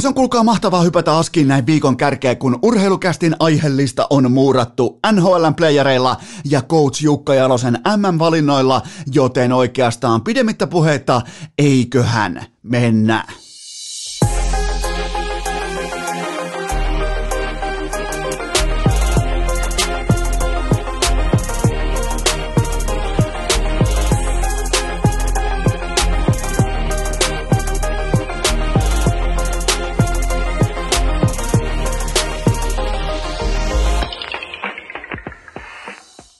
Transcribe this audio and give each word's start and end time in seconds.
Se 0.00 0.08
on 0.08 0.14
kuulkaa 0.14 0.44
mahtavaa 0.44 0.82
hypätä 0.82 1.16
askiin 1.18 1.48
näin 1.48 1.66
viikon 1.66 1.96
kärkeä, 1.96 2.34
kun 2.34 2.58
urheilukästin 2.62 3.36
aiheellista 3.38 4.06
on 4.10 4.32
muurattu 4.32 5.00
NHLn 5.12 5.54
playereilla 5.54 6.16
ja 6.44 6.62
coach 6.62 7.02
Jukka 7.02 7.34
Jalosen 7.34 7.78
MM-valinnoilla, 7.96 8.82
joten 9.12 9.52
oikeastaan 9.52 10.22
pidemmittä 10.24 10.66
puhetta, 10.66 11.22
eiköhän 11.58 12.46
mennä. 12.62 13.24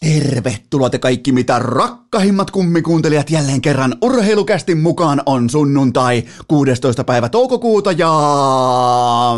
Tervetuloa 0.03 0.91
te 0.91 0.99
kaikki 0.99 1.33
mitä 1.33 1.59
rakkahimmat 1.59 2.51
kummikuuntelijat 2.51 3.31
jälleen 3.31 3.61
kerran 3.61 3.97
urheilukästin 4.03 4.79
mukaan 4.79 5.23
on 5.27 5.51
sunnuntai 5.51 6.25
16. 6.49 7.05
päivä 7.05 7.29
toukokuuta 7.29 7.93
ja 7.93 8.13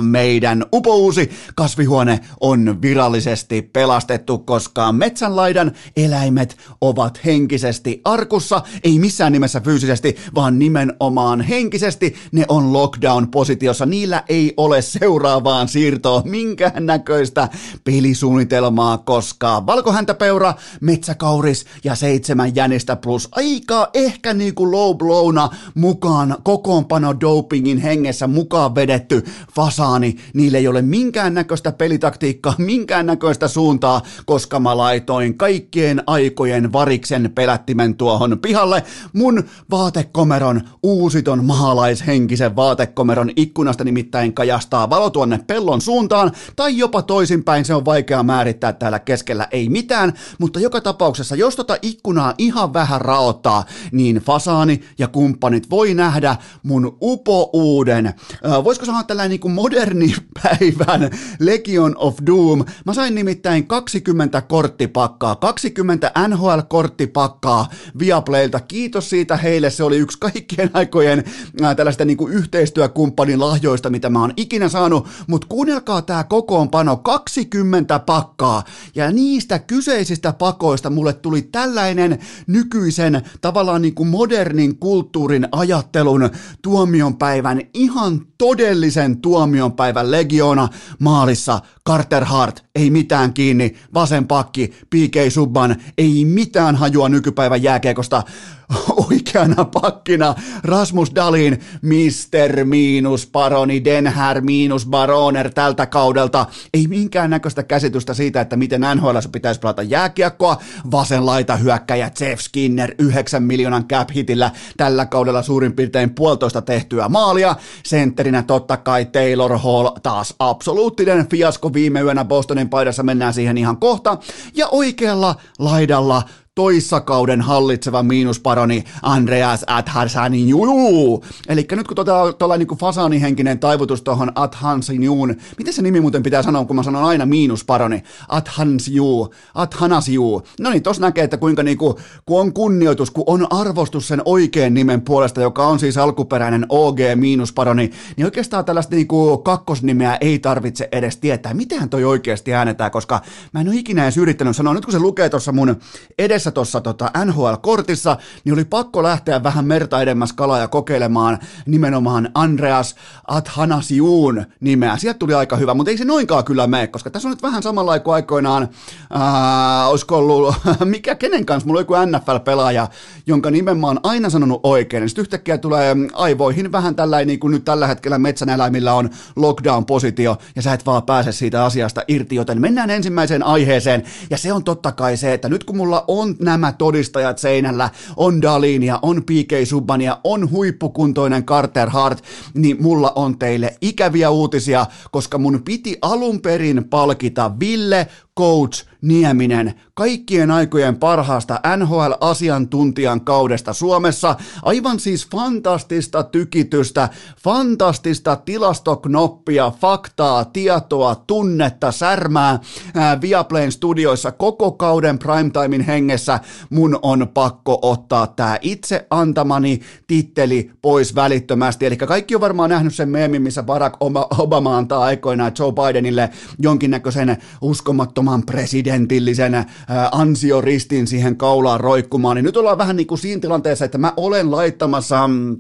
meidän 0.01 0.65
upouusi 0.73 1.31
kasvihuone 1.55 2.21
on 2.41 2.83
virallisesti 2.83 3.63
pelastettu, 3.63 4.39
koska 4.39 4.93
metsänlaidan 4.93 5.73
eläimet 5.97 6.57
ovat 6.81 7.21
henkisesti 7.25 8.01
arkussa, 8.05 8.63
ei 8.85 8.99
missään 8.99 9.33
nimessä 9.33 9.61
fyysisesti, 9.61 10.17
vaan 10.35 10.59
nimenomaan 10.59 11.41
henkisesti 11.41 12.15
ne 12.33 12.45
on 12.49 12.73
lockdown-positiossa. 12.73 13.87
Niillä 13.87 14.23
ei 14.29 14.55
ole 14.57 14.83
seuraavaan 14.83 15.69
siirtoa 15.69 16.23
minkään 16.25 16.87
näköistä 16.87 17.49
pelisuunnitelmaa, 17.85 18.99
koska 18.99 19.67
valkohäntäpeura 19.67 20.54
metsäkauris 20.81 21.65
ja 21.85 21.95
seitsemän 21.95 22.55
jänistä 22.55 22.97
plus 22.97 23.29
aika 23.33 23.91
ehkä 23.95 24.35
niinku 24.35 24.73
low 24.73 24.97
blowna 24.97 25.49
mukaan 25.75 26.37
kokoonpano 26.43 27.21
dopingin 27.21 27.79
hengessä 27.79 28.27
mukaan 28.27 28.75
vedetty 28.75 29.25
fasaani. 29.55 30.17
Niille 30.35 30.59
ei 30.59 30.69
ole 30.69 30.83
minkään 30.83 31.35
näköistä 31.35 31.73
pelitaktiikkaa, 31.73 32.55
minkään 32.59 33.07
näköistä 33.07 33.49
suuntaa, 33.49 34.03
koska 34.27 34.61
mä 34.61 34.77
laitoin 34.77 35.39
kaikkien 35.39 36.03
aikojen 36.07 36.73
variksen 36.73 37.33
pelättimen 37.35 37.97
tuohon 37.97 38.39
pihalle. 38.43 38.83
Mun 39.13 39.45
vaatekomeron, 39.71 40.61
uusiton 40.83 41.45
maalaishenkisen 41.45 42.57
vaatekomeron 42.57 43.31
ikkunasta 43.37 43.85
nimittäin 43.85 44.35
kajastaa 44.35 44.91
valo 44.91 45.11
tuonne 45.11 45.41
pellon 45.47 45.81
suuntaan, 45.81 46.33
tai 46.57 46.79
jopa 46.79 47.03
toisinpäin, 47.03 47.65
se 47.65 47.75
on 47.75 47.85
vaikea 47.85 48.23
määrittää 48.23 48.73
täällä 48.73 48.99
keskellä 48.99 49.49
ei 49.51 49.69
mitään, 49.69 50.13
mutta 50.45 50.61
joka 50.61 50.81
tapauksessa, 50.81 51.37
jos 51.37 51.57
tota 51.57 51.77
ikkunaa 51.83 52.35
ihan 52.39 52.73
vähän 52.73 53.01
raottaa, 53.01 53.65
niin 53.93 54.17
fasaani 54.17 54.81
ja 54.99 55.09
kumppanit 55.09 55.71
voi 55.71 55.95
nähdä 55.95 56.37
mun 56.63 56.99
upouuden, 57.03 58.07
äh, 58.07 58.65
voisiko 58.65 58.87
sanoa 58.87 59.03
tällainen 59.03 59.31
niin 59.31 59.41
kuin 59.41 59.55
moderni 59.55 60.15
päivän 60.43 61.11
Legion 61.39 61.95
of 61.97 62.17
Doom. 62.27 62.65
Mä 62.87 62.95
sain 62.95 63.15
nimittäin 63.15 63.67
20 63.67 64.41
korttipakkaa, 64.41 65.37
20 65.37 66.13
NHL-korttipakkaa 66.29 67.69
Viaplaylta. 67.99 68.61
Kiitos 68.61 69.11
siitä 69.11 69.37
heille, 69.37 69.71
se 69.71 69.85
oli 69.85 69.97
yksi 69.97 70.19
kaikkien 70.19 70.71
aikojen 70.73 71.25
äh, 71.63 71.77
tällaista 71.77 72.05
niin 72.05 72.17
kuin 72.17 72.33
yhteistyökumppanin 72.33 73.41
lahjoista, 73.41 73.91
mitä 73.91 74.11
mä 74.11 74.21
oon 74.21 74.33
ikinä 74.37 74.69
saanut, 74.69 75.07
mutta 75.27 75.47
kuunnelkaa 75.47 76.03
tää 76.03 76.25
kokoonpano, 76.25 76.97
20 76.97 77.99
pakkaa, 77.99 78.65
ja 78.95 79.13
niistä 79.13 79.59
kyseisistä 79.59 80.34
pakoista. 80.35 80.91
Mulle 80.91 81.13
tuli 81.13 81.43
tällainen 81.43 82.19
nykyisen 82.47 83.23
tavallaan 83.41 83.83
niin 83.83 83.95
kuin 83.95 84.09
modernin 84.09 84.79
kulttuurin 84.79 85.49
ajattelun 85.53 86.31
tuomionpäivän, 86.63 87.61
ihan 87.75 88.27
todellisen 88.39 89.21
tuomionpäivän 89.21 90.11
legiona 90.11 90.69
maalissa 90.99 91.61
Carter 91.89 92.25
Hart, 92.25 92.65
ei 92.75 92.91
mitään 92.91 93.35
kiinni, 93.35 93.77
vasen 93.95 94.27
pakki, 94.27 94.67
PK 94.67 95.17
Subban, 95.29 95.77
ei 95.99 96.25
mitään 96.25 96.77
hajua 96.77 97.09
nykypäivän 97.09 97.63
jääkiekosta, 97.63 98.23
oikeana 99.11 99.65
pakkina 99.65 100.35
Rasmus 100.63 101.15
Dalin 101.15 101.61
Mister 101.83 102.65
miinus 102.65 103.27
Paroni 103.27 103.85
Denhär 103.85 104.41
miinus 104.41 104.87
Baroner 104.87 105.51
tältä 105.51 105.87
kaudelta. 105.87 106.47
Ei 106.75 106.87
minkään 106.87 107.31
näköistä 107.31 107.63
käsitystä 107.63 108.15
siitä, 108.15 108.41
että 108.41 108.57
miten 108.57 108.81
NHL 108.95 109.19
pitäisi 109.33 109.61
pelata 109.61 109.83
jääkiekkoa. 109.83 110.57
Vasen 110.91 111.27
laita 111.27 111.57
hyökkäjä 111.57 112.11
Jeff 112.21 112.43
Skinner 112.43 112.95
9 112.99 113.43
miljoonan 113.43 113.89
cap 113.89 114.09
hitillä 114.15 114.51
tällä 114.77 115.07
kaudella 115.07 115.43
suurin 115.43 115.73
piirtein 115.73 116.15
puolitoista 116.15 116.63
tehtyä 116.63 117.09
maalia. 117.09 117.57
Sentterinä 117.85 118.43
totta 118.43 118.77
kai 118.77 119.05
Taylor 119.05 119.59
Hall 119.59 119.89
taas 120.03 120.35
absoluuttinen 120.39 121.29
fiasko 121.29 121.71
viime 121.75 122.01
yönä 122.01 122.25
Bostonin 122.25 122.69
paidassa, 122.69 123.03
mennään 123.03 123.35
siihen 123.35 123.59
ihan 123.59 123.77
kohta. 123.77 124.19
Ja 124.55 124.69
oikealla 124.69 125.35
laidalla 125.59 126.23
toissakauden 126.55 127.41
hallitseva 127.41 128.03
miinusparoni 128.03 128.85
Andreas 129.03 129.65
Adharsaninjuu. 129.67 131.25
Eli 131.49 131.67
nyt 131.73 131.87
kun 131.87 131.95
tuolla 131.97 132.33
tuota, 132.33 132.57
niin 132.57 132.69
fasaanihenkinen 132.69 133.59
taivutus 133.59 134.03
tuohon 134.03 134.33
Adhansinjuun, 134.35 135.37
miten 135.59 135.73
se 135.73 135.83
nimi 135.83 136.01
muuten 136.01 136.23
pitää 136.23 136.43
sanoa, 136.43 136.65
kun 136.65 136.77
mä 136.77 136.83
sanon 136.83 137.05
aina 137.05 137.27
miinusparoni? 137.27 138.03
Adhansjuu, 138.29 139.35
Adhanasjuu. 139.55 140.43
No 140.61 140.71
niin, 140.71 140.83
tossa 140.83 141.03
näkee, 141.03 141.25
että 141.25 141.37
kuinka 141.37 141.63
niin 141.63 141.79
kuin, 141.79 141.95
kun 142.27 142.41
on 142.41 142.53
kunnioitus, 142.53 143.11
kun 143.11 143.25
on 143.27 143.47
arvostus 143.53 144.09
sen 144.09 144.23
oikean 144.25 144.75
nimen 144.75 145.03
puolesta, 145.03 145.41
joka 145.41 145.67
on 145.67 145.79
siis 145.79 145.99
alkuperäinen 145.99 146.67
OG 146.69 146.99
miinusparoni, 147.15 147.91
niin 148.17 148.25
oikeastaan 148.25 148.65
tällaista 148.65 148.95
niin 148.95 149.09
kuin 149.09 149.43
kakkosnimeä 149.43 150.19
ei 150.21 150.39
tarvitse 150.39 150.89
edes 150.93 151.17
tietää. 151.17 151.55
Mitähän 151.55 151.91
toi 151.91 152.05
oikeasti 152.05 152.55
äänetään, 152.55 152.91
koska 152.91 153.21
mä 153.53 153.61
en 153.61 153.69
ole 153.69 153.77
ikinä 153.77 154.03
edes 154.03 154.17
yrittänyt 154.17 154.57
sanoa, 154.57 154.75
nyt 154.75 154.85
kun 154.85 154.93
se 154.93 154.99
lukee 154.99 155.29
tuossa 155.29 155.53
mun 155.53 155.77
edessä 156.19 156.44
edessä 156.45 156.55
tuossa 156.55 156.81
tota 156.81 157.11
NHL-kortissa, 157.25 158.17
niin 158.45 158.53
oli 158.53 158.65
pakko 158.65 159.03
lähteä 159.03 159.43
vähän 159.43 159.65
merta 159.65 160.03
edemmäs 160.03 160.33
kalaa 160.33 160.59
ja 160.59 160.69
kokeilemaan 160.69 161.39
nimenomaan 161.67 162.31
Andreas 162.35 162.95
Athanasiuun 163.27 164.45
nimeä. 164.61 164.97
Sieltä 164.97 165.19
tuli 165.19 165.35
aika 165.35 165.57
hyvä, 165.57 165.75
mutta 165.75 165.91
ei 165.91 165.99
se 165.99 166.05
noinkaan 166.05 166.45
kyllä 166.45 166.67
mene, 166.67 166.87
koska 166.87 167.11
tässä 167.11 167.29
on 167.29 167.31
nyt 167.31 167.43
vähän 167.43 167.63
samalla 167.63 167.99
kuin 167.99 168.15
aikoinaan, 168.15 168.69
ää, 169.11 169.89
olisiko 169.89 170.19
ollut, 170.19 170.55
mikä, 170.85 171.15
kenen 171.15 171.47
kanssa, 171.47 171.67
mulla 171.67 171.79
on 171.79 171.83
joku 171.83 171.95
NFL-pelaaja, 171.95 172.89
jonka 173.27 173.51
nimen 173.51 173.79
mä 173.79 173.87
oon 173.87 174.01
aina 174.03 174.31
sanonut 174.31 174.61
oikein, 174.63 175.01
niin 175.01 175.09
sitten 175.09 175.23
yhtäkkiä 175.23 175.59
tulee 175.59 175.97
aivoihin 176.13 176.73
vähän 176.73 176.95
tällainen, 176.95 177.27
niin 177.27 177.41
kuin 177.41 177.51
nyt 177.51 177.65
tällä 177.65 177.87
hetkellä 177.87 178.19
metsän 178.19 178.49
eläimillä 178.49 178.95
on 178.95 179.11
lockdown-positio, 179.37 180.37
ja 180.57 180.63
sä 180.63 180.73
et 180.73 180.87
vaan 180.87 181.03
pääse 181.03 181.33
siitä 181.33 181.65
asiasta 181.65 182.03
irti, 182.09 182.35
joten 182.35 182.61
mennään 182.61 182.91
ensimmäiseen 182.91 183.43
aiheeseen, 183.43 184.03
ja 184.31 184.39
se 184.39 184.53
on 184.53 184.65
totta 184.65 184.93
kai 184.93 185.17
se, 185.17 185.35
että 185.35 185.49
nyt 185.49 185.65
kun 185.65 185.77
mulla 185.77 186.05
on 186.09 186.34
nämä 186.41 186.73
todistajat 186.73 187.39
seinällä, 187.39 187.91
on 188.17 188.43
Dalinia, 188.43 188.99
on 189.03 189.23
PK 189.23 189.53
Subbania, 189.65 190.19
on 190.25 190.51
huippukuntoinen 190.51 191.45
Carter 191.45 191.91
Hart, 191.91 192.25
niin 192.55 192.83
mulla 192.83 193.13
on 193.15 193.39
teille 193.39 193.77
ikäviä 193.81 194.31
uutisia, 194.31 194.87
koska 195.11 195.39
mun 195.39 195.63
piti 195.65 195.99
alun 196.03 196.41
perin 196.41 196.85
palkita 196.91 197.53
Ville 197.61 198.07
Coach 198.39 198.87
Nieminen 199.03 199.75
kaikkien 199.95 200.51
aikojen 200.51 200.97
parhaasta 200.97 201.61
NHL-asiantuntijan 201.77 203.21
kaudesta 203.21 203.73
Suomessa. 203.73 204.37
Aivan 204.63 205.01
siis 205.01 205.29
fantastista 205.31 206.23
tykitystä, 206.23 207.09
fantastista 207.43 208.37
tilastoknoppia, 208.37 209.73
faktaa, 209.81 210.45
tietoa, 210.45 211.15
tunnetta, 211.27 211.93
särmää 211.93 212.59
ää, 212.95 213.21
Viaplayn 213.21 213.73
studioissa 213.73 214.33
koko 214.33 214.73
kauden 214.73 215.19
primetimein 215.19 215.83
hengessä. 215.83 216.41
Mun 216.71 216.99
on 217.03 217.29
pakko 217.35 217.79
ottaa 217.83 218.27
tämä 218.27 218.59
itse 218.61 219.07
antamani 219.11 219.81
titteli 220.07 220.71
pois 220.83 221.15
välittömästi. 221.15 221.87
Eli 221.87 221.97
kaikki 221.97 222.35
on 222.35 222.41
varmaan 222.41 222.71
nähnyt 222.71 222.95
sen 222.95 223.09
meemin, 223.09 223.43
missä 223.43 223.63
Barack 223.63 223.97
Obama 224.39 224.77
antaa 224.77 225.05
aikoinaan 225.05 225.53
Joe 225.59 225.73
Bidenille 225.73 226.31
jonkinnäköisen 226.59 227.37
uskomattoman 227.61 228.24
presidentillisen 228.47 229.65
ansioristin 230.13 231.07
siihen 231.07 231.37
kaulaan 231.37 231.81
roikkumaan, 231.81 232.37
niin 232.37 232.45
nyt 232.45 232.57
ollaan 232.57 232.79
vähän 232.79 232.97
niin 232.97 233.07
kuin 233.07 233.19
siinä 233.19 233.41
tilanteessa, 233.41 233.85
että 233.85 233.99
mä 233.99 234.13
olen 234.17 234.51
laittamassa 234.51 235.29
mm, 235.29 235.57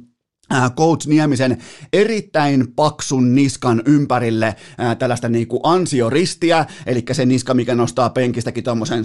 Coach 0.76 1.06
Niemisen 1.06 1.58
erittäin 1.92 2.72
paksun 2.76 3.34
niskan 3.34 3.82
ympärille 3.86 4.56
ää, 4.78 4.94
tällaista 4.94 5.28
niin 5.28 5.48
kuin 5.48 5.60
ansioristiä, 5.62 6.66
eli 6.86 7.04
se 7.12 7.26
niska, 7.26 7.54
mikä 7.54 7.74
nostaa 7.74 8.10
penkistäkin 8.10 8.64
tuommoisen 8.64 9.04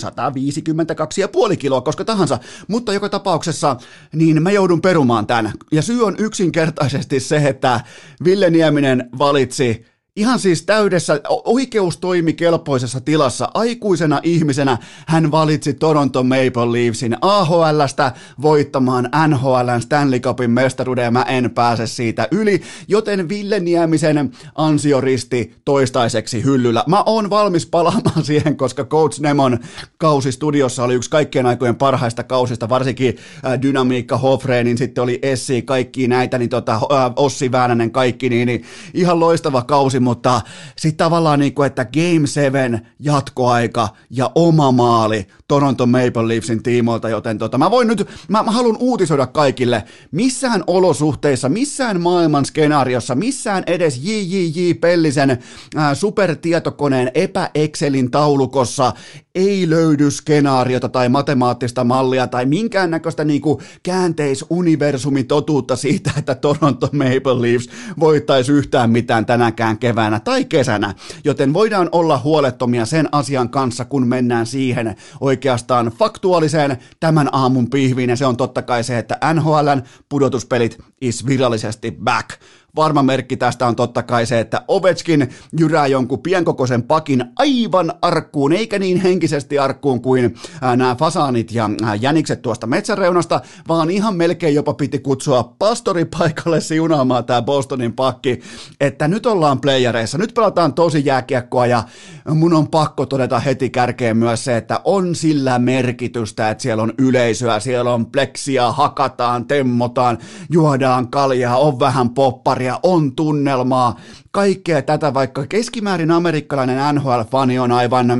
152,5 1.51 1.57
kiloa, 1.57 1.81
koska 1.81 2.05
tahansa, 2.05 2.39
mutta 2.67 2.93
joka 2.93 3.09
tapauksessa 3.09 3.75
niin 4.15 4.43
mä 4.43 4.51
joudun 4.51 4.81
perumaan 4.81 5.27
tämän. 5.27 5.51
Ja 5.71 5.81
syy 5.81 6.05
on 6.05 6.15
yksinkertaisesti 6.17 7.19
se, 7.19 7.37
että 7.37 7.81
Ville 8.23 8.49
Nieminen 8.49 9.09
valitsi 9.17 9.85
Ihan 10.19 10.39
siis 10.39 10.63
täydessä 10.63 11.21
oikeustoimikelpoisessa 11.45 13.01
tilassa 13.01 13.51
aikuisena 13.53 14.19
ihmisenä 14.23 14.77
hän 15.07 15.31
valitsi 15.31 15.73
Toronto 15.73 16.23
Maple 16.23 16.71
Leafsin 16.71 17.17
AHLstä 17.21 18.11
voittamaan 18.41 19.09
NHLn 19.27 19.81
Stanley 19.81 20.19
Cupin 20.19 20.51
mestaruuden 20.51 21.03
ja 21.03 21.11
mä 21.11 21.21
en 21.21 21.51
pääse 21.51 21.87
siitä 21.87 22.27
yli, 22.31 22.61
joten 22.87 23.29
Ville 23.29 23.59
Niemisen 23.59 24.31
ansioristi 24.55 25.55
toistaiseksi 25.65 26.43
hyllyllä. 26.43 26.83
Mä 26.87 27.03
oon 27.05 27.29
valmis 27.29 27.65
palaamaan 27.65 28.23
siihen, 28.23 28.57
koska 28.57 28.83
Coach 28.83 29.21
Nemon 29.21 29.59
kausi 29.97 30.31
studiossa 30.31 30.83
oli 30.83 30.95
yksi 30.95 31.09
kaikkien 31.09 31.45
aikojen 31.45 31.75
parhaista 31.75 32.23
kausista, 32.23 32.69
varsinkin 32.69 33.17
äh, 33.45 33.61
Dynamiikka 33.61 34.17
Hofreenin, 34.17 34.77
sitten 34.77 35.03
oli 35.03 35.19
Essi, 35.21 35.61
kaikki 35.61 36.07
näitä, 36.07 36.37
niin 36.37 36.49
tota, 36.49 36.73
äh, 36.73 36.81
Ossi 37.15 37.51
Väänänen, 37.51 37.91
kaikki, 37.91 38.29
niin, 38.29 38.45
niin 38.45 38.63
ihan 38.93 39.19
loistava 39.19 39.61
kausi, 39.61 39.99
mutta 40.09 40.41
sitten 40.77 40.97
tavallaan 40.97 41.39
niin 41.39 41.53
kuin, 41.53 41.67
että 41.67 41.85
Game 41.85 42.27
7 42.27 42.87
jatkoaika 42.99 43.89
ja 44.09 44.31
oma 44.35 44.71
maali 44.71 45.27
Toronto 45.47 45.85
Maple 45.85 46.27
Leafsin 46.27 46.63
tiimoilta, 46.63 47.09
joten 47.09 47.37
tota, 47.37 47.57
mä 47.57 47.71
voin 47.71 47.87
nyt, 47.87 48.07
mä, 48.27 48.43
mä 48.43 48.51
haluan 48.51 48.77
uutisoida 48.79 49.27
kaikille, 49.27 49.83
missään 50.11 50.63
olosuhteissa, 50.67 51.49
missään 51.49 52.01
maailman 52.01 52.45
skenaariossa, 52.45 53.15
missään 53.15 53.63
edes 53.67 54.01
JJJ 54.03 54.73
Pellisen 54.81 55.37
ää, 55.75 55.95
supertietokoneen 55.95 57.11
epä-Excelin 57.13 58.11
taulukossa 58.11 58.93
ei 59.35 59.69
löydy 59.69 60.11
skenaariota 60.11 60.89
tai 60.89 61.09
matemaattista 61.09 61.83
mallia 61.83 62.27
tai 62.27 62.45
minkäännäköistä 62.45 63.23
niinku 63.23 63.61
käänteisuniversumin 63.83 65.27
totuutta 65.27 65.75
siitä, 65.75 66.11
että 66.17 66.35
Toronto 66.35 66.89
Maple 66.91 67.41
Leafs 67.41 67.69
voittaisi 67.99 68.51
yhtään 68.51 68.89
mitään 68.89 69.25
tänäkään 69.25 69.77
keväänä 69.77 69.98
tai 70.23 70.45
kesänä, 70.45 70.93
joten 71.23 71.53
voidaan 71.53 71.89
olla 71.91 72.19
huolettomia 72.23 72.85
sen 72.85 73.09
asian 73.11 73.49
kanssa, 73.49 73.85
kun 73.85 74.07
mennään 74.07 74.45
siihen 74.45 74.95
oikeastaan 75.21 75.85
faktuaaliseen 75.85 76.77
tämän 76.99 77.29
aamun 77.31 77.69
pihviin, 77.69 78.09
ja 78.09 78.15
se 78.15 78.25
on 78.25 78.37
totta 78.37 78.61
kai 78.61 78.83
se, 78.83 78.97
että 78.97 79.17
NHLn 79.33 79.81
pudotuspelit 80.09 80.77
is 81.01 81.25
virallisesti 81.25 81.91
back. 82.03 82.29
Varma 82.75 83.03
merkki 83.03 83.37
tästä 83.37 83.67
on 83.67 83.75
totta 83.75 84.03
kai 84.03 84.25
se, 84.25 84.39
että 84.39 84.61
Ovechkin 84.67 85.29
jyrää 85.59 85.87
jonkun 85.87 86.21
pienkokoisen 86.21 86.83
pakin 86.83 87.25
aivan 87.35 87.93
arkkuun, 88.01 88.53
eikä 88.53 88.79
niin 88.79 89.01
henkisesti 89.01 89.59
arkkuun 89.59 90.01
kuin 90.01 90.35
nämä 90.61 90.95
fasaanit 90.95 91.51
ja 91.51 91.69
jänikset 92.01 92.41
tuosta 92.41 92.67
metsäreunasta, 92.67 93.41
vaan 93.67 93.89
ihan 93.89 94.15
melkein 94.15 94.55
jopa 94.55 94.73
piti 94.73 94.99
kutsua 94.99 95.55
pastoripaikalle 95.59 96.61
siunaamaan 96.61 97.25
tämä 97.25 97.41
Bostonin 97.41 97.93
pakki, 97.93 98.39
että 98.79 99.07
nyt 99.07 99.25
ollaan 99.25 99.61
playereissa, 99.61 100.17
nyt 100.17 100.33
pelataan 100.33 100.73
tosi 100.73 101.05
jääkiekkoa 101.05 101.65
ja 101.65 101.83
mun 102.29 102.53
on 102.53 102.67
pakko 102.67 103.05
todeta 103.05 103.39
heti 103.39 103.69
kärkeen 103.69 104.17
myös 104.17 104.43
se, 104.43 104.57
että 104.57 104.81
on 104.83 105.15
sillä 105.15 105.59
merkitystä, 105.59 106.49
että 106.49 106.61
siellä 106.61 106.83
on 106.83 106.93
yleisöä, 106.97 107.59
siellä 107.59 107.93
on 107.93 108.05
pleksia, 108.05 108.71
hakataan, 108.71 109.45
temmotaan, 109.45 110.17
juodaan 110.49 111.07
kaljaa, 111.07 111.57
on 111.57 111.79
vähän 111.79 112.09
poppari 112.09 112.58
huumoria, 112.59 112.79
on 112.83 113.15
tunnelmaa, 113.15 113.99
kaikkea 114.31 114.81
tätä, 114.81 115.13
vaikka 115.13 115.47
keskimäärin 115.47 116.11
amerikkalainen 116.11 116.95
NHL-fani 116.95 117.59
on 117.59 117.71
aivan 117.71 118.11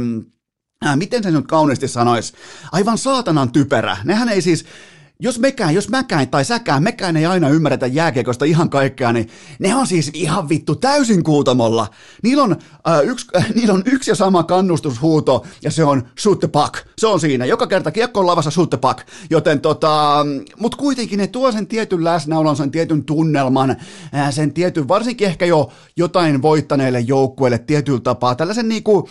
äh, 0.86 0.98
miten 0.98 1.24
se 1.24 1.32
nyt 1.32 1.48
kauniisti 1.48 1.88
sanoisi, 1.88 2.34
aivan 2.72 2.98
saatanan 2.98 3.52
typerä. 3.52 3.98
Nehän 4.04 4.30
ei 4.30 4.42
siis, 4.42 4.66
jos 5.24 5.40
mekään, 5.40 5.76
jos 5.76 5.90
mäkään 5.90 6.30
tai 6.30 6.46
säkään, 6.46 6.84
mekään 6.84 7.18
ei 7.18 7.26
aina 7.26 7.50
ymmärretä 7.50 7.88
jääkiekosta 7.88 8.46
ihan 8.46 8.70
kaikkea, 8.70 9.14
niin 9.14 9.30
ne 9.60 9.76
on 9.76 9.88
siis 9.88 10.12
ihan 10.14 10.50
vittu 10.50 10.76
täysin 10.76 11.24
kuutamolla. 11.24 11.88
Niillä 12.24 12.44
on, 12.44 12.56
äh, 12.88 13.04
yksi, 13.04 13.28
äh, 13.38 13.50
niillä 13.56 13.74
on 13.74 13.84
yksi 13.86 14.12
ja 14.12 14.16
sama 14.16 14.44
kannustushuuto, 14.44 15.46
ja 15.64 15.72
se 15.72 15.84
on 15.84 16.04
shoot 16.20 16.40
the 16.40 16.48
puck. 16.48 16.74
Se 16.98 17.08
on 17.08 17.20
siinä. 17.20 17.46
Joka 17.46 17.68
kerta 17.68 17.92
kiekko 17.92 18.20
on 18.20 18.28
lavassa 18.28 18.52
shoot 18.52 18.70
the 18.70 18.78
puck. 18.78 19.00
Joten 19.30 19.62
tota, 19.62 20.26
mut 20.60 20.76
kuitenkin 20.76 21.20
ne 21.20 21.28
tuo 21.28 21.52
sen 21.52 21.68
tietyn 21.68 22.04
läsnäolon, 22.04 22.56
sen 22.56 22.72
tietyn 22.72 23.04
tunnelman, 23.04 23.70
äh, 24.16 24.34
sen 24.34 24.54
tietyn, 24.54 24.88
varsinkin 24.88 25.28
ehkä 25.28 25.46
jo 25.46 25.72
jotain 25.96 26.42
voittaneille 26.42 27.00
joukkueille 27.00 27.58
tietyllä 27.58 28.00
tapaa, 28.00 28.36
tällaisen 28.36 28.70
niinku, 28.70 29.10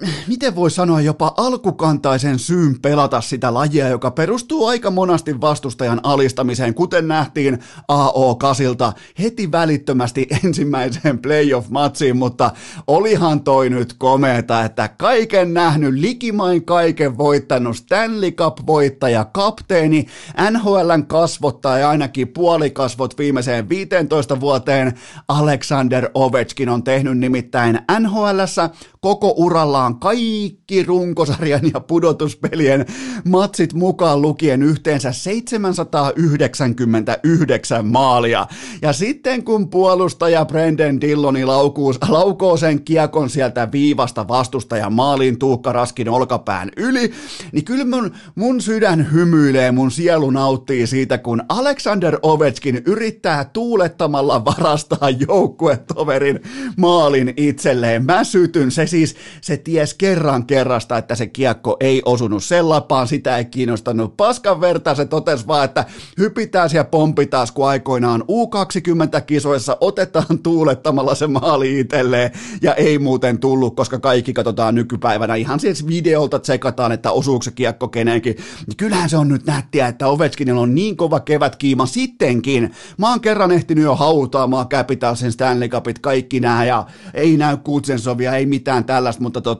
miten 0.28 0.56
voi 0.56 0.70
sanoa, 0.70 1.00
jopa 1.00 1.34
alkukantaisen 1.36 2.38
syyn 2.38 2.80
pelata 2.82 3.20
sitä 3.20 3.54
lajia, 3.54 3.88
joka 3.88 4.10
perustuu 4.10 4.66
aika 4.66 4.90
monasti 4.90 5.40
vastustajan 5.40 6.00
alistamiseen, 6.02 6.74
kuten 6.74 7.08
nähtiin 7.08 7.58
AO-kasilta 7.88 8.92
heti 9.18 9.52
välittömästi 9.52 10.26
ensimmäiseen 10.44 11.18
playoff-matsiin, 11.18 12.16
mutta 12.16 12.50
olihan 12.86 13.40
toi 13.40 13.70
nyt 13.70 13.92
komeeta, 13.92 14.64
että 14.64 14.88
kaiken 14.88 15.54
nähnyt, 15.54 15.94
likimain 15.94 16.64
kaiken 16.64 17.18
voittanut 17.18 17.76
Stanley 17.76 18.30
Cup-voittaja, 18.30 19.24
kapteeni, 19.24 20.06
NHLn 20.50 21.06
kasvottaja 21.06 21.90
ainakin 21.90 22.28
puolikasvot 22.28 23.18
viimeiseen 23.18 23.68
15 23.68 24.40
vuoteen, 24.40 24.94
Alexander 25.28 26.10
Ovechkin 26.14 26.68
on 26.68 26.82
tehnyt 26.82 27.18
nimittäin 27.18 27.78
NHLssä 28.00 28.70
koko 29.00 29.34
urallaan 29.36 29.89
kaikki 29.98 30.82
runkosarjan 30.82 31.60
ja 31.74 31.80
pudotuspelien 31.80 32.86
matsit 33.24 33.72
mukaan 33.72 34.22
lukien 34.22 34.62
yhteensä 34.62 35.12
799 35.12 37.86
maalia. 37.86 38.46
Ja 38.82 38.92
sitten 38.92 39.44
kun 39.44 39.70
puolustaja 39.70 40.44
Brendan 40.44 41.00
Dilloni 41.00 41.44
laukuu, 41.44 41.94
laukoo 42.08 42.56
sen 42.56 42.82
kiekon 42.82 43.30
sieltä 43.30 43.68
viivasta 43.72 44.28
vastustajan 44.28 44.92
maaliin 44.92 45.38
Tuukka 45.38 45.72
Raskin 45.72 46.08
olkapään 46.08 46.70
yli, 46.76 47.12
niin 47.52 47.64
kyllä 47.64 47.84
mun, 47.84 48.12
mun 48.34 48.60
sydän 48.60 49.12
hymyilee, 49.12 49.72
mun 49.72 49.90
sielu 49.90 50.30
nauttii 50.30 50.86
siitä, 50.86 51.18
kun 51.18 51.42
Alexander 51.48 52.18
Ovechkin 52.22 52.82
yrittää 52.86 53.44
tuulettamalla 53.44 54.44
varastaa 54.44 55.10
joukkuetoverin 55.28 56.40
maalin 56.76 57.34
itselleen. 57.36 58.06
Mä 58.06 58.24
sytyn, 58.24 58.70
se 58.70 58.86
siis, 58.86 59.16
se 59.40 59.56
ties 59.70 59.94
kerran 59.94 60.46
kerrasta, 60.46 60.98
että 60.98 61.14
se 61.14 61.26
kiekko 61.26 61.76
ei 61.80 62.02
osunut 62.04 62.44
sellapaan, 62.44 63.08
sitä 63.08 63.38
ei 63.38 63.44
kiinnostanut 63.44 64.16
paskan 64.16 64.60
verta, 64.60 64.94
se 64.94 65.04
totesi 65.04 65.46
vaan, 65.46 65.64
että 65.64 65.84
hypitään 66.18 66.70
ja 66.72 66.84
pompitaan, 66.84 67.46
kun 67.54 67.68
aikoinaan 67.68 68.22
U20-kisoissa 68.22 69.76
otetaan 69.80 70.38
tuulettamalla 70.42 71.14
se 71.14 71.26
maali 71.26 71.80
itselleen, 71.80 72.30
ja 72.62 72.74
ei 72.74 72.98
muuten 72.98 73.38
tullut, 73.38 73.76
koska 73.76 73.98
kaikki 73.98 74.32
katsotaan 74.32 74.74
nykypäivänä 74.74 75.34
ihan 75.34 75.60
siis 75.60 75.86
videolta 75.86 76.38
tsekataan, 76.38 76.92
että 76.92 77.10
osuuko 77.10 77.42
se 77.42 77.50
kiekko 77.50 77.88
kenenkin. 77.88 78.36
Kyllähän 78.76 79.10
se 79.10 79.16
on 79.16 79.28
nyt 79.28 79.46
nättiä, 79.46 79.86
että 79.86 80.08
Ovechkinilla 80.08 80.60
on 80.60 80.74
niin 80.74 80.96
kova 80.96 81.20
kevätkiima 81.20 81.86
sittenkin. 81.86 82.72
Mä 82.98 83.10
oon 83.10 83.20
kerran 83.20 83.52
ehtinyt 83.52 83.84
jo 83.84 83.96
hautaamaan 83.96 84.68
Capitalsin 84.68 85.32
Stanley 85.32 85.68
Cupit, 85.68 85.98
kaikki 85.98 86.40
nää, 86.40 86.64
ja 86.64 86.86
ei 87.14 87.36
näy 87.36 87.56
Kutsensovia, 87.56 88.36
ei 88.36 88.46
mitään 88.46 88.84
tällaista, 88.84 89.22
mutta 89.22 89.40
tota, 89.40 89.59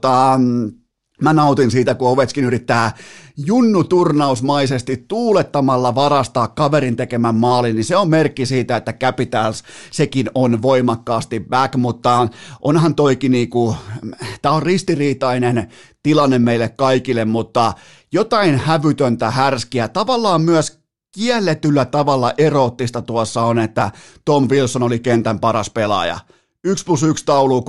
Mä 1.20 1.32
nautin 1.32 1.70
siitä, 1.70 1.94
kun 1.94 2.08
Ovechkin 2.08 2.44
yrittää 2.44 2.92
junnuturnausmaisesti 3.36 5.04
tuulettamalla 5.08 5.94
varastaa 5.94 6.48
kaverin 6.48 6.96
tekemän 6.96 7.34
maalin, 7.34 7.76
niin 7.76 7.84
se 7.84 7.96
on 7.96 8.10
merkki 8.10 8.46
siitä, 8.46 8.76
että 8.76 8.92
Capitals 8.92 9.62
sekin 9.90 10.30
on 10.34 10.62
voimakkaasti 10.62 11.40
back, 11.40 11.76
mutta 11.76 12.28
onhan 12.62 12.94
toikin 12.94 13.32
niinku, 13.32 13.76
tää 14.42 14.52
on 14.52 14.62
ristiriitainen 14.62 15.68
tilanne 16.02 16.38
meille 16.38 16.68
kaikille, 16.68 17.24
mutta 17.24 17.72
jotain 18.12 18.58
hävytöntä 18.58 19.30
härskiä, 19.30 19.88
tavallaan 19.88 20.42
myös 20.42 20.80
kielletyllä 21.14 21.84
tavalla 21.84 22.32
eroottista 22.38 23.02
tuossa 23.02 23.42
on, 23.42 23.58
että 23.58 23.90
Tom 24.24 24.48
Wilson 24.48 24.82
oli 24.82 24.98
kentän 24.98 25.40
paras 25.40 25.70
pelaaja– 25.70 26.18
1 26.64 26.84
plus 26.84 27.02
1 27.02 27.24
taulu, 27.24 27.60
3-2 27.60 27.62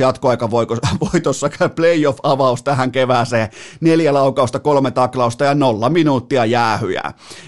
jatkoaika 0.00 0.50
voitossa 1.12 1.50
playoff-avaus 1.74 2.62
tähän 2.62 2.92
kevääseen, 2.92 3.48
neljä 3.80 4.14
laukausta, 4.14 4.60
kolme 4.60 4.90
taklausta 4.90 5.44
ja 5.44 5.54
nolla 5.54 5.90
minuuttia 5.90 6.44
jäähyjä. 6.44 7.02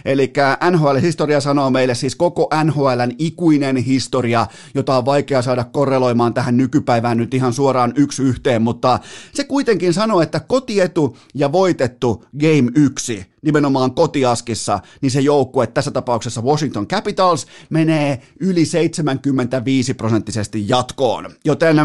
Eli 0.04 0.32
NHL-historia 0.70 1.40
sanoo 1.40 1.70
meille 1.70 1.94
siis 1.94 2.16
koko 2.16 2.48
NHLn 2.64 3.12
ikuinen 3.18 3.76
historia, 3.76 4.46
jota 4.74 4.96
on 4.96 5.04
vaikea 5.04 5.42
saada 5.42 5.64
korreloimaan 5.64 6.34
tähän 6.34 6.56
nykypäivään 6.56 7.18
nyt 7.18 7.34
ihan 7.34 7.52
suoraan 7.52 7.92
yksi 7.96 8.22
yhteen, 8.22 8.62
mutta 8.62 8.98
se 9.32 9.44
kuitenkin 9.44 9.94
sanoo, 9.94 10.22
että 10.22 10.40
kotietu 10.40 11.16
ja 11.34 11.52
voitettu 11.52 12.24
game 12.40 12.70
1 12.74 13.33
nimenomaan 13.44 13.94
kotiaskissa, 13.94 14.80
niin 15.00 15.10
se 15.10 15.20
joukkue, 15.20 15.66
tässä 15.66 15.90
tapauksessa 15.90 16.40
Washington 16.40 16.86
Capitals, 16.86 17.46
menee 17.70 18.22
yli 18.40 18.64
75 18.64 19.94
prosenttisesti 19.94 20.68
jatkoon. 20.68 21.30
Joten 21.44 21.76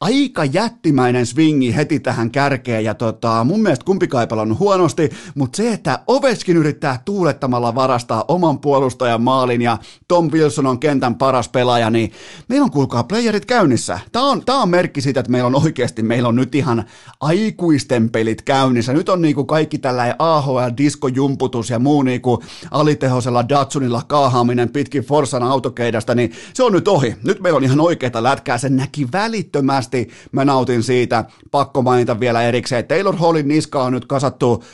aika 0.00 0.44
jättimäinen 0.44 1.26
swingi 1.26 1.76
heti 1.76 2.00
tähän 2.00 2.30
kärkeen 2.30 2.84
ja 2.84 2.94
tota, 2.94 3.44
mun 3.44 3.62
mielestä 3.62 3.84
kumpikaan 3.84 4.22
ei 4.22 4.26
pelannut 4.26 4.58
huonosti, 4.58 5.10
mutta 5.34 5.56
se, 5.56 5.72
että 5.72 6.00
Oveskin 6.06 6.56
yrittää 6.56 7.02
tuulettamalla 7.04 7.74
varastaa 7.74 8.24
oman 8.28 8.60
puolustajan 8.60 9.22
maalin 9.22 9.62
ja 9.62 9.78
Tom 10.08 10.30
Wilson 10.32 10.66
on 10.66 10.78
kentän 10.78 11.14
paras 11.14 11.48
pelaaja, 11.48 11.90
niin 11.90 12.12
meillä 12.48 12.64
on 12.64 12.70
kuulkaa 12.70 13.04
playerit 13.04 13.44
käynnissä. 13.44 13.98
Tämä 14.12 14.24
on, 14.24 14.44
tää 14.44 14.56
on 14.56 14.68
merkki 14.68 15.00
siitä, 15.00 15.20
että 15.20 15.32
meillä 15.32 15.46
on 15.46 15.64
oikeasti, 15.64 16.02
meillä 16.02 16.28
on 16.28 16.36
nyt 16.36 16.54
ihan 16.54 16.84
aikuisten 17.20 18.10
pelit 18.10 18.42
käynnissä. 18.42 18.92
Nyt 18.92 19.08
on 19.08 19.22
niinku 19.22 19.44
kaikki 19.44 19.78
tällainen 19.78 20.16
AHL, 20.18 20.58
diskojumputus 20.76 21.70
ja 21.70 21.78
muu 21.78 22.02
niinku 22.02 22.42
alitehosella 22.70 23.48
Datsunilla 23.48 24.02
kaahaaminen 24.06 24.68
pitkin 24.68 25.02
Forsan 25.02 25.42
autokeidasta, 25.42 26.14
niin 26.14 26.32
se 26.54 26.62
on 26.62 26.72
nyt 26.72 26.88
ohi. 26.88 27.16
Nyt 27.24 27.40
meillä 27.40 27.56
on 27.56 27.64
ihan 27.64 27.80
oikeita 27.80 28.22
lätkää, 28.22 28.58
se 28.58 28.68
näki 28.68 29.08
välittömästi 29.12 29.87
kovasti. 29.88 30.08
Mä 30.32 30.44
nautin 30.44 30.82
siitä. 30.82 31.24
Pakko 31.50 31.82
mainita 31.82 32.20
vielä 32.20 32.42
erikseen. 32.42 32.86
Taylor 32.86 33.16
Hallin 33.16 33.48
niska 33.48 33.82
on 33.82 33.92
nyt 33.92 34.06
kasattu 34.06 34.64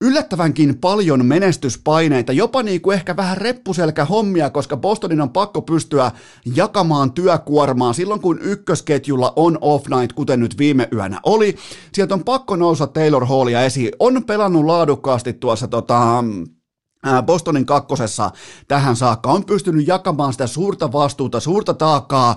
yllättävänkin 0.00 0.78
paljon 0.78 1.26
menestyspaineita, 1.26 2.32
jopa 2.32 2.62
niin 2.62 2.80
kuin 2.80 2.94
ehkä 2.94 3.16
vähän 3.16 3.36
reppuselkä 3.36 4.04
hommia, 4.04 4.50
koska 4.50 4.76
Bostonin 4.76 5.20
on 5.20 5.30
pakko 5.30 5.62
pystyä 5.62 6.12
jakamaan 6.54 7.12
työkuormaa 7.12 7.92
silloin, 7.92 8.20
kun 8.20 8.38
ykkösketjulla 8.42 9.32
on 9.36 9.58
off 9.60 9.86
night, 9.88 10.12
kuten 10.12 10.40
nyt 10.40 10.58
viime 10.58 10.88
yönä 10.92 11.20
oli. 11.22 11.56
Sieltä 11.92 12.14
on 12.14 12.24
pakko 12.24 12.56
nousta 12.56 12.86
Taylor 12.86 13.24
Hallia 13.24 13.64
esiin. 13.64 13.92
On 13.98 14.24
pelannut 14.24 14.64
laadukkaasti 14.64 15.32
tuossa 15.32 15.68
tota, 15.68 16.24
Bostonin 17.26 17.66
kakkosessa 17.66 18.30
tähän 18.68 18.96
saakka 18.96 19.32
on 19.32 19.44
pystynyt 19.44 19.86
jakamaan 19.86 20.32
sitä 20.32 20.46
suurta 20.46 20.92
vastuuta, 20.92 21.40
suurta 21.40 21.74
taakkaa. 21.74 22.36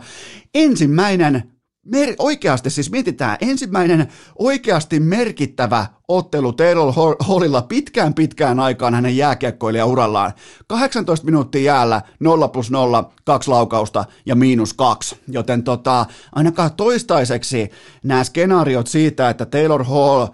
Ensimmäinen 0.53 1.59
mer- 1.91 2.15
oikeasti 2.19 2.69
siis 2.69 2.91
mietitään, 2.91 3.38
ensimmäinen 3.41 4.08
oikeasti 4.39 5.00
merkittävä 5.00 5.86
ottelu 6.08 6.53
Taylor 6.53 6.93
Hallilla 7.19 7.62
pitkään 7.62 8.13
pitkään 8.13 8.60
aikaan 8.60 8.93
hänen 8.93 9.17
jääkiekkoilijaurallaan. 9.17 10.31
18 10.67 11.25
minuuttia 11.25 11.62
jäällä, 11.62 12.01
0 12.19 12.48
plus 12.48 12.72
0, 12.72 13.12
kaksi 13.24 13.50
laukausta 13.50 14.05
ja 14.25 14.36
miinus 14.36 14.74
kaksi. 14.74 15.15
Joten 15.27 15.63
tota, 15.63 16.05
ainakaan 16.36 16.74
toistaiseksi 16.74 17.69
nämä 18.03 18.24
skenaariot 18.24 18.88
siitä, 18.88 19.29
että 19.29 19.46
Taylor 19.46 19.84
Hall 19.84 20.27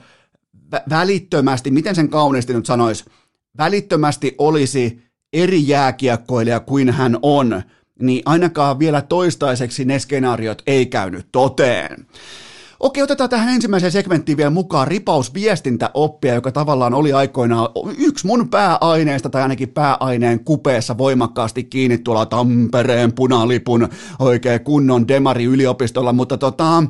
vä- 0.75 0.83
välittömästi, 0.89 1.71
miten 1.71 1.95
sen 1.95 2.09
kauniisti 2.09 2.53
nyt 2.53 2.65
sanoisi, 2.65 3.05
välittömästi 3.57 4.35
olisi 4.38 5.05
eri 5.33 5.67
jääkiekkoilija 5.67 6.59
kuin 6.59 6.89
hän 6.89 7.17
on, 7.21 7.62
niin 8.01 8.21
ainakaan 8.25 8.79
vielä 8.79 9.01
toistaiseksi 9.01 9.85
ne 9.85 9.99
skenaariot 9.99 10.61
ei 10.67 10.85
käynyt 10.85 11.27
toteen. 11.31 12.05
Okei, 12.86 13.04
otetaan 13.04 13.30
tähän 13.30 13.50
ensimmäiseen 13.50 13.92
segmenttiin 13.92 14.38
vielä 14.38 14.50
mukaan 14.50 14.88
ripaus 14.88 15.34
viestintäoppia, 15.34 16.34
joka 16.34 16.51
tavallaan 16.51 16.94
oli 16.94 17.13
aikoinaan 17.13 17.70
yksi 17.98 18.27
mun 18.27 18.50
pääaineista 18.50 19.30
tai 19.30 19.42
ainakin 19.42 19.70
pääaineen 19.70 20.44
kupeessa 20.44 20.98
voimakkaasti 20.98 21.63
kiinni 21.63 21.98
tuolla 21.98 22.25
Tampereen 22.25 23.13
punalipun 23.13 23.89
oikein 24.20 24.63
kunnon 24.63 25.08
demari 25.08 25.44
yliopistolla, 25.44 26.13
mutta 26.13 26.38
tota, 26.38 26.84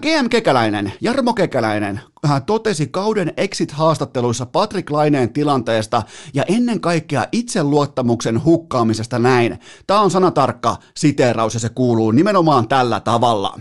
GM 0.00 0.28
Kekäläinen, 0.30 0.92
Jarmo 1.00 1.34
Kekäläinen, 1.34 2.00
totesi 2.46 2.86
kauden 2.86 3.32
exit-haastatteluissa 3.36 4.46
Patrick 4.46 4.90
Laineen 4.90 5.32
tilanteesta 5.32 6.02
ja 6.34 6.44
ennen 6.48 6.80
kaikkea 6.80 7.26
itseluottamuksen 7.32 8.44
hukkaamisesta 8.44 9.18
näin. 9.18 9.58
Tämä 9.86 10.00
on 10.00 10.10
sanatarkka 10.10 10.76
siteeraus 10.96 11.54
ja 11.54 11.60
se 11.60 11.68
kuuluu 11.68 12.10
nimenomaan 12.10 12.68
tällä 12.68 13.00
tavalla. 13.00 13.58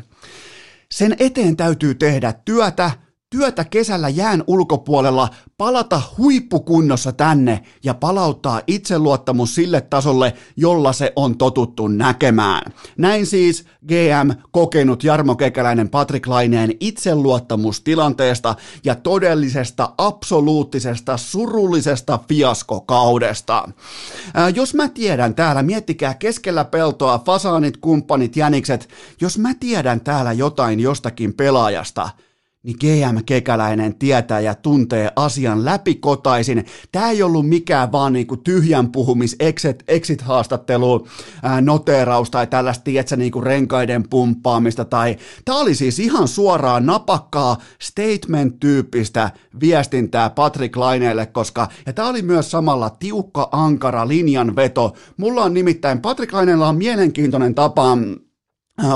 Sen 0.92 1.16
eteen 1.20 1.58
täytyy 1.58 1.96
tehdä 1.96 2.34
työtä, 2.46 2.92
työtä 3.32 3.64
kesällä 3.64 4.10
jään 4.10 4.44
ulkopuolella, 4.48 5.30
palata 5.58 6.02
huippukunnossa 6.18 7.12
tänne 7.12 7.64
ja 7.84 7.94
palauttaa 7.94 8.62
itseluottamus 8.68 9.56
sille 9.56 9.82
tasolle, 9.82 10.34
jolla 10.56 10.94
se 10.94 11.14
on 11.16 11.38
totuttu 11.38 11.88
näkemään. 11.88 12.74
Näin 12.98 13.26
siis 13.26 13.66
GM 13.88 14.32
kokenut 14.52 15.04
Jarmo 15.04 15.36
Kekäläinen 15.36 15.90
Patrick 15.90 16.28
Laineen 16.28 16.74
itseluottamustilanteesta 16.80 18.56
ja 18.84 18.96
todellisesta, 18.96 19.94
absoluuttisesta, 19.98 21.18
surullisesta 21.18 22.20
fiaskokaudesta. 22.30 23.70
Ää, 24.34 24.50
jos 24.50 24.74
mä 24.74 24.90
tiedän 24.90 25.36
täällä, 25.36 25.64
miettikää 25.64 26.14
keskellä 26.14 26.66
peltoa, 26.66 27.20
fasaanit, 27.26 27.78
kumppanit, 27.78 28.36
jänikset, 28.36 28.90
jos 29.22 29.38
mä 29.38 29.54
tiedän 29.60 30.02
täällä 30.02 30.34
jotain 30.34 30.80
jostakin 30.80 31.34
pelaajasta, 31.34 32.10
niin 32.64 32.78
GM 32.80 33.18
Kekäläinen 33.26 33.96
tietää 33.96 34.40
ja 34.40 34.56
tuntee 34.56 35.12
asian 35.16 35.66
läpikotaisin. 35.66 36.66
Tämä 36.92 37.10
ei 37.10 37.24
ollut 37.24 37.50
mikään 37.50 37.92
vaan 37.92 38.14
niinku 38.14 38.38
tyhjän 38.38 38.92
puhumis 38.92 39.36
exit, 39.40 39.84
exit-haastattelu, 39.88 41.08
ää, 41.44 41.62
noteeraus 41.62 42.32
tai 42.32 42.48
tällaista, 42.48 42.84
tietsä, 42.84 43.16
niinku 43.16 43.42
renkaiden 43.42 44.10
pumppaamista. 44.10 44.86
Tai... 44.86 45.18
Tämä 45.46 45.60
oli 45.60 45.76
siis 45.76 46.00
ihan 46.00 46.28
suoraan 46.28 46.86
napakkaa 46.86 47.58
statement-tyyppistä 47.80 49.32
viestintää 49.60 50.30
Patrick 50.30 50.76
Laineelle, 50.76 51.26
koska, 51.26 51.68
ja 51.86 51.94
tämä 51.94 52.10
oli 52.10 52.22
myös 52.22 52.52
samalla 52.52 52.90
tiukka, 52.90 53.50
ankara 53.52 54.08
linjanveto. 54.08 54.94
Mulla 55.18 55.44
on 55.44 55.54
nimittäin, 55.54 56.02
Patrick 56.02 56.34
Laineella 56.34 56.70
on 56.70 56.78
mielenkiintoinen 56.78 57.56
tapa 57.56 57.98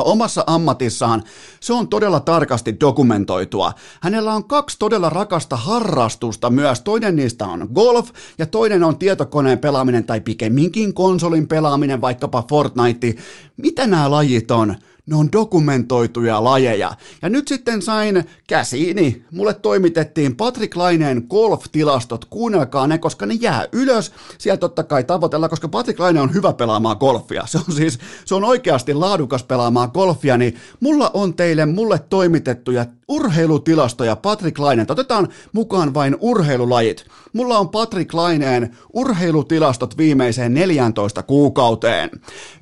omassa 0.04 0.44
ammatissaan, 0.48 1.24
se 1.60 1.74
on 1.74 1.88
todella 1.88 2.20
tarkasti 2.20 2.80
dokumentoitua. 2.80 3.74
Hänellä 4.01 4.34
on 4.34 4.48
kaksi 4.48 4.80
todella 4.80 5.10
rakasta 5.10 5.56
harrastusta 5.56 6.50
myös. 6.50 6.82
Toinen 6.82 7.15
niistä 7.15 7.46
on 7.46 7.70
golf 7.74 8.10
ja 8.38 8.46
toinen 8.46 8.84
on 8.84 8.98
tietokoneen 8.98 9.60
pelaaminen 9.60 10.04
tai 10.04 10.22
pikemminkin 10.22 10.94
konsolin 10.94 11.48
pelaaminen, 11.48 12.01
vaikkapa 12.01 12.44
Fortnite. 12.50 13.15
Mitä 13.58 13.88
nämä 13.88 14.12
lajit 14.12 14.51
on? 14.51 14.75
Ne 15.06 15.16
on 15.16 15.32
dokumentoituja 15.32 16.44
lajeja. 16.44 16.94
Ja 17.22 17.30
nyt 17.30 17.48
sitten 17.48 17.82
sain 17.82 18.24
käsiini, 18.48 19.26
mulle 19.32 19.54
toimitettiin 19.54 20.36
Patrick 20.36 20.76
Laineen 20.76 21.26
golf-tilastot, 21.30 22.26
kuunnelkaa 22.30 22.88
ne, 22.88 22.98
koska 22.98 23.26
ne 23.26 23.34
jää 23.34 23.66
ylös. 23.72 24.12
Siellä 24.38 24.58
totta 24.58 24.84
kai 24.84 25.04
tavoitellaan, 25.04 25.50
koska 25.50 25.68
Patrick 25.68 26.00
Laine 26.00 26.22
on 26.22 26.34
hyvä 26.34 26.54
pelaamaan 26.54 26.98
golfia. 27.00 27.44
Se 27.46 27.58
on 27.58 27.76
siis, 27.76 28.00
se 28.26 28.36
on 28.36 28.44
oikeasti 28.44 28.94
laadukas 28.94 29.44
pelaamaan 29.44 29.92
golfia, 29.94 30.38
niin 30.38 30.56
mulla 30.80 31.12
on 31.14 31.34
teille 31.34 31.66
mulle 31.66 32.00
toimitettuja 32.10 32.86
urheilutilastoja 33.08 34.16
Patrick 34.16 34.60
Laineen. 34.60 34.92
Otetaan 34.92 35.28
mukaan 35.54 35.94
vain 35.94 36.18
urheilulajit. 36.20 37.06
Mulla 37.34 37.60
on 37.60 37.70
Patrick 37.70 38.14
Laineen 38.14 38.78
urheilutilastot 38.94 39.98
viimeiseen 39.98 40.54
14 40.54 41.24
kuukauteen. 41.24 42.10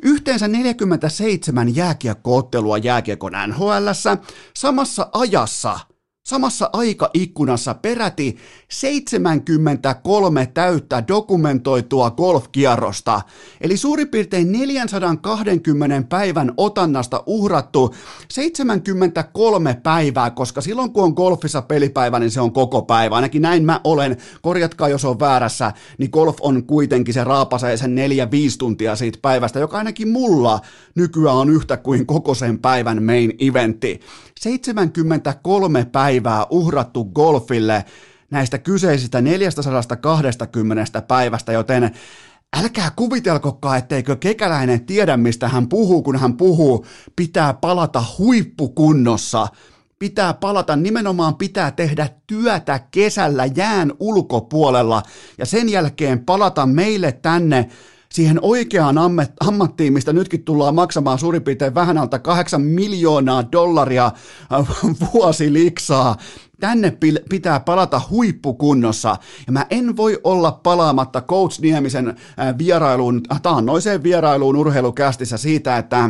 Yhteensä 0.02 0.48
47 0.48 1.76
jääkiekkoottelua 1.76 2.78
jääkiekon 2.78 3.34
NHL 3.48 3.88
samassa 4.54 5.10
ajassa– 5.14 5.80
Samassa 6.28 6.70
aikaikkunassa 6.74 7.74
peräti 7.74 8.38
73 8.70 10.46
täyttä 10.54 11.04
dokumentoitua 11.08 12.12
golfkierrosta, 12.12 13.22
eli 13.62 13.78
suurin 13.78 14.08
piirtein 14.08 14.52
420 14.52 16.04
päivän 16.10 16.54
otannasta 16.58 17.24
uhrattu 17.26 17.96
73 18.30 19.80
päivää, 19.84 20.30
koska 20.30 20.62
silloin 20.62 20.94
kun 20.94 21.04
on 21.04 21.14
golfissa 21.14 21.62
pelipäivä, 21.62 22.20
niin 22.20 22.32
se 22.32 22.42
on 22.42 22.54
koko 22.54 22.82
päivä. 22.82 23.16
Ainakin 23.16 23.42
näin 23.42 23.66
mä 23.66 23.82
olen, 23.84 24.18
korjatkaa 24.42 24.90
jos 24.90 25.06
on 25.06 25.20
väärässä, 25.20 25.74
niin 25.98 26.10
golf 26.14 26.38
on 26.42 26.64
kuitenkin 26.64 27.14
se 27.14 27.24
raapasee 27.24 27.78
sen 27.78 27.96
4-5 27.98 28.00
tuntia 28.60 28.96
siitä 28.96 29.20
päivästä, 29.22 29.60
joka 29.60 29.78
ainakin 29.78 30.10
mulla 30.10 30.60
nykyään 30.96 31.38
on 31.38 31.50
yhtä 31.50 31.78
kuin 31.78 32.06
koko 32.06 32.34
sen 32.34 32.60
päivän 32.60 33.04
main 33.04 33.34
eventti. 33.40 34.00
73 34.40 35.86
päivää 35.86 36.13
uhrattu 36.50 37.06
golfille 37.06 37.86
näistä 38.32 38.58
kyseisistä 38.58 39.22
420 39.22 41.02
päivästä, 41.02 41.52
joten 41.52 41.92
älkää 42.58 42.92
kuvitelkokaan, 42.96 43.78
etteikö 43.78 44.16
kekäläinen 44.16 44.86
tiedä, 44.86 45.18
mistä 45.18 45.48
hän 45.48 45.70
puhuu, 45.70 46.04
kun 46.04 46.20
hän 46.20 46.38
puhuu, 46.38 46.86
pitää 47.16 47.54
palata 47.54 48.04
huippukunnossa, 48.18 49.48
pitää 50.00 50.34
palata, 50.34 50.76
nimenomaan 50.76 51.36
pitää 51.36 51.72
tehdä 51.72 52.10
työtä 52.28 52.80
kesällä 52.92 53.46
jään 53.56 53.94
ulkopuolella 54.00 55.04
ja 55.38 55.46
sen 55.46 55.70
jälkeen 55.70 56.26
palata 56.26 56.66
meille 56.66 57.12
tänne 57.12 57.70
siihen 58.14 58.40
oikeaan 58.42 58.96
ammattiin, 59.40 59.94
mistä 59.94 60.14
nytkin 60.14 60.44
tullaan 60.44 60.76
maksamaan 60.76 61.20
suurin 61.20 61.42
piirtein 61.42 61.76
vähän 61.76 61.98
alta 61.98 62.20
8 62.20 62.62
miljoonaa 62.62 63.52
dollaria 63.52 64.06
äh, 64.06 64.68
vuosiliksaa 65.14 66.16
tänne 66.60 66.98
pitää 67.30 67.60
palata 67.60 68.02
huippukunnossa. 68.10 69.18
Ja 69.48 69.54
mä 69.54 69.66
en 69.70 69.98
voi 69.98 70.20
olla 70.24 70.52
palaamatta 70.52 71.22
Coach 71.22 71.62
Niemisen 71.62 72.16
vierailuun, 72.58 73.22
taannoiseen 73.42 74.04
vierailuun 74.04 74.56
urheilukästissä 74.56 75.38
siitä, 75.38 75.78
että 75.78 76.10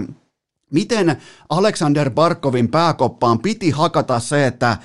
miten 0.71 1.17
Alexander 1.49 2.09
Barkovin 2.09 2.67
pääkoppaan 2.67 3.39
piti 3.39 3.69
hakata 3.69 4.19
se, 4.19 4.47
että 4.47 4.77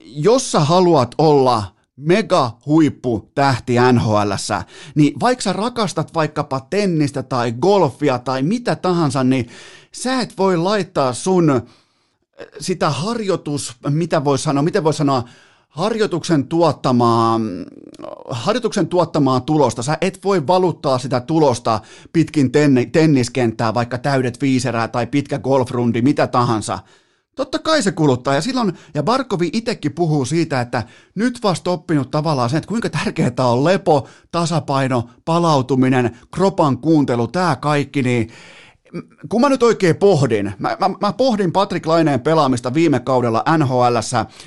jos 0.00 0.52
sä 0.52 0.60
haluat 0.60 1.14
olla 1.18 1.79
mega 2.00 2.58
huippu 2.66 3.30
tähti 3.34 3.74
nhl 3.92 4.32
niin 4.94 5.20
vaikka 5.20 5.42
sä 5.42 5.52
rakastat 5.52 6.14
vaikkapa 6.14 6.66
tennistä 6.70 7.22
tai 7.22 7.52
golfia 7.52 8.18
tai 8.18 8.42
mitä 8.42 8.76
tahansa, 8.76 9.24
niin 9.24 9.48
sä 9.92 10.20
et 10.20 10.38
voi 10.38 10.56
laittaa 10.56 11.12
sun 11.12 11.62
sitä 12.60 12.90
harjoitus, 12.90 13.76
mitä 13.90 14.24
voi 14.24 14.38
sanoa, 14.38 14.62
miten 14.62 14.84
voi 14.84 14.94
sanoa, 14.94 15.24
harjoituksen 15.68 16.46
tuottamaa, 16.46 17.40
harjoituksen 18.30 18.86
tuottamaa 18.86 19.40
tulosta. 19.40 19.82
Sä 19.82 19.98
et 20.00 20.24
voi 20.24 20.46
valuttaa 20.46 20.98
sitä 20.98 21.20
tulosta 21.20 21.80
pitkin 22.12 22.52
ten, 22.52 22.90
tenniskenttää, 22.92 23.74
vaikka 23.74 23.98
täydet 23.98 24.40
viiserää 24.40 24.88
tai 24.88 25.06
pitkä 25.06 25.38
golfrundi, 25.38 26.02
mitä 26.02 26.26
tahansa. 26.26 26.78
Totta 27.40 27.58
kai 27.58 27.82
se 27.82 27.92
kuluttaa, 27.92 28.34
ja 28.34 28.40
silloin, 28.40 28.72
ja 28.94 29.02
Barkovi 29.02 29.50
itsekin 29.52 29.92
puhuu 29.92 30.24
siitä, 30.24 30.60
että 30.60 30.82
nyt 31.14 31.38
vasta 31.42 31.70
oppinut 31.70 32.10
tavallaan 32.10 32.50
sen, 32.50 32.56
että 32.58 32.68
kuinka 32.68 32.90
tärkeää 32.90 33.32
on 33.38 33.64
lepo, 33.64 34.08
tasapaino, 34.30 35.10
palautuminen, 35.24 36.18
kropan 36.34 36.78
kuuntelu, 36.78 37.28
tämä 37.28 37.56
kaikki, 37.56 38.02
niin 38.02 38.30
kun 39.28 39.40
mä 39.40 39.48
nyt 39.48 39.62
oikein 39.62 39.96
pohdin, 39.96 40.52
mä, 40.58 40.76
mä, 40.80 40.90
mä 41.00 41.12
pohdin 41.12 41.52
Patrick 41.52 41.86
Laineen 41.86 42.20
pelaamista 42.20 42.74
viime 42.74 43.00
kaudella 43.00 43.44
nhl 43.58 43.96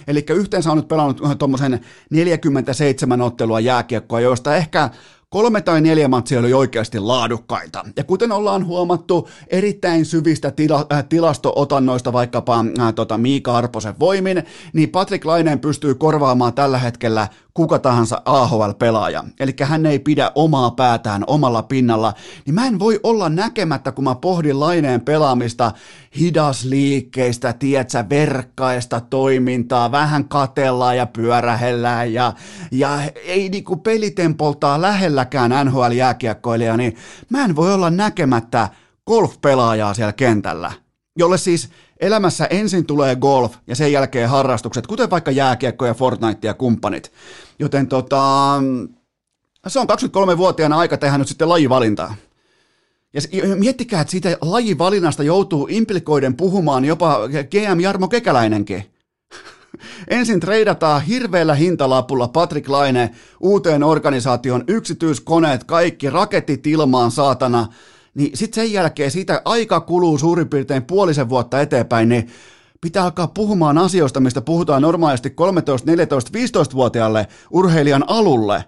eli 0.07 0.25
yhteensä 0.29 0.71
on 0.71 0.77
nyt 0.77 0.87
pelannut 0.87 1.21
tuommoisen 1.39 1.79
47 2.09 3.21
ottelua 3.21 3.59
jääkiekkoa, 3.59 4.19
joista 4.19 4.55
ehkä 4.55 4.89
Kolme 5.33 5.61
tai 5.61 5.81
neljä 5.81 6.07
matsia 6.07 6.39
oli 6.39 6.53
oikeasti 6.53 6.99
laadukkaita. 6.99 7.85
Ja 7.97 8.03
kuten 8.03 8.31
ollaan 8.31 8.65
huomattu 8.65 9.29
erittäin 9.47 10.05
syvistä 10.05 10.51
tila, 10.51 10.85
äh, 10.93 11.05
tilastootannoista 11.09 12.13
vaikkapa 12.13 12.65
äh, 12.79 12.93
tota 12.93 13.17
Miika 13.17 13.57
Arposen 13.57 13.99
voimin, 13.99 14.43
niin 14.73 14.89
Patrick 14.89 15.25
Laineen 15.25 15.59
pystyy 15.59 15.95
korvaamaan 15.95 16.53
tällä 16.53 16.77
hetkellä 16.77 17.27
kuka 17.53 17.79
tahansa 17.79 18.21
AHL-pelaaja. 18.25 19.23
Eli 19.39 19.53
hän 19.63 19.85
ei 19.85 19.99
pidä 19.99 20.31
omaa 20.35 20.71
päätään 20.71 21.23
omalla 21.27 21.63
pinnalla. 21.63 22.13
Niin 22.45 22.53
mä 22.55 22.67
en 22.67 22.79
voi 22.79 22.99
olla 23.03 23.29
näkemättä, 23.29 23.91
kun 23.91 24.03
mä 24.03 24.15
pohdin 24.15 24.59
Laineen 24.59 25.01
pelaamista 25.01 25.71
hidasliikkeistä, 26.19 27.53
tietsä, 27.53 28.09
verkkaista 28.09 29.01
toimintaa, 29.01 29.91
vähän 29.91 30.27
katellaan 30.27 30.97
ja 30.97 31.05
pyörähellään 31.05 32.13
ja, 32.13 32.33
ja 32.71 32.99
ei 33.25 33.49
niinku 33.49 33.75
pelitempoltaa 33.75 34.81
lähelläkään 34.81 35.51
NHL-jääkiekkoilija, 35.67 36.77
niin 36.77 36.95
mä 37.29 37.45
en 37.45 37.55
voi 37.55 37.73
olla 37.73 37.89
näkemättä 37.89 38.69
golf-pelaajaa 39.07 39.93
siellä 39.93 40.13
kentällä, 40.13 40.71
jolle 41.17 41.37
siis 41.37 41.69
elämässä 42.03 42.45
ensin 42.45 42.85
tulee 42.85 43.15
golf 43.15 43.55
ja 43.67 43.75
sen 43.75 43.91
jälkeen 43.91 44.29
harrastukset, 44.29 44.87
kuten 44.87 45.09
vaikka 45.09 45.31
jääkiekko 45.31 45.85
ja 45.85 45.93
Fortnite 45.93 46.47
ja 46.47 46.53
kumppanit. 46.53 47.11
Joten 47.59 47.87
tota, 47.87 48.61
se 49.67 49.79
on 49.79 49.87
23-vuotiaana 49.89 50.77
aika 50.77 50.97
tehdä 50.97 51.17
nyt 51.17 51.27
sitten 51.27 51.49
lajivalintaa. 51.49 52.15
Ja 53.13 53.21
miettikää, 53.55 54.01
että 54.01 54.11
siitä 54.11 54.37
lajivalinnasta 54.41 55.23
joutuu 55.23 55.67
implikoiden 55.71 56.35
puhumaan 56.35 56.85
jopa 56.85 57.19
GM 57.27 57.79
Jarmo 57.79 58.07
Kekäläinenkin. 58.07 58.83
Ensin 60.07 60.39
treidataan 60.39 61.01
hirveällä 61.01 61.55
hintalapulla 61.55 62.27
Patrick 62.27 62.69
Laine 62.69 63.11
uuteen 63.39 63.83
organisaation 63.83 64.63
yksityiskoneet, 64.67 65.63
kaikki 65.63 66.09
raketit 66.09 66.67
ilmaan 66.67 67.11
saatana. 67.11 67.67
Niin 68.13 68.37
sitten 68.37 68.63
sen 68.63 68.73
jälkeen 68.73 69.11
siitä 69.11 69.41
aika 69.45 69.79
kuluu 69.79 70.17
suurin 70.17 70.49
piirtein 70.49 70.83
puolisen 70.83 71.29
vuotta 71.29 71.61
eteenpäin, 71.61 72.09
niin 72.09 72.29
pitää 72.81 73.03
alkaa 73.03 73.27
puhumaan 73.27 73.77
asioista, 73.77 74.19
mistä 74.19 74.41
puhutaan 74.41 74.81
normaalisti 74.81 75.29
13, 75.29 75.91
14, 75.91 76.31
15-vuotiaalle 76.37 77.27
urheilijan 77.51 78.03
alulle, 78.07 78.65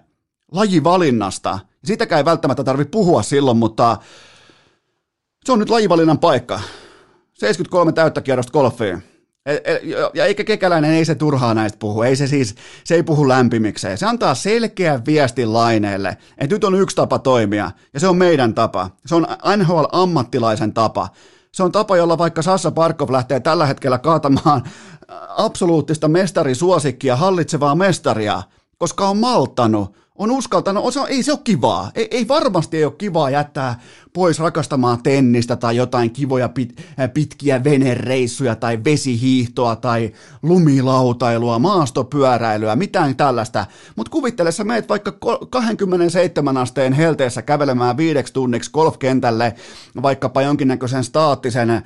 lajivalinnasta. 0.52 1.58
Sitäkään 1.84 2.18
ei 2.18 2.24
välttämättä 2.24 2.64
tarvitse 2.64 2.90
puhua 2.90 3.22
silloin, 3.22 3.56
mutta 3.56 3.96
se 5.44 5.52
on 5.52 5.58
nyt 5.58 5.70
lajivalinnan 5.70 6.18
paikka. 6.18 6.60
73 7.34 7.92
täyttä 7.92 8.20
kierrosta 8.20 8.52
golfiin. 8.52 9.15
E, 9.46 9.54
e, 9.54 9.80
ja 10.14 10.24
eikä 10.24 10.44
kekäläinen, 10.44 10.90
ei 10.90 11.04
se 11.04 11.14
turhaa 11.14 11.54
näistä 11.54 11.78
puhu. 11.78 12.02
Ei 12.02 12.16
se 12.16 12.26
siis, 12.26 12.54
se 12.84 12.94
ei 12.94 13.02
puhu 13.02 13.28
lämpimikseen. 13.28 13.98
Se 13.98 14.06
antaa 14.06 14.34
selkeän 14.34 15.06
viestin 15.06 15.52
laineelle, 15.52 16.16
että 16.38 16.54
nyt 16.54 16.64
on 16.64 16.74
yksi 16.74 16.96
tapa 16.96 17.18
toimia, 17.18 17.70
ja 17.94 18.00
se 18.00 18.08
on 18.08 18.16
meidän 18.16 18.54
tapa. 18.54 18.90
Se 19.06 19.14
on 19.14 19.26
NHL-ammattilaisen 19.56 20.72
tapa. 20.72 21.08
Se 21.52 21.62
on 21.62 21.72
tapa, 21.72 21.96
jolla 21.96 22.18
vaikka 22.18 22.42
Sassa 22.42 22.70
Parkov 22.70 23.12
lähtee 23.12 23.40
tällä 23.40 23.66
hetkellä 23.66 23.98
kaatamaan 23.98 24.62
absoluuttista 25.28 26.08
mestarisuosikkia, 26.08 27.16
hallitsevaa 27.16 27.74
mestaria, 27.74 28.42
koska 28.78 29.08
on 29.08 29.16
malttanut 29.16 29.96
on 30.18 30.30
uskaltanut, 30.30 30.96
on, 30.96 31.08
ei 31.08 31.22
se 31.22 31.32
ole 31.32 31.40
kivaa, 31.44 31.90
ei, 31.94 32.08
ei 32.10 32.28
varmasti 32.28 32.76
ei 32.76 32.84
ole 32.84 32.92
kivaa 32.98 33.30
jättää 33.30 33.80
pois 34.12 34.38
rakastamaan 34.38 35.02
tennistä 35.02 35.56
tai 35.56 35.76
jotain 35.76 36.10
kivoja 36.10 36.48
pit, 36.48 36.82
pitkiä 37.14 37.64
venereissuja 37.64 38.56
tai 38.56 38.78
vesihiihtoa 38.84 39.76
tai 39.76 40.12
lumilautailua, 40.42 41.58
maastopyöräilyä, 41.58 42.76
mitään 42.76 43.16
tällaista. 43.16 43.66
Mutta 43.96 44.10
kuvittele 44.10 44.52
sä 44.52 44.64
meet 44.64 44.88
vaikka 44.88 45.12
27 45.50 46.56
asteen 46.56 46.92
helteessä 46.92 47.42
kävelemään 47.42 47.96
viideksi 47.96 48.32
tunniksi 48.32 48.70
golfkentälle 48.70 49.54
vaikkapa 50.02 50.42
jonkinnäköisen 50.42 51.04
staattisen 51.04 51.82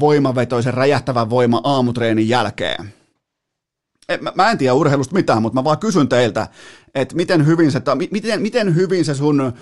voimavetoisen 0.00 0.74
räjähtävän 0.74 1.30
voima 1.30 1.60
aamutreenin 1.64 2.28
jälkeen 2.28 3.03
mä, 4.20 4.32
mä 4.34 4.50
en 4.50 4.58
tiedä 4.58 4.74
urheilusta 4.74 5.14
mitään, 5.14 5.42
mutta 5.42 5.60
mä 5.60 5.64
vaan 5.64 5.78
kysyn 5.78 6.08
teiltä, 6.08 6.48
että 6.94 7.16
miten 7.16 7.46
hyvin 7.46 7.72
se, 7.72 7.82
miten, 8.10 8.42
miten 8.42 8.74
hyvin 8.74 9.04
se 9.04 9.14
sun 9.14 9.52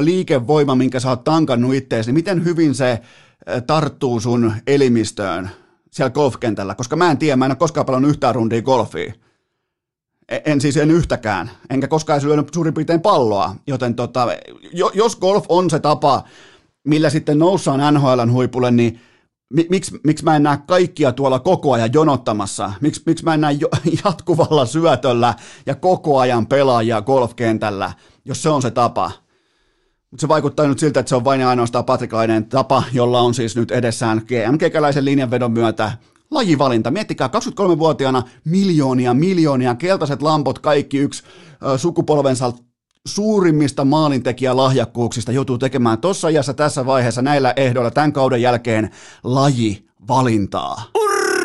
liikevoima, 0.00 0.74
minkä 0.74 1.00
sä 1.00 1.08
oot 1.08 1.24
tankannut 1.24 1.74
itteesi, 1.74 2.08
niin 2.08 2.14
miten 2.14 2.44
hyvin 2.44 2.74
se 2.74 3.00
tarttuu 3.66 4.20
sun 4.20 4.52
elimistöön 4.66 5.50
siellä 5.90 6.10
golfkentällä, 6.10 6.74
koska 6.74 6.96
mä 6.96 7.10
en 7.10 7.18
tiedä, 7.18 7.36
mä 7.36 7.44
en 7.44 7.50
ole 7.50 7.56
koskaan 7.56 7.86
pelannut 7.86 8.10
yhtään 8.10 8.34
rundia 8.34 8.62
golfia. 8.62 9.12
E, 10.28 10.38
en 10.44 10.60
siis 10.60 10.76
en 10.76 10.90
yhtäkään, 10.90 11.50
enkä 11.70 11.88
koskaan 11.88 12.14
edes 12.16 12.26
lyönyt 12.26 12.54
suurin 12.54 12.74
piirtein 12.74 13.00
palloa, 13.00 13.56
joten 13.66 13.94
tota, 13.94 14.28
jos 14.94 15.16
golf 15.16 15.44
on 15.48 15.70
se 15.70 15.78
tapa, 15.78 16.24
millä 16.84 17.10
sitten 17.10 17.38
noussaan 17.38 17.94
NHLn 17.94 18.32
huipulle, 18.32 18.70
niin 18.70 19.00
miksi, 19.70 20.00
miksi 20.04 20.24
mä 20.24 20.36
en 20.36 20.42
näe 20.42 20.58
kaikkia 20.66 21.12
tuolla 21.12 21.38
koko 21.38 21.72
ajan 21.72 21.90
jonottamassa? 21.92 22.72
Miksi, 22.80 23.02
miksi 23.06 23.24
mä 23.24 23.34
en 23.34 23.40
näe 23.40 23.58
jatkuvalla 24.04 24.66
syötöllä 24.66 25.34
ja 25.66 25.74
koko 25.74 26.18
ajan 26.18 26.46
pelaajia 26.46 27.02
golfkentällä, 27.02 27.92
jos 28.24 28.42
se 28.42 28.48
on 28.48 28.62
se 28.62 28.70
tapa? 28.70 29.12
Mutta 30.10 30.20
se 30.20 30.28
vaikuttaa 30.28 30.66
nyt 30.66 30.78
siltä, 30.78 31.00
että 31.00 31.08
se 31.08 31.16
on 31.16 31.24
vain 31.24 31.40
ja 31.40 31.48
ainoastaan 31.48 31.84
patrikainen 31.84 32.44
tapa, 32.44 32.82
jolla 32.92 33.20
on 33.20 33.34
siis 33.34 33.56
nyt 33.56 33.70
edessään 33.70 34.22
GM-kekäläisen 34.26 35.04
linjanvedon 35.04 35.52
myötä 35.52 35.92
lajivalinta. 36.30 36.90
Miettikää, 36.90 37.28
23-vuotiaana 37.28 38.22
miljoonia, 38.44 39.14
miljoonia, 39.14 39.74
keltaiset 39.74 40.22
lampot, 40.22 40.58
kaikki 40.58 40.98
yksi 40.98 41.22
sukupolvensa 41.76 42.52
suurimmista 43.08 43.84
maalintekijälahjakkuuksista 43.84 45.32
joutuu 45.32 45.58
tekemään 45.58 45.98
tuossa 45.98 46.28
ajassa 46.28 46.54
tässä 46.54 46.86
vaiheessa 46.86 47.22
näillä 47.22 47.52
ehdoilla 47.56 47.90
tämän 47.90 48.12
kauden 48.12 48.42
jälkeen 48.42 48.90
laji 49.24 49.86
valintaa. 50.08 50.82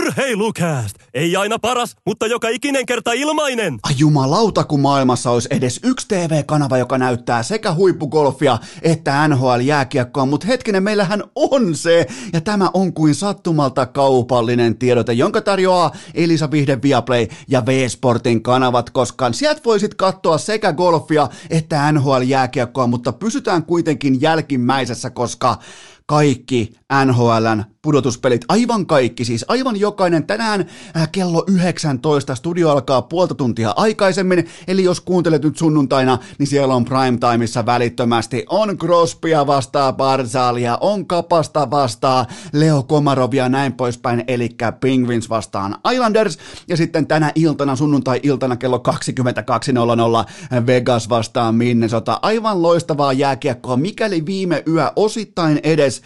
Urheilukääst! 0.08 0.96
Ei 1.14 1.36
aina 1.36 1.60
paras, 1.60 1.96
mutta 2.06 2.28
joka 2.28 2.50
ikinen 2.50 2.86
kerta 2.86 3.14
ilmainen! 3.14 3.80
Ai 3.84 3.94
jumalauta, 3.98 4.64
kun 4.64 4.80
maailmassa 4.80 5.32
olisi 5.32 5.48
edes 5.52 5.80
yksi 5.84 6.08
TV-kanava, 6.08 6.78
joka 6.78 6.98
näyttää 6.98 7.44
sekä 7.44 7.74
huippugolfia 7.74 8.58
että 8.82 9.28
NHL-jääkiekkoa, 9.28 10.26
mutta 10.26 10.48
hetkinen, 10.48 10.84
meillähän 10.84 11.24
on 11.36 11.76
se! 11.76 12.08
Ja 12.34 12.42
tämä 12.42 12.70
on 12.74 12.94
kuin 12.94 13.16
sattumalta 13.16 13.86
kaupallinen 13.86 14.78
tiedote, 14.78 15.14
jonka 15.14 15.42
tarjoaa 15.42 15.92
Elisa 16.14 16.52
Vihde 16.52 16.82
Viaplay 16.82 17.28
ja 17.48 17.66
V-Sportin 17.66 18.44
kanavat, 18.44 18.90
koska 18.90 19.34
sieltä 19.34 19.62
voisit 19.66 19.96
katsoa 19.96 20.38
sekä 20.38 20.74
golfia 20.74 21.30
että 21.50 21.92
NHL-jääkiekkoa, 21.92 22.88
mutta 22.88 23.14
pysytään 23.14 23.64
kuitenkin 23.64 24.22
jälkimmäisessä, 24.22 25.10
koska 25.10 25.58
kaikki 26.06 26.74
NHLn 27.06 27.64
pudotuspelit, 27.88 28.46
aivan 28.48 28.86
kaikki, 28.86 29.26
siis 29.26 29.46
aivan 29.48 29.80
jokainen. 29.80 30.28
Tänään 30.28 30.66
äh, 30.98 31.10
kello 31.12 31.44
19 31.48 32.36
studio 32.36 32.70
alkaa 32.70 33.02
puolta 33.02 33.36
tuntia 33.36 33.74
aikaisemmin, 33.76 34.48
eli 34.68 34.84
jos 34.84 35.02
kuuntelet 35.02 35.44
nyt 35.44 35.58
sunnuntaina, 35.58 36.18
niin 36.38 36.48
siellä 36.48 36.76
on 36.76 36.86
primetimeissa 36.86 37.66
välittömästi. 37.66 38.46
On 38.50 38.78
Crosbya 38.78 39.48
vastaa 39.48 39.94
Barzalia, 39.94 40.78
on 40.82 41.08
Kapasta 41.08 41.72
vastaa 41.72 42.26
Leo 42.54 42.84
Komarovia 42.84 43.44
ja 43.44 43.50
näin 43.50 43.74
poispäin, 43.74 44.24
eli 44.28 44.50
Penguins 44.80 45.30
vastaan 45.30 45.76
Islanders, 45.94 46.38
ja 46.68 46.78
sitten 46.78 47.08
tänä 47.08 47.32
iltana, 47.36 47.76
sunnuntai-iltana 47.76 48.56
kello 48.56 48.84
22.00 50.54 50.66
Vegas 50.66 51.10
vastaan 51.10 51.56
Minnesota. 51.56 52.20
Aivan 52.22 52.62
loistavaa 52.62 53.14
jääkiekkoa, 53.14 53.78
mikäli 53.78 54.26
viime 54.26 54.64
yö 54.68 54.92
osittain 54.96 55.60
edes 55.64 56.02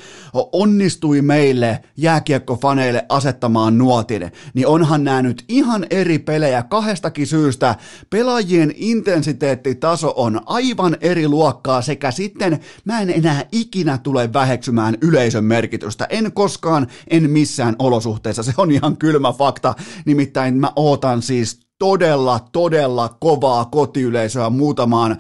onnistui 0.52 1.22
meille 1.22 1.71
jääkiekkofaneille 1.98 3.06
asettamaan 3.10 3.78
nuotin, 3.78 4.32
niin 4.54 4.68
onhan 4.68 5.04
nämä 5.04 5.22
nyt 5.22 5.44
ihan 5.48 5.86
eri 5.90 6.20
pelejä 6.20 6.64
kahdestakin 6.64 7.28
syystä. 7.28 7.76
Pelaajien 8.10 8.74
intensiteettitaso 8.76 10.14
on 10.16 10.42
aivan 10.46 10.98
eri 11.02 11.28
luokkaa 11.28 11.82
sekä 11.82 12.12
sitten 12.12 12.60
mä 12.86 13.02
en 13.02 13.10
enää 13.10 13.46
ikinä 13.52 13.98
tule 13.98 14.34
väheksymään 14.34 14.98
yleisön 15.02 15.44
merkitystä. 15.44 16.08
En 16.10 16.32
koskaan, 16.32 16.88
en 17.10 17.30
missään 17.30 17.76
olosuhteessa. 17.80 18.44
Se 18.44 18.54
on 18.58 18.72
ihan 18.72 18.98
kylmä 18.98 19.32
fakta. 19.32 19.74
Nimittäin 20.06 20.56
mä 20.56 20.72
ootan 20.76 21.22
siis 21.22 21.71
todella, 21.82 22.40
todella 22.52 23.18
kovaa 23.20 23.66
kotiyleisöä 23.66 24.50
muutamaan 24.50 25.18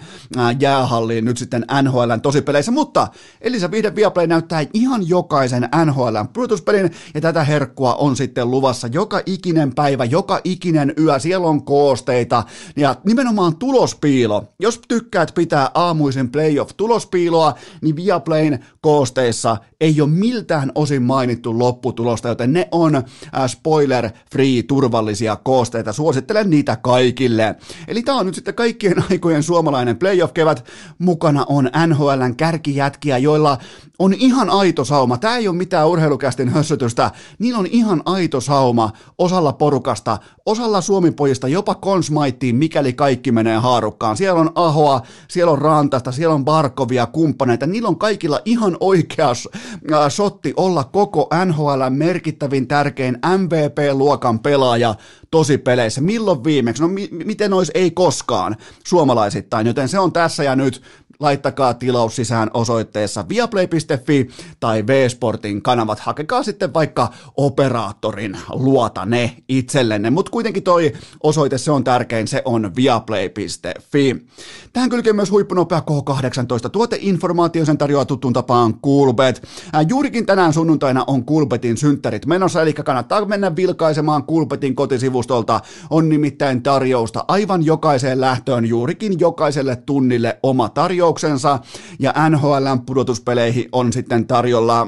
jäähalliin 0.60 1.26
nyt 1.26 1.38
sitten 1.38 1.65
NHLn 1.82 2.21
tosipeleissä, 2.21 2.71
mutta 2.71 3.08
Elisa 3.41 3.71
Vihde 3.71 3.95
Viaplay 3.95 4.28
näyttää 4.28 4.65
ihan 4.74 5.10
jokaisen 5.10 5.69
NHLn 5.86 6.28
pudotuspelin, 6.34 6.91
ja 7.13 7.21
tätä 7.21 7.43
herkkua 7.43 7.95
on 7.95 8.15
sitten 8.15 8.52
luvassa 8.52 8.88
joka 8.88 9.21
ikinen 9.26 9.76
päivä, 9.76 10.06
joka 10.06 10.39
ikinen 10.43 10.93
yö, 11.00 11.19
siellä 11.19 11.47
on 11.47 11.65
koosteita, 11.65 12.43
ja 12.76 12.95
nimenomaan 13.06 13.56
tulospiilo. 13.56 14.43
Jos 14.60 14.82
tykkäät 14.88 15.32
pitää 15.36 15.71
aamuisen 15.74 16.30
playoff-tulospiiloa, 16.30 17.54
niin 17.82 17.95
Viaplayn 17.95 18.65
koosteissa 18.82 19.58
ei 19.82 20.02
ole 20.02 20.10
miltään 20.10 20.71
osin 20.76 21.04
mainittu 21.04 21.60
lopputulosta, 21.60 22.28
joten 22.28 22.54
ne 22.54 22.67
on 22.71 23.04
spoiler-free 23.47 24.63
turvallisia 24.67 25.36
koosteita. 25.36 25.93
Suosittelen 25.93 26.51
niitä 26.52 26.76
kaikille. 26.76 27.56
Eli 27.88 28.04
tämä 28.04 28.18
on 28.18 28.26
nyt 28.26 28.36
sitten 28.36 28.54
kaikkien 28.54 29.04
aikojen 29.12 29.44
suomalainen 29.44 29.98
playoff-kevät. 29.98 30.66
Mukana 31.00 31.46
on 31.50 31.70
NHLn 31.88 32.36
kärkijätkiä, 32.38 33.18
joilla 33.18 33.58
on 34.00 34.14
ihan 34.14 34.50
aito 34.50 34.86
sauma. 34.86 35.18
Tämä 35.18 35.38
ei 35.38 35.48
ole 35.48 35.56
mitään 35.56 35.88
urheilukästin 35.88 36.50
hössötystä. 36.50 37.12
Niillä 37.40 37.60
on 37.60 37.66
ihan 37.66 38.02
aito 38.06 38.42
sauma 38.42 38.92
osalla 39.18 39.54
porukasta, 39.54 40.18
osalla 40.46 40.82
suomipojista 40.82 41.48
jopa 41.48 41.76
konsmaittiin, 41.76 42.56
mikäli 42.56 42.94
kaikki 42.94 43.32
menee 43.32 43.58
haarukkaan. 43.58 44.18
Siellä 44.18 44.40
on 44.40 44.52
Ahoa, 44.56 45.02
siellä 45.28 45.52
on 45.52 45.60
Rantasta, 45.60 46.12
siellä 46.12 46.36
on 46.36 46.46
Barkovia, 46.46 47.06
kumppaneita. 47.06 47.68
Niillä 47.68 47.88
on 47.88 48.00
kaikilla 48.00 48.42
ihan 48.46 48.78
oikea 48.80 49.32
sotti 50.10 50.54
olla 50.58 50.84
koko 50.84 51.30
NHL 51.46 51.82
merkittävin 51.90 52.68
tärkein 52.68 53.18
MVP-luokan 53.38 54.40
pelaaja 54.40 54.96
tosi 55.32 55.58
peleissä. 55.58 56.02
Milloin 56.02 56.44
viimeksi? 56.44 56.82
No 56.82 56.88
mi- 56.88 57.10
miten 57.12 57.54
olisi 57.54 57.72
ei 57.76 57.91
koskaan 57.91 58.56
suomalaisittain, 58.86 59.67
joten 59.67 59.89
se 59.89 60.00
on 60.00 60.13
tässä 60.13 60.44
ja 60.44 60.56
nyt 60.56 60.82
laittakaa 61.22 61.74
tilaus 61.74 62.16
sisään 62.16 62.50
osoitteessa 62.54 63.26
viaplay.fi 63.30 64.30
tai 64.60 64.88
V-Sportin 64.88 65.62
kanavat. 65.62 66.00
Hakekaa 66.00 66.44
sitten 66.44 66.74
vaikka 66.74 67.10
operaattorin 67.38 68.38
luota 68.50 69.06
ne 69.06 69.36
itsellenne, 69.50 70.10
mutta 70.10 70.32
kuitenkin 70.32 70.64
toi 70.64 70.94
osoite, 71.24 71.58
se 71.58 71.72
on 71.72 71.84
tärkein, 71.84 72.28
se 72.28 72.42
on 72.46 72.76
viaplay.fi. 72.76 74.26
Tähän 74.74 74.90
kylkee 74.90 75.14
myös 75.14 75.32
huippunopea 75.32 75.80
K18 75.80 76.70
tuoteinformaatio, 76.70 77.66
sen 77.66 77.78
tarjoaa 77.78 78.06
tuttuun 78.06 78.34
tapaan 78.34 78.82
Coolbet. 78.82 79.48
Ää, 79.74 79.82
juurikin 79.82 80.26
tänään 80.26 80.54
sunnuntaina 80.54 81.04
on 81.08 81.26
Coolbetin 81.26 81.78
synttärit 81.78 82.26
menossa, 82.26 82.62
eli 82.62 82.74
kannattaa 82.74 83.26
mennä 83.26 83.56
vilkaisemaan 83.56 84.24
Coolbetin 84.24 84.76
kotisivustolta. 84.76 85.60
On 85.90 86.10
nimittäin 86.10 86.64
tarjousta 86.64 87.26
aivan 87.28 87.66
jokaiseen 87.66 88.22
lähtöön, 88.22 88.66
juurikin 88.66 89.20
jokaiselle 89.20 89.76
tunnille 89.76 90.40
oma 90.44 90.70
tarjous 90.70 91.11
lupauksensa 91.12 91.60
ja 92.00 92.13
NHLn 92.30 92.82
pudotuspeleihin 92.86 93.69
on 93.71 93.93
sitten 93.93 94.28
tarjolla 94.28 94.88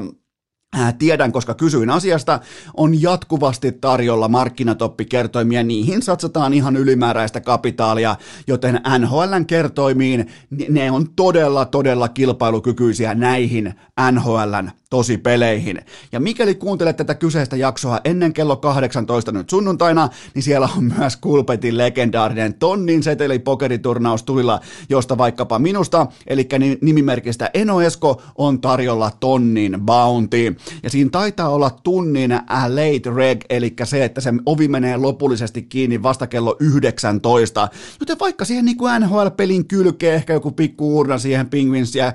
Tiedän, 0.98 1.32
koska 1.32 1.54
kysyin 1.54 1.90
asiasta, 1.90 2.40
on 2.78 3.02
jatkuvasti 3.02 3.72
tarjolla 3.72 4.28
markkinatoppikertoimia, 4.28 5.64
niihin 5.64 6.02
satsataan 6.02 6.54
ihan 6.54 6.78
ylimääräistä 6.78 7.42
kapitaalia, 7.42 8.16
joten 8.48 8.82
NHLn 9.00 9.46
kertoimiin 9.48 10.28
ne 10.70 10.92
on 10.92 11.08
todella, 11.16 11.66
todella 11.66 12.08
kilpailukykyisiä 12.08 13.16
näihin 13.16 13.74
NHLn 14.12 14.72
tosi 14.90 15.18
peleihin. 15.18 15.82
Ja 16.12 16.20
mikäli 16.20 16.56
kuuntelet 16.56 16.98
tätä 16.98 17.16
kyseistä 17.16 17.56
jaksoa 17.56 18.00
ennen 18.04 18.34
kello 18.34 18.56
18 18.56 19.32
nyt 19.32 19.50
sunnuntaina, 19.50 20.10
niin 20.36 20.44
siellä 20.44 20.70
on 20.78 20.94
myös 20.98 21.18
Kulpetin 21.18 21.78
legendaarinen 21.78 22.54
tonnin 22.54 23.04
seteli 23.04 23.40
pokeriturnaus 23.40 24.24
tulilla, 24.24 24.60
josta 24.90 25.18
vaikkapa 25.18 25.60
minusta, 25.60 26.08
eli 26.28 26.48
nimimerkistä 26.82 27.50
Eno 27.54 27.82
Esko, 27.82 28.22
on 28.36 28.62
tarjolla 28.62 29.12
tonnin 29.20 29.78
bounty. 29.82 30.56
Ja 30.84 30.90
siinä 30.90 31.10
taitaa 31.10 31.50
olla 31.50 31.70
tunnin 31.70 32.32
late 32.68 33.16
reg, 33.16 33.42
eli 33.50 33.74
se, 33.84 34.04
että 34.04 34.22
se 34.22 34.34
ovi 34.46 34.68
menee 34.68 34.98
lopullisesti 34.98 35.62
kiinni 35.62 36.04
vasta 36.04 36.28
kello 36.28 36.56
19. 36.60 37.70
Joten 38.00 38.20
vaikka 38.20 38.46
siihen 38.46 38.66
niin 38.66 38.78
kuin 38.78 39.02
NHL-pelin 39.02 39.68
kylkee 39.68 40.16
ehkä 40.16 40.34
joku 40.34 40.52
pikku 40.52 41.00
urna 41.00 41.18
siihen 41.18 41.50
Penguinsia 41.50 42.06
ää, 42.06 42.14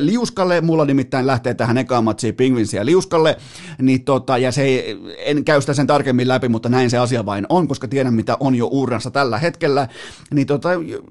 liuskalle, 0.00 0.60
mulla 0.60 0.84
nimittäin 0.84 1.26
lähtee 1.26 1.54
tähän 1.54 1.78
eka 1.78 1.88
ekaa 1.88 2.02
matsia 2.02 2.32
Pingvinsiä 2.32 2.86
liuskalle, 2.86 3.36
niin 3.82 4.04
tota, 4.04 4.38
ja 4.38 4.52
se 4.52 4.62
ei, 4.62 4.98
en 5.18 5.44
käy 5.44 5.60
sitä 5.60 5.74
sen 5.74 5.86
tarkemmin 5.86 6.28
läpi, 6.28 6.48
mutta 6.48 6.68
näin 6.68 6.90
se 6.90 6.98
asia 6.98 7.26
vain 7.26 7.46
on, 7.48 7.68
koska 7.68 7.88
tiedän 7.88 8.14
mitä 8.14 8.36
on 8.40 8.54
jo 8.54 8.66
uurnassa 8.66 9.10
tällä 9.10 9.38
hetkellä, 9.38 9.88
niin 10.34 10.46
tota, 10.46 10.68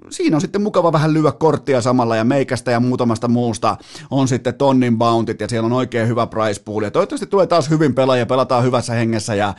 siinä 0.09 0.37
on 0.37 0.41
sitten 0.41 0.61
mukava 0.61 0.91
vähän 0.91 1.13
lyödä 1.13 1.31
korttia 1.31 1.81
samalla 1.81 2.15
ja 2.15 2.23
meikästä 2.23 2.71
ja 2.71 2.79
muutamasta 2.79 3.27
muusta 3.27 3.77
on 4.11 4.27
sitten 4.27 4.55
tonnin 4.55 4.97
bountit 4.97 5.41
ja 5.41 5.47
siellä 5.47 5.65
on 5.65 5.73
oikein 5.73 6.07
hyvä 6.07 6.27
price 6.27 6.56
pool. 6.59 6.83
Ja 6.83 6.91
toivottavasti 6.91 7.27
tulee 7.27 7.47
taas 7.47 7.69
hyvin 7.69 7.95
pelaaja, 7.95 8.25
pelataan 8.25 8.63
hyvässä 8.63 8.93
hengessä 8.93 9.35
ja 9.35 9.53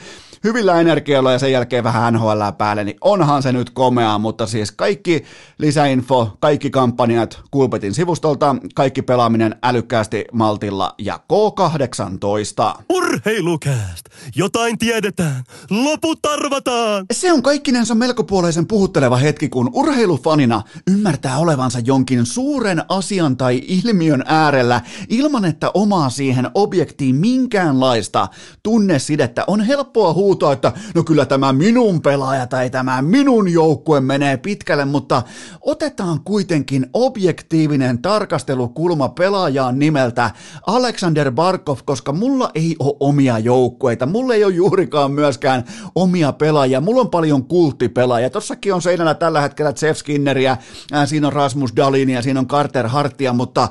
hyvillä 0.44 0.80
energialla 0.80 1.32
ja 1.32 1.38
sen 1.38 1.52
jälkeen 1.52 1.84
vähän 1.84 2.14
NHL 2.14 2.42
päälle, 2.58 2.84
niin 2.84 2.96
onhan 3.00 3.42
se 3.42 3.52
nyt 3.52 3.70
komeaa, 3.70 4.18
mutta 4.18 4.46
siis 4.46 4.72
kaikki 4.72 5.24
lisäinfo, 5.58 6.36
kaikki 6.40 6.70
kampanjat 6.70 7.40
Kulpetin 7.50 7.94
sivustolta, 7.94 8.56
kaikki 8.74 9.02
pelaaminen 9.02 9.56
älykkäästi 9.62 10.24
maltilla 10.32 10.94
ja 10.98 11.20
K18. 11.32 12.82
Urheilukääst! 12.88 14.04
Jotain 14.36 14.78
tiedetään, 14.78 15.44
loput 15.70 16.26
arvataan! 16.26 17.06
Se 17.12 17.32
on 17.32 17.42
kaikkinensa 17.42 17.94
melkopuoleisen 17.94 18.66
puhutteleva 18.66 19.16
hetki, 19.16 19.48
kun 19.48 19.70
urheilufanina 19.72 20.62
ymmärtää 20.90 21.38
olevansa 21.38 21.78
jonkin 21.78 22.26
suuren 22.26 22.82
asian 22.88 23.36
tai 23.36 23.62
ilmiön 23.68 24.22
äärellä 24.26 24.80
ilman, 25.08 25.44
että 25.44 25.70
omaa 25.74 26.10
siihen 26.10 26.50
objektiin 26.54 27.16
minkäänlaista 27.16 28.28
tunnesidettä. 28.62 29.44
On 29.46 29.60
helppoa 29.60 30.12
huutaa 30.12 30.27
huutaa, 30.28 30.52
että 30.52 30.72
no 30.94 31.04
kyllä 31.04 31.26
tämä 31.26 31.52
minun 31.52 32.02
pelaaja 32.02 32.46
tai 32.46 32.70
tämä 32.70 33.02
minun 33.02 33.52
joukkue 33.52 34.00
menee 34.00 34.36
pitkälle, 34.36 34.84
mutta 34.84 35.22
otetaan 35.60 36.20
kuitenkin 36.24 36.86
objektiivinen 36.92 38.02
tarkastelukulma 38.02 39.08
pelaajaan 39.08 39.78
nimeltä 39.78 40.30
Alexander 40.66 41.32
Barkov, 41.32 41.78
koska 41.84 42.12
mulla 42.12 42.50
ei 42.54 42.76
ole 42.78 42.96
omia 43.00 43.38
joukkueita, 43.38 44.06
mulla 44.06 44.34
ei 44.34 44.44
ole 44.44 44.54
juurikaan 44.54 45.12
myöskään 45.12 45.64
omia 45.94 46.32
pelaajia, 46.32 46.80
mulla 46.80 47.00
on 47.00 47.10
paljon 47.10 47.44
kulttipelaajia. 47.44 48.30
Tossakin 48.30 48.74
on 48.74 48.82
seinällä 48.82 49.14
tällä 49.14 49.40
hetkellä 49.40 49.72
Jeff 49.82 49.98
Skinneriä, 49.98 50.56
siinä 51.04 51.26
on 51.26 51.32
Rasmus 51.32 51.76
Dalinia, 51.76 52.22
siinä 52.22 52.40
on 52.40 52.48
Carter 52.48 52.88
Hartia, 52.88 53.32
mutta 53.32 53.68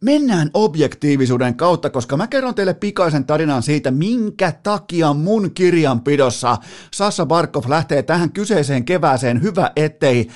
mennään 0.00 0.50
objektiivisuuden 0.54 1.54
kautta, 1.54 1.90
koska 1.90 2.16
mä 2.16 2.26
kerron 2.26 2.54
teille 2.54 2.74
pikaisen 2.74 3.24
tarinan 3.24 3.62
siitä, 3.62 3.90
minkä 3.90 4.52
takia 4.62 5.14
mun 5.14 5.50
kirjanpidossa 5.54 6.56
Sassa 6.94 7.26
Barkov 7.26 7.64
lähtee 7.68 8.02
tähän 8.02 8.32
kyseiseen 8.32 8.84
kevääseen 8.84 9.42
hyvä 9.42 9.70
ettei 9.76 10.28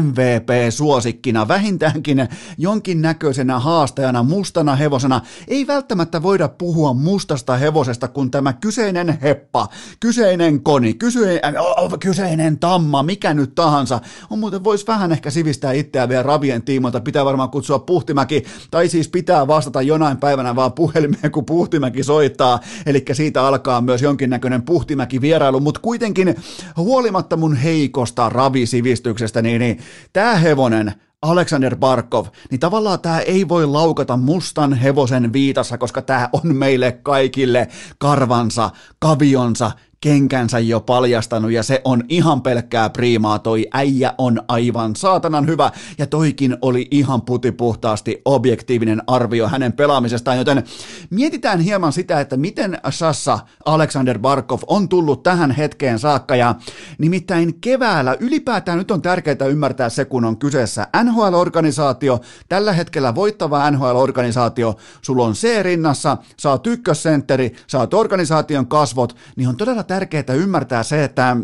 MVP-suosikkina, 0.00 1.48
vähintäänkin 1.48 2.28
jonkinnäköisenä 2.58 3.58
haastajana, 3.58 4.22
mustana 4.22 4.76
hevosena. 4.76 5.20
Ei 5.48 5.66
välttämättä 5.66 6.22
voida 6.22 6.48
puhua 6.48 6.92
mustasta 6.92 7.56
hevosesta, 7.56 8.08
kun 8.08 8.30
tämä 8.30 8.52
kyseinen 8.52 9.18
heppa, 9.22 9.68
kyseinen 10.00 10.62
koni, 10.62 10.94
kyseinen, 10.94 11.56
äh, 11.56 11.98
kyseinen 12.00 12.58
tamma, 12.58 13.02
mikä 13.02 13.34
nyt 13.34 13.54
tahansa, 13.54 14.00
on 14.30 14.38
muuten 14.38 14.64
voisi 14.64 14.86
vähän 14.86 15.12
ehkä 15.12 15.30
sivistää 15.30 15.72
itseään 15.72 16.08
vielä 16.08 16.22
ravien 16.22 16.62
tiimoilta, 16.62 17.00
pitää 17.00 17.24
varmaan 17.24 17.50
kutsua 17.50 17.78
Puhtimäki, 17.78 18.42
tai 18.70 18.88
siis 18.88 19.08
pitää 19.12 19.46
vastata 19.46 19.82
jonain 19.82 20.16
päivänä 20.16 20.56
vaan 20.56 20.72
puhelimeen, 20.72 21.32
kun 21.32 21.44
Puhtimäki 21.44 22.02
soittaa, 22.02 22.60
eli 22.86 23.04
siitä 23.12 23.46
alkaa 23.46 23.80
myös 23.80 24.02
jonkinnäköinen 24.02 24.62
Puhtimäki 24.62 25.20
vierailu, 25.20 25.60
mutta 25.60 25.80
kuitenkin 25.80 26.36
huolimatta 26.76 27.36
mun 27.36 27.56
heikosta 27.56 28.28
ravisivistyksestä, 28.28 29.42
niin, 29.42 29.60
niin 29.60 29.78
tämä 30.12 30.34
hevonen 30.34 30.94
Alexander 31.22 31.76
Barkov, 31.76 32.26
niin 32.50 32.60
tavallaan 32.60 33.00
tämä 33.00 33.18
ei 33.18 33.48
voi 33.48 33.66
laukata 33.66 34.16
mustan 34.16 34.72
hevosen 34.72 35.32
viitassa, 35.32 35.78
koska 35.78 36.02
tämä 36.02 36.28
on 36.32 36.56
meille 36.56 36.98
kaikille 37.02 37.68
karvansa, 37.98 38.70
kavionsa, 38.98 39.70
kenkänsä 40.02 40.58
jo 40.58 40.80
paljastanut 40.80 41.52
ja 41.52 41.62
se 41.62 41.80
on 41.84 42.04
ihan 42.08 42.42
pelkkää 42.42 42.90
priimaa, 42.90 43.38
toi 43.38 43.66
äijä 43.72 44.14
on 44.18 44.42
aivan 44.48 44.96
saatanan 44.96 45.46
hyvä 45.46 45.70
ja 45.98 46.06
toikin 46.06 46.56
oli 46.62 46.88
ihan 46.90 47.22
putipuhtaasti 47.22 48.22
objektiivinen 48.24 49.02
arvio 49.06 49.48
hänen 49.48 49.72
pelaamisestaan, 49.72 50.38
joten 50.38 50.64
mietitään 51.10 51.60
hieman 51.60 51.92
sitä, 51.92 52.20
että 52.20 52.36
miten 52.36 52.78
Sassa 52.90 53.38
Alexander 53.64 54.18
Barkov 54.18 54.60
on 54.66 54.88
tullut 54.88 55.22
tähän 55.22 55.50
hetkeen 55.50 55.98
saakka 55.98 56.36
ja 56.36 56.54
nimittäin 56.98 57.60
keväällä 57.60 58.16
ylipäätään 58.20 58.78
nyt 58.78 58.90
on 58.90 59.02
tärkeää 59.02 59.46
ymmärtää 59.50 59.88
se, 59.88 60.04
kun 60.04 60.24
on 60.24 60.36
kyseessä 60.36 60.86
NHL-organisaatio, 61.04 62.20
tällä 62.48 62.72
hetkellä 62.72 63.14
voittava 63.14 63.70
NHL-organisaatio, 63.70 64.76
sulla 65.02 65.24
on 65.24 65.32
C-rinnassa, 65.32 66.16
sä 66.40 66.50
oot 66.50 66.66
ykkössentteri, 66.66 67.52
sä 67.66 67.78
oot 67.78 67.94
organisaation 67.94 68.66
kasvot, 68.66 69.16
niin 69.36 69.48
on 69.48 69.56
todella 69.56 69.82
tärkeää 69.92 70.34
ymmärtää 70.34 70.82
se, 70.82 71.04
että 71.04 71.36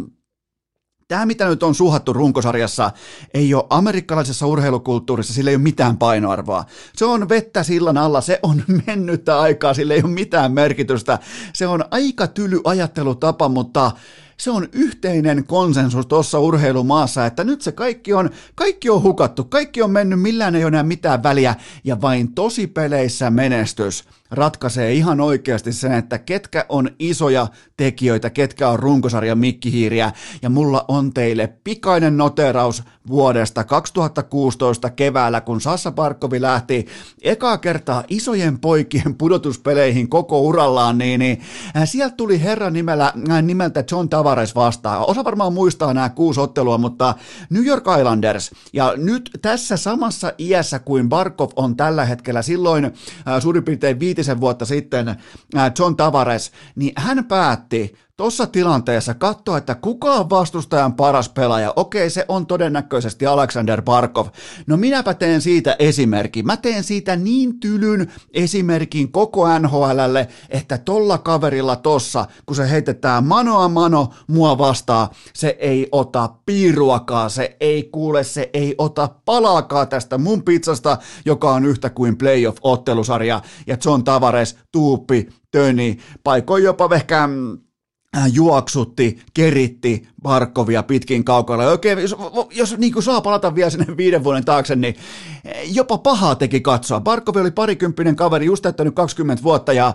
tämä, 1.08 1.26
mitä 1.26 1.48
nyt 1.48 1.62
on 1.62 1.74
suhattu 1.74 2.12
runkosarjassa, 2.12 2.90
ei 3.34 3.54
ole 3.54 3.64
amerikkalaisessa 3.70 4.46
urheilukulttuurissa, 4.46 5.34
sillä 5.34 5.50
ei 5.50 5.56
ole 5.56 5.62
mitään 5.62 5.96
painoarvoa. 5.96 6.64
Se 6.96 7.04
on 7.04 7.28
vettä 7.28 7.62
sillan 7.62 7.98
alla, 7.98 8.20
se 8.20 8.38
on 8.42 8.64
mennyttä 8.86 9.40
aikaa, 9.40 9.74
sillä 9.74 9.94
ei 9.94 10.02
ole 10.04 10.12
mitään 10.12 10.52
merkitystä. 10.52 11.18
Se 11.52 11.66
on 11.66 11.84
aika 11.90 12.26
tyly 12.26 12.60
ajattelutapa, 12.64 13.48
mutta 13.48 13.90
se 14.40 14.50
on 14.50 14.68
yhteinen 14.72 15.44
konsensus 15.44 16.06
tuossa 16.06 16.38
urheilumaassa, 16.38 17.26
että 17.26 17.44
nyt 17.44 17.62
se 17.62 17.72
kaikki 17.72 18.12
on, 18.12 18.30
kaikki 18.54 18.90
on 18.90 19.02
hukattu, 19.02 19.44
kaikki 19.44 19.82
on 19.82 19.90
mennyt, 19.90 20.20
millään 20.20 20.54
ei 20.54 20.64
ole 20.64 20.68
enää 20.68 20.82
mitään 20.82 21.22
väliä, 21.22 21.54
ja 21.84 22.00
vain 22.00 22.34
tosipeleissä 22.34 23.30
menestys 23.30 24.04
ratkaisee 24.30 24.92
ihan 24.92 25.20
oikeasti 25.20 25.72
sen, 25.72 25.92
että 25.92 26.18
ketkä 26.18 26.66
on 26.68 26.90
isoja 26.98 27.46
tekijöitä, 27.76 28.30
ketkä 28.30 28.68
on 28.68 28.78
runkosarjan 28.78 29.38
mikkihiiriä, 29.38 30.12
ja 30.42 30.50
mulla 30.50 30.84
on 30.88 31.14
teille 31.14 31.52
pikainen 31.64 32.16
noteraus 32.16 32.82
vuodesta 33.08 33.64
2016 33.64 34.90
keväällä, 34.90 35.40
kun 35.40 35.60
Sassa 35.60 35.92
Parkkovi 35.92 36.40
lähti 36.40 36.86
ekaa 37.22 37.58
kertaa 37.58 38.04
isojen 38.08 38.58
poikien 38.58 39.14
pudotuspeleihin 39.14 40.08
koko 40.08 40.40
urallaan, 40.40 40.98
niin, 40.98 41.20
niin 41.20 41.40
äh, 41.76 41.88
sieltä 41.88 42.16
tuli 42.16 42.42
herran 42.42 42.72
nimellä, 42.72 43.12
äh, 43.30 43.42
nimeltä 43.42 43.84
John 43.90 44.08
Tavares 44.08 44.54
vastaan. 44.54 45.04
Osa 45.08 45.24
varmaan 45.24 45.52
muistaa 45.52 45.94
nämä 45.94 46.08
kuusi 46.08 46.40
ottelua, 46.40 46.78
mutta 46.78 47.14
New 47.50 47.66
York 47.66 47.84
Islanders, 47.98 48.50
ja 48.72 48.94
nyt 48.96 49.30
tässä 49.42 49.76
samassa 49.76 50.32
iässä 50.38 50.78
kuin 50.78 51.08
Barkov 51.08 51.50
on 51.56 51.76
tällä 51.76 52.04
hetkellä, 52.04 52.42
silloin 52.42 52.84
äh, 52.84 52.92
suurin 53.42 53.64
piirtein 53.64 53.98
viitisen 54.18 54.40
vuotta 54.40 54.64
sitten 54.64 55.16
John 55.78 55.96
Tavares, 55.96 56.52
niin 56.76 56.92
hän 56.96 57.24
päätti 57.24 57.94
tuossa 58.18 58.46
tilanteessa 58.46 59.14
katsoa, 59.14 59.58
että 59.58 59.74
kuka 59.74 60.14
on 60.14 60.30
vastustajan 60.30 60.94
paras 60.94 61.28
pelaaja. 61.28 61.72
Okei, 61.76 62.10
se 62.10 62.24
on 62.28 62.46
todennäköisesti 62.46 63.26
Alexander 63.26 63.82
Barkov. 63.82 64.26
No 64.66 64.76
minäpä 64.76 65.14
teen 65.14 65.40
siitä 65.40 65.76
esimerkin. 65.78 66.46
Mä 66.46 66.56
teen 66.56 66.84
siitä 66.84 67.16
niin 67.16 67.60
tylyn 67.60 68.12
esimerkin 68.32 69.12
koko 69.12 69.58
NHLlle, 69.58 70.28
että 70.48 70.78
tolla 70.78 71.18
kaverilla 71.18 71.76
tossa, 71.76 72.26
kun 72.46 72.56
se 72.56 72.70
heitetään 72.70 73.24
manoa 73.24 73.68
mano 73.68 74.08
mua 74.26 74.58
vastaan, 74.58 75.08
se 75.34 75.56
ei 75.58 75.88
ota 75.92 76.30
piiruakaan, 76.46 77.30
se 77.30 77.56
ei 77.60 77.82
kuule, 77.92 78.24
se 78.24 78.50
ei 78.52 78.74
ota 78.78 79.08
palaakaa 79.24 79.86
tästä 79.86 80.18
mun 80.18 80.42
pizzasta, 80.42 80.98
joka 81.24 81.52
on 81.52 81.64
yhtä 81.64 81.90
kuin 81.90 82.16
playoff-ottelusarja. 82.18 83.40
Ja 83.66 83.76
John 83.84 84.04
Tavares, 84.04 84.56
Tuuppi, 84.72 85.28
Töni, 85.50 85.98
paikoin 86.24 86.64
jopa 86.64 86.94
ehkä 86.94 87.20
hän 87.20 87.58
juoksutti, 88.32 89.18
keritti 89.34 90.08
Barkovia 90.22 90.82
pitkin 90.82 91.24
kaukoilla. 91.24 91.66
Oikein, 91.66 91.98
jos, 91.98 92.16
jos 92.54 92.78
niin 92.78 92.92
kuin 92.92 93.02
saa 93.02 93.20
palata 93.20 93.54
vielä 93.54 93.70
sinne 93.70 93.96
viiden 93.96 94.24
vuoden 94.24 94.44
taakse, 94.44 94.76
niin 94.76 94.94
jopa 95.64 95.98
pahaa 95.98 96.34
teki 96.34 96.60
katsoa. 96.60 97.00
Barkovi 97.00 97.40
oli 97.40 97.50
parikymppinen 97.50 98.16
kaveri, 98.16 98.46
just 98.46 98.62
täyttänyt 98.62 98.94
20 98.94 99.42
vuotta 99.42 99.72
ja 99.72 99.94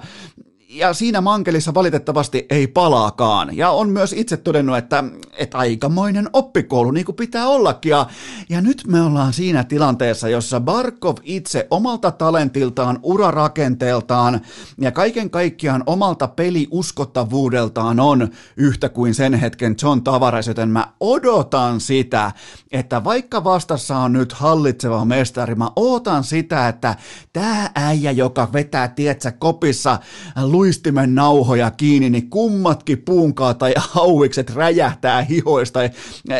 ja 0.73 0.93
siinä 0.93 1.21
mankelissa 1.21 1.73
valitettavasti 1.73 2.45
ei 2.49 2.67
palaakaan. 2.67 3.57
Ja 3.57 3.69
on 3.69 3.89
myös 3.89 4.13
itse 4.13 4.37
todennut, 4.37 4.77
että, 4.77 5.03
että 5.37 5.57
aikamoinen 5.57 6.29
oppikoulu, 6.33 6.91
niin 6.91 7.05
kuin 7.05 7.15
pitää 7.15 7.47
ollakin. 7.47 7.89
Ja, 7.89 8.07
ja 8.49 8.61
nyt 8.61 8.83
me 8.87 9.01
ollaan 9.01 9.33
siinä 9.33 9.63
tilanteessa, 9.63 10.29
jossa 10.29 10.59
Barkov 10.59 11.17
itse 11.23 11.67
omalta 11.71 12.11
talentiltaan, 12.11 12.99
urarakenteeltaan 13.03 14.41
ja 14.81 14.91
kaiken 14.91 15.29
kaikkiaan 15.29 15.83
omalta 15.85 16.27
peliuskottavuudeltaan 16.27 17.99
on 17.99 18.29
yhtä 18.57 18.89
kuin 18.89 19.13
sen 19.15 19.33
hetken 19.33 19.75
John 19.83 20.03
Tavares, 20.03 20.47
joten 20.47 20.69
mä 20.69 20.87
odotan 20.99 21.79
sitä, 21.79 22.31
että 22.71 23.03
vaikka 23.03 23.43
vastassa 23.43 23.97
on 23.97 24.13
nyt 24.13 24.33
hallitseva 24.33 25.05
mestari, 25.05 25.55
mä 25.55 25.69
ootan 25.75 26.23
sitä, 26.23 26.67
että 26.67 26.95
tämä 27.33 27.69
äijä, 27.75 28.11
joka 28.11 28.53
vetää, 28.53 28.87
tietsä, 28.87 29.31
kopissa, 29.31 29.99
luistimen 30.63 31.15
nauhoja 31.15 31.71
kiinni, 31.71 32.09
niin 32.09 32.29
kummatkin 32.29 33.01
puunkaa 33.01 33.53
tai 33.53 33.73
hauikset 33.77 34.55
räjähtää 34.55 35.21
hihoista 35.21 35.79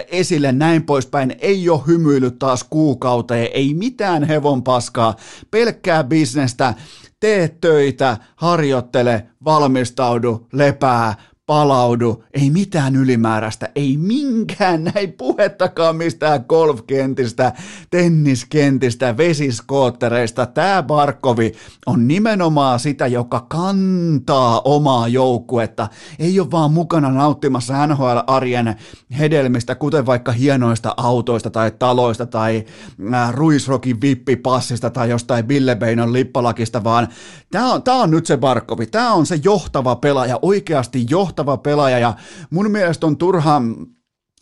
esille 0.08 0.52
näin 0.52 0.84
poispäin. 0.84 1.36
Ei 1.40 1.70
ole 1.70 1.82
hymyillyt 1.88 2.40
taas 2.40 2.64
kuukauteen, 2.64 3.50
ei 3.54 3.74
mitään 3.74 4.24
hevon 4.24 4.64
paskaa, 4.64 5.16
pelkkää 5.52 6.04
bisnestä, 6.04 6.74
tee 7.20 7.48
töitä, 7.62 8.18
harjoittele, 8.36 9.28
valmistaudu, 9.46 10.48
lepää, 10.54 11.16
palaudu, 11.46 12.24
ei 12.34 12.50
mitään 12.50 12.96
ylimääräistä, 12.96 13.70
ei 13.76 13.98
minkään 13.98 14.84
näin 14.96 15.14
puhettakaan 15.14 15.96
mistään 15.96 16.46
golfkentistä, 16.50 17.54
tenniskentistä, 17.90 19.18
vesiskoottereista. 19.18 20.46
Tämä 20.46 20.84
Barkovi 20.84 21.52
on 21.86 22.08
nimenomaan 22.08 22.80
sitä, 22.80 23.08
joka 23.08 23.46
kantaa 23.50 24.62
omaa 24.66 25.08
joukkuetta, 25.08 25.88
ei 26.20 26.40
ole 26.40 26.52
vaan 26.52 26.74
mukana 26.74 27.12
nauttimassa 27.12 27.88
NHL-arjen 27.88 28.76
hedelmistä, 29.20 29.76
kuten 29.76 30.06
vaikka 30.06 30.32
hienoista 30.32 30.94
autoista 30.98 31.50
tai 31.50 31.72
taloista 31.72 32.26
tai 32.26 32.66
äh, 33.14 33.34
Ruisrokin 33.34 34.02
vippipassista 34.02 34.90
tai 34.90 35.10
jostain 35.10 35.46
Billebeinon 35.46 36.14
lippalakista, 36.14 36.84
vaan 36.84 37.08
tämä 37.52 37.74
on, 37.74 37.82
on 37.88 38.12
nyt 38.12 38.26
se 38.26 38.38
Barkovi, 38.38 38.86
tämä 38.86 39.14
on 39.14 39.26
se 39.26 39.40
johtava 39.44 39.96
pelaaja, 39.96 40.40
oikeasti 40.42 41.06
johtava 41.10 41.33
johtava 41.34 41.58
pelaaja 41.58 42.00
ja 42.00 42.13
mun 42.50 42.72
mielestä 42.72 43.08
on 43.08 43.17
turha 43.17 43.62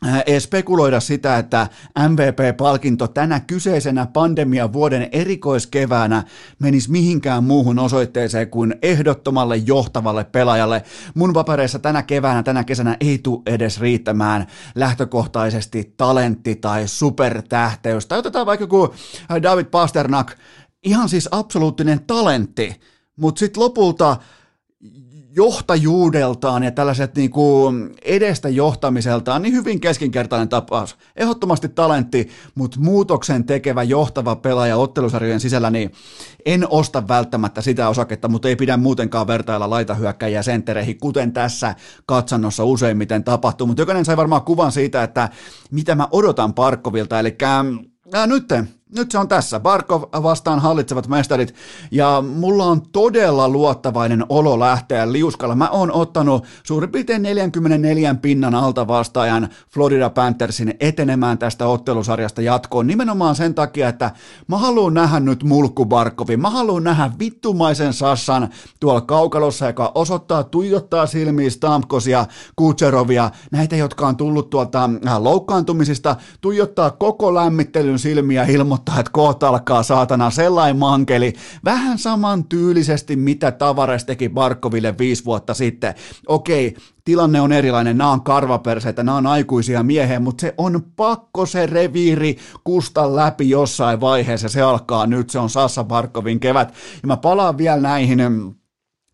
äh, 0.06 0.24
spekuloida 0.40 1.00
sitä, 1.00 1.38
että 1.38 1.68
MVP-palkinto 2.10 3.08
tänä 3.08 3.40
kyseisenä 3.40 4.06
pandemian 4.06 4.74
vuoden 4.74 5.10
erikoiskeväänä 5.12 6.24
menisi 6.60 6.92
mihinkään 6.92 7.44
muuhun 7.44 7.80
osoitteeseen 7.80 8.50
kuin 8.50 8.76
ehdottomalle 8.82 9.58
johtavalle 9.58 10.24
pelaajalle. 10.24 10.84
Mun 11.16 11.34
papereissa 11.34 11.80
tänä 11.80 12.04
keväänä, 12.04 12.44
tänä 12.44 12.64
kesänä 12.64 12.98
ei 13.00 13.18
tule 13.18 13.42
edes 13.46 13.80
riittämään 13.80 14.48
lähtökohtaisesti 14.76 15.94
talentti 15.98 16.56
tai 16.56 16.88
supertähteys. 16.88 18.06
Tai 18.06 18.20
otetaan 18.20 18.46
vaikka 18.46 18.64
joku 18.64 18.94
David 19.44 19.66
Pasternak, 19.66 20.32
ihan 20.84 21.10
siis 21.10 21.30
absoluuttinen 21.32 22.00
talentti, 22.08 22.82
mutta 23.16 23.40
sitten 23.40 23.64
lopulta 23.64 24.18
johtajuudeltaan 25.36 26.64
ja 26.64 26.72
tällaiset 26.72 27.16
niin 27.16 27.30
kuin 27.30 27.96
edestä 28.02 28.50
johtamiseltaan 28.50 29.42
niin 29.42 29.54
hyvin 29.54 29.80
keskinkertainen 29.80 30.50
tapaus. 30.50 30.98
Ehdottomasti 31.16 31.70
talentti, 31.70 32.30
mutta 32.56 32.80
muutoksen 32.80 33.44
tekevä 33.44 33.84
johtava 33.84 34.36
pelaaja 34.36 34.78
ottelusarjojen 34.78 35.40
sisällä, 35.40 35.70
niin 35.70 35.92
en 36.46 36.66
osta 36.70 37.08
välttämättä 37.08 37.62
sitä 37.62 37.90
osaketta, 37.90 38.28
mutta 38.28 38.48
ei 38.48 38.56
pidä 38.56 38.78
muutenkaan 38.78 39.28
vertailla 39.28 39.70
laitahyökkäjiä 39.70 40.44
senttereihin, 40.44 41.00
kuten 41.00 41.34
tässä 41.34 41.76
katsannossa 42.06 42.64
useimmiten 42.64 43.24
tapahtuu. 43.24 43.68
Mutta 43.68 43.82
jokainen 43.82 44.06
sai 44.06 44.18
varmaan 44.18 44.42
kuvan 44.42 44.72
siitä, 44.72 45.04
että 45.04 45.30
mitä 45.72 45.96
mä 45.96 46.08
odotan 46.12 46.54
Parkkovilta, 46.54 47.20
eli 47.20 47.36
ää, 48.14 48.28
nyt 48.28 48.46
nyt 48.96 49.12
se 49.12 49.18
on 49.18 49.28
tässä. 49.28 49.60
Barkov 49.60 50.04
vastaan 50.24 50.60
hallitsevat 50.60 51.08
mestarit 51.08 51.56
ja 51.92 52.24
mulla 52.28 52.66
on 52.66 52.82
todella 52.92 53.50
luottavainen 53.50 54.26
olo 54.30 54.60
lähteä 54.60 55.12
liuskalla. 55.12 55.56
Mä 55.56 55.70
oon 55.70 55.92
ottanut 55.92 56.46
suurin 56.64 56.92
piirtein 56.92 57.22
44 57.22 58.16
pinnan 58.16 58.56
alta 58.56 58.88
vastaajan 58.88 59.50
Florida 59.74 60.10
Panthersin 60.10 60.74
etenemään 60.80 61.38
tästä 61.38 61.68
ottelusarjasta 61.68 62.42
jatkoon 62.42 62.88
nimenomaan 62.88 63.36
sen 63.36 63.54
takia, 63.54 63.90
että 63.90 64.12
mä 64.48 64.58
haluan 64.58 64.94
nähdä 64.94 65.20
nyt 65.20 65.44
Mulkku 65.44 65.86
Barkovin. 65.86 66.42
Mä 66.42 66.50
haluan 66.50 66.84
nähdä 66.84 67.12
vittumaisen 67.20 67.94
Sassan 67.94 68.50
tuolla 68.80 69.02
kaukalossa, 69.02 69.68
joka 69.68 69.92
osoittaa, 69.96 70.44
tuijottaa 70.44 71.06
silmiin 71.06 71.52
Stamkosia, 71.52 72.26
Kutserovia, 72.56 73.32
näitä, 73.52 73.76
jotka 73.76 74.08
on 74.08 74.18
tullut 74.18 74.50
tuolta 74.50 74.90
äh, 75.08 75.22
loukkaantumisista, 75.22 76.16
tuijottaa 76.42 76.92
koko 76.92 77.34
lämmittelyn 77.34 78.00
silmiä 78.00 78.44
ilmoittaa, 78.44 78.81
ilmoittaa, 78.82 79.00
että 79.00 79.12
kohta 79.12 79.48
alkaa 79.48 79.84
saatana 79.84 80.32
sellainen 80.32 80.78
mankeli, 80.78 81.34
vähän 81.66 81.98
saman 81.98 82.44
tyylisesti, 82.44 83.16
mitä 83.16 83.52
Tavares 83.52 84.06
teki 84.06 84.30
Barkoville 84.30 84.98
viisi 84.98 85.26
vuotta 85.26 85.54
sitten. 85.54 85.96
Okei, 86.28 86.76
tilanne 87.04 87.42
on 87.42 87.52
erilainen, 87.52 87.98
nämä 87.98 88.12
on 88.12 88.24
karvaperseitä, 88.24 89.04
nämä 89.04 89.18
on 89.18 89.28
aikuisia 89.28 89.84
miehiä, 89.84 90.20
mutta 90.20 90.42
se 90.42 90.54
on 90.58 90.84
pakko 90.96 91.46
se 91.46 91.66
reviiri 91.66 92.38
kusta 92.64 93.16
läpi 93.16 93.50
jossain 93.50 94.02
vaiheessa, 94.02 94.50
se 94.50 94.62
alkaa 94.62 95.08
nyt, 95.08 95.30
se 95.30 95.40
on 95.40 95.50
Sassa 95.50 95.84
Barkovin 95.84 96.40
kevät, 96.40 96.74
ja 97.02 97.08
mä 97.08 97.18
palaan 97.18 97.58
vielä 97.58 97.82
näihin, 97.82 98.20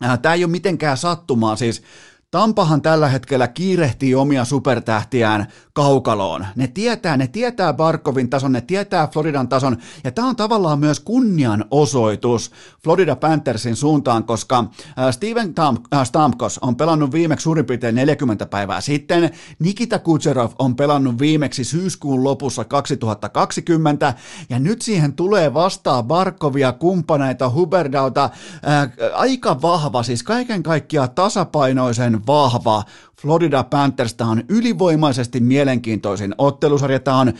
äh, 0.03 0.19
Tämä 0.21 0.36
ei 0.36 0.43
ole 0.43 0.51
mitenkään 0.51 0.97
sattumaa, 0.97 1.56
siis 1.56 1.84
Tampahan 2.31 2.81
tällä 2.81 3.09
hetkellä 3.09 3.47
kiirehtii 3.47 4.15
omia 4.15 4.45
supertähtiään 4.45 5.47
kaukaloon. 5.73 6.45
Ne 6.55 6.67
tietää, 6.67 7.17
ne 7.17 7.27
tietää 7.27 7.73
Barkovin 7.73 8.29
tason, 8.29 8.51
ne 8.51 8.61
tietää 8.61 9.07
Floridan 9.07 9.47
tason, 9.47 9.77
ja 10.03 10.11
tämä 10.11 10.27
on 10.27 10.35
tavallaan 10.35 10.79
myös 10.79 10.99
kunnianosoitus 10.99 12.51
Florida 12.83 13.15
Panthersin 13.15 13.75
suuntaan, 13.75 14.23
koska 14.23 14.59
äh, 14.59 15.11
Steven 15.11 15.53
äh, 15.93 16.05
Stamkos 16.05 16.59
on 16.59 16.75
pelannut 16.75 17.11
viimeksi 17.11 17.43
suurin 17.43 17.65
piirtein 17.65 17.95
40 17.95 18.45
päivää 18.45 18.81
sitten, 18.81 19.31
Nikita 19.59 19.99
Kucherov 19.99 20.51
on 20.59 20.75
pelannut 20.75 21.19
viimeksi 21.19 21.63
syyskuun 21.63 22.23
lopussa 22.23 22.65
2020, 22.65 24.13
ja 24.49 24.59
nyt 24.59 24.81
siihen 24.81 25.13
tulee 25.13 25.53
vastaan 25.53 26.05
Barkovia, 26.05 26.71
kumppaneita, 26.71 27.49
Huberdauta, 27.49 28.23
äh, 28.23 28.91
aika 29.13 29.61
vahva, 29.61 30.03
siis 30.03 30.23
kaiken 30.23 30.63
kaikkiaan 30.63 31.11
tasapainoisen 31.11 32.16
vahva. 32.27 32.84
Florida 33.21 33.63
Panthers, 33.63 34.13
tämä 34.13 34.30
on 34.30 34.43
ylivoimaisesti 34.49 35.39
mielenkiintoisin 35.39 36.36
ottelusarja, 36.38 36.99
tämä 36.99 37.19
on 37.19 37.34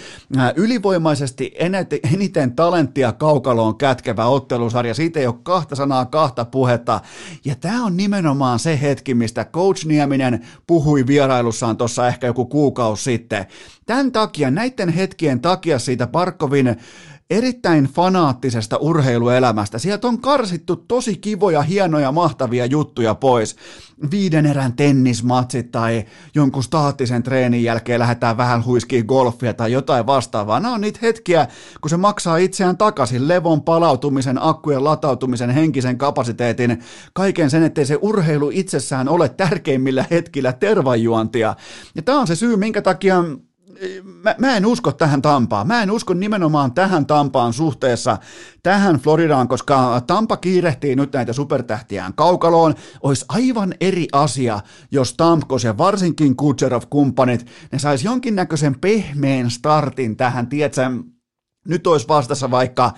ylivoimaisesti 0.56 1.56
eniten 2.14 2.56
talenttia 2.56 3.12
kaukaloon 3.12 3.78
kätkevä 3.78 4.26
ottelusarja, 4.26 4.94
siitä 4.94 5.20
ei 5.20 5.28
ole 5.28 5.36
kahta 5.44 5.76
sanaa, 5.76 6.06
kahta 6.06 6.46
puhetta, 6.46 7.00
ja 7.46 7.56
tämä 7.56 7.86
on 7.86 7.98
nimenomaan 7.98 8.60
se 8.60 8.82
hetki, 8.82 9.14
mistä 9.14 9.46
Coach 9.46 9.86
Nieminen 9.86 10.48
puhui 10.68 11.08
vierailussaan 11.08 11.78
tuossa 11.78 12.08
ehkä 12.08 12.28
joku 12.28 12.46
kuukausi 12.46 13.04
sitten. 13.04 13.46
Tämän 13.86 14.12
takia, 14.12 14.52
näiden 14.52 14.90
hetkien 14.90 15.40
takia 15.40 15.80
siitä 15.80 16.08
Parkovin 16.08 16.78
erittäin 17.30 17.86
fanaattisesta 17.86 18.78
urheiluelämästä. 18.78 19.80
Sieltä 19.80 20.08
on 20.08 20.22
karsittu 20.22 20.76
tosi 20.76 21.18
kivoja, 21.18 21.62
hienoja, 21.62 22.12
mahtavia 22.12 22.66
juttuja 22.66 23.16
pois. 23.16 23.56
Viiden 24.12 24.46
erän 24.46 24.74
tennismatsit 24.74 25.72
tai 25.72 26.06
jonkun 26.36 26.64
staattisen 26.64 27.24
treenin 27.24 27.64
jälkeen 27.64 28.00
lähdetään 28.00 28.38
vähän 28.38 28.66
huiskiin 28.66 29.06
golfia 29.06 29.54
tai 29.54 29.72
jotain 29.72 30.06
vastaavaa. 30.06 30.60
Nämä 30.60 30.74
on 30.74 30.82
niitä 30.82 31.00
hetkiä, 31.02 31.48
kun 31.82 31.90
se 31.90 31.98
maksaa 31.98 32.38
itseään 32.38 32.78
takaisin 32.78 33.28
levon 33.28 33.62
palautumisen, 33.62 34.44
akkujen 34.44 34.84
latautumisen, 34.84 35.50
henkisen 35.50 35.98
kapasiteetin, 35.98 36.84
kaiken 37.14 37.50
sen, 37.50 37.64
ettei 37.64 37.86
se 37.86 37.98
urheilu 38.02 38.52
itsessään 38.54 39.10
ole 39.10 39.30
tärkeimmillä 39.30 40.06
hetkillä 40.12 40.54
tervajuontia. 40.54 41.56
Ja 41.96 42.02
tämä 42.02 42.20
on 42.20 42.28
se 42.28 42.36
syy, 42.36 42.56
minkä 42.56 42.82
takia 42.82 43.24
mä, 44.24 44.36
mä 44.38 44.58
en 44.58 44.66
usko 44.66 44.92
tähän 44.92 45.22
Tampaan. 45.22 45.68
Mä 45.68 45.84
en 45.84 45.92
usko 45.92 46.14
nimenomaan 46.14 46.74
tähän 46.74 47.06
Tampaan 47.06 47.54
suhteessa 47.54 48.18
tähän 48.64 48.96
Floridaan, 48.96 49.48
koska 49.48 50.02
Tampa 50.08 50.38
kiirehtii 50.38 50.96
nyt 50.96 51.14
näitä 51.14 51.34
supertähtiään 51.34 52.14
kaukaloon. 52.14 52.76
Olisi 53.04 53.26
aivan 53.30 53.74
eri 53.82 54.08
asia, 54.12 54.60
jos 54.92 55.14
Tamkos 55.14 55.64
ja 55.64 55.78
varsinkin 55.78 56.36
Kutserov-kumppanit, 56.36 57.46
ne 57.72 57.80
sais 57.80 58.04
jonkinnäköisen 58.04 58.80
pehmeän 58.80 59.52
startin 59.52 60.18
tähän, 60.18 60.48
tiedätkö, 60.48 60.82
nyt 61.68 61.88
olisi 61.88 62.08
vastassa 62.08 62.52
vaikka 62.52 62.94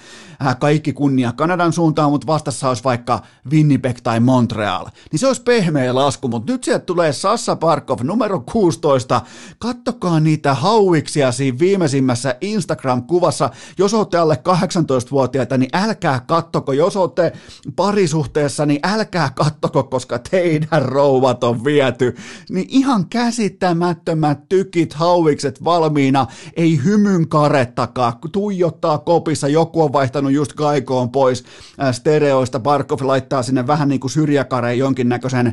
äh, 0.45 0.59
kaikki 0.59 0.93
kunnia 0.93 1.31
Kanadan 1.31 1.73
suuntaan, 1.73 2.11
mutta 2.11 2.27
vastassa 2.27 2.67
olisi 2.67 2.83
vaikka 2.83 3.21
Winnipeg 3.51 3.97
tai 4.03 4.19
Montreal. 4.19 4.85
Niin 5.11 5.19
se 5.19 5.27
olisi 5.27 5.41
pehmeä 5.41 5.95
lasku, 5.95 6.27
mutta 6.27 6.51
nyt 6.51 6.63
sieltä 6.63 6.85
tulee 6.85 7.13
Sassa 7.13 7.55
Parkov 7.55 7.99
numero 8.03 8.39
16. 8.51 9.21
Kattokaa 9.59 10.19
niitä 10.19 10.53
hauiksia 10.53 11.31
siinä 11.31 11.59
viimeisimmässä 11.59 12.35
Instagram-kuvassa. 12.41 13.49
Jos 13.77 13.93
olette 13.93 14.17
alle 14.17 14.37
18-vuotiaita, 14.49 15.57
niin 15.57 15.69
älkää 15.73 16.19
kattoko. 16.19 16.73
Jos 16.73 16.97
olette 16.97 17.33
parisuhteessa, 17.75 18.65
niin 18.65 18.79
älkää 18.83 19.29
kattoko, 19.35 19.83
koska 19.83 20.19
teidän 20.19 20.81
rouvat 20.81 21.43
on 21.43 21.63
viety. 21.63 22.15
Niin 22.49 22.67
ihan 22.69 23.05
käsittämättömät 23.09 24.49
tykit, 24.49 24.93
hauikset 24.93 25.63
valmiina, 25.63 26.27
ei 26.55 26.79
hymyn 26.83 27.27
karettakaan, 27.29 28.13
tuijottaa 28.59 28.97
kopissa, 28.97 29.47
joku 29.47 29.81
on 29.81 29.93
vaihtanut 29.93 30.31
just 30.31 30.53
kaikoon 30.53 31.09
pois 31.09 31.43
äh, 31.81 31.93
stereoista, 31.93 32.59
Barkov 32.59 32.99
laittaa 33.01 33.43
sinne 33.43 33.67
vähän 33.67 33.89
niin 33.89 33.99
kuin 33.99 34.11
syrjäkareen 34.11 34.77
jonkinnäköisen 34.77 35.47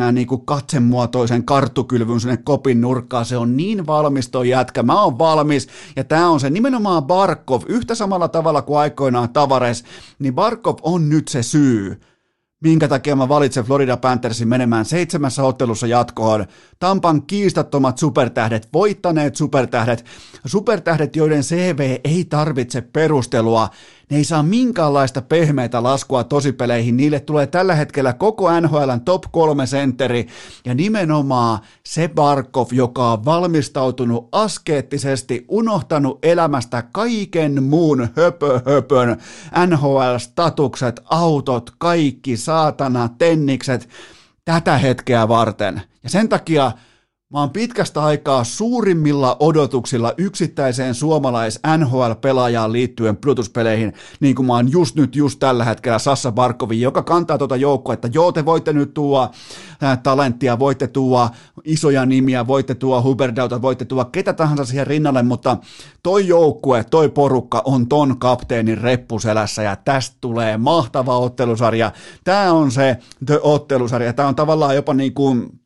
äh, 0.00 0.12
niin 0.12 0.26
kuin 0.26 0.44
katsemuotoisen 0.44 1.44
karttukylvyn 1.44 2.20
sinne 2.20 2.36
kopin 2.36 2.80
nurkkaan, 2.80 3.24
se 3.24 3.36
on 3.36 3.56
niin 3.56 3.86
valmis 3.86 4.28
toi 4.28 4.48
jätkä, 4.48 4.82
mä 4.82 5.02
oon 5.02 5.18
valmis, 5.18 5.68
ja 5.96 6.04
tää 6.04 6.28
on 6.28 6.40
se 6.40 6.50
nimenomaan 6.50 7.04
Barkov, 7.04 7.62
yhtä 7.66 7.94
samalla 7.94 8.28
tavalla 8.28 8.62
kuin 8.62 8.78
aikoinaan 8.78 9.28
Tavares, 9.28 9.84
niin 10.18 10.34
Barkov 10.34 10.76
on 10.82 11.08
nyt 11.08 11.28
se 11.28 11.42
syy, 11.42 12.00
minkä 12.60 12.88
takia 12.88 13.16
mä 13.16 13.28
valitsen 13.28 13.64
Florida 13.64 13.96
Panthersin 13.96 14.48
menemään 14.48 14.84
seitsemässä 14.84 15.42
ottelussa 15.42 15.86
jatkoon. 15.86 16.46
Tampan 16.78 17.22
kiistattomat 17.22 17.98
supertähdet, 17.98 18.68
voittaneet 18.72 19.36
supertähdet, 19.36 20.04
supertähdet, 20.46 21.16
joiden 21.16 21.42
CV 21.42 21.96
ei 22.04 22.24
tarvitse 22.24 22.80
perustelua, 22.80 23.68
ne 24.10 24.16
ei 24.16 24.24
saa 24.24 24.42
minkäänlaista 24.42 25.22
pehmeitä 25.22 25.82
laskua 25.82 26.24
tosipeleihin. 26.24 26.96
Niille 26.96 27.20
tulee 27.20 27.46
tällä 27.46 27.74
hetkellä 27.74 28.12
koko 28.12 28.60
NHLn 28.60 29.00
top 29.04 29.22
kolme 29.30 29.66
sentteri 29.66 30.26
ja 30.64 30.74
nimenomaan 30.74 31.58
se 31.86 32.08
Barkov, 32.08 32.66
joka 32.72 33.12
on 33.12 33.24
valmistautunut 33.24 34.28
askeettisesti, 34.32 35.44
unohtanut 35.48 36.18
elämästä 36.22 36.82
kaiken 36.92 37.62
muun 37.62 38.08
höpö 38.16 38.60
höpön, 38.66 39.16
NHL-statukset, 39.66 41.00
autot, 41.04 41.70
kaikki 41.78 42.36
saatana, 42.36 43.08
tennikset, 43.18 43.88
tätä 44.44 44.78
hetkeä 44.78 45.28
varten. 45.28 45.82
Ja 46.02 46.10
sen 46.10 46.28
takia 46.28 46.72
Mä 47.32 47.40
oon 47.40 47.50
pitkästä 47.50 48.02
aikaa 48.04 48.44
suurimmilla 48.44 49.36
odotuksilla 49.40 50.14
yksittäiseen 50.18 50.94
suomalais 50.94 51.60
NHL-pelaajaan 51.76 52.72
liittyen 52.72 53.16
pudotuspeleihin, 53.16 53.92
niin 54.20 54.34
kuin 54.34 54.46
mä 54.46 54.52
oon 54.52 54.72
just 54.72 54.96
nyt, 54.96 55.16
just 55.16 55.38
tällä 55.38 55.64
hetkellä 55.64 55.98
Sassa 55.98 56.32
Barkovi, 56.32 56.80
joka 56.80 57.02
kantaa 57.02 57.38
tuota 57.38 57.56
joukkoa, 57.56 57.94
että 57.94 58.08
joo, 58.12 58.32
te 58.32 58.44
voitte 58.44 58.72
nyt 58.72 58.94
tuoda 58.94 59.30
talenttia, 60.02 60.58
voitte 60.58 60.86
tuoda 60.86 61.30
isoja 61.64 62.06
nimiä, 62.06 62.46
voitte 62.46 62.74
tuoda 62.74 63.02
Huberdauta, 63.02 63.62
voitte 63.62 63.84
tuoda 63.84 64.04
ketä 64.04 64.32
tahansa 64.32 64.64
siihen 64.64 64.86
rinnalle, 64.86 65.22
mutta 65.22 65.56
toi 66.02 66.28
joukkue, 66.28 66.84
toi 66.84 67.08
porukka 67.08 67.62
on 67.64 67.88
ton 67.88 68.18
kapteenin 68.18 68.78
reppuselässä 68.78 69.62
ja 69.62 69.76
tästä 69.76 70.16
tulee 70.20 70.56
mahtava 70.56 71.18
ottelusarja. 71.18 71.92
Tää 72.24 72.52
on 72.52 72.70
se 72.70 72.96
the 73.26 73.40
ottelusarja, 73.42 74.12
tää 74.12 74.28
on 74.28 74.34
tavallaan 74.34 74.74
jopa 74.74 74.94
niin 74.94 75.14
kuin 75.14 75.50
Äh, 75.52 75.59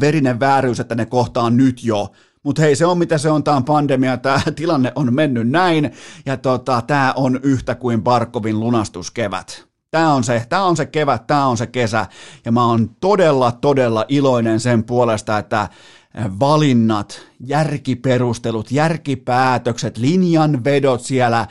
verinen 0.00 0.40
vääryys, 0.40 0.80
että 0.80 0.94
ne 0.94 1.06
kohtaa 1.06 1.50
nyt 1.50 1.84
jo. 1.84 2.12
Mutta 2.42 2.62
hei, 2.62 2.76
se 2.76 2.86
on 2.86 2.98
mitä 2.98 3.18
se 3.18 3.30
on, 3.30 3.44
tämä 3.44 3.60
pandemia, 3.60 4.16
tämä 4.16 4.40
tilanne 4.56 4.92
on 4.94 5.14
mennyt 5.14 5.48
näin, 5.48 5.92
ja 6.26 6.36
tota, 6.36 6.82
tämä 6.86 7.12
on 7.16 7.40
yhtä 7.42 7.74
kuin 7.74 8.02
Barkovin 8.02 8.60
lunastuskevät. 8.60 9.64
Tämä 9.90 10.14
on, 10.14 10.24
se, 10.24 10.46
tämä 10.48 10.64
on 10.64 10.76
se 10.76 10.86
kevät, 10.86 11.26
tämä 11.26 11.46
on 11.46 11.56
se 11.56 11.66
kesä, 11.66 12.06
ja 12.44 12.52
mä 12.52 12.64
oon 12.64 12.90
todella, 13.00 13.52
todella 13.52 14.04
iloinen 14.08 14.60
sen 14.60 14.84
puolesta, 14.84 15.38
että 15.38 15.60
äh, 15.60 15.70
valinnat, 16.40 17.20
järkiperustelut, 17.40 18.70
järkipäätökset, 18.70 19.98
linjanvedot 19.98 21.00
siellä, 21.00 21.46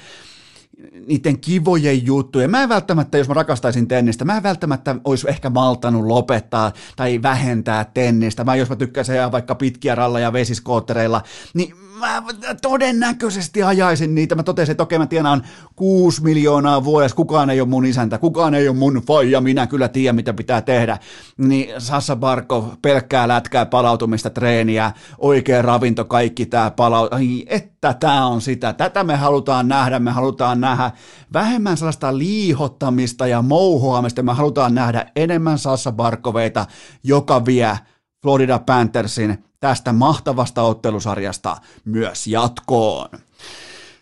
niiden 1.07 1.39
kivojen 1.39 2.05
juttujen. 2.05 2.51
Mä 2.51 2.63
en 2.63 2.69
välttämättä, 2.69 3.17
jos 3.17 3.27
mä 3.27 3.33
rakastaisin 3.33 3.87
tennistä, 3.87 4.25
mä 4.25 4.37
en 4.37 4.43
välttämättä 4.43 4.95
olisi 5.03 5.29
ehkä 5.29 5.49
maltanut 5.49 6.05
lopettaa 6.05 6.71
tai 6.95 7.21
vähentää 7.21 7.85
tennistä. 7.93 8.43
Mä 8.43 8.55
jos 8.55 8.69
mä 8.69 8.75
tykkäisin 8.75 9.15
vaikka 9.31 9.55
pitkiä 9.55 9.95
ralleja 9.95 10.33
vesiskoottereilla, 10.33 11.21
niin 11.53 11.82
mä 12.03 12.23
todennäköisesti 12.61 13.63
ajaisin 13.63 14.15
niitä. 14.15 14.35
Mä 14.35 14.43
totesin, 14.43 14.71
että 14.71 14.83
okei 14.83 14.99
mä 14.99 15.07
tienaan 15.07 15.43
6 15.75 16.23
miljoonaa 16.23 16.83
vuodessa, 16.83 17.15
kukaan 17.15 17.49
ei 17.49 17.61
ole 17.61 17.69
mun 17.69 17.85
isäntä, 17.85 18.17
kukaan 18.17 18.53
ei 18.53 18.67
ole 18.67 18.77
mun 18.77 19.01
faija, 19.07 19.41
minä 19.41 19.67
kyllä 19.67 19.87
tiedän 19.87 20.15
mitä 20.15 20.33
pitää 20.33 20.61
tehdä. 20.61 20.97
Niin 21.37 21.69
Sassa 21.77 22.15
Barkov, 22.15 22.65
pelkkää 22.81 23.27
lätkää, 23.27 23.65
palautumista, 23.65 24.29
treeniä, 24.29 24.91
oikea 25.17 25.61
ravinto, 25.61 26.05
kaikki 26.05 26.45
tää 26.45 26.71
palaut. 26.71 27.13
Ai, 27.13 27.43
että 27.47 27.93
tää 27.93 28.25
on 28.25 28.41
sitä. 28.41 28.73
Tätä 28.73 29.03
me 29.03 29.15
halutaan 29.15 29.67
nähdä, 29.67 29.99
me 29.99 30.11
halutaan 30.11 30.61
nähdä 30.61 30.91
vähemmän 31.34 31.78
sellaista 31.78 32.17
liihottamista 32.17 33.28
ja 33.28 33.41
mouhoamista, 33.41 34.23
me 34.23 34.34
halutaan 34.34 34.75
nähdä 34.75 35.05
enemmän 35.15 35.59
Sassa 35.59 35.91
Barkoveita, 35.91 36.65
joka 37.03 37.45
vie 37.45 37.80
Florida 38.23 38.59
Panthersin 38.59 39.43
tästä 39.64 39.93
mahtavasta 39.93 40.61
ottelusarjasta 40.61 41.57
myös 41.86 42.28
jatkoon. 42.28 43.09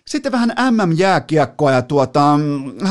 Sitten 0.07 0.31
vähän 0.31 0.53
MM-jääkiekkoa 0.71 1.71
ja 1.71 1.81
tuota, 1.81 2.39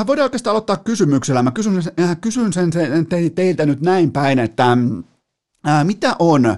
voidaan 0.07 0.25
oikeastaan 0.25 0.53
aloittaa 0.53 0.77
kysymyksellä. 0.77 1.43
Mä 1.43 1.51
kysyn, 1.51 1.83
kysyn 2.21 2.53
sen, 2.53 2.73
sen 2.73 3.07
teiltä 3.35 3.66
nyt 3.66 3.81
näin 3.81 4.12
päin, 4.12 4.39
että 4.39 4.77
ää, 5.64 5.85
mitä 5.85 6.16
on 6.18 6.57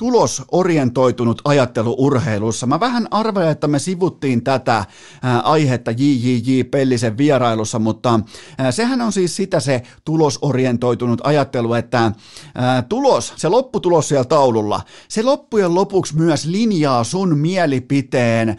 tulosorientoitunut 0.00 1.42
ajattelu 1.44 1.94
urheilussa. 1.98 2.66
Mä 2.66 2.80
vähän 2.80 3.08
arvelen, 3.10 3.50
että 3.50 3.68
me 3.68 3.78
sivuttiin 3.78 4.44
tätä 4.44 4.84
ää, 5.22 5.40
aihetta 5.40 5.90
JJJ 5.90 6.62
Pellisen 6.70 7.18
vierailussa, 7.18 7.78
mutta 7.78 8.20
ää, 8.58 8.72
sehän 8.72 9.00
on 9.00 9.12
siis 9.12 9.36
sitä 9.36 9.60
se 9.60 9.82
tulosorientoitunut 10.04 11.20
ajattelu, 11.24 11.74
että 11.74 12.12
ää, 12.54 12.82
tulos, 12.82 13.32
se 13.36 13.48
lopputulos 13.48 14.08
siellä 14.08 14.24
taululla, 14.24 14.80
se 15.08 15.22
loppujen 15.22 15.74
lopuksi 15.74 16.16
myös 16.16 16.44
linjaa 16.44 17.04
sun 17.04 17.38
mielipiteen 17.38 18.56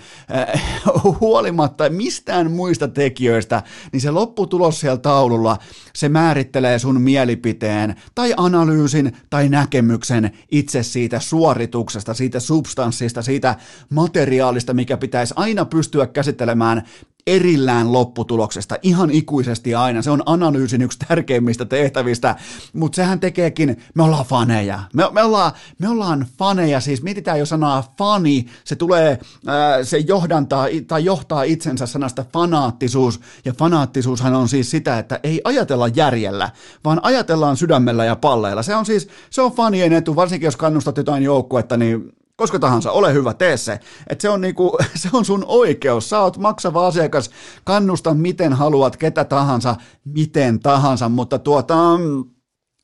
huolimatta 1.19 1.89
mistään 1.89 2.51
muista 2.51 2.87
tekijöistä, 2.87 3.63
niin 3.91 4.01
se 4.01 4.11
lopputulos 4.11 4.79
siellä 4.79 4.97
taululla, 4.97 5.57
se 5.95 6.09
määrittelee 6.09 6.79
sun 6.79 7.01
mielipiteen 7.01 7.95
tai 8.15 8.33
analyysin 8.37 9.17
tai 9.29 9.49
näkemyksen 9.49 10.31
itse 10.51 10.83
siitä 10.83 11.19
suorituksesta, 11.31 12.13
siitä 12.13 12.39
substanssista, 12.39 13.21
siitä 13.21 13.55
materiaalista, 13.89 14.73
mikä 14.73 14.97
pitäisi 14.97 15.33
aina 15.37 15.65
pystyä 15.65 16.07
käsittelemään 16.07 16.83
erillään 17.27 17.93
lopputuloksesta 17.93 18.75
ihan 18.81 19.09
ikuisesti 19.09 19.75
aina. 19.75 20.01
Se 20.01 20.11
on 20.11 20.23
analyysin 20.25 20.81
yksi 20.81 20.99
tärkeimmistä 21.07 21.65
tehtävistä, 21.65 22.35
mutta 22.73 22.95
sehän 22.95 23.19
tekeekin, 23.19 23.77
me 23.95 24.03
ollaan 24.03 24.25
faneja. 24.25 24.79
Me, 24.93 25.03
me, 25.11 25.23
ollaan, 25.23 25.51
me 25.79 25.89
ollaan 25.89 26.25
faneja, 26.37 26.79
siis 26.79 27.03
mietitään 27.03 27.39
jo 27.39 27.45
sanaa 27.45 27.93
fani, 27.97 28.45
se 28.63 28.75
tulee, 28.75 29.19
ää, 29.47 29.83
se 29.83 29.97
johdantaa 29.97 30.67
tai 30.87 31.05
johtaa 31.05 31.43
itsensä 31.43 31.85
sanasta 31.85 32.25
fanaattisuus, 32.33 33.19
ja 33.45 33.53
fanaattisuushan 33.53 34.33
on 34.33 34.49
siis 34.49 34.71
sitä, 34.71 34.99
että 34.99 35.19
ei 35.23 35.41
ajatella 35.43 35.87
järjellä, 35.87 36.49
vaan 36.85 36.99
ajatellaan 37.03 37.57
sydämellä 37.57 38.05
ja 38.05 38.15
palleilla. 38.15 38.63
Se 38.63 38.75
on 38.75 38.85
siis, 38.85 39.09
se 39.29 39.41
on 39.41 39.51
fanien 39.51 39.93
etu, 39.93 40.15
varsinkin 40.15 40.47
jos 40.47 40.57
kannustat 40.57 40.97
jotain 40.97 41.23
joukkuetta, 41.23 41.77
niin 41.77 42.13
koska 42.41 42.59
tahansa, 42.59 42.91
ole 42.91 43.13
hyvä, 43.13 43.33
tee 43.33 43.57
se. 43.57 43.79
Et 44.09 44.21
se, 44.21 44.29
on 44.29 44.41
niinku, 44.41 44.77
se 45.01 45.09
on 45.13 45.25
sun 45.25 45.45
oikeus, 45.47 46.09
sä 46.09 46.19
oot 46.19 46.37
maksava 46.37 46.87
asiakas, 46.87 47.29
kannusta 47.63 48.13
miten 48.13 48.53
haluat, 48.53 48.97
ketä 48.97 49.23
tahansa, 49.23 49.75
miten 50.05 50.59
tahansa, 50.59 51.09
mutta 51.09 51.39
tuota, 51.39 51.75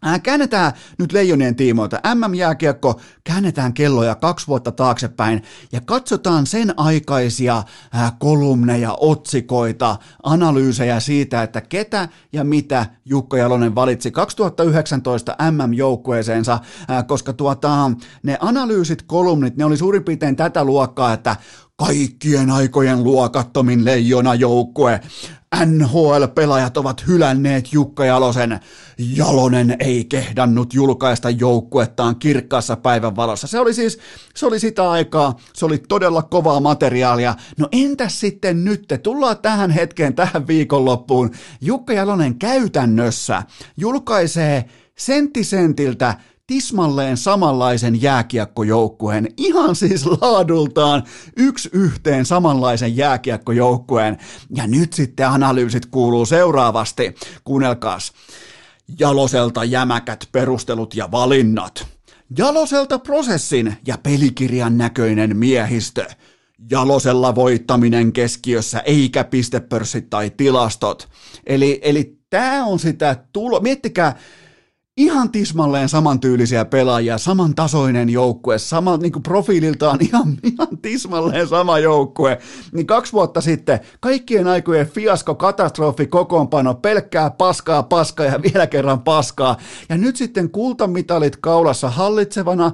Äh, 0.06 0.22
käännetään 0.22 0.72
nyt 1.00 1.12
leijonien 1.12 1.56
tiimoilta. 1.56 2.00
MM-jääkiekko, 2.16 3.00
käännetään 3.24 3.74
kelloja 3.74 4.16
kaksi 4.16 4.48
vuotta 4.48 4.72
taaksepäin 4.72 5.44
ja 5.72 5.82
katsotaan 5.82 6.48
sen 6.48 6.74
aikaisia 6.78 7.64
äh, 7.96 8.14
kolumneja, 8.20 8.98
otsikoita, 9.00 9.98
analyysejä 10.24 11.00
siitä, 11.00 11.44
että 11.44 11.62
ketä 11.62 12.10
ja 12.34 12.44
mitä 12.44 12.86
Jukka 13.06 13.38
Jalonen 13.38 13.76
valitsi 13.76 14.12
2019 14.12 15.36
MM-joukkueeseensa, 15.52 16.60
äh, 16.92 17.08
koska 17.08 17.34
tuota, 17.34 17.92
ne 18.24 18.38
analyysit, 18.42 19.02
kolumnit, 19.02 19.58
ne 19.58 19.66
oli 19.66 19.78
suurin 19.78 20.04
piirtein 20.04 20.36
tätä 20.36 20.64
luokkaa, 20.64 21.14
että 21.14 21.36
kaikkien 21.78 22.50
aikojen 22.50 23.04
luokattomin 23.04 23.86
leijona 23.86 24.36
joukkue. 24.36 25.02
NHL-pelaajat 25.66 26.78
ovat 26.78 27.08
hylänneet 27.08 27.74
Jukka 27.74 28.06
Jalosen. 28.06 28.60
Jalonen 28.98 29.76
ei 29.80 30.06
kehdannut 30.06 30.74
julkaista 30.74 31.30
joukkuettaan 31.30 32.16
kirkkaassa 32.16 32.76
päivän 32.76 33.16
valossa. 33.16 33.48
Se 33.48 33.60
oli 33.60 33.74
siis, 33.74 34.00
se 34.36 34.46
oli 34.46 34.60
sitä 34.60 34.92
aikaa, 34.92 35.36
se 35.54 35.66
oli 35.66 35.78
todella 35.78 36.24
kovaa 36.24 36.60
materiaalia. 36.60 37.36
No 37.58 37.68
entäs 37.72 38.20
sitten 38.20 38.64
nyt, 38.64 38.86
tullaan 39.04 39.38
tähän 39.38 39.72
hetkeen, 39.72 40.16
tähän 40.16 40.48
viikonloppuun. 40.48 41.32
Jukka 41.62 41.94
Jalonen 41.94 42.40
käytännössä 42.40 43.44
julkaisee 43.78 44.66
senttisentiltä 44.98 46.18
tismalleen 46.48 47.18
samanlaisen 47.18 48.02
jääkiekkojoukkueen, 48.02 49.28
ihan 49.38 49.76
siis 49.76 50.06
laadultaan 50.06 51.04
yksi 51.38 51.70
yhteen 51.74 52.26
samanlaisen 52.26 52.98
jääkiekkojoukkueen. 52.98 54.18
Ja 54.56 54.68
nyt 54.68 54.94
sitten 54.94 55.28
analyysit 55.28 55.86
kuuluu 55.86 56.26
seuraavasti. 56.26 57.16
Kuunnelkaas. 57.44 58.12
Jaloselta 59.00 59.64
jämäkät 59.64 60.30
perustelut 60.32 60.96
ja 60.96 61.12
valinnat. 61.12 61.88
Jaloselta 62.38 63.00
prosessin 63.00 63.78
ja 63.88 63.98
pelikirjan 63.98 64.78
näköinen 64.78 65.38
miehistö. 65.38 66.06
Jalosella 66.72 67.36
voittaminen 67.36 68.14
keskiössä, 68.14 68.80
eikä 68.80 69.24
pistepörssit 69.24 70.10
tai 70.10 70.30
tilastot. 70.38 71.10
Eli, 71.46 71.80
eli 71.82 72.18
tämä 72.30 72.66
on 72.66 72.80
sitä 72.80 73.16
tulo. 73.34 73.60
Miettikää, 73.60 74.16
ihan 74.98 75.32
tismalleen 75.32 75.90
samantyylisiä 75.90 76.66
pelaajia, 76.66 77.18
samantasoinen 77.18 78.10
joukkue, 78.10 78.58
sama 78.58 78.98
niin 78.98 79.12
kuin 79.12 79.24
profiililtaan 79.24 80.00
ihan, 80.08 80.38
ihan 80.44 80.78
tismalleen 80.82 81.48
sama 81.48 81.80
joukkue, 81.80 82.40
niin 82.72 82.88
kaksi 82.88 83.14
vuotta 83.14 83.42
sitten 83.42 83.80
kaikkien 84.00 84.48
aikojen 84.48 84.88
fiasko, 84.88 85.36
katastrofi, 85.36 86.06
kokoonpano, 86.06 86.74
pelkkää 86.74 87.30
paskaa, 87.30 87.84
paskaa 87.84 88.26
ja 88.26 88.42
vielä 88.42 88.68
kerran 88.68 89.02
paskaa. 89.02 89.58
Ja 89.90 89.98
nyt 89.98 90.16
sitten 90.16 90.50
kultamitalit 90.50 91.36
kaulassa 91.36 91.90
hallitsevana 91.90 92.72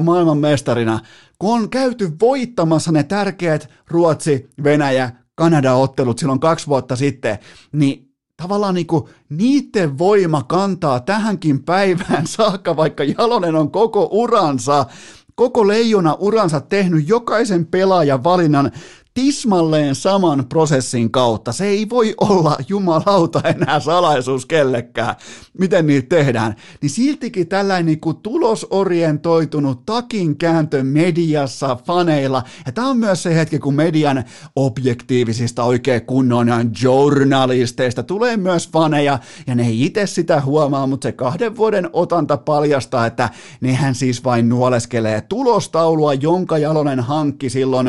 maailmanmestarina, 0.00 1.00
kun 1.38 1.60
on 1.60 1.70
käyty 1.70 2.12
voittamassa 2.20 2.92
ne 2.92 3.02
tärkeät 3.02 3.68
Ruotsi, 3.88 4.50
Venäjä, 4.64 5.10
Kanada-ottelut 5.34 6.18
silloin 6.18 6.40
kaksi 6.40 6.66
vuotta 6.66 6.96
sitten, 6.96 7.38
niin 7.72 8.03
tavallaan 8.36 8.74
niin 8.74 8.86
kuin 8.86 9.04
niiden 9.28 9.98
voima 9.98 10.42
kantaa 10.42 11.00
tähänkin 11.00 11.64
päivään 11.64 12.26
saakka, 12.36 12.76
vaikka 12.76 13.04
Jalonen 13.04 13.54
on 13.54 13.70
koko 13.70 14.08
uransa, 14.10 14.86
koko 15.34 15.68
leijona 15.68 16.16
uransa 16.18 16.60
tehnyt 16.60 17.08
jokaisen 17.08 17.66
pelaajan 17.66 18.24
valinnan 18.24 18.72
tismalleen 19.14 19.94
saman 19.94 20.46
prosessin 20.48 21.10
kautta. 21.10 21.52
Se 21.52 21.66
ei 21.66 21.88
voi 21.88 22.14
olla 22.20 22.56
jumalauta 22.68 23.40
enää 23.44 23.80
salaisuus 23.80 24.46
kellekään, 24.46 25.14
miten 25.58 25.86
niitä 25.86 26.16
tehdään. 26.16 26.54
Niin 26.82 26.90
siltikin 26.90 27.48
tällainen 27.48 27.86
niin 27.86 28.00
kuin 28.00 28.16
tulosorientoitunut 28.16 29.86
takin 29.86 30.36
kääntö 30.36 30.82
mediassa, 30.82 31.76
faneilla. 31.86 32.42
Ja 32.66 32.72
tämä 32.72 32.88
on 32.88 32.96
myös 32.96 33.22
se 33.22 33.34
hetki, 33.34 33.58
kun 33.58 33.74
median 33.74 34.24
objektiivisista 34.56 35.64
oikein 35.64 36.06
kunnon 36.06 36.48
journalisteista 36.82 38.02
tulee 38.02 38.36
myös 38.36 38.68
faneja, 38.68 39.18
ja 39.46 39.54
ne 39.54 39.66
ei 39.66 39.84
itse 39.84 40.06
sitä 40.06 40.40
huomaa, 40.40 40.86
mutta 40.86 41.08
se 41.08 41.12
kahden 41.12 41.56
vuoden 41.56 41.90
otanta 41.92 42.36
paljastaa, 42.36 43.06
että 43.06 43.30
nehän 43.60 43.94
siis 43.94 44.24
vain 44.24 44.48
nuoleskelee 44.48 45.20
tulostaulua, 45.20 46.14
jonka 46.14 46.58
Jalonen 46.58 47.00
hankki 47.00 47.50
silloin 47.50 47.88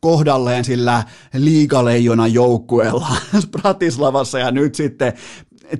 kohdalleen 0.00 0.64
sillä 0.64 1.04
liigaleijona 1.34 2.26
joukkueella 2.26 3.08
Bratislavassa. 3.60 4.38
Ja 4.38 4.50
nyt 4.50 4.74
sitten 4.74 5.12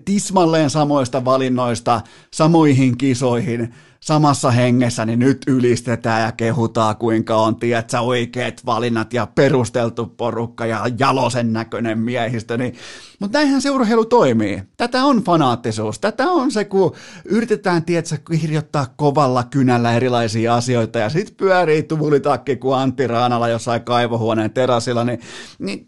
tismalleen 0.05 0.71
samoista 0.71 1.25
valinnoista 1.25 2.01
samoihin 2.31 2.99
kisoihin 2.99 3.75
samassa 4.05 4.51
hengessä, 4.51 5.05
niin 5.05 5.19
nyt 5.19 5.39
ylistetään 5.47 6.23
ja 6.23 6.33
kehutaan, 6.33 6.97
kuinka 6.97 7.37
on, 7.37 7.57
tiedätkö, 7.57 8.01
oikeat 8.01 8.67
valinnat 8.67 9.13
ja 9.13 9.27
perusteltu 9.27 10.07
porukka 10.07 10.67
ja 10.67 10.87
jalosen 10.99 11.53
näköinen 11.53 11.99
miehistö. 11.99 12.57
Niin, 12.57 12.75
mutta 13.21 13.39
näinhän 13.39 13.63
se 13.63 13.71
urheilu 13.71 14.05
toimii. 14.05 14.63
Tätä 14.77 15.05
on 15.05 15.23
fanaattisuus. 15.23 15.99
Tätä 15.99 16.25
on 16.31 16.51
se, 16.51 16.65
kun 16.65 16.95
yritetään, 17.25 17.85
tiedätkö, 17.85 18.17
kirjoittaa 18.41 18.87
kovalla 18.97 19.45
kynällä 19.45 19.93
erilaisia 19.93 20.55
asioita 20.55 20.99
ja 20.99 21.09
sitten 21.09 21.37
pyörii 21.37 21.83
tuulitakki 21.83 22.57
kuin 22.57 22.79
Antti 22.79 23.07
Raanala 23.07 23.49
jossain 23.49 23.85
kaivohuoneen 23.85 24.51
terasilla, 24.51 25.05
niin, 25.05 25.21
niin 25.59 25.87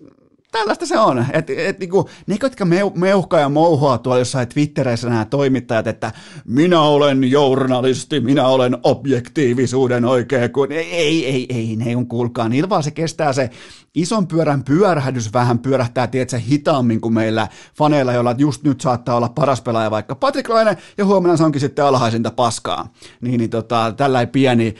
tällaista 0.58 0.86
se 0.86 0.98
on. 0.98 1.26
Et, 1.32 1.50
et, 1.50 1.78
niinku, 1.78 2.08
ne, 2.26 2.36
jotka 2.42 2.64
meu, 2.64 2.92
meuhkaa 2.94 3.40
ja 3.40 3.48
mouhoaa 3.48 3.98
tuolla 3.98 4.18
jossain 4.18 4.48
Twitterissä 4.48 5.08
nämä 5.08 5.24
toimittajat, 5.24 5.86
että 5.86 6.12
minä 6.44 6.80
olen 6.80 7.30
journalisti, 7.30 8.20
minä 8.20 8.46
olen 8.46 8.78
objektiivisuuden 8.82 10.04
oikea, 10.04 10.48
kun 10.48 10.72
ei, 10.72 10.94
ei, 10.94 11.26
ei, 11.26 11.46
ei 11.50 11.76
ne 11.76 11.96
on 11.96 12.06
kuulkaa. 12.06 12.48
Niillä 12.48 12.68
vaan 12.68 12.82
se 12.82 12.90
kestää 12.90 13.32
se 13.32 13.50
ison 13.96 14.26
pyörän 14.26 14.64
pyörähdys 14.64 15.32
vähän 15.32 15.58
pyörähtää, 15.58 16.06
tiedätkö, 16.06 16.38
hitaammin 16.38 17.00
kuin 17.00 17.14
meillä 17.14 17.48
faneilla, 17.74 18.12
joilla 18.12 18.34
just 18.38 18.62
nyt 18.62 18.80
saattaa 18.80 19.16
olla 19.16 19.28
paras 19.28 19.62
pelaaja 19.62 19.90
vaikka 19.90 20.14
Patrick 20.14 20.48
Laine, 20.48 20.76
ja 20.98 21.04
huomenna 21.04 21.36
se 21.36 21.44
onkin 21.44 21.60
sitten 21.60 21.84
alhaisinta 21.84 22.30
paskaa. 22.30 22.92
Niin, 23.20 23.38
niin 23.38 23.50
tota, 23.50 23.94
tällainen 23.96 24.32
pieni, 24.32 24.74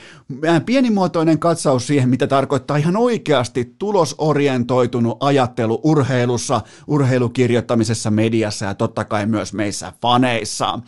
pienimuotoinen 0.65 1.39
katsaus 1.39 1.87
siihen, 1.87 2.09
mitä 2.09 2.27
tarkoittaa 2.27 2.77
ihan 2.77 2.97
oikeasti 2.97 3.75
tulosorientoitunut 3.79 5.17
ajattelu 5.19 5.66
urheilussa, 5.83 6.61
urheilukirjoittamisessa, 6.87 8.11
mediassa 8.11 8.65
ja 8.65 8.73
totta 8.73 9.05
kai 9.05 9.25
myös 9.25 9.53
meissä 9.53 9.93
faneissa. 10.01 10.79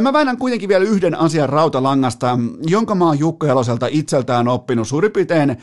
Mä 0.00 0.12
väänän 0.12 0.38
kuitenkin 0.38 0.68
vielä 0.68 0.84
yhden 0.84 1.18
asian 1.18 1.48
rautalangasta, 1.48 2.38
jonka 2.66 2.94
mä 2.94 3.06
oon 3.06 3.18
Jukka 3.18 3.46
Jaloselta 3.46 3.86
itseltään 3.90 4.48
oppinut 4.48 4.88
suurin 4.88 5.12
piirtein 5.12 5.56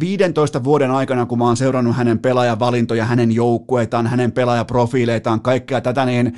15 0.00 0.64
vuoden 0.64 0.90
aikana, 0.90 1.26
kun 1.26 1.38
mä 1.38 1.44
oon 1.44 1.56
seurannut 1.56 1.96
hänen 1.96 2.18
pelaajavalintoja, 2.18 3.04
hänen 3.04 3.32
joukkueitaan, 3.32 4.06
hänen 4.06 4.32
pelaajaprofiileitaan, 4.32 5.40
kaikkea 5.40 5.80
tätä, 5.80 6.04
niin 6.04 6.34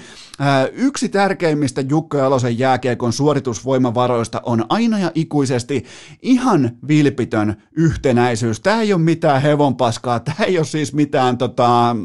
yksi 0.73 1.09
tärkeimmistä 1.09 1.81
Jukka 1.89 2.19
Jalosen 2.19 2.59
jääkiekon 2.59 3.13
suoritusvoimavaroista 3.13 4.41
on 4.45 4.65
aina 4.69 4.99
ja 4.99 5.13
ikuisesti 5.15 5.85
ihan 6.23 6.71
vilpitön 6.89 7.63
yhtenäisyys. 7.77 8.61
Tämä 8.61 8.83
ei 8.83 8.93
ole 8.93 9.01
mitään 9.01 9.43
hevonpaskaa, 9.43 10.21
tämä 10.21 10.45
ei 10.45 10.59
ole 10.59 10.67
siis 10.67 10.95
mitään 10.95 11.39
tota, 11.49 11.97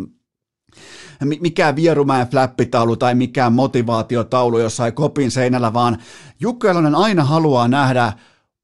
mikään 1.39 1.75
Vierumäen 1.75 2.27
flappitaulu 2.27 2.95
tai 2.95 3.15
mikään 3.15 3.53
motivaatiotaulu 3.53 4.59
jossain 4.59 4.93
kopin 4.93 5.31
seinällä, 5.31 5.73
vaan 5.73 5.97
Jukka 6.39 6.67
Jalonen 6.67 6.95
aina 6.95 7.23
haluaa 7.23 7.67
nähdä 7.67 8.13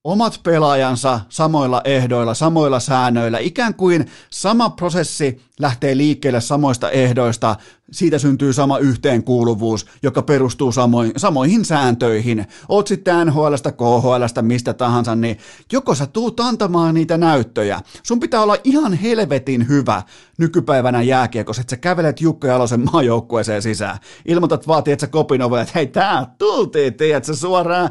omat 0.03 0.39
pelaajansa 0.43 1.19
samoilla 1.29 1.81
ehdoilla, 1.83 2.33
samoilla 2.33 2.79
säännöillä, 2.79 3.39
ikään 3.39 3.73
kuin 3.73 4.05
sama 4.29 4.69
prosessi 4.69 5.41
lähtee 5.59 5.97
liikkeelle 5.97 6.41
samoista 6.41 6.89
ehdoista, 6.89 7.55
siitä 7.91 8.19
syntyy 8.19 8.53
sama 8.53 8.77
yhteenkuuluvuus, 8.77 9.85
joka 10.03 10.21
perustuu 10.21 10.71
samoihin, 10.71 11.13
samoihin 11.17 11.65
sääntöihin. 11.65 12.45
Oot 12.69 12.87
sitten 12.87 13.27
NHLstä, 13.27 13.71
KHLstä, 13.71 14.41
mistä 14.41 14.73
tahansa, 14.73 15.15
niin 15.15 15.37
joko 15.71 15.95
sä 15.95 16.05
tuut 16.05 16.39
antamaan 16.39 16.93
niitä 16.95 17.17
näyttöjä. 17.17 17.81
Sun 18.03 18.19
pitää 18.19 18.41
olla 18.41 18.57
ihan 18.63 18.93
helvetin 18.93 19.67
hyvä 19.67 20.03
nykypäivänä 20.37 21.01
jääkiekossa, 21.01 21.61
että 21.61 21.71
sä 21.71 21.77
kävelet 21.77 22.21
Jukka 22.21 22.47
Jalosen 22.47 22.85
maajoukkueeseen 22.93 23.61
sisään. 23.61 23.97
Ilmoitat 24.25 24.67
vaatii, 24.67 24.93
että 24.93 25.05
sä 25.05 25.11
kopin 25.11 25.41
ovelle, 25.41 25.61
että 25.61 25.73
hei 25.75 25.87
tää 25.87 26.35
tultiin, 26.37 26.93
tiedät 26.93 27.25
sä 27.25 27.35
suoraan 27.35 27.89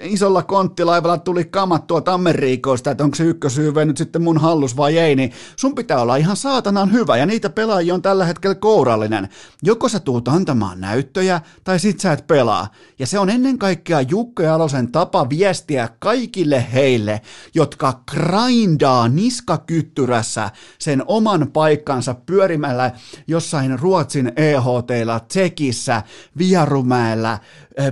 isolla 0.00 0.42
konttilaivalla 0.42 1.18
tuli 1.18 1.44
kamattua 1.44 2.00
Tammeriikoista, 2.00 2.90
että 2.90 3.04
onko 3.04 3.14
se 3.14 3.24
ykkösyyve 3.24 3.84
nyt 3.84 3.96
sitten 3.96 4.22
mun 4.22 4.38
hallus 4.38 4.76
vai 4.76 4.98
ei, 4.98 5.16
niin 5.16 5.32
sun 5.56 5.74
pitää 5.74 6.00
olla 6.00 6.16
ihan 6.16 6.36
saatanan 6.36 6.92
hyvä 6.92 7.16
ja 7.16 7.26
niitä 7.26 7.50
pelaajia 7.50 7.94
on 7.94 8.02
tällä 8.02 8.24
hetkellä 8.24 8.54
kourallinen. 8.54 9.28
Joko 9.62 9.88
sä 9.88 10.00
tuut 10.00 10.28
antamaan 10.28 10.80
näyttöjä 10.80 11.40
tai 11.64 11.78
sit 11.78 12.00
sä 12.00 12.12
et 12.12 12.26
pelaa. 12.26 12.68
Ja 12.98 13.06
se 13.06 13.18
on 13.18 13.30
ennen 13.30 13.58
kaikkea 13.58 14.00
Jukka 14.00 14.42
Jalosen 14.42 14.92
tapa 14.92 15.28
viestiä 15.28 15.88
kaikille 15.98 16.66
heille, 16.72 17.20
jotka 17.54 18.00
grindaa 18.10 19.08
niskakyttyrässä 19.08 20.50
sen 20.78 21.02
oman 21.06 21.50
paikkansa 21.52 22.14
pyörimällä 22.14 22.90
jossain 23.26 23.78
Ruotsin 23.78 24.32
EHTllä, 24.36 25.20
Tsekissä, 25.20 26.02
Viarumäellä, 26.38 27.38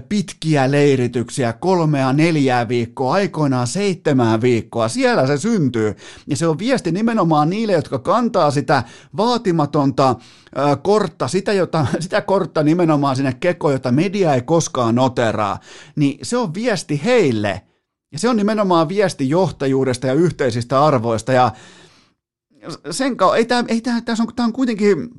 pitkiä 0.08 0.70
leirityksiä, 0.70 1.52
kolmea, 1.52 2.12
neljää 2.12 2.68
viikkoa, 2.68 3.12
aikoinaan 3.12 3.66
seitsemää 3.66 4.40
viikkoa. 4.40 4.88
Siellä 4.88 5.26
se 5.26 5.38
syntyy. 5.38 5.94
Ja 6.26 6.36
se 6.36 6.46
on 6.46 6.58
viesti 6.58 6.92
nimenomaan 6.92 7.50
niille, 7.50 7.72
jotka 7.72 7.98
kantaa 7.98 8.50
sitä 8.50 8.82
vaatimatonta 9.16 10.16
kortta, 10.82 11.28
sitä, 11.28 11.52
jota, 11.52 11.86
sitä 12.00 12.20
kortta 12.20 12.62
nimenomaan 12.62 13.16
sinne 13.16 13.36
kekoon, 13.40 13.72
jota 13.72 13.92
media 13.92 14.34
ei 14.34 14.42
koskaan 14.42 14.94
noteraa. 14.94 15.58
Niin 15.96 16.18
se 16.22 16.36
on 16.36 16.54
viesti 16.54 17.00
heille. 17.04 17.60
Ja 18.12 18.18
se 18.18 18.28
on 18.28 18.36
nimenomaan 18.36 18.88
viesti 18.88 19.28
johtajuudesta 19.28 20.06
ja 20.06 20.14
yhteisistä 20.14 20.84
arvoista. 20.84 21.32
Ja 21.32 21.52
sen 22.90 23.16
kautta, 23.16 23.36
ei 23.36 23.44
tämä, 23.44 23.64
ei 23.68 23.80
tämä, 23.80 24.00
tämä 24.00 24.16
on, 24.20 24.34
tämä 24.36 24.46
on 24.46 24.52
kuitenkin 24.52 25.10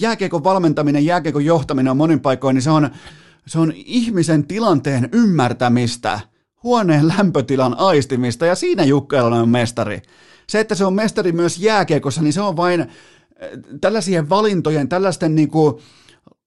jääkiekon 0.00 0.44
valmentaminen, 0.44 1.04
jääkiekon 1.04 1.44
johtaminen 1.44 1.90
on 1.90 1.96
monin 1.96 2.20
paikoin, 2.20 2.54
niin 2.54 2.62
se 2.62 2.70
on, 2.70 2.90
se 3.46 3.58
on 3.58 3.72
ihmisen 3.76 4.46
tilanteen 4.46 5.08
ymmärtämistä, 5.12 6.20
huoneen 6.62 7.08
lämpötilan 7.08 7.78
aistimista, 7.78 8.46
ja 8.46 8.54
siinä 8.54 8.84
Jukka 8.84 9.22
on 9.22 9.48
mestari. 9.48 10.02
Se, 10.48 10.60
että 10.60 10.74
se 10.74 10.84
on 10.84 10.94
mestari 10.94 11.32
myös 11.32 11.58
jääkiekossa, 11.58 12.22
niin 12.22 12.32
se 12.32 12.40
on 12.40 12.56
vain 12.56 12.80
äh, 12.80 12.88
tällaisien 13.80 14.28
valintojen, 14.28 14.88
tällaisten 14.88 15.34
niin 15.34 15.50
kuin 15.50 15.74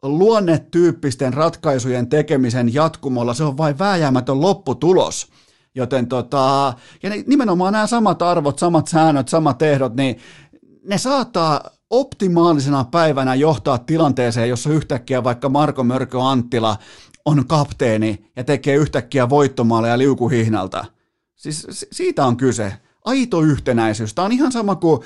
luonnetyyppisten 0.04 1.34
ratkaisujen 1.34 2.10
tekemisen 2.10 2.74
jatkumolla, 2.74 3.34
se 3.34 3.43
on 3.43 3.58
vain 3.58 3.80
vääjäämätön 3.80 4.41
lopputulos. 4.41 5.28
Joten 5.76 6.08
tota, 6.08 6.74
ja 7.04 7.10
nimenomaan 7.28 7.74
nämä 7.74 7.88
samat 7.88 8.22
arvot, 8.22 8.60
samat 8.60 8.88
säännöt, 8.88 9.28
samat 9.28 9.62
ehdot, 9.62 9.95
niin 9.95 10.18
ne 10.86 10.98
saattaa 10.98 11.76
optimaalisena 11.89 12.83
päivänä 12.83 13.35
johtaa 13.35 13.77
tilanteeseen, 13.77 14.49
jossa 14.49 14.69
yhtäkkiä 14.69 15.23
vaikka 15.23 15.49
Marko 15.49 15.83
Mörkö 15.83 16.21
Anttila 16.21 16.77
on 17.25 17.47
kapteeni 17.47 18.25
ja 18.35 18.43
tekee 18.43 18.75
yhtäkkiä 18.75 19.29
voittomaaleja 19.29 19.97
liukuhihnalta. 19.97 20.85
Siis 21.35 21.88
siitä 21.91 22.25
on 22.25 22.38
kyse. 22.38 22.73
Aito 23.05 23.41
yhtenäisyys. 23.41 24.13
Tämä 24.13 24.25
on 24.25 24.31
ihan 24.31 24.51
sama 24.51 24.75
kuin 24.75 25.01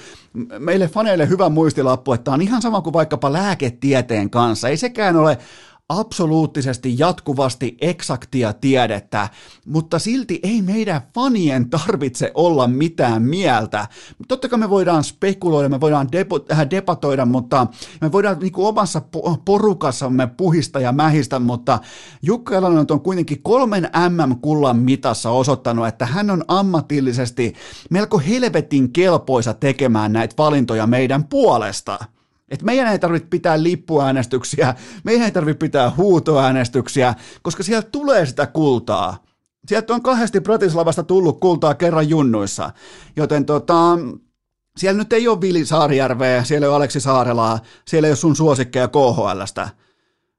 meille 0.59 0.87
faneille 0.87 1.29
hyvä 1.29 1.49
muistilappu, 1.49 2.13
että 2.13 2.23
tämä 2.23 2.35
on 2.35 2.41
ihan 2.41 2.61
sama 2.61 2.81
kuin 2.81 2.93
vaikkapa 2.93 3.33
lääketieteen 3.33 4.29
kanssa. 4.29 4.69
Ei 4.69 4.77
sekään 4.77 5.15
ole 5.15 5.37
absoluuttisesti 5.99 6.95
jatkuvasti 6.97 7.77
eksaktia 7.81 8.53
tiedettä, 8.53 9.29
mutta 9.65 9.99
silti 9.99 10.39
ei 10.43 10.61
meidän 10.61 11.01
fanien 11.15 11.69
tarvitse 11.69 12.31
olla 12.33 12.67
mitään 12.67 13.23
mieltä. 13.23 13.87
Totta 14.27 14.49
kai 14.49 14.59
me 14.59 14.69
voidaan 14.69 15.03
spekuloida, 15.03 15.69
me 15.69 15.81
voidaan 15.81 16.07
depo- 16.07 16.53
äh, 16.53 16.69
debatoida, 16.69 17.25
mutta 17.25 17.67
me 18.01 18.11
voidaan 18.11 18.39
niin 18.39 18.51
kuin 18.51 18.67
omassa 18.67 19.01
porukassamme 19.45 20.27
puhista 20.27 20.79
ja 20.79 20.91
mähistä, 20.91 21.39
mutta 21.39 21.79
Jukka 22.21 22.53
Jalonen 22.55 22.85
on 22.91 23.01
kuitenkin 23.01 23.41
kolmen 23.41 23.89
MM-kullan 24.09 24.77
mitassa 24.77 25.29
osoittanut, 25.29 25.87
että 25.87 26.05
hän 26.05 26.29
on 26.29 26.43
ammatillisesti 26.47 27.53
melko 27.89 28.19
helvetin 28.19 28.93
kelpoisa 28.93 29.53
tekemään 29.53 30.13
näitä 30.13 30.35
valintoja 30.37 30.87
meidän 30.87 31.23
puolesta. 31.23 31.99
Et 32.51 32.63
meidän 32.63 32.91
ei 32.91 32.99
tarvitse 32.99 33.27
pitää 33.29 33.63
lippuäänestyksiä, 33.63 34.75
meidän 35.03 35.25
ei 35.25 35.31
tarvitse 35.31 35.59
pitää 35.59 35.91
huutoäänestyksiä, 35.97 37.15
koska 37.41 37.63
sieltä 37.63 37.89
tulee 37.91 38.25
sitä 38.25 38.47
kultaa. 38.47 39.23
Sieltä 39.67 39.93
on 39.93 40.01
kahdesti 40.01 40.41
Bratislavasta 40.41 41.03
tullut 41.03 41.39
kultaa 41.39 41.75
kerran 41.75 42.09
junnuissa, 42.09 42.71
joten 43.15 43.45
tota, 43.45 43.97
siellä 44.77 44.97
nyt 44.97 45.13
ei 45.13 45.27
ole 45.27 45.41
Vili 45.41 45.65
Saarijärveä, 45.65 46.43
siellä 46.43 46.65
ei 46.65 46.69
ole 46.69 46.75
Aleksi 46.75 46.99
Saarelaa, 46.99 47.59
siellä 47.87 48.07
ei 48.07 48.11
ole 48.11 48.15
sun 48.15 48.35
suosikkeja 48.35 48.87
KHLstä. 48.87 49.69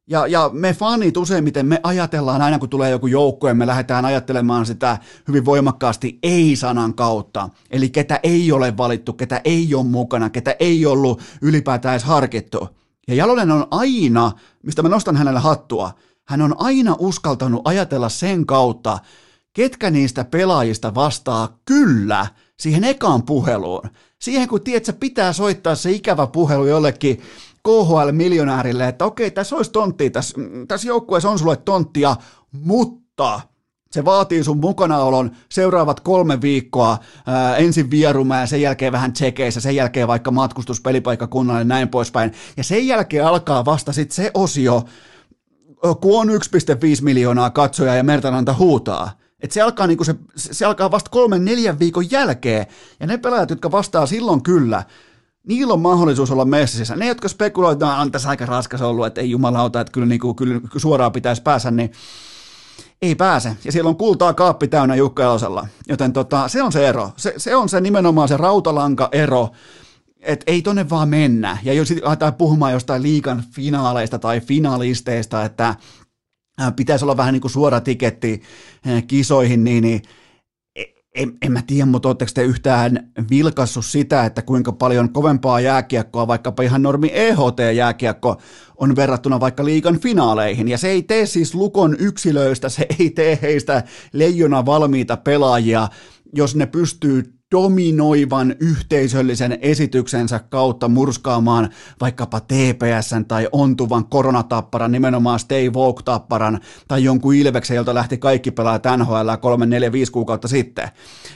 Ja, 0.07 0.27
ja 0.27 0.51
me 0.53 0.73
fanit 0.73 1.17
useimmiten 1.17 1.67
me 1.67 1.81
ajatellaan 1.83 2.43
aina 2.43 2.59
kun 2.59 2.69
tulee 2.69 2.91
joku 2.91 3.07
joukko 3.07 3.49
ja 3.49 3.55
me 3.55 3.67
lähdetään 3.67 4.05
ajattelemaan 4.05 4.67
sitä 4.67 4.99
hyvin 5.29 5.45
voimakkaasti 5.45 6.19
ei-sanan 6.23 6.95
kautta. 6.95 7.49
Eli 7.71 7.91
ketä 7.91 8.21
ei 8.23 8.53
ole 8.53 8.77
valittu, 8.77 9.13
ketä 9.13 9.41
ei 9.45 9.75
ole 9.75 9.85
mukana, 9.85 10.31
ketä 10.31 10.57
ei 10.61 10.87
ollut 10.87 11.23
ylipäätään 11.43 11.93
edes 11.93 12.05
harkittu. 12.05 12.69
Ja 13.09 13.15
Jalonen 13.15 13.51
on 13.51 13.67
aina, 13.71 14.33
mistä 14.63 14.83
mä 14.83 14.89
nostan 14.89 15.17
hänelle 15.17 15.41
hattua, 15.41 15.91
hän 16.29 16.43
on 16.43 16.55
aina 16.59 16.97
uskaltanut 16.99 17.63
ajatella 17.65 18.09
sen 18.09 18.47
kautta, 18.47 18.99
ketkä 19.53 19.91
niistä 19.91 20.25
pelaajista 20.25 20.95
vastaa 20.95 21.59
kyllä 21.65 22.27
siihen 22.59 22.85
ekaan 22.85 23.23
puheluun. 23.23 23.83
Siihen 24.19 24.49
kun 24.49 24.61
tiedät, 24.61 24.89
että 24.89 25.01
pitää 25.01 25.33
soittaa 25.33 25.75
se 25.75 25.91
ikävä 25.91 26.27
puhelu 26.27 26.67
jollekin 26.67 27.21
KHL-miljonäärille, 27.69 28.89
että 28.89 29.05
okei, 29.05 29.31
tässä 29.31 29.57
olisi 29.57 29.71
tonttia, 29.71 30.11
tässä, 30.11 30.35
tässä 30.69 30.89
joukkueessa 30.89 31.31
on 31.31 31.39
sulle 31.39 31.57
tonttia, 31.57 32.17
mutta 32.53 33.41
se 33.93 34.05
vaatii 34.05 34.45
sun 34.45 34.61
mukanaolon 34.61 35.31
seuraavat 35.49 36.01
kolme 36.01 36.41
viikkoa, 36.41 36.99
ää, 37.27 37.57
ensin 37.57 37.91
vierumää, 37.91 38.47
sen 38.47 38.61
jälkeen 38.63 38.93
vähän 38.93 39.13
tsekeissä, 39.13 39.61
sen 39.61 39.77
jälkeen 39.77 40.09
vaikka 40.09 40.31
matkustus 40.31 40.81
pelipaikkakunnalle 40.81 41.65
näin 41.65 41.89
poispäin. 41.89 42.33
Ja 42.57 42.65
sen 42.65 42.87
jälkeen 42.87 43.27
alkaa 43.27 43.65
vasta 43.65 43.93
sitten 43.93 44.15
se 44.15 44.31
osio, 44.35 44.83
kun 46.01 46.21
on 46.21 46.29
1,5 46.29 46.35
miljoonaa 47.03 47.51
katsojaa 47.51 47.95
ja 47.97 48.03
Mertananta 48.03 48.55
huutaa. 48.55 49.11
Et 49.41 49.51
se, 49.51 49.61
alkaa 49.61 49.87
niinku 49.87 50.05
se, 50.05 50.15
se 50.37 50.65
alkaa 50.65 50.91
vasta 50.91 51.11
kolmen 51.11 51.45
neljän 51.45 51.79
viikon 51.79 52.11
jälkeen. 52.11 52.67
Ja 53.01 53.07
ne 53.07 53.19
pelaajat, 53.19 53.51
jotka 53.51 53.71
vastaa 53.71 54.07
silloin 54.07 54.43
kyllä, 54.43 54.83
niillä 55.49 55.75
on 55.75 55.81
mahdollisuus 55.81 56.31
olla 56.31 56.45
messissä. 56.45 56.97
Ne, 56.97 57.07
jotka 57.07 57.29
spekuloivat, 57.29 57.83
että 57.83 57.97
on 57.97 58.13
tässä 58.13 58.29
aika 58.29 58.47
raskas 58.47 58.83
ollut, 58.83 59.07
että 59.07 59.21
ei 59.21 59.31
jumalauta, 59.31 59.81
että 59.81 59.93
kyllä, 59.93 60.07
niin 60.07 60.21
kuin, 60.21 60.37
kyllä 60.37 60.61
suoraan 60.77 61.13
pitäisi 61.13 61.43
päästä, 61.43 61.71
niin 61.71 61.93
ei 63.03 63.15
pääse. 63.15 63.57
Ja 63.65 63.73
siellä 63.73 63.89
on 63.89 63.97
kultaa 63.97 64.35
kaappi 64.35 64.69
täynnä 64.69 64.95
Jukka 64.95 65.23
Elosella. 65.23 65.69
Joten 65.89 66.13
tota, 66.13 66.49
se 66.49 66.63
on 66.63 66.73
se 66.73 66.89
ero. 66.89 67.11
Se, 67.17 67.35
se 67.37 67.57
on 67.57 67.69
se 67.69 67.81
nimenomaan 67.81 68.29
se 68.29 68.37
rautalanka 68.37 69.09
ero, 69.13 69.49
että 70.21 70.45
ei 70.47 70.63
tonne 70.63 70.91
vaan 70.91 71.09
mennä. 71.09 71.59
Ja 71.63 71.73
jos 71.73 71.95
aletaan 72.05 72.35
puhumaan 72.35 72.73
jostain 72.73 73.03
liikan 73.03 73.43
finaaleista 73.51 74.19
tai 74.19 74.41
finalisteista, 74.41 75.45
että 75.45 75.75
pitäisi 76.77 77.05
olla 77.05 77.17
vähän 77.17 77.33
niin 77.33 77.41
kuin 77.41 77.51
suora 77.51 77.81
tiketti 77.81 78.43
kisoihin, 79.07 79.65
niin, 79.65 79.83
niin 79.83 80.03
en, 81.15 81.33
en 81.43 81.53
mä 81.53 81.63
tiedä, 81.67 81.87
mutta 81.87 82.09
oletteko 82.09 82.31
te 82.35 82.43
yhtään 82.43 83.11
vilkassut 83.31 83.85
sitä, 83.85 84.25
että 84.25 84.43
kuinka 84.43 84.73
paljon 84.73 85.13
kovempaa 85.13 85.61
jääkiekkoa, 85.61 86.27
vaikkapa 86.27 86.63
ihan 86.63 86.83
normi 86.83 87.11
EHT-jääkiekko, 87.15 88.37
on 88.77 88.97
verrattuna 88.97 89.41
vaikka 89.41 89.65
liikan 89.65 89.99
finaaleihin. 89.99 90.69
Ja 90.69 90.79
se 90.79 90.89
ei 90.89 91.03
tee 91.03 91.27
siis 91.27 91.55
lukon 91.55 91.97
yksilöistä, 91.99 92.69
se 92.69 92.87
ei 92.99 93.11
tee 93.11 93.39
heistä 93.43 93.83
leijona 94.13 94.67
valmiita 94.67 95.17
pelaajia, 95.17 95.89
jos 96.35 96.57
ne 96.57 96.67
pystyy 96.67 97.42
dominoivan 97.53 98.55
yhteisöllisen 98.61 99.59
esityksensä 99.61 100.39
kautta 100.39 100.89
murskaamaan 100.89 101.69
vaikkapa 102.01 102.41
TPSn 102.41 103.25
tai 103.29 103.49
ontuvan 103.53 104.05
koronatapparan, 104.05 104.93
nimenomaan 104.93 105.39
Stay 105.39 105.71
Woke-tapparan 105.71 106.61
tai 106.89 107.05
jonkun 107.05 107.35
Ilveksen, 107.35 107.75
jolta 107.75 107.95
lähti 107.95 108.19
kaikki 108.19 108.51
pelaa 108.51 108.81
NHL 108.97 109.31
3, 109.41 109.67
4, 109.67 109.93
5 109.93 110.13
kuukautta 110.13 110.49
sitten. 110.49 110.89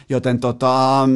Joten 0.09 0.41
tota, 0.41 1.09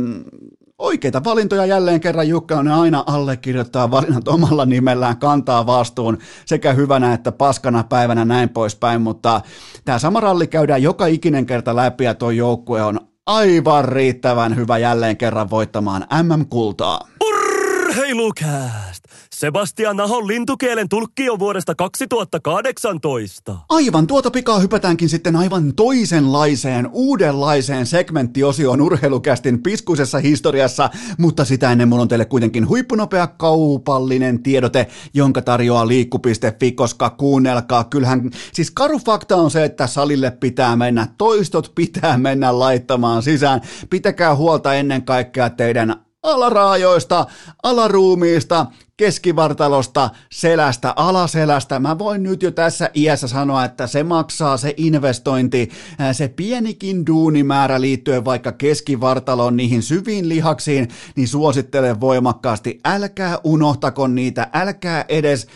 oikeita 0.79 1.25
valintoja 1.25 1.67
jälleen 1.67 2.01
kerran 2.01 2.29
Jukka 2.29 2.59
on 2.59 2.69
aina 2.69 3.05
allekirjoittaa 3.07 3.91
valinnat 3.91 4.29
omalla 4.29 4.67
nimellään, 4.67 5.17
kantaa 5.17 5.67
vastuun 5.67 6.19
sekä 6.47 6.73
hyvänä 6.73 7.13
että 7.13 7.33
paskana 7.33 7.85
päivänä 7.85 8.25
näin 8.25 8.49
poispäin, 8.49 9.03
mutta 9.03 9.41
tämä 9.85 9.99
sama 9.99 10.21
ralli 10.21 10.47
käydään 10.47 10.83
joka 10.83 11.07
ikinen 11.07 11.47
kerta 11.47 11.77
läpi 11.77 12.05
ja 12.05 12.15
tuo 12.15 12.31
joukkue 12.31 12.83
on 12.83 13.10
aivan 13.27 13.85
riittävän 13.85 14.57
hyvä 14.57 14.79
jälleen 14.79 15.17
kerran 15.17 15.51
voittamaan 15.51 16.07
MM-kultaa. 16.23 17.09
Urheilukääst! 17.25 19.05
Sebastian 19.41 19.97
Nahon 19.97 20.27
lintukielen 20.27 20.89
tulkki 20.89 21.31
on 21.31 21.39
vuodesta 21.39 21.75
2018. 21.75 23.57
Aivan, 23.69 24.07
tuota 24.07 24.31
pikaa 24.31 24.59
hypätäänkin 24.59 25.09
sitten 25.09 25.37
aivan 25.37 25.75
toisenlaiseen, 25.75 26.89
uudenlaiseen 26.93 27.87
segmenttiosioon 27.87 28.81
urheilukästin 28.81 29.63
piskuisessa 29.63 30.19
historiassa, 30.19 30.91
mutta 31.19 31.45
sitä 31.45 31.73
ennen 31.73 31.89
mulla 31.89 32.03
on 32.03 32.09
teille 32.09 32.25
kuitenkin 32.25 32.69
huippunopea 32.69 33.27
kaupallinen 33.27 34.43
tiedote, 34.43 34.87
jonka 35.15 35.43
tarjoaa 35.43 35.89
liikku.fi, 35.89 36.73
koska 36.73 37.11
kuunnelkaa, 37.11 37.85
kyllähän, 37.85 38.31
siis 38.53 38.71
karu 38.71 38.99
fakta 38.99 39.37
on 39.37 39.51
se, 39.51 39.65
että 39.65 39.87
salille 39.87 40.31
pitää 40.31 40.77
mennä, 40.77 41.09
toistot 41.19 41.73
pitää 41.75 42.19
mennä 42.19 42.59
laittamaan 42.59 43.23
sisään, 43.23 43.61
pitäkää 43.91 44.37
huolta 44.37 44.75
ennen 44.75 45.05
kaikkea 45.05 45.51
teidän 45.51 46.05
alaraajoista, 46.23 47.27
alaruumiista, 47.63 48.67
keskivartalosta, 49.01 50.11
selästä, 50.33 50.93
alaselästä. 50.97 51.79
Mä 51.79 51.99
voin 51.99 52.23
nyt 52.23 52.43
jo 52.43 52.51
tässä 52.51 52.91
iässä 52.95 53.29
sanoa, 53.29 53.65
että 53.65 53.87
se 53.87 54.03
maksaa 54.03 54.57
se 54.57 54.75
investointi, 54.77 55.71
se 56.13 56.29
pienikin 56.29 57.07
duunimäärä 57.07 57.81
liittyen 57.81 58.25
vaikka 58.25 58.53
keskivartaloon 58.53 59.57
niihin 59.57 59.83
syviin 59.83 60.29
lihaksiin, 60.29 60.89
niin 61.17 61.29
suosittelen 61.29 62.01
voimakkaasti, 62.01 62.81
älkää 62.85 63.39
unohtako 63.45 64.07
niitä, 64.07 64.49
älkää 64.53 65.05
edes 65.09 65.47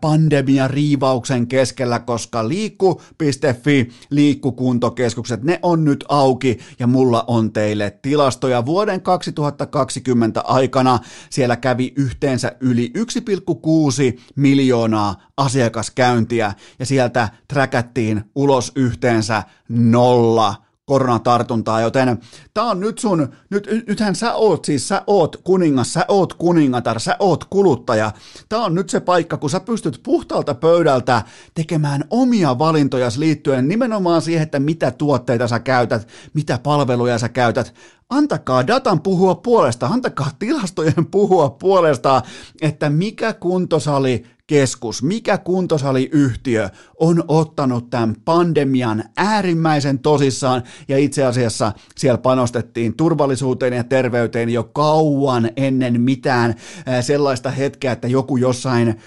pandemia 0.00 0.68
riivauksen 0.68 1.46
keskellä, 1.46 1.98
koska 1.98 2.48
liikku.fi, 2.48 3.88
liikkukuntokeskukset, 4.10 5.42
ne 5.42 5.58
on 5.62 5.84
nyt 5.84 6.04
auki 6.08 6.58
ja 6.78 6.86
mulla 6.86 7.24
on 7.26 7.52
teille 7.52 7.98
tilastoja 8.02 8.66
vuoden 8.66 9.02
2020 9.02 10.40
aikana. 10.40 10.98
Siellä 11.30 11.56
kävi 11.56 11.92
yhteensä 11.96 12.56
yli 12.60 12.77
yli 12.78 12.92
1,6 14.14 14.20
miljoonaa 14.36 15.22
asiakaskäyntiä 15.36 16.52
ja 16.78 16.86
sieltä 16.86 17.28
träkättiin 17.48 18.24
ulos 18.34 18.72
yhteensä 18.74 19.42
nolla 19.68 20.67
koronatartuntaa, 20.88 21.80
joten 21.80 22.18
tämä 22.54 22.70
on 22.70 22.80
nyt 22.80 22.98
sun, 22.98 23.28
nyt, 23.50 23.68
nythän 23.88 24.14
sä 24.14 24.34
oot 24.34 24.64
siis, 24.64 24.88
sä 24.88 25.02
oot 25.06 25.36
kuningas, 25.36 25.92
sä 25.92 26.04
oot 26.08 26.34
kuningatar, 26.34 27.00
sä 27.00 27.16
oot 27.18 27.44
kuluttaja. 27.44 28.12
Tämä 28.48 28.64
on 28.64 28.74
nyt 28.74 28.90
se 28.90 29.00
paikka, 29.00 29.36
kun 29.36 29.50
sä 29.50 29.60
pystyt 29.60 30.00
puhtaalta 30.02 30.54
pöydältä 30.54 31.22
tekemään 31.54 32.04
omia 32.10 32.58
valintoja 32.58 33.08
liittyen 33.18 33.68
nimenomaan 33.68 34.22
siihen, 34.22 34.42
että 34.42 34.60
mitä 34.60 34.90
tuotteita 34.90 35.48
sä 35.48 35.58
käytät, 35.58 36.08
mitä 36.34 36.58
palveluja 36.62 37.18
sä 37.18 37.28
käytät. 37.28 37.74
Antakaa 38.10 38.66
datan 38.66 39.00
puhua 39.00 39.34
puolesta, 39.34 39.86
antakaa 39.86 40.30
tilastojen 40.38 41.06
puhua 41.10 41.50
puolesta, 41.50 42.22
että 42.60 42.90
mikä 42.90 43.32
kuntosali 43.32 44.24
keskus, 44.48 45.02
mikä 45.02 45.38
kuntosaliyhtiö 45.38 46.68
on 47.00 47.24
ottanut 47.28 47.90
tämän 47.90 48.16
pandemian 48.24 49.04
äärimmäisen 49.16 49.98
tosissaan 49.98 50.62
ja 50.88 50.98
itse 50.98 51.24
asiassa 51.24 51.72
siellä 51.96 52.18
panostettiin 52.18 52.96
turvallisuuteen 52.96 53.72
ja 53.72 53.84
terveyteen 53.84 54.48
jo 54.48 54.64
kauan 54.64 55.50
ennen 55.56 56.00
mitään 56.00 56.54
sellaista 57.00 57.50
hetkeä, 57.50 57.92
että 57.92 58.08
joku 58.08 58.36
jossain 58.36 59.00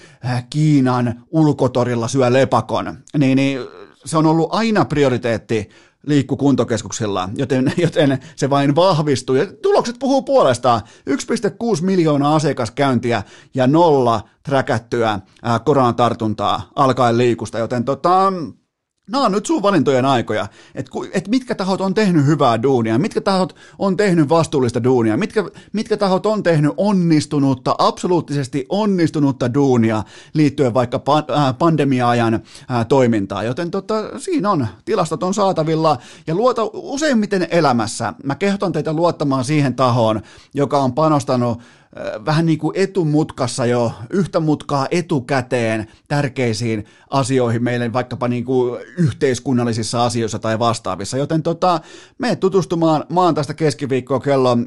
Kiinan 0.50 1.24
ulkotorilla 1.30 2.08
syö 2.08 2.32
lepakon. 2.32 2.98
Niin, 3.18 3.36
niin 3.36 3.60
se 4.04 4.18
on 4.18 4.26
ollut 4.26 4.48
aina 4.52 4.84
prioriteetti 4.84 5.68
liikku 6.06 6.36
kuntokeskuksilla, 6.36 7.28
joten, 7.36 7.72
joten 7.84 8.18
se 8.36 8.50
vain 8.50 8.74
vahvistuu. 8.74 9.36
Ja 9.36 9.46
tulokset 9.46 9.96
puhuu 9.98 10.22
puolestaan. 10.22 10.80
1,6 11.10 11.82
miljoonaa 11.82 12.34
asiakaskäyntiä 12.34 13.22
ja 13.54 13.66
nolla 13.66 14.28
träkättyä 14.42 15.20
koronatartuntaa 15.64 16.70
alkaen 16.76 17.18
liikusta, 17.18 17.58
joten 17.58 17.84
tota, 17.84 18.32
Nämä 19.12 19.24
on 19.24 19.32
nyt 19.32 19.46
sun 19.46 19.62
valintojen 19.62 20.04
aikoja, 20.04 20.46
että 20.74 20.90
et 21.12 21.28
mitkä 21.28 21.54
tahot 21.54 21.80
on 21.80 21.94
tehnyt 21.94 22.26
hyvää 22.26 22.62
duunia, 22.62 22.98
mitkä 22.98 23.20
tahot 23.20 23.56
on 23.78 23.96
tehnyt 23.96 24.28
vastuullista 24.28 24.84
duunia, 24.84 25.16
mitkä, 25.16 25.44
mitkä 25.72 25.96
tahot 25.96 26.26
on 26.26 26.42
tehnyt 26.42 26.72
onnistunutta, 26.76 27.74
absoluuttisesti 27.78 28.66
onnistunutta 28.68 29.54
duunia 29.54 30.02
liittyen 30.34 30.74
vaikka 30.74 31.00
pandemia-ajan 31.58 32.40
toimintaan. 32.88 33.46
Joten 33.46 33.70
tota, 33.70 34.18
siinä 34.18 34.50
on, 34.50 34.66
tilastot 34.84 35.22
on 35.22 35.34
saatavilla. 35.34 35.98
Ja 36.26 36.34
luota 36.34 36.62
useimmiten 36.72 37.48
elämässä. 37.50 38.14
Mä 38.24 38.34
kehotan 38.34 38.72
teitä 38.72 38.92
luottamaan 38.92 39.44
siihen 39.44 39.74
tahoon, 39.74 40.20
joka 40.54 40.78
on 40.78 40.92
panostanut 40.92 41.58
vähän 42.26 42.46
niin 42.46 42.58
kuin 42.58 42.76
etumutkassa 42.76 43.66
jo 43.66 43.92
yhtä 44.10 44.40
mutkaa 44.40 44.86
etukäteen 44.90 45.86
tärkeisiin 46.08 46.84
asioihin 47.10 47.64
meille 47.64 47.92
vaikkapa 47.92 48.28
niin 48.28 48.44
kuin 48.44 48.82
yhteiskunnallisissa 48.98 50.04
asioissa 50.04 50.38
tai 50.38 50.58
vastaavissa. 50.58 51.16
Joten 51.16 51.42
tota, 51.42 51.80
me 52.18 52.36
tutustumaan 52.36 53.04
maan 53.08 53.34
tästä 53.34 53.54
keskiviikkoa 53.54 54.20
kello 54.20 54.54
16-19. 54.54 54.58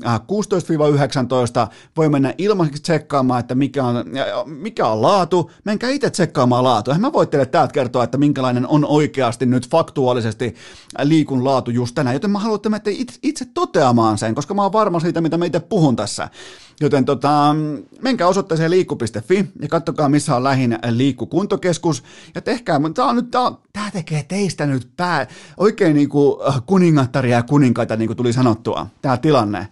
Voi 1.98 2.10
mennä 2.10 2.34
ilmaiseksi 2.38 2.82
tsekkaamaan, 2.82 3.40
että 3.40 3.56
mikä 3.56 3.84
on, 3.84 4.06
mikä 4.46 4.88
on 4.88 5.02
laatu. 5.02 5.52
Menkää 5.64 5.90
itse 5.90 6.10
tsekkaamaan 6.10 6.64
laatu. 6.64 6.92
Eihän 6.92 7.02
mä 7.02 7.14
voi 7.14 7.28
teille 7.28 7.46
täältä 7.46 7.74
kertoa, 7.74 8.04
että 8.04 8.18
minkälainen 8.18 8.68
on 8.68 8.86
oikeasti 8.86 9.46
nyt 9.46 9.70
faktuaalisesti 9.70 10.56
liikun 11.04 11.44
laatu 11.44 11.72
just 11.72 11.96
tänään. 11.96 12.16
Joten 12.16 12.32
mä 12.32 12.40
haluan, 12.40 12.76
että 12.76 12.90
itse, 12.90 13.20
itse 13.24 13.46
toteamaan 13.54 14.18
sen, 14.18 14.36
koska 14.36 14.54
mä 14.54 14.64
oon 14.64 14.74
varma 14.74 15.00
siitä, 15.00 15.22
mitä 15.22 15.38
mä 15.38 15.46
itse 15.46 15.60
puhun 15.60 15.96
tässä. 15.96 16.30
Joten 16.82 17.06
tota, 17.06 17.56
menkää 18.02 18.28
osoitteeseen 18.28 18.72
liikku.fi 18.72 19.46
ja 19.62 19.68
katsokaa, 19.68 20.10
missä 20.10 20.36
on 20.36 20.44
lähin 20.44 20.80
liikkukuntokeskus. 20.90 22.04
Ja 22.36 22.42
tehkää, 22.42 22.80
tämä, 22.94 23.10
on 23.10 23.16
nyt, 23.16 23.32
tämä, 23.32 23.52
tämä 23.74 23.92
tekee 23.92 24.24
teistä 24.28 24.66
nyt 24.66 24.90
pää, 24.98 25.28
oikein 25.58 25.96
niin 25.96 26.10
kuin 26.10 26.48
äh, 26.48 26.62
kuningattaria 26.66 27.38
ja 27.38 27.44
kuninkaita, 27.44 27.96
niin 27.96 28.08
kuin 28.08 28.18
tuli 28.18 28.34
sanottua, 28.34 28.88
tämä 29.02 29.18
tilanne. 29.18 29.68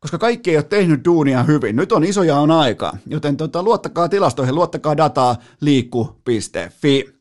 Koska 0.00 0.18
kaikki 0.18 0.50
ei 0.50 0.56
ole 0.56 0.64
tehnyt 0.64 1.04
duunia 1.04 1.42
hyvin. 1.42 1.76
Nyt 1.76 1.92
on 1.92 2.04
isoja 2.04 2.38
on 2.38 2.50
aika. 2.50 2.96
Joten 3.06 3.36
tota, 3.36 3.62
luottakaa 3.62 4.08
tilastoihin, 4.08 4.54
luottakaa 4.54 4.96
dataa 4.96 5.36
liikku.fi. 5.60 7.16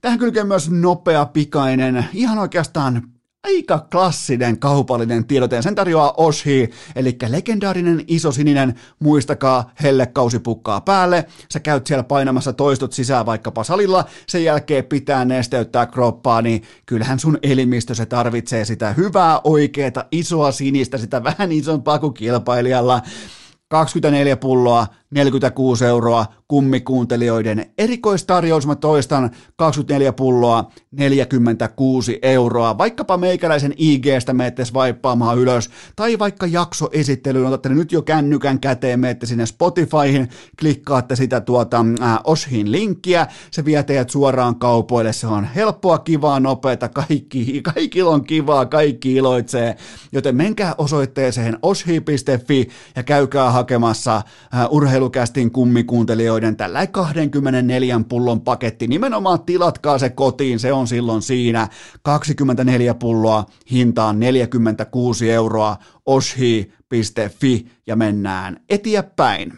Tähän 0.00 0.18
kylkee 0.18 0.44
myös 0.44 0.70
nopea, 0.70 1.24
pikainen, 1.24 2.06
ihan 2.14 2.38
oikeastaan 2.38 3.02
aika 3.44 3.86
klassinen 3.90 4.58
kaupallinen 4.58 5.24
tiedote, 5.24 5.62
sen 5.62 5.74
tarjoaa 5.74 6.14
Oshi, 6.16 6.70
eli 6.96 7.16
legendaarinen 7.28 8.04
isosininen, 8.06 8.74
muistakaa, 8.98 9.70
hellekausi 9.82 10.38
pukkaa 10.38 10.80
päälle, 10.80 11.24
sä 11.52 11.60
käyt 11.60 11.86
siellä 11.86 12.04
painamassa 12.04 12.52
toistot 12.52 12.92
sisään 12.92 13.26
vaikkapa 13.26 13.64
salilla, 13.64 14.04
sen 14.26 14.44
jälkeen 14.44 14.84
pitää 14.84 15.24
nesteyttää 15.24 15.86
kroppaa, 15.86 16.42
niin 16.42 16.62
kyllähän 16.86 17.18
sun 17.18 17.38
elimistö 17.42 17.94
se 17.94 18.06
tarvitsee 18.06 18.64
sitä 18.64 18.92
hyvää, 18.92 19.40
oikeeta, 19.44 20.04
isoa 20.12 20.52
sinistä, 20.52 20.98
sitä 20.98 21.24
vähän 21.24 21.52
isompaa 21.52 21.98
kuin 21.98 22.14
kilpailijalla, 22.14 23.02
24 23.68 24.36
pulloa, 24.36 24.86
46 25.10 25.84
euroa, 25.84 26.26
kummikuuntelijoiden 26.48 27.70
erikoistarjous, 27.78 28.66
mä 28.66 28.74
toistan, 28.74 29.30
24 29.56 30.12
pulloa, 30.12 30.70
46 30.90 32.18
euroa. 32.22 32.78
Vaikkapa 32.78 33.16
meikäläisen 33.16 33.74
IGstä 33.76 34.32
meette 34.32 34.62
vaippaamaan 34.74 35.38
ylös, 35.38 35.70
tai 35.96 36.18
vaikka 36.18 36.46
jaksoesittelyyn, 36.46 37.46
otatte 37.46 37.68
nyt 37.68 37.92
jo 37.92 38.02
kännykän 38.02 38.60
käteen, 38.60 39.00
meette 39.00 39.26
sinne 39.26 39.46
Spotifyhin, 39.46 40.28
klikkaatte 40.60 41.16
sitä 41.16 41.40
tuota 41.40 41.84
äh, 42.02 42.18
Oshin 42.24 42.72
linkkiä, 42.72 43.26
se 43.50 43.64
vie 43.64 43.82
teidät 43.82 44.10
suoraan 44.10 44.58
kaupoille, 44.58 45.12
se 45.12 45.26
on 45.26 45.44
helppoa, 45.44 45.98
kivaa, 45.98 46.40
nopeata, 46.40 46.88
kaikki, 46.88 47.62
kaikilla 47.74 48.10
on 48.10 48.24
kivaa, 48.24 48.66
kaikki 48.66 49.14
iloitsee, 49.14 49.76
joten 50.12 50.36
menkää 50.36 50.74
osoitteeseen 50.78 51.58
oshi.fi 51.62 52.68
ja 52.96 53.02
käykää 53.02 53.50
hakemassa 53.50 54.16
äh, 54.16 54.66
urheilukästin 54.98 55.50
kummikuuntelijoiden 55.50 56.56
tällä 56.56 56.86
24 56.86 58.00
pullon 58.08 58.40
paketti. 58.40 58.86
Nimenomaan 58.86 59.40
tilatkaa 59.40 59.98
se 59.98 60.10
kotiin, 60.10 60.58
se 60.58 60.72
on 60.72 60.86
silloin 60.86 61.22
siinä. 61.22 61.68
24 62.02 62.94
pulloa, 62.94 63.46
hintaan 63.70 64.20
46 64.20 65.30
euroa, 65.30 65.76
oshi.fi 66.06 67.66
ja 67.86 67.96
mennään 67.96 68.60
eteenpäin. 68.68 69.52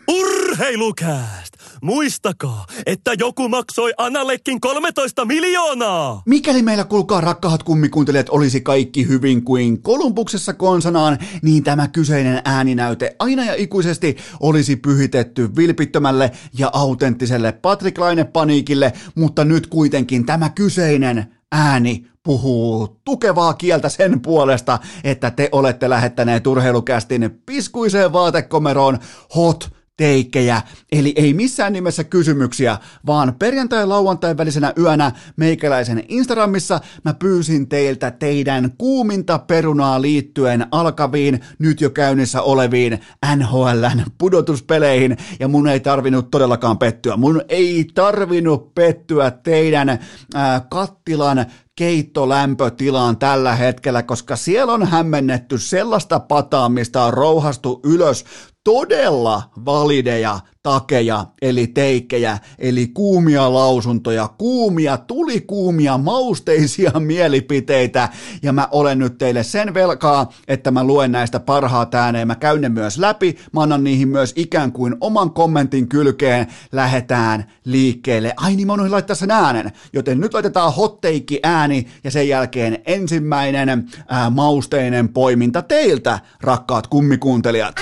Urheilukääst! 0.61 1.55
Muistakaa, 1.83 2.67
että 2.87 3.13
joku 3.19 3.49
maksoi 3.49 3.93
Anallekin 3.97 4.61
13 4.61 5.25
miljoonaa! 5.25 6.23
Mikäli 6.27 6.63
meillä 6.63 6.85
kulkaa 6.85 7.21
rakkahat 7.21 7.63
kummikuuntelijat 7.63 8.29
olisi 8.29 8.61
kaikki 8.61 9.09
hyvin 9.09 9.45
kuin 9.45 9.83
Kolumbuksessa 9.83 10.55
konsanaan, 10.55 11.19
niin 11.43 11.65
tämä 11.65 11.89
kyseinen 11.89 12.43
ääninäyte 12.45 13.17
aina 13.19 13.45
ja 13.45 13.55
ikuisesti 13.55 14.17
olisi 14.41 14.77
pyhitetty 14.77 15.57
vilpittömälle 15.57 16.31
ja 16.59 16.71
autenttiselle 16.73 17.53
Patrick 17.53 17.99
Laine-paniikille, 17.99 18.93
mutta 19.15 19.45
nyt 19.45 19.67
kuitenkin 19.67 20.27
tämä 20.27 20.51
kyseinen 20.51 21.27
ääni 21.53 22.07
puhuu 22.23 23.01
tukevaa 23.05 23.55
kieltä 23.55 23.89
sen 23.89 24.21
puolesta, 24.21 24.79
että 25.05 25.31
te 25.31 25.49
olette 25.53 25.91
lähettäneet 25.91 26.47
urheilukästin 26.47 27.43
piskuiseen 27.47 28.13
vaatekomeroon 28.13 28.99
hot 29.37 29.80
teikkejä, 30.01 30.63
eli 30.93 31.13
ei 31.17 31.35
missään 31.35 31.73
nimessä 31.73 32.05
kysymyksiä, 32.05 32.79
vaan 33.07 33.35
perjantai-lauantai 33.39 34.37
välisenä 34.37 34.73
yönä 34.79 35.13
meikäläisen 35.37 36.05
Instagramissa 36.09 36.81
mä 37.05 37.15
pyysin 37.15 37.69
teiltä 37.69 38.11
teidän 38.11 38.71
kuuminta 38.79 39.39
perunaa 39.39 40.03
liittyen 40.03 40.67
alkaviin, 40.71 41.41
nyt 41.59 41.81
jo 41.81 41.91
käynnissä 41.91 42.43
oleviin 42.43 43.01
NHLn 43.37 44.05
pudotuspeleihin, 44.19 45.17
ja 45.41 45.49
mun 45.49 45.69
ei 45.69 45.81
tarvinnut 45.81 46.31
todellakaan 46.31 46.79
pettyä. 46.79 47.17
Mun 47.17 47.43
ei 47.49 47.87
tarvinnut 47.95 48.75
pettyä 48.75 49.31
teidän 49.31 49.99
ää, 50.35 50.61
kattilan 50.71 51.47
keittolämpötilaan 51.81 53.17
tällä 53.17 53.55
hetkellä, 53.55 54.03
koska 54.03 54.37
siellä 54.37 54.73
on 54.73 54.87
hämmennetty 54.87 55.59
sellaista 55.59 56.21
pataa, 56.21 56.69
mistä 56.69 57.05
on 57.05 57.15
rouhastu 57.15 57.81
ylös 57.85 58.25
todella 58.65 59.43
valideja 59.65 60.41
takeja, 60.63 61.27
eli 61.43 61.67
teikkejä, 61.67 62.39
eli 62.59 62.87
kuumia 62.87 63.55
lausuntoja, 63.55 64.29
kuumia, 64.39 64.97
tuli 64.97 65.41
kuumia, 65.41 65.99
mausteisia 65.99 66.91
mielipiteitä, 67.01 68.09
ja 68.43 68.53
mä 68.53 68.69
olen 68.71 68.99
nyt 68.99 69.19
teille 69.19 69.43
sen 69.43 69.75
velkaa, 69.75 70.33
että 70.49 70.71
mä 70.71 70.85
luen 70.85 71.13
näistä 71.13 71.41
parhaat 71.41 71.95
ääneen, 71.95 72.27
mä 72.27 72.35
käyn 72.35 72.61
ne 72.61 72.69
myös 72.69 72.99
läpi, 72.99 73.37
mä 73.53 73.63
annan 73.63 73.85
niihin 73.85 74.09
myös 74.09 74.33
ikään 74.37 74.73
kuin 74.73 74.97
oman 75.01 75.31
kommentin 75.31 75.89
kylkeen, 75.89 76.47
lähetään 76.73 77.45
liikkeelle. 77.65 78.35
Ai 78.37 78.57
niin, 78.57 78.67
mä 78.67 78.73
unohdin 78.73 78.93
laittaa 78.93 79.17
sen 79.17 79.31
äänen, 79.31 79.73
joten 79.93 80.21
nyt 80.21 80.35
laitetaan 80.35 80.75
hotteikki 80.75 81.41
ääni, 81.43 81.87
ja 82.05 82.11
sen 82.11 82.29
jälkeen 82.29 82.79
ensimmäinen 82.87 83.89
ää, 84.09 84.31
mausteinen 84.31 85.09
poiminta 85.09 85.63
teiltä, 85.63 86.19
rakkaat 86.41 86.87
kummikuuntelijat. 86.87 87.75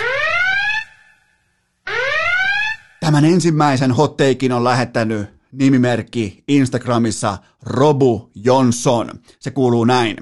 Tämän 3.00 3.24
ensimmäisen 3.24 3.92
hotteikin 3.92 4.52
on 4.52 4.64
lähettänyt 4.64 5.26
nimimerkki 5.52 6.44
Instagramissa 6.48 7.38
Robu 7.62 8.30
Johnson. 8.34 9.10
Se 9.38 9.50
kuuluu 9.50 9.84
näin. 9.84 10.16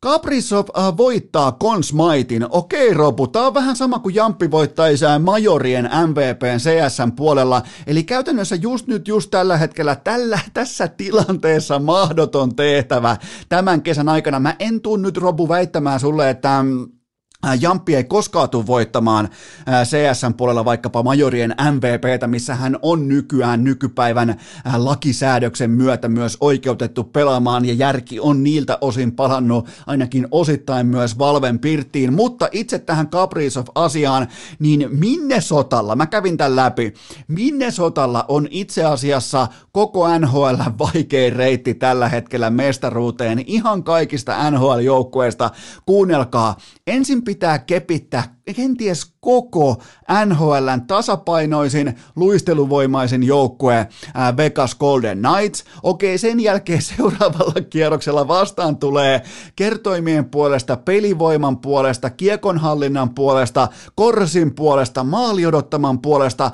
Kaprizov 0.00 0.66
äh, 0.78 0.96
voittaa 0.96 1.52
Consmaitin. 1.52 2.46
Okei 2.50 2.94
Robu, 2.94 3.26
tää 3.26 3.46
on 3.46 3.54
vähän 3.54 3.76
sama 3.76 3.98
kuin 3.98 4.14
Jamppi 4.14 4.50
voittaisi 4.50 5.06
äh, 5.06 5.20
Majorien 5.20 5.90
MVPn 6.06 6.58
CSN 6.58 7.12
puolella. 7.12 7.62
Eli 7.86 8.02
käytännössä 8.02 8.56
just 8.56 8.86
nyt, 8.86 9.08
just 9.08 9.30
tällä 9.30 9.56
hetkellä, 9.56 9.96
tällä, 9.96 10.38
tässä 10.54 10.88
tilanteessa 10.88 11.78
mahdoton 11.78 12.56
tehtävä 12.56 13.16
tämän 13.48 13.82
kesän 13.82 14.08
aikana. 14.08 14.40
Mä 14.40 14.56
en 14.58 14.80
tuu 14.80 14.96
nyt 14.96 15.16
Robu 15.16 15.48
väittämään 15.48 16.00
sulle, 16.00 16.30
että 16.30 16.64
mm, 17.46 17.58
Jamppi 17.60 17.94
ei 17.94 18.04
koskaan 18.04 18.50
tule 18.50 18.66
voittamaan 18.66 19.28
CSN 19.84 20.34
puolella 20.36 20.64
vaikkapa 20.64 21.02
majorien 21.02 21.54
MVPtä, 21.72 22.26
missä 22.26 22.54
hän 22.54 22.78
on 22.82 23.08
nykyään 23.08 23.64
nykypäivän 23.64 24.36
lakisäädöksen 24.76 25.70
myötä 25.70 26.08
myös 26.08 26.36
oikeutettu 26.40 27.04
pelaamaan 27.04 27.64
ja 27.64 27.74
järki 27.74 28.20
on 28.20 28.42
niiltä 28.42 28.78
osin 28.80 29.12
palannut 29.12 29.68
ainakin 29.86 30.28
osittain 30.30 30.86
myös 30.86 31.18
Valven 31.18 31.58
pirttiin, 31.58 32.12
mutta 32.12 32.48
itse 32.52 32.78
tähän 32.78 33.08
Kaprizov-asiaan, 33.08 34.28
niin 34.58 34.88
minne 34.90 35.40
sotalla, 35.40 35.96
mä 35.96 36.06
kävin 36.06 36.36
tämän 36.36 36.56
läpi, 36.56 36.94
minne 37.28 37.70
sotalla 37.70 38.24
on 38.28 38.48
itse 38.50 38.84
asiassa 38.84 39.48
koko 39.72 40.18
NHL 40.18 40.54
vaikein 40.78 41.32
reitti 41.32 41.74
tällä 41.74 42.08
hetkellä 42.08 42.50
mestaruuteen? 42.50 43.44
Ihan 43.46 43.82
kaikista 43.82 44.50
NHL-joukkueista, 44.50 45.50
kuunnelkaa, 45.86 46.56
ensin 46.86 47.22
pitää 47.30 47.58
kepittää 47.58 48.34
kenties 48.56 49.12
koko 49.20 49.82
NHLn 50.26 50.86
tasapainoisin, 50.86 51.94
luisteluvoimaisin 52.16 53.22
joukkue 53.22 53.88
Vegas 54.36 54.74
Golden 54.74 55.18
Knights. 55.18 55.64
Okei, 55.82 56.18
sen 56.18 56.40
jälkeen 56.40 56.82
seuraavalla 56.96 57.60
kierroksella 57.70 58.28
vastaan 58.28 58.76
tulee 58.76 59.22
kertoimien 59.56 60.24
puolesta, 60.24 60.76
pelivoiman 60.76 61.58
puolesta, 61.58 62.10
kiekonhallinnan 62.10 63.14
puolesta, 63.14 63.68
korsin 63.94 64.54
puolesta, 64.54 65.04
maaliodottaman 65.04 66.00
puolesta, 66.00 66.50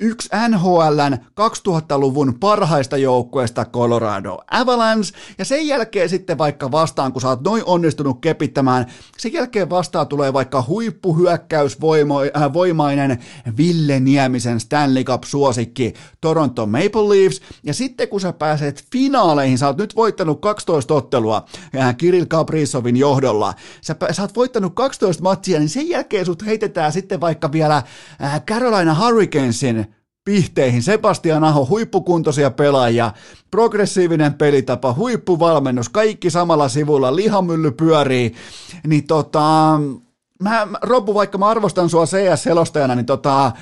yksi 0.00 0.28
NHLn 0.48 1.16
2000-luvun 1.40 2.34
parhaista 2.40 2.96
joukkueista 2.96 3.64
Colorado 3.64 4.38
Avalanche, 4.50 5.18
ja 5.38 5.44
sen 5.44 5.66
jälkeen 5.66 6.08
sitten 6.08 6.38
vaikka 6.38 6.70
vastaan, 6.70 7.12
kun 7.12 7.22
sä 7.22 7.28
oot 7.28 7.44
noin 7.44 7.62
onnistunut 7.66 8.20
kepittämään, 8.20 8.86
sen 9.18 9.32
jälkeen 9.32 9.70
vastaan 9.70 10.08
tulee 10.08 10.32
vaikka 10.32 10.64
huippuhyökkäysvoimainen 10.68 13.18
Ville 13.56 14.00
Niemisen 14.00 14.60
Stanley 14.60 15.04
Cup-suosikki 15.04 15.94
Toronto 16.20 16.66
Maple 16.66 17.08
Leafs, 17.08 17.40
ja 17.62 17.74
sitten 17.74 18.08
kun 18.08 18.20
sä 18.20 18.32
pääset 18.32 18.84
finaaleihin, 18.92 19.58
sä 19.58 19.66
oot 19.66 19.76
nyt 19.76 19.96
voittanut 19.96 20.40
12 20.40 20.94
ottelua 20.94 21.44
Kirill 21.96 22.26
Kaprizovin 22.28 22.96
johdolla, 22.96 23.54
sä, 23.80 23.96
sä 24.10 24.22
oot 24.22 24.36
voittanut 24.36 24.74
12 24.74 25.22
matsia, 25.22 25.58
niin 25.58 25.68
sen 25.68 25.88
jälkeen 25.88 26.26
sut 26.26 26.46
heitetään 26.46 26.92
sitten 26.92 27.20
vaikka 27.20 27.52
vielä 27.52 27.82
Carolina 28.46 28.94
Hurricanesin 28.94 29.89
pihteihin. 30.24 30.82
Sebastian 30.82 31.44
Aho, 31.44 31.66
huippukuntoisia 31.66 32.50
pelaajia, 32.50 33.12
progressiivinen 33.50 34.34
pelitapa, 34.34 34.94
huippuvalmennus, 34.94 35.88
kaikki 35.88 36.30
samalla 36.30 36.68
sivulla, 36.68 37.16
lihamylly 37.16 37.70
pyörii, 37.70 38.34
niin 38.86 39.06
tota, 39.06 39.80
mä, 40.42 40.66
Robbu, 40.82 41.14
vaikka 41.14 41.38
mä 41.38 41.48
arvostan 41.48 41.90
sua 41.90 42.04
CS-selostajana, 42.06 42.94
niin 42.94 43.06
tota, 43.06 43.52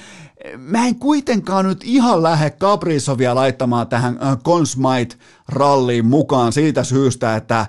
mä 0.57 0.87
en 0.87 0.97
kuitenkaan 0.97 1.65
nyt 1.65 1.81
ihan 1.85 2.23
lähde 2.23 2.51
Kaprizovia 2.51 3.35
laittamaan 3.35 3.89
tähän 3.89 4.19
äh, 4.23 4.37
Consmite-ralliin 4.37 6.05
mukaan 6.05 6.53
siitä 6.53 6.85
syystä, 6.85 7.37
että 7.37 7.67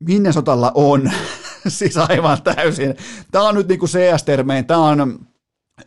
Minnesotalla 0.00 0.72
on, 0.74 1.12
siis 1.68 1.96
aivan 1.96 2.42
täysin, 2.42 2.94
tää 3.30 3.42
on 3.42 3.54
nyt 3.54 3.68
niinku 3.68 3.86
CS-termein, 3.86 4.64
tää 4.64 4.78
on 4.78 5.25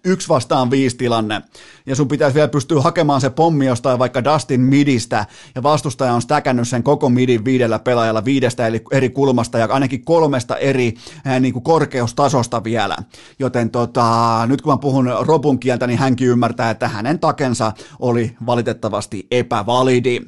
yksi 0.06 0.30
vastaan 0.30 0.72
viisi 0.72 0.98
tilanne, 0.98 1.42
ja 1.86 1.96
sun 1.96 2.08
pitäisi 2.08 2.36
vielä 2.36 2.48
pystyä 2.48 2.82
hakemaan 2.82 3.22
se 3.22 3.30
pommi 3.30 3.66
jostain 3.66 4.00
vaikka 4.00 4.24
Dustin 4.24 4.62
midistä, 4.62 5.26
ja 5.56 5.64
vastustaja 5.64 6.14
on 6.14 6.22
stäkännyt 6.22 6.68
sen 6.68 6.84
koko 6.84 7.10
midin 7.10 7.46
viidellä 7.46 7.80
pelaajalla 7.80 8.26
viidestä 8.26 8.68
eli 8.68 8.82
eri 8.92 9.10
kulmasta, 9.10 9.58
ja 9.58 9.68
ainakin 9.72 10.06
kolmesta 10.06 10.58
eri 10.58 10.94
ää, 11.26 11.40
niin 11.40 11.54
kuin 11.54 11.64
korkeustasosta 11.64 12.64
vielä. 12.64 12.98
Joten 13.40 13.70
tota, 13.70 14.42
nyt 14.48 14.62
kun 14.62 14.74
mä 14.74 14.78
puhun 14.78 15.10
Robun 15.20 15.60
kieltä, 15.60 15.88
niin 15.88 16.00
hänkin 16.00 16.28
ymmärtää, 16.28 16.70
että 16.70 16.88
hänen 16.88 17.20
takensa 17.20 17.72
oli 18.00 18.36
valitettavasti 18.46 19.28
epävalidi. 19.32 20.22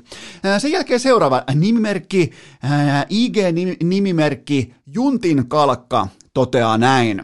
Ää, 0.44 0.60
sen 0.60 0.72
jälkeen 0.72 1.00
seuraava 1.00 1.44
nimimerkki, 1.56 2.32
ää, 2.64 3.06
IG-nimimerkki 3.10 4.74
Juntin 4.86 5.48
kalkka 5.48 6.08
toteaa 6.34 6.78
näin. 6.78 7.24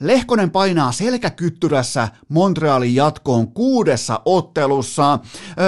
Lehkonen 0.00 0.50
painaa 0.50 0.92
selkäkyttyrässä 0.92 2.08
Montrealin 2.28 2.94
jatkoon 2.94 3.48
kuudessa 3.52 4.20
ottelussa. 4.24 5.18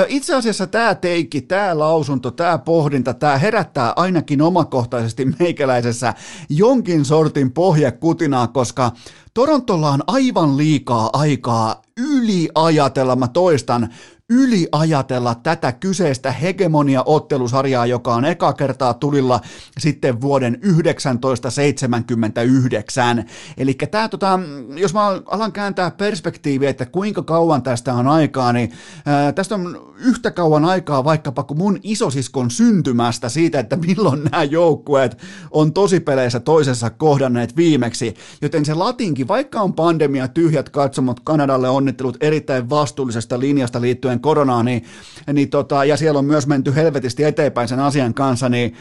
Itse 0.08 0.34
asiassa 0.34 0.66
tämä 0.66 0.94
teikki, 0.94 1.40
tämä 1.40 1.78
lausunto, 1.78 2.30
tämä 2.30 2.58
pohdinta, 2.58 3.14
tämä 3.14 3.38
herättää 3.38 3.92
ainakin 3.96 4.42
omakohtaisesti 4.42 5.24
meikäläisessä 5.24 6.14
jonkin 6.48 7.04
sortin 7.04 7.52
pohjakutinaa, 7.52 8.46
koska 8.46 8.92
Torontolla 9.34 9.90
on 9.90 10.02
aivan 10.06 10.56
liikaa 10.56 11.10
aikaa 11.12 11.82
yliajatella, 11.96 13.16
mä 13.16 13.28
toistan, 13.28 13.94
yliajatella 14.30 15.34
tätä 15.34 15.72
kyseistä 15.72 16.32
hegemonia-ottelusarjaa, 16.32 17.86
joka 17.86 18.14
on 18.14 18.24
eka 18.24 18.52
kertaa 18.52 18.94
tulilla 18.94 19.40
sitten 19.78 20.20
vuoden 20.20 20.58
1979. 20.60 23.24
Eli 23.56 23.74
tämä, 23.74 24.08
tota, 24.08 24.40
jos 24.76 24.94
mä 24.94 25.06
alan 25.26 25.52
kääntää 25.52 25.90
perspektiiviä, 25.90 26.70
että 26.70 26.86
kuinka 26.86 27.22
kauan 27.22 27.62
tästä 27.62 27.94
on 27.94 28.08
aikaa, 28.08 28.52
niin 28.52 28.72
ää, 29.06 29.32
tästä 29.32 29.54
on 29.54 29.87
yhtä 29.98 30.30
kauan 30.30 30.64
aikaa 30.64 31.04
vaikkapa 31.04 31.42
kuin 31.42 31.58
mun 31.58 31.78
isosiskon 31.82 32.50
syntymästä 32.50 33.28
siitä, 33.28 33.60
että 33.60 33.76
milloin 33.76 34.24
nämä 34.24 34.44
joukkueet 34.44 35.18
on 35.50 35.72
tosipeleissä 35.72 36.40
toisessa 36.40 36.90
kohdanneet 36.90 37.56
viimeksi. 37.56 38.14
Joten 38.42 38.64
se 38.64 38.74
latinkin, 38.74 39.28
vaikka 39.28 39.60
on 39.60 39.74
pandemia, 39.74 40.28
tyhjät 40.28 40.68
katsomot, 40.68 41.20
Kanadalle 41.20 41.68
onnittelut 41.68 42.16
erittäin 42.20 42.70
vastuullisesta 42.70 43.40
linjasta 43.40 43.80
liittyen 43.80 44.18
ennen 44.18 44.22
koronaa, 44.22 44.62
niin, 44.62 44.84
niin 45.32 45.50
tota, 45.50 45.84
ja 45.84 45.96
siellä 45.96 46.18
on 46.18 46.24
myös 46.24 46.46
menty 46.46 46.74
helvetisti 46.74 47.24
eteenpäin 47.24 47.68
sen 47.68 47.80
asian 47.80 48.14
kanssa, 48.14 48.48
niin, 48.48 48.74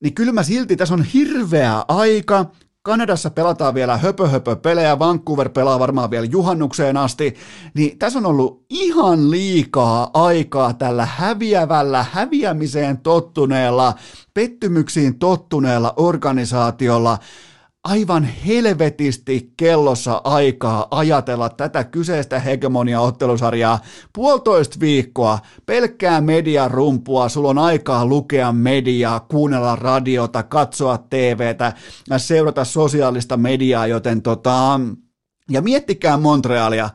niin 0.00 0.14
kyllä 0.14 0.32
mä 0.32 0.42
silti, 0.42 0.76
tässä 0.76 0.94
on 0.94 1.02
hirveä 1.02 1.84
aika, 1.88 2.50
Kanadassa 2.82 3.30
pelataan 3.30 3.74
vielä 3.74 3.96
höpö, 3.96 4.28
höpö 4.28 4.56
pelejä, 4.56 4.98
Vancouver 4.98 5.48
pelaa 5.48 5.78
varmaan 5.78 6.10
vielä 6.10 6.26
juhannukseen 6.26 6.96
asti, 6.96 7.34
niin 7.74 7.98
tässä 7.98 8.18
on 8.18 8.26
ollut 8.26 8.64
ihan 8.70 9.30
liikaa 9.30 10.10
aikaa 10.14 10.74
tällä 10.74 11.06
häviävällä, 11.06 12.06
häviämiseen 12.12 12.98
tottuneella, 12.98 13.94
pettymyksiin 14.34 15.18
tottuneella 15.18 15.94
organisaatiolla 15.96 17.18
aivan 17.84 18.24
helvetisti 18.24 19.52
kellossa 19.56 20.20
aikaa 20.24 20.88
ajatella 20.90 21.48
tätä 21.48 21.84
kyseistä 21.84 22.38
hegemonia-ottelusarjaa 22.38 23.78
puolitoista 24.12 24.80
viikkoa, 24.80 25.38
pelkkää 25.66 26.20
mediarumpua, 26.20 27.28
sulla 27.28 27.48
on 27.48 27.58
aikaa 27.58 28.06
lukea 28.06 28.52
mediaa, 28.52 29.20
kuunnella 29.20 29.76
radiota, 29.76 30.42
katsoa 30.42 30.98
TVtä, 30.98 31.72
seurata 32.16 32.64
sosiaalista 32.64 33.36
mediaa, 33.36 33.86
joten 33.86 34.22
tota, 34.22 34.80
ja 35.50 35.62
miettikää 35.62 36.16
Montrealia, 36.16 36.90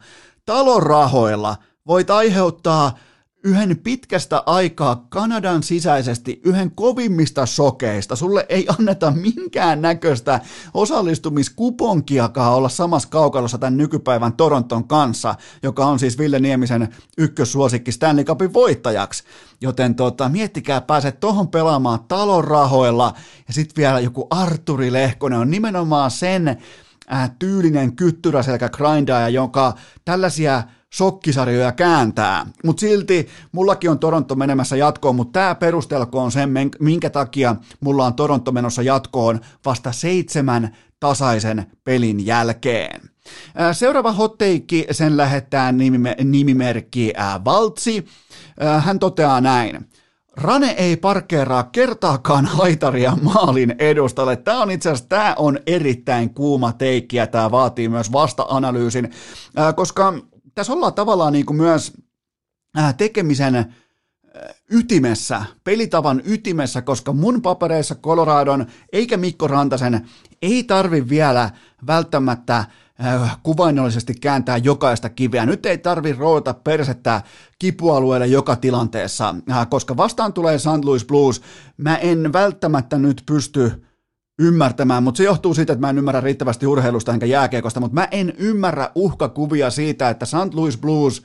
talon 0.45 0.83
rahoilla 0.83 1.55
voit 1.87 2.09
aiheuttaa 2.09 2.97
yhden 3.45 3.77
pitkästä 3.77 4.43
aikaa 4.45 5.05
Kanadan 5.09 5.63
sisäisesti 5.63 6.41
yhden 6.43 6.71
kovimmista 6.71 7.45
sokeista. 7.45 8.15
Sulle 8.15 8.45
ei 8.49 8.65
anneta 8.79 9.11
minkään 9.11 9.81
näköistä 9.81 10.39
osallistumiskuponkiakaan 10.73 12.53
olla 12.53 12.69
samassa 12.69 13.09
kaukalossa 13.09 13.57
tämän 13.57 13.77
nykypäivän 13.77 14.33
Toronton 14.33 14.87
kanssa, 14.87 15.35
joka 15.63 15.85
on 15.85 15.99
siis 15.99 16.17
Ville 16.17 16.39
Niemisen 16.39 16.87
ykkössuosikki 17.17 17.91
Stanley 17.91 18.23
Cupin 18.23 18.53
voittajaksi. 18.53 19.23
Joten 19.61 19.95
tota, 19.95 20.29
miettikää, 20.29 20.81
pääset 20.81 21.19
tohon 21.19 21.47
pelaamaan 21.47 21.99
talon 22.07 22.43
rahoilla 22.43 23.13
ja 23.47 23.53
sitten 23.53 23.81
vielä 23.81 23.99
joku 23.99 24.27
Arturi 24.29 24.93
Lehkonen 24.93 25.39
on 25.39 25.51
nimenomaan 25.51 26.11
sen 26.11 26.47
äh, 27.13 27.31
tyylinen 27.39 27.95
kyttyräselkä 27.95 28.69
grindaaja, 28.69 29.29
jonka 29.29 29.73
tällaisia 30.05 30.63
sokkisarjoja 30.95 31.71
kääntää. 31.71 32.45
Mutta 32.63 32.79
silti 32.79 33.27
mullakin 33.51 33.89
on 33.89 33.99
Toronto 33.99 34.35
menemässä 34.35 34.75
jatkoon, 34.75 35.15
mutta 35.15 35.39
tämä 35.39 35.55
perustelkoon 35.55 36.31
sen, 36.31 36.49
minkä 36.79 37.09
takia 37.09 37.55
mulla 37.79 38.05
on 38.05 38.13
Toronto 38.13 38.51
menossa 38.51 38.81
jatkoon 38.81 39.39
vasta 39.65 39.91
seitsemän 39.91 40.75
tasaisen 40.99 41.65
pelin 41.83 42.25
jälkeen. 42.25 43.01
Seuraava 43.71 44.11
hotteikki, 44.11 44.87
sen 44.91 45.17
lähettää 45.17 45.73
nimimerkki 46.23 47.13
Valtsi. 47.45 48.05
Hän 48.79 48.99
toteaa 48.99 49.41
näin. 49.41 49.89
Rane 50.37 50.69
ei 50.71 50.97
parkkeeraa 50.97 51.63
kertaakaan 51.63 52.45
haitaria 52.45 53.17
maalin 53.21 53.75
edustalle. 53.79 54.35
Tämä 54.35 54.61
on 54.61 54.71
itse 54.71 54.89
asiassa 54.89 55.09
tämä 55.09 55.35
on 55.37 55.59
erittäin 55.67 56.33
kuuma 56.33 56.73
teikki 56.73 57.17
ja 57.17 57.27
tämä 57.27 57.51
vaatii 57.51 57.89
myös 57.89 58.11
vasta-analyysin, 58.11 59.11
koska 59.75 60.13
tässä 60.55 60.73
ollaan 60.73 60.93
tavallaan 60.93 61.33
niin 61.33 61.45
kuin 61.45 61.57
myös 61.57 61.93
äh, 62.77 62.95
tekemisen 62.95 63.55
äh, 63.55 63.65
ytimessä, 64.71 65.45
pelitavan 65.63 66.21
ytimessä, 66.25 66.81
koska 66.81 67.13
mun 67.13 67.41
papereissa 67.41 67.95
Coloradon 67.95 68.65
eikä 68.93 69.17
Mikko 69.17 69.47
Rantasen 69.47 70.07
ei 70.41 70.63
tarvi 70.63 71.09
vielä 71.09 71.49
välttämättä 71.87 72.57
äh, 72.57 73.37
kuvainnollisesti 73.43 74.13
kääntää 74.13 74.57
jokaista 74.57 75.09
kiveä. 75.09 75.45
Nyt 75.45 75.65
ei 75.65 75.77
tarvi 75.77 76.13
roota 76.13 76.53
persettä 76.53 77.21
kipualueelle 77.59 78.27
joka 78.27 78.55
tilanteessa, 78.55 79.35
koska 79.69 79.97
vastaan 79.97 80.33
tulee 80.33 80.59
St. 80.59 80.85
Louis 80.85 81.05
Blues. 81.05 81.41
Mä 81.77 81.97
en 81.97 82.33
välttämättä 82.33 82.97
nyt 82.97 83.23
pysty 83.25 83.85
ymmärtämään, 84.39 85.03
mutta 85.03 85.17
se 85.17 85.23
johtuu 85.23 85.53
siitä, 85.53 85.73
että 85.73 85.81
mä 85.81 85.89
en 85.89 85.97
ymmärrä 85.97 86.21
riittävästi 86.21 86.67
urheilusta 86.67 87.13
enkä 87.13 87.25
jääkiekosta, 87.25 87.79
mutta 87.79 87.95
mä 87.95 88.07
en 88.11 88.33
ymmärrä 88.37 88.91
uhkakuvia 88.95 89.69
siitä, 89.69 90.09
että 90.09 90.25
St. 90.25 90.53
Louis 90.53 90.77
Blues 90.77 91.23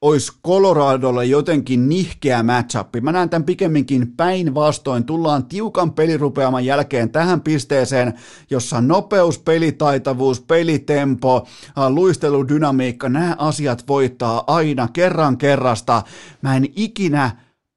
olisi 0.00 0.32
Coloradolle 0.46 1.24
jotenkin 1.24 1.88
nihkeä 1.88 2.42
matchup. 2.42 2.88
Mä 3.02 3.12
näen 3.12 3.30
tämän 3.30 3.44
pikemminkin 3.44 4.12
päinvastoin. 4.16 5.04
Tullaan 5.04 5.44
tiukan 5.44 5.92
pelirupeaman 5.92 6.64
jälkeen 6.64 7.10
tähän 7.10 7.40
pisteeseen, 7.40 8.14
jossa 8.50 8.80
nopeus, 8.80 9.38
pelitaitavuus, 9.38 10.40
pelitempo, 10.40 11.46
luisteludynamiikka, 11.88 13.08
nämä 13.08 13.36
asiat 13.38 13.84
voittaa 13.88 14.44
aina 14.46 14.88
kerran 14.92 15.38
kerrasta. 15.38 16.02
Mä 16.42 16.56
en 16.56 16.66
ikinä 16.76 17.30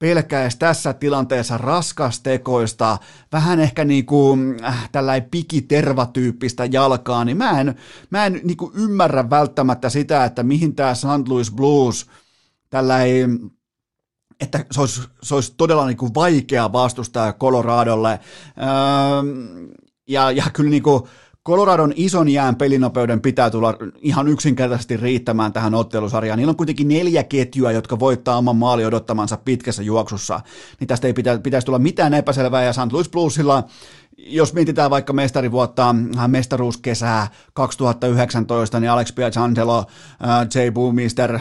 pelkäisi 0.04 0.60
tässä 0.60 0.94
tilanteessa 0.94 1.58
raskastekoista, 1.58 2.98
vähän 3.32 3.60
ehkä 3.60 3.86
niin 3.86 4.06
kuin 4.06 4.58
äh, 4.64 4.90
tällainen 4.92 5.30
pikitervatyyppistä 5.30 6.66
jalkaa, 6.66 7.26
niin 7.26 7.38
mä 7.38 7.62
en, 7.62 7.76
mä 8.10 8.26
en 8.26 8.40
niin 8.44 8.58
kuin 8.58 8.72
ymmärrä 8.76 9.30
välttämättä 9.30 9.90
sitä, 9.90 10.26
että 10.26 10.44
mihin 10.44 10.76
tämä 10.76 10.96
St. 10.96 11.28
Louis 11.28 11.52
Blues 11.52 12.06
tällainen 12.70 13.52
että 14.40 14.66
se 14.72 14.82
olisi, 14.82 15.02
se 15.24 15.36
olisi 15.36 15.54
todella 15.58 15.88
niin 15.88 15.98
kuin 15.98 16.14
vaikea 16.14 16.74
vastustaa 16.74 17.34
Coloradolle. 17.34 18.20
Öö, 18.58 18.68
ja, 20.08 20.32
ja 20.32 20.44
kyllä 20.54 20.70
niin 20.70 20.84
kuin, 20.84 21.04
Coloradon 21.48 21.94
ison 21.96 22.30
jään 22.30 22.56
pelinopeuden 22.56 23.22
pitää 23.22 23.50
tulla 23.50 23.76
ihan 24.02 24.28
yksinkertaisesti 24.28 24.98
riittämään 24.98 25.54
tähän 25.54 25.74
ottelusarjaan. 25.74 26.38
Niillä 26.38 26.52
on 26.52 26.58
kuitenkin 26.58 26.88
neljä 26.88 27.24
ketjua, 27.24 27.72
jotka 27.72 28.00
voittaa 28.00 28.38
oman 28.38 28.56
maali 28.56 28.86
odottamansa 28.86 29.38
pitkässä 29.38 29.84
juoksussa. 29.84 30.42
Niin 30.80 30.88
tästä 30.88 31.08
ei 31.08 31.14
pitä, 31.14 31.40
pitäisi 31.44 31.66
tulla 31.66 31.80
mitään 31.80 32.14
epäselvää. 32.14 32.64
Ja 32.64 32.74
St. 32.74 32.92
Louis 32.92 33.10
Bluesilla, 33.10 33.64
jos 34.18 34.54
mietitään 34.54 34.92
vaikka 34.92 35.14
mestarivuotta, 35.14 35.96
äh, 36.18 36.28
mestaruuskesää 36.28 37.28
2019, 37.54 38.80
niin 38.80 38.92
Alex 38.92 39.16
Piazzangelo, 39.16 39.78
äh, 39.78 40.48
Jay 40.56 40.72
Boomister, 40.72 41.40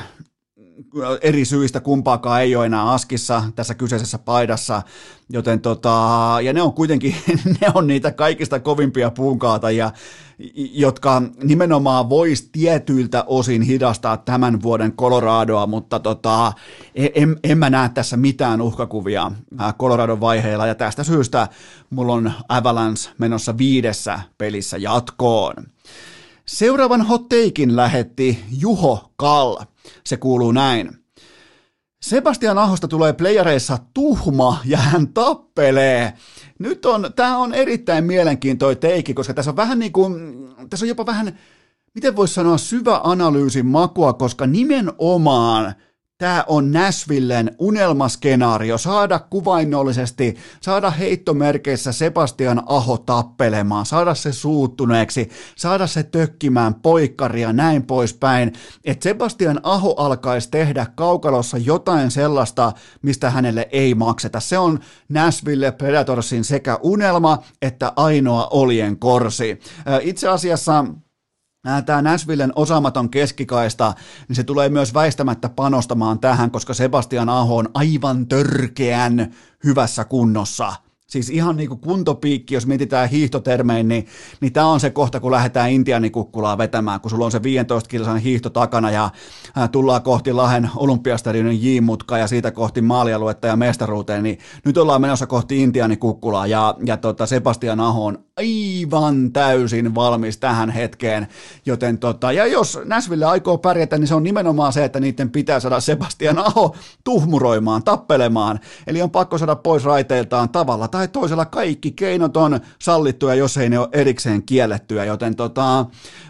eri 1.21 1.45
syistä 1.45 1.81
kumpaakaan 1.81 2.43
ei 2.43 2.57
ole 2.57 2.67
enää 2.67 2.91
askissa 2.91 3.45
tässä 3.55 3.75
kyseisessä 3.75 4.19
paidassa, 4.19 4.83
joten 5.29 5.61
tota, 5.61 6.39
ja 6.43 6.53
ne 6.53 6.63
on 6.63 6.73
kuitenkin, 6.73 7.15
ne 7.61 7.67
on 7.75 7.87
niitä 7.87 8.11
kaikista 8.11 8.61
kovimpia 8.61 9.11
puunkaatajia, 9.11 9.91
jotka 10.73 11.23
nimenomaan 11.43 12.09
vois 12.09 12.49
tietyiltä 12.53 13.25
osin 13.27 13.63
hidastaa 13.63 14.17
tämän 14.17 14.63
vuoden 14.63 14.93
Coloradoa, 14.93 15.67
mutta 15.67 16.01
tota, 16.01 16.53
en, 16.95 17.37
en 17.45 17.59
mä 17.59 17.71
näe 17.71 17.89
tässä 17.89 18.17
mitään 18.17 18.61
uhkakuvia 18.61 19.33
Coloradon 19.79 20.21
vaiheilla, 20.21 20.67
ja 20.67 20.75
tästä 20.75 21.05
syystä 21.05 21.49
mulla 21.91 22.13
on 22.13 22.33
Avalanche 22.49 23.11
menossa 23.19 23.59
viidessä 23.59 24.21
pelissä 24.39 24.77
jatkoon. 24.77 25.72
Seuraavan 26.47 27.03
hotteikin 27.03 27.77
lähetti 27.77 28.45
Juho 28.59 29.13
Kall. 29.17 29.57
Se 30.07 30.17
kuuluu 30.17 30.53
näin. 30.53 30.91
Sebastian 32.03 32.59
Ahosta 32.59 32.89
tulee 32.89 33.13
playareissa 33.13 33.79
tuhma 33.95 34.61
ja 34.65 34.79
hän 34.79 35.09
tappelee. 35.09 36.13
Nyt 36.59 36.87
on, 36.87 37.11
tämä 37.17 37.39
on 37.39 37.55
erittäin 37.55 38.05
mielenkiintoinen 38.05 38.81
teiki, 38.81 39.15
koska 39.15 39.35
tässä 39.35 39.51
on 39.51 39.57
vähän 39.57 39.79
niin 39.79 39.93
kuin, 39.93 40.15
tässä 40.71 40.85
on 40.85 40.89
jopa 40.89 41.07
vähän, 41.07 41.39
miten 41.95 42.17
voisi 42.17 42.35
sanoa, 42.35 42.59
syvä 42.59 43.01
analyysin 43.05 43.67
makua, 43.67 44.13
koska 44.13 44.47
nimenomaan 44.47 45.75
tämä 46.23 46.45
on 46.47 46.73
Nashvillen 46.73 47.51
unelmaskenaario, 47.59 48.79
saada 48.79 49.19
kuvainnollisesti, 49.19 50.37
saada 50.61 50.91
heittomerkeissä 50.91 51.93
Sebastian 51.93 52.63
Aho 52.67 52.99
tappelemaan, 52.99 53.87
saada 53.87 54.15
se 54.15 54.33
suuttuneeksi, 54.33 55.29
saada 55.57 55.87
se 55.87 56.03
tökkimään 56.03 56.75
poikkaria 56.75 57.53
näin 57.53 57.87
poispäin, 57.87 58.53
että 58.85 59.03
Sebastian 59.03 59.61
Aho 59.63 59.95
alkaisi 59.99 60.51
tehdä 60.51 60.87
kaukalossa 60.95 61.59
jotain 61.59 62.11
sellaista, 62.11 62.73
mistä 63.03 63.31
hänelle 63.31 63.69
ei 63.73 63.95
makseta. 63.95 64.41
Se 64.41 64.59
on 64.59 64.79
Nashville 65.09 65.73
Predatorsin 65.73 66.45
sekä 66.45 66.79
unelma 66.83 67.39
että 67.63 67.93
ainoa 67.97 68.49
olien 68.51 68.99
korsi. 68.99 69.61
Itse 70.03 70.29
asiassa 70.29 70.85
tämä 71.87 72.03
Nashvillen 72.03 72.53
osaamaton 72.57 73.11
keskikaista, 73.11 73.95
niin 74.29 74.37
se 74.37 74.45
tulee 74.45 74.69
myös 74.69 74.95
väistämättä 74.95 75.49
panostamaan 75.49 76.19
tähän, 76.19 76.51
koska 76.51 76.75
Sebastian 76.75 77.29
Aho 77.29 77.57
on 77.57 77.69
aivan 77.75 78.27
törkeän 78.27 79.35
hyvässä 79.65 80.05
kunnossa– 80.05 80.73
Siis 81.13 81.31
ihan 81.31 81.57
niin 81.57 81.69
kuin 81.69 81.81
kuntopiikki, 81.81 82.55
jos 82.55 82.67
mietitään 82.67 83.09
hiihtotermein, 83.09 83.89
niin, 83.89 84.07
niin 84.41 84.53
tämä 84.53 84.67
on 84.67 84.81
se 84.81 84.91
kohta, 84.91 85.21
kun 85.21 85.31
lähdetään 85.31 85.71
Intianikukkulaa 85.71 86.59
vetämään, 86.59 87.01
kun 87.01 87.11
sulla 87.11 87.25
on 87.25 87.33
se 87.33 87.43
15 87.43 87.89
kilsan 87.89 88.19
hiihto 88.19 88.51
takana 88.51 88.91
ja 88.91 89.11
ää, 89.57 89.69
tullaan 89.69 90.03
kohti 90.03 90.33
Lahen 90.33 90.71
olympiastadionin 90.77 91.63
J-mutka 91.63 92.19
ja 92.19 92.27
siitä 92.27 92.51
kohti 92.51 92.81
maalialuetta 92.81 93.47
ja 93.47 93.57
mestaruuteen, 93.57 94.23
niin 94.23 94.39
nyt 94.65 94.79
ollaan 94.79 95.01
menossa 95.01 95.27
kohti 95.27 95.63
Intianikukkulaa 95.63 96.47
ja, 96.47 96.75
ja 96.87 96.97
tota 96.97 97.27
Sebastian 97.27 97.81
Aho 97.81 98.07
on 98.07 98.19
aivan 98.37 99.33
täysin 99.33 99.95
valmis 99.95 100.39
tähän 100.39 100.71
hetkeen, 100.71 101.29
joten 101.67 101.99
tota, 101.99 102.33
ja 102.33 102.47
jos 102.47 102.79
Näsville 102.85 103.25
aikoo 103.25 103.59
pärjätä, 103.59 103.99
niin 103.99 104.09
se 104.09 104.15
on 104.15 104.23
nimenomaan 104.23 104.73
se, 104.73 104.85
että 104.85 105.01
niiden 105.01 105.31
pitää 105.31 105.61
saada 105.61 105.81
Sebastian 105.81 106.39
Aho 106.39 106.77
tuhmuroimaan, 107.05 107.85
tappelemaan, 107.85 108.61
eli 108.87 109.03
on 109.03 109.11
pakko 109.11 109.39
saada 109.39 109.57
pois 109.57 109.85
raiteiltaan 109.85 110.49
tavalla 110.49 110.89
tai 110.89 111.02
toisella 111.09 111.45
kaikki 111.45 111.91
keinot 111.91 112.37
on 112.37 112.61
sallittuja, 112.79 113.35
jos 113.35 113.57
ei 113.57 113.69
ne 113.69 113.79
ole 113.79 113.89
erikseen 113.93 114.43
kiellettyjä, 114.43 115.05
joten 115.05 115.37
tota, 115.37 115.87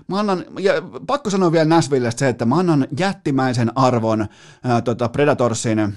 mä 0.09 0.19
annan, 0.19 0.45
ja 0.59 0.73
pakko 1.07 1.31
sanoa 1.31 1.53
vielä 1.53 1.65
Näsvillestä 1.65 2.19
se, 2.19 2.29
että 2.29 2.45
mä 2.45 2.59
annan 2.59 2.89
jättimäisen 2.99 3.73
arvon 3.75 4.27
ää, 4.65 4.81
tota 4.81 5.09
Predatorsin 5.09 5.95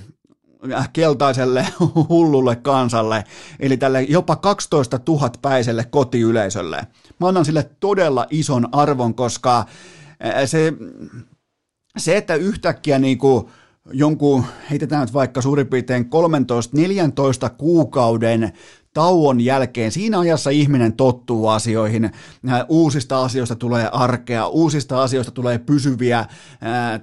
keltaiselle 0.93 1.67
hullulle 2.09 2.55
kansalle, 2.55 3.23
eli 3.59 3.77
tälle 3.77 4.01
jopa 4.01 4.35
12 4.35 4.99
000 5.07 5.29
päiselle 5.41 5.83
kotiyleisölle. 5.83 6.87
Mä 7.19 7.27
annan 7.27 7.45
sille 7.45 7.69
todella 7.79 8.27
ison 8.29 8.67
arvon, 8.71 9.15
koska 9.15 9.65
se, 10.45 10.73
se 11.97 12.17
että 12.17 12.35
yhtäkkiä 12.35 12.99
niin 12.99 13.17
kuin 13.17 13.45
jonkun, 13.93 14.43
heitetään 14.69 15.01
nyt 15.01 15.13
vaikka 15.13 15.41
suurin 15.41 15.67
piirtein 15.67 16.09
13-14 17.47 17.49
kuukauden 17.57 18.51
tauon 18.95 19.41
jälkeen, 19.41 19.91
siinä 19.91 20.19
ajassa 20.19 20.49
ihminen 20.49 20.93
tottuu 20.93 21.47
asioihin, 21.47 22.11
uusista 22.69 23.23
asioista 23.23 23.55
tulee 23.55 23.89
arkea, 23.91 24.47
uusista 24.47 25.03
asioista 25.03 25.31
tulee 25.31 25.57
pysyviä, 25.57 26.25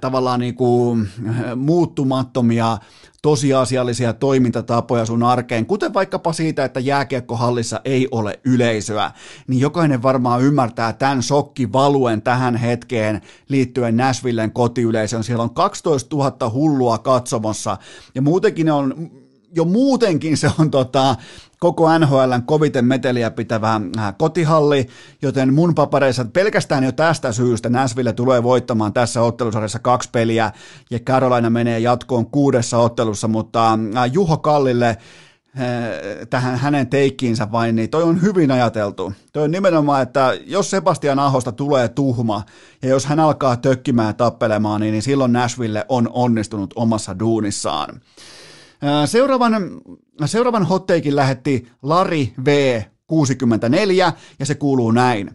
tavallaan 0.01 0.39
niin 0.39 0.55
kuin 0.55 1.09
muuttumattomia 1.55 2.77
tosiasiallisia 3.21 4.13
toimintatapoja 4.13 5.05
sun 5.05 5.23
arkeen, 5.23 5.65
kuten 5.65 5.93
vaikkapa 5.93 6.33
siitä, 6.33 6.65
että 6.65 6.79
jääkiekkohallissa 6.79 7.81
ei 7.85 8.07
ole 8.11 8.39
yleisöä, 8.45 9.11
niin 9.47 9.59
jokainen 9.59 10.03
varmaan 10.03 10.41
ymmärtää 10.41 10.93
tämän 10.93 11.23
sokkivaluen 11.23 12.21
tähän 12.21 12.55
hetkeen 12.55 13.21
liittyen 13.49 13.97
Nashvillen 13.97 14.51
kotiyleisöön. 14.51 15.23
Siellä 15.23 15.43
on 15.43 15.53
12 15.53 16.15
000 16.15 16.49
hullua 16.49 16.97
katsomossa 16.97 17.77
ja 18.15 18.21
muutenkin 18.21 18.65
ne 18.65 18.71
on 18.71 19.11
jo 19.55 19.65
muutenkin 19.65 20.37
se 20.37 20.51
on 20.59 20.71
tota, 20.71 21.15
koko 21.59 21.97
NHLn 21.99 22.43
koviten 22.45 22.85
meteliä 22.85 23.31
pitävä 23.31 23.81
äh, 23.97 24.13
kotihalli, 24.17 24.87
joten 25.21 25.53
mun 25.53 25.75
papareissa 25.75 26.25
pelkästään 26.25 26.83
jo 26.83 26.91
tästä 26.91 27.31
syystä 27.31 27.69
Nashville 27.69 28.13
tulee 28.13 28.43
voittamaan 28.43 28.93
tässä 28.93 29.21
ottelusarjassa 29.21 29.79
kaksi 29.79 30.09
peliä 30.11 30.51
ja 30.91 30.99
Carolina 30.99 31.49
menee 31.49 31.79
jatkoon 31.79 32.25
kuudessa 32.25 32.77
ottelussa, 32.77 33.27
mutta 33.27 33.73
äh, 33.73 34.13
Juho 34.13 34.37
Kallille 34.37 34.87
äh, 34.87 34.97
tähän 36.29 36.57
hänen 36.57 36.87
teikkiinsä 36.87 37.51
vain, 37.51 37.75
niin 37.75 37.89
toi 37.89 38.03
on 38.03 38.21
hyvin 38.21 38.51
ajateltu. 38.51 39.13
Toi 39.33 39.43
on 39.43 39.51
nimenomaan, 39.51 40.01
että 40.01 40.37
jos 40.45 40.69
Sebastian 40.69 41.19
Ahosta 41.19 41.51
tulee 41.51 41.87
tuhma 41.87 42.43
ja 42.81 42.89
jos 42.89 43.05
hän 43.05 43.19
alkaa 43.19 43.57
tökkimään 43.57 44.15
tappelemaan, 44.15 44.81
niin, 44.81 44.91
niin 44.91 45.01
silloin 45.01 45.33
Nashville 45.33 45.85
on 45.89 46.09
onnistunut 46.13 46.73
omassa 46.75 47.19
duunissaan. 47.19 48.01
Seuraavan, 49.05 49.81
seuraavan 50.25 50.65
hotteikin 50.65 51.15
lähetti 51.15 51.67
Lari 51.81 52.33
V64 52.39 54.13
ja 54.39 54.45
se 54.45 54.55
kuuluu 54.55 54.91
näin. 54.91 55.31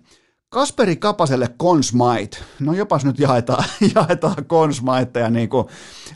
Kasperi 0.50 0.96
Kapaselle 0.96 1.48
Consmite. 1.62 2.38
No 2.60 2.72
jopas 2.72 3.04
nyt 3.04 3.18
jaetaan, 3.18 3.64
jaetaan 3.94 4.44
Consmiteja, 4.44 5.30
niin 5.30 5.48
kuin 5.48 5.66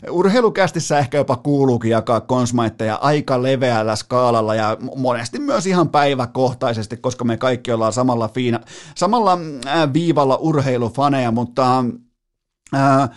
urheilukästissä 0.09 0.99
ehkä 0.99 1.17
jopa 1.17 1.35
kuuluukin 1.35 1.91
jakaa 1.91 2.21
Consmiteja 2.21 2.95
aika 2.95 3.43
leveällä 3.43 3.95
skaalalla 3.95 4.55
ja 4.55 4.77
monesti 4.95 5.39
myös 5.39 5.67
ihan 5.67 5.89
päiväkohtaisesti, 5.89 6.97
koska 6.97 7.25
me 7.25 7.37
kaikki 7.37 7.71
ollaan 7.71 7.93
samalla, 7.93 8.27
fiina, 8.27 8.59
samalla 8.95 9.37
viivalla 9.93 10.35
urheilufaneja, 10.35 11.31
mutta 11.31 11.85
ää, 12.73 13.09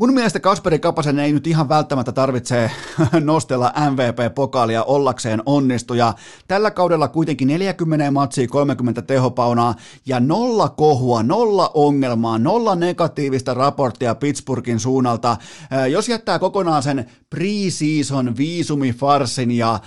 Mun 0.00 0.14
mielestä 0.14 0.40
Kasperi 0.40 0.78
Kapasen 0.78 1.18
ei 1.18 1.32
nyt 1.32 1.46
ihan 1.46 1.68
välttämättä 1.68 2.12
tarvitse 2.12 2.70
nostella 3.20 3.72
MVP-pokaalia 3.90 4.84
ollakseen 4.84 5.42
onnistuja. 5.46 6.14
Tällä 6.48 6.70
kaudella 6.70 7.08
kuitenkin 7.08 7.48
40 7.48 8.10
matsia, 8.10 8.48
30 8.48 9.02
tehopaunaa 9.02 9.74
ja 10.06 10.20
nolla 10.20 10.68
kohua, 10.68 11.22
nolla 11.22 11.70
ongelmaa, 11.74 12.38
nolla 12.38 12.74
negatiivista 12.76 13.54
raporttia 13.54 14.14
Pittsburghin 14.14 14.80
suunnalta. 14.80 15.36
Jos 15.90 16.08
jättää 16.08 16.38
kokonaan 16.38 16.82
sen 16.82 17.10
pre-season 17.34 18.36
viisumifarsin 18.36 19.50
ja 19.50 19.80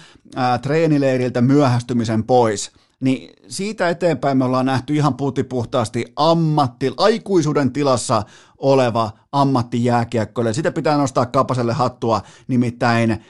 treenileiriltä 0.61 1.41
myöhästymisen 1.41 2.23
pois– 2.23 2.71
niin 3.03 3.29
siitä 3.47 3.89
eteenpäin 3.89 4.37
me 4.37 4.45
ollaan 4.45 4.65
nähty 4.65 4.95
ihan 4.95 5.13
puhtaasti 5.49 6.05
ammatti, 6.15 6.93
aikuisuuden 6.97 7.73
tilassa 7.73 8.23
oleva 8.63 9.11
ammattijääkiekkoille. 9.31 10.53
Sitä 10.53 10.71
pitää 10.71 10.97
nostaa 10.97 11.25
Kapaselle 11.25 11.73
hattua, 11.73 12.21
nimittäin 12.47 13.23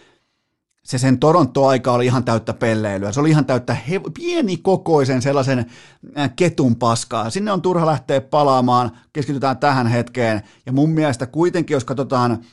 se 0.83 0.97
sen 0.97 1.19
Toronto-aika 1.19 1.91
oli 1.91 2.05
ihan 2.05 2.23
täyttä 2.23 2.53
pelleilyä. 2.53 3.11
Se 3.11 3.19
oli 3.19 3.29
ihan 3.29 3.45
täyttä 3.45 3.73
he- 3.73 4.01
pienikokoisen 4.13 5.21
sellaisen 5.21 5.65
äh, 6.17 6.31
ketun 6.35 6.75
paskaa. 6.75 7.29
Sinne 7.29 7.51
on 7.51 7.61
turha 7.61 7.85
lähteä 7.85 8.21
palaamaan, 8.21 8.91
keskitytään 9.13 9.57
tähän 9.57 9.87
hetkeen. 9.87 10.41
Ja 10.65 10.73
mun 10.73 10.89
mielestä 10.89 11.25
kuitenkin, 11.25 11.75
jos 11.75 11.85
katsotaan 11.85 12.43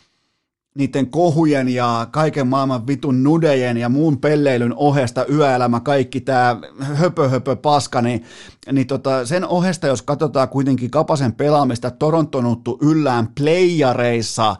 niiden 0.80 1.10
kohujen 1.10 1.68
ja 1.68 2.06
kaiken 2.10 2.46
maailman 2.46 2.86
vitun 2.86 3.22
nudejen 3.22 3.76
ja 3.76 3.88
muun 3.88 4.18
pelleilyn 4.18 4.74
ohesta 4.74 5.26
yöelämä, 5.26 5.80
kaikki 5.80 6.20
tämä 6.20 6.60
höpö 6.80 7.28
höpö 7.28 7.56
paska, 7.56 8.02
niin, 8.02 8.24
niin 8.72 8.86
tota, 8.86 9.26
sen 9.26 9.48
ohesta, 9.48 9.86
jos 9.86 10.02
katsotaan 10.02 10.48
kuitenkin 10.48 10.90
Kapasen 10.90 11.32
pelaamista 11.32 11.90
Torontonuttu 11.90 12.78
yllään 12.82 13.28
playareissa, 13.40 14.56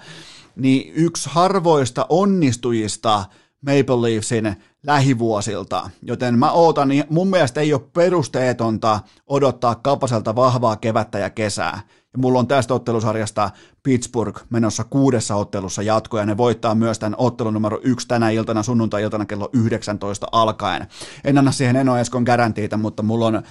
niin 0.57 0.93
yksi 0.95 1.29
harvoista 1.33 2.07
onnistujista 2.09 3.25
Maple 3.61 4.03
Leafsin 4.03 4.57
lähivuosilta, 4.83 5.91
joten 6.03 6.39
mä 6.39 6.53
ootan, 6.53 6.89
niin 6.89 7.05
mun 7.11 7.29
mielestä 7.29 7.61
ei 7.61 7.75
ole 7.75 7.83
perusteetonta 7.93 9.01
odottaa 9.27 9.75
Kapaselta 9.75 10.37
vahvaa 10.37 10.77
kevättä 10.77 11.19
ja 11.19 11.31
kesää. 11.31 11.81
Ja 12.13 12.19
mulla 12.19 12.39
on 12.39 12.47
tästä 12.47 12.75
ottelusarjasta 12.75 13.51
Pittsburgh 13.83 14.43
menossa 14.51 14.85
kuudessa 14.85 15.35
ottelussa 15.35 15.83
jatko, 15.83 16.19
ja 16.19 16.27
ne 16.27 16.37
voittaa 16.37 16.75
myös 16.75 16.99
tämän 16.99 17.15
ottelun 17.19 17.55
numero 17.55 17.81
yksi 17.83 18.09
tänä 18.09 18.31
iltana, 18.31 18.63
sunnuntai-iltana 18.63 19.27
kello 19.27 19.51
19 19.53 20.27
alkaen. 20.33 20.87
En 21.25 21.39
anna 21.39 21.53
siihen 21.53 21.77
Eno 21.77 21.97
Eskon 21.97 22.23
garantiita, 22.23 22.77
mutta 22.77 23.03
mulla 23.03 23.27
on 23.27 23.43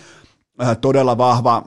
äh, 0.61 0.77
todella 0.81 1.17
vahva 1.17 1.63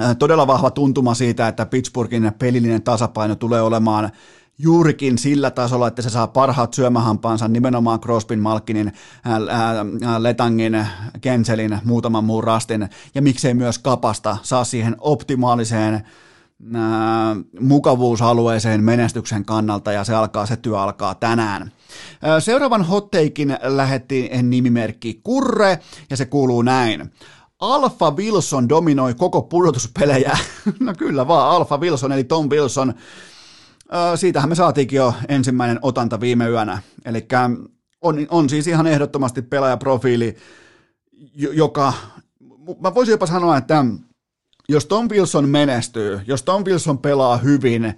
äh, 0.00 0.16
todella 0.16 0.46
vahva 0.46 0.70
tuntuma 0.70 1.14
siitä, 1.14 1.48
että 1.48 1.66
Pittsburghin 1.66 2.32
pelillinen 2.38 2.82
tasapaino 2.82 3.34
tulee 3.34 3.62
olemaan 3.62 4.10
juurikin 4.58 5.18
sillä 5.18 5.50
tasolla, 5.50 5.88
että 5.88 6.02
se 6.02 6.10
saa 6.10 6.26
parhaat 6.26 6.74
syömähampaansa 6.74 7.48
nimenomaan 7.48 8.00
Crosbyn, 8.00 8.40
Malkinin, 8.40 8.92
ää, 9.24 9.40
ää, 9.50 10.22
Letangin, 10.22 10.86
Kenselin, 11.20 11.78
muutaman 11.84 12.24
muun 12.24 12.44
rastin, 12.44 12.88
ja 13.14 13.22
miksei 13.22 13.54
myös 13.54 13.78
kapasta 13.78 14.36
saa 14.42 14.64
siihen 14.64 14.96
optimaaliseen 14.98 15.94
ää, 16.74 17.36
mukavuusalueeseen 17.60 18.84
menestyksen 18.84 19.44
kannalta, 19.44 19.92
ja 19.92 20.04
se 20.04 20.14
alkaa, 20.14 20.46
se 20.46 20.56
työ 20.56 20.80
alkaa 20.80 21.14
tänään. 21.14 21.72
Seuraavan 22.38 22.84
hotteikin 22.84 23.56
lähetti 23.62 24.30
nimimerkki 24.42 25.20
Kurre, 25.22 25.78
ja 26.10 26.16
se 26.16 26.26
kuuluu 26.26 26.62
näin. 26.62 27.12
Alfa 27.60 28.10
Wilson 28.10 28.68
dominoi 28.68 29.14
koko 29.14 29.42
pudotuspelejä. 29.42 30.38
no 30.80 30.94
kyllä 30.98 31.28
vaan, 31.28 31.56
Alfa 31.56 31.78
Wilson 31.78 32.12
eli 32.12 32.24
Tom 32.24 32.48
Wilson 32.50 32.94
siitähän 34.16 34.48
me 34.48 34.54
saatiinkin 34.54 34.96
jo 34.96 35.14
ensimmäinen 35.28 35.78
otanta 35.82 36.20
viime 36.20 36.48
yönä. 36.48 36.82
Eli 37.04 37.26
on, 38.00 38.26
on 38.30 38.48
siis 38.48 38.66
ihan 38.66 38.86
ehdottomasti 38.86 39.42
pelaajaprofiili, 39.42 40.36
joka, 41.34 41.92
mä 42.80 42.94
voisin 42.94 43.12
jopa 43.12 43.26
sanoa, 43.26 43.56
että 43.56 43.84
jos 44.68 44.86
Tom 44.86 45.08
Wilson 45.10 45.48
menestyy, 45.48 46.20
jos 46.26 46.42
Tom 46.42 46.64
Wilson 46.64 46.98
pelaa 46.98 47.36
hyvin, 47.36 47.94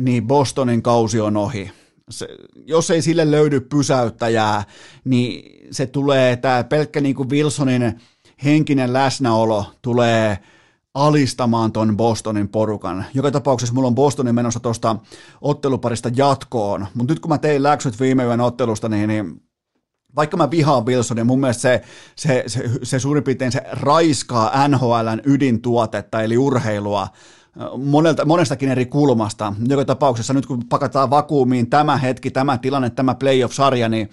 niin 0.00 0.26
Bostonin 0.26 0.82
kausi 0.82 1.20
on 1.20 1.36
ohi. 1.36 1.70
Se, 2.10 2.28
jos 2.66 2.90
ei 2.90 3.02
sille 3.02 3.30
löydy 3.30 3.60
pysäyttäjää, 3.60 4.64
niin 5.04 5.56
se 5.70 5.86
tulee, 5.86 6.36
tämä 6.36 6.64
pelkkä 6.64 7.00
niin 7.00 7.14
kuin 7.14 7.30
Wilsonin 7.30 8.00
henkinen 8.44 8.92
läsnäolo 8.92 9.72
tulee 9.82 10.38
alistamaan 10.96 11.72
ton 11.72 11.96
Bostonin 11.96 12.48
porukan. 12.48 13.04
Joka 13.14 13.30
tapauksessa 13.30 13.74
mulla 13.74 13.88
on 13.88 13.94
Bostonin 13.94 14.34
menossa 14.34 14.60
tuosta 14.60 14.96
otteluparista 15.40 16.10
jatkoon, 16.16 16.86
mutta 16.94 17.12
nyt 17.12 17.20
kun 17.20 17.28
mä 17.28 17.38
tein 17.38 17.62
läksyt 17.62 18.00
viime 18.00 18.24
yön 18.24 18.40
ottelusta, 18.40 18.88
niin, 18.88 19.08
niin 19.08 19.42
vaikka 20.16 20.36
mä 20.36 20.50
vihaan 20.50 20.86
Wilsonia, 20.86 21.24
mun 21.24 21.40
mielestä 21.40 21.60
se, 21.60 21.82
se, 22.16 22.44
se, 22.46 22.70
se 22.82 22.98
suurin 22.98 23.24
piirtein 23.24 23.52
se 23.52 23.62
raiskaa 23.72 24.68
NHLn 24.68 25.20
ydintuotetta, 25.24 26.22
eli 26.22 26.38
urheilua, 26.38 27.08
monelta, 27.78 28.24
monestakin 28.24 28.68
eri 28.68 28.86
kulmasta. 28.86 29.52
Joka 29.68 29.84
tapauksessa 29.84 30.34
nyt 30.34 30.46
kun 30.46 30.68
pakataan 30.68 31.10
vakuumiin 31.10 31.70
tämä 31.70 31.96
hetki, 31.96 32.30
tämä 32.30 32.58
tilanne, 32.58 32.90
tämä 32.90 33.14
playoff-sarja, 33.14 33.88
niin 33.88 34.10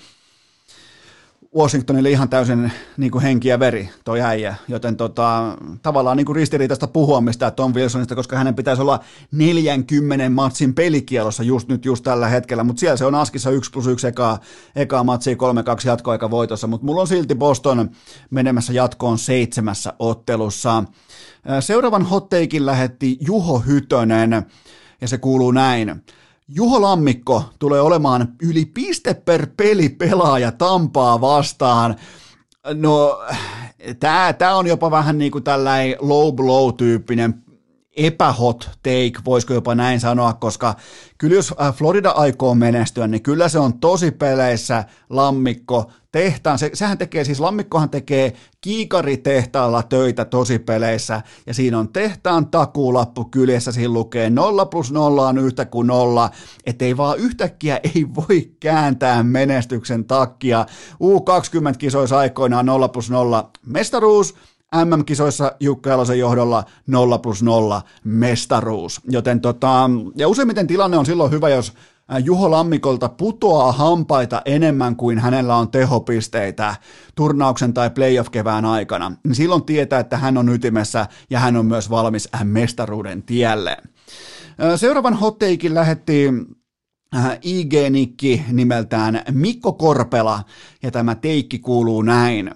Washingtonille 1.56 2.10
ihan 2.10 2.30
täysin 2.30 2.72
niin 2.98 3.12
kuin 3.12 3.22
henki 3.22 3.48
ja 3.48 3.60
veri 3.60 3.90
toi 4.06 4.22
äijä, 4.22 4.56
joten 4.68 4.98
tota, 4.98 5.58
tavallaan 5.82 6.18
niin 6.18 6.26
kuin 6.26 6.36
ristiriitaista 6.36 6.88
puhua 6.88 7.22
mistään 7.22 7.54
Tom 7.54 7.74
Wilsonista, 7.74 8.16
koska 8.16 8.38
hänen 8.38 8.56
pitäisi 8.56 8.82
olla 8.82 9.00
40 9.32 10.30
matsin 10.30 10.74
pelikielossa 10.74 11.44
just 11.44 11.68
nyt 11.70 11.86
just 11.86 12.04
tällä 12.04 12.28
hetkellä, 12.28 12.64
mutta 12.64 12.80
siellä 12.80 12.98
se 12.98 13.06
on 13.06 13.16
askissa 13.16 13.50
1 13.50 13.72
plus 13.72 13.88
1 13.88 14.08
ekaa, 14.08 14.40
ekaa 14.76 15.04
matsia 15.04 15.36
3-2 15.36 15.38
jatkoaika 15.86 16.32
voitossa, 16.32 16.68
mutta 16.68 16.86
mulla 16.86 17.02
on 17.02 17.08
silti 17.08 17.36
Boston 17.36 17.90
menemässä 18.30 18.74
jatkoon 18.74 19.18
seitsemässä 19.18 19.94
ottelussa. 20.00 20.84
Seuraavan 21.60 22.06
hotteikin 22.06 22.66
lähetti 22.66 23.18
Juho 23.22 23.60
Hytönen, 23.60 24.46
ja 25.02 25.08
se 25.08 25.18
kuuluu 25.18 25.52
näin. 25.52 26.04
Juho 26.48 26.82
Lammikko 26.82 27.44
tulee 27.60 27.82
olemaan 27.82 28.28
yli 28.42 28.66
piste 28.66 29.14
per 29.14 29.48
peli 29.58 29.90
pelaaja 29.90 30.52
Tampaa 30.52 31.22
vastaan. 31.22 31.96
No, 32.74 33.22
tämä 34.38 34.56
on 34.56 34.68
jopa 34.68 34.92
vähän 34.92 35.18
niin 35.18 35.32
kuin 35.32 35.44
tällainen 35.44 35.96
low 36.00 36.36
blow-tyyppinen 36.36 37.43
epähot 37.98 38.70
take, 38.84 39.26
voisiko 39.26 39.54
jopa 39.54 39.76
näin 39.76 40.00
sanoa, 40.00 40.34
koska 40.34 40.76
kyllä 41.18 41.36
jos 41.36 41.54
äh, 41.62 41.76
Florida 41.76 42.10
aikoo 42.10 42.56
menestyä, 42.56 43.08
niin 43.08 43.24
kyllä 43.24 43.50
se 43.50 43.60
on 43.60 43.80
tosi 43.80 44.12
peleissä 44.12 44.84
lammikko 45.10 45.92
tehtaan, 46.12 46.60
se, 46.60 46.70
sehän 46.74 46.98
tekee, 46.98 47.24
siis 47.24 47.40
lammikkohan 47.40 47.90
tekee 47.90 48.34
kiikaritehtaalla 48.62 49.84
töitä 49.84 50.26
tosi 50.26 50.60
peleissä, 50.60 51.22
ja 51.48 51.54
siinä 51.54 51.80
on 51.80 51.90
tehtaan 51.90 52.48
takuulappu 52.48 53.26
kyljessä, 53.26 53.72
siinä 53.72 53.94
lukee 53.94 54.30
0 54.30 54.66
plus 54.66 54.92
0 54.92 55.28
on 55.28 55.38
yhtä 55.38 55.66
kuin 55.66 55.88
nolla, 55.88 56.30
ettei 56.66 56.98
vaan 56.98 57.18
yhtäkkiä 57.18 57.80
ei 57.84 58.06
voi 58.16 58.52
kääntää 58.60 59.24
menestyksen 59.24 60.06
takia. 60.06 60.66
U20-kisoissa 60.94 62.18
aikoinaan 62.18 62.66
0 62.66 62.88
plus 62.88 63.10
0 63.10 63.50
mestaruus, 63.66 64.36
MM-kisoissa 64.86 65.52
Jukka 65.60 65.90
Jalosen 65.90 66.20
johdolla 66.20 66.64
0 66.88 67.18
plus 67.18 67.44
0 67.44 67.82
mestaruus. 68.04 69.02
Joten 69.10 69.42
tota, 69.42 69.90
ja 70.16 70.28
useimmiten 70.28 70.68
tilanne 70.68 70.98
on 70.98 71.06
silloin 71.06 71.32
hyvä, 71.32 71.50
jos 71.50 71.74
Juho 72.24 72.52
Lammikolta 72.52 73.10
putoaa 73.10 73.72
hampaita 73.72 74.42
enemmän 74.46 74.96
kuin 74.96 75.20
hänellä 75.20 75.56
on 75.56 75.72
tehopisteitä 75.72 76.76
turnauksen 77.16 77.74
tai 77.74 77.90
playoff-kevään 77.90 78.66
aikana, 78.66 79.12
niin 79.24 79.36
silloin 79.36 79.64
tietää, 79.64 80.00
että 80.00 80.18
hän 80.18 80.38
on 80.38 80.50
ytimessä 80.50 81.08
ja 81.30 81.40
hän 81.40 81.58
on 81.58 81.66
myös 81.66 81.90
valmis 81.90 82.30
mestaruuden 82.44 83.24
tielle. 83.24 83.78
Seuraavan 84.76 85.14
hotteikin 85.14 85.74
lähetti 85.74 86.30
IG-nikki 87.42 88.44
nimeltään 88.52 89.22
Mikko 89.32 89.74
Korpela, 89.74 90.44
ja 90.84 90.92
tämä 90.92 91.16
teikki 91.16 91.60
kuuluu 91.60 92.02
näin. 92.02 92.52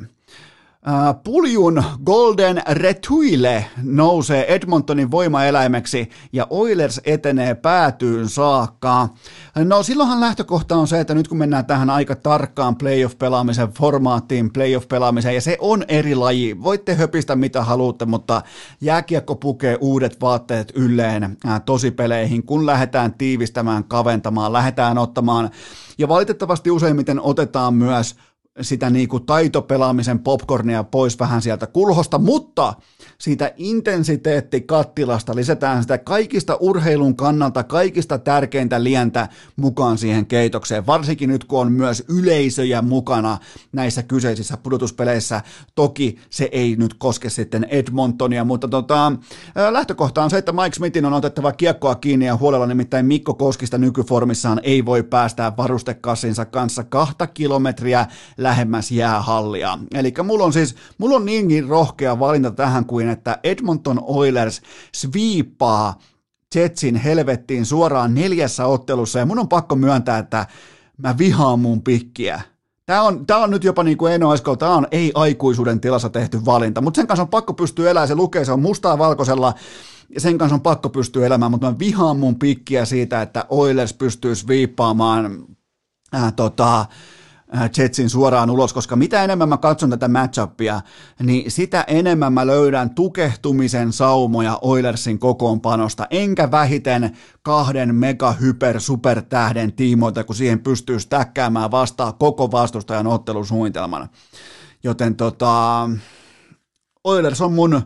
Puljun 1.24 1.84
Golden 2.06 2.62
Retuile 2.70 3.66
nousee 3.84 4.54
Edmontonin 4.56 5.12
voimaeläimeksi 5.12 6.10
ja 6.34 6.48
Oilers 6.50 7.02
etenee 7.06 7.56
päätyyn 7.56 8.30
saakka. 8.30 9.10
No 9.56 9.84
silloinhan 9.84 10.20
lähtökohta 10.20 10.76
on 10.76 10.88
se, 10.88 11.00
että 11.00 11.14
nyt 11.14 11.28
kun 11.28 11.38
mennään 11.38 11.66
tähän 11.66 11.90
aika 11.90 12.16
tarkkaan 12.16 12.76
playoff-pelaamisen 12.76 13.70
formaattiin, 13.78 14.54
playoff-pelaamiseen, 14.54 15.36
ja 15.36 15.42
se 15.42 15.58
on 15.62 15.84
eri 15.88 16.16
laji. 16.16 16.64
Voitte 16.64 16.96
höpistä 16.96 17.36
mitä 17.36 17.64
haluatte, 17.64 18.06
mutta 18.06 18.42
jääkiekko 18.82 19.36
pukee 19.36 19.78
uudet 19.82 20.22
vaatteet 20.22 20.72
ylleen 20.76 21.38
tosipeleihin, 21.66 22.44
kun 22.44 22.66
lähdetään 22.66 23.14
tiivistämään, 23.14 23.84
kaventamaan, 23.84 24.54
lähdetään 24.54 24.98
ottamaan 24.98 25.50
ja 25.98 26.08
valitettavasti 26.08 26.72
useimmiten 26.72 27.22
otetaan 27.22 27.74
myös 27.74 28.16
sitä 28.62 28.90
niin 28.90 29.08
kuin 29.08 29.26
taitopelaamisen 29.26 30.20
popcornia 30.20 30.84
pois 30.84 31.20
vähän 31.20 31.42
sieltä 31.42 31.68
kulhosta, 31.68 32.18
mutta 32.18 32.74
siitä 33.18 33.52
intensiteettikattilasta 33.58 35.36
lisätään 35.36 35.82
sitä 35.82 35.98
kaikista 35.98 36.58
urheilun 36.60 37.16
kannalta 37.16 37.64
kaikista 37.64 38.18
tärkeintä 38.18 38.84
lientä 38.84 39.28
mukaan 39.56 39.98
siihen 39.98 40.26
keitokseen, 40.26 40.88
varsinkin 40.88 41.30
nyt 41.30 41.44
kun 41.44 41.60
on 41.60 41.72
myös 41.72 42.04
yleisöjä 42.10 42.82
mukana 42.82 43.38
näissä 43.72 44.04
kyseisissä 44.04 44.58
pudotuspeleissä. 44.58 45.42
Toki 45.76 46.18
se 46.30 46.50
ei 46.52 46.76
nyt 46.76 46.94
koske 46.94 47.30
sitten 47.30 47.64
Edmontonia, 47.70 48.44
mutta 48.44 48.68
tota, 48.68 49.12
lähtökohta 49.70 50.24
on 50.24 50.30
se, 50.30 50.38
että 50.38 50.52
Mike 50.52 50.76
Smithin 50.76 51.06
on 51.06 51.14
otettava 51.14 51.52
kiekkoa 51.52 51.96
kiinni 51.96 52.26
ja 52.26 52.38
huolella 52.38 52.66
nimittäin 52.66 53.06
Mikko 53.06 53.34
Koskista 53.34 53.78
nykyformissaan 53.78 54.60
ei 54.64 54.86
voi 54.86 55.04
päästää 55.04 55.58
varustekassinsa 55.58 56.46
kanssa 56.46 56.84
kahta 56.84 57.28
kilometriä 57.28 58.06
lähemmäs 58.48 58.92
jäähallia. 58.92 59.80
Eli 59.94 60.14
mulla 60.24 60.44
on 60.44 60.54
siis, 60.54 60.76
mulla 60.98 61.16
on 61.16 61.26
niinkin 61.26 61.68
rohkea 61.68 62.20
valinta 62.20 62.52
tähän 62.52 62.86
kuin, 62.86 63.10
että 63.10 63.40
Edmonton 63.44 64.00
Oilers 64.04 64.62
sviippaa 64.96 66.00
Jetsin 66.56 66.96
helvettiin 66.96 67.66
suoraan 67.66 68.16
neljässä 68.16 68.66
ottelussa, 68.66 69.20
ja 69.20 69.26
mun 69.26 69.40
on 69.40 69.48
pakko 69.48 69.76
myöntää, 69.76 70.18
että 70.18 70.48
mä 70.98 71.18
vihaan 71.18 71.60
mun 71.60 71.82
pikkiä. 71.82 72.42
Tämä 72.86 73.02
on, 73.02 73.26
tämä 73.26 73.44
on 73.44 73.50
nyt 73.50 73.64
jopa 73.64 73.84
niin 73.84 73.98
kuin 73.98 74.14
Eno 74.14 74.34
Esko, 74.34 74.56
tämä 74.56 74.76
on 74.76 74.88
ei-aikuisuuden 74.92 75.80
tilassa 75.80 76.10
tehty 76.10 76.46
valinta, 76.46 76.82
mutta 76.82 76.98
sen 76.98 77.08
kanssa 77.08 77.24
on 77.24 77.30
pakko 77.30 77.54
pystyä 77.54 77.92
elämään, 77.92 78.08
se 78.08 78.16
lukee, 78.16 78.46
se 78.46 78.52
on 78.52 78.62
mustaa 78.62 78.98
valkoisella, 78.98 79.54
ja 80.10 80.22
sen 80.22 80.38
kanssa 80.38 80.56
on 80.56 80.62
pakko 80.62 80.90
pystyä 80.90 81.26
elämään, 81.26 81.52
mutta 81.52 81.72
mä 81.72 81.80
vihaan 81.80 82.18
mun 82.18 82.40
pikkiä 82.40 82.86
siitä, 82.86 83.22
että 83.22 83.46
Oilers 83.50 83.94
pystyisi 83.94 84.48
viippaamaan 84.48 85.46
äh, 86.16 86.34
tota, 86.34 86.86
Jetsin 87.78 88.10
suoraan 88.10 88.50
ulos, 88.50 88.74
koska 88.74 88.96
mitä 88.96 89.24
enemmän 89.24 89.50
mä 89.50 89.58
katson 89.58 89.90
tätä 89.90 90.08
matchupia, 90.08 90.82
niin 91.24 91.52
sitä 91.52 91.84
enemmän 91.88 92.34
mä 92.34 92.48
löydän 92.48 92.90
tukehtumisen 92.90 93.94
saumoja 93.94 94.60
Oilersin 94.62 95.20
kokoonpanosta, 95.20 96.08
enkä 96.10 96.52
vähiten 96.52 97.18
kahden 97.42 97.96
mega 97.96 98.32
hyper 98.32 98.80
supertähden 98.80 99.74
tiimoilta, 99.74 100.24
kun 100.24 100.36
siihen 100.36 100.60
pystyy 100.60 101.00
stäkkäämään 101.00 101.72
vastaan 101.72 102.14
koko 102.14 102.52
vastustajan 102.52 103.08
ottelusuunnitelman. 103.08 104.10
Joten 104.84 105.16
tota, 105.16 105.90
Oilers 107.04 107.42
on 107.42 107.54
mun 107.54 107.82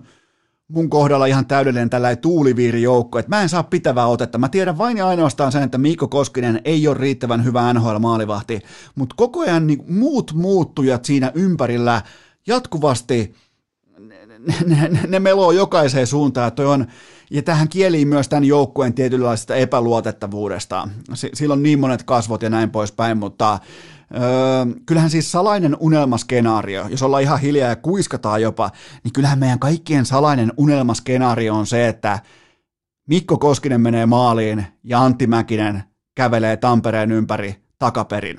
mun 0.71 0.89
kohdalla 0.89 1.25
ihan 1.25 1.45
täydellinen 1.45 1.89
tällainen 1.89 2.17
tuuliviirijoukko, 2.17 3.19
että 3.19 3.29
mä 3.29 3.41
en 3.41 3.49
saa 3.49 3.63
pitävää 3.63 4.07
otetta. 4.07 4.37
Mä 4.37 4.49
tiedän 4.49 4.77
vain 4.77 4.97
ja 4.97 5.07
ainoastaan 5.07 5.51
sen, 5.51 5.63
että 5.63 5.77
Mikko 5.77 6.07
Koskinen 6.07 6.61
ei 6.65 6.87
ole 6.87 6.97
riittävän 6.97 7.45
hyvä 7.45 7.73
NHL-maalivahti, 7.73 8.59
mutta 8.95 9.15
koko 9.17 9.39
ajan 9.39 9.67
niin 9.67 9.83
muut 9.87 10.33
muuttujat 10.33 11.05
siinä 11.05 11.31
ympärillä 11.35 12.01
jatkuvasti 12.47 13.35
ne, 14.65 14.89
ne, 14.89 14.99
ne 15.07 15.19
meloo 15.19 15.51
jokaiseen 15.51 16.07
suuntaan, 16.07 16.47
että 16.47 16.69
on, 16.69 16.87
ja 17.31 17.41
tähän 17.41 17.69
kieliin 17.69 18.07
myös 18.07 18.29
tämän 18.29 18.43
joukkueen 18.43 18.93
tietynlaisesta 18.93 19.55
epäluotettavuudesta. 19.55 20.87
Sillä 21.13 21.53
on 21.53 21.63
niin 21.63 21.79
monet 21.79 22.03
kasvot 22.03 22.41
ja 22.41 22.49
näin 22.49 22.69
poispäin, 22.69 23.17
mutta 23.17 23.59
Öö, 24.15 24.21
kyllähän 24.85 25.09
siis 25.09 25.31
salainen 25.31 25.77
unelmaskenaario, 25.79 26.87
jos 26.87 27.03
ollaan 27.03 27.23
ihan 27.23 27.39
hiljaa 27.39 27.69
ja 27.69 27.75
kuiskataan 27.75 28.41
jopa, 28.41 28.71
niin 29.03 29.13
kyllähän 29.13 29.39
meidän 29.39 29.59
kaikkien 29.59 30.05
salainen 30.05 30.53
unelmaskenaario 30.57 31.55
on 31.55 31.67
se, 31.67 31.87
että 31.87 32.19
Mikko 33.07 33.37
Koskinen 33.37 33.81
menee 33.81 34.05
maaliin 34.05 34.65
ja 34.83 35.03
Antti 35.03 35.27
Mäkinen 35.27 35.83
kävelee 36.15 36.57
Tampereen 36.57 37.11
ympäri 37.11 37.55
takaperin. 37.79 38.37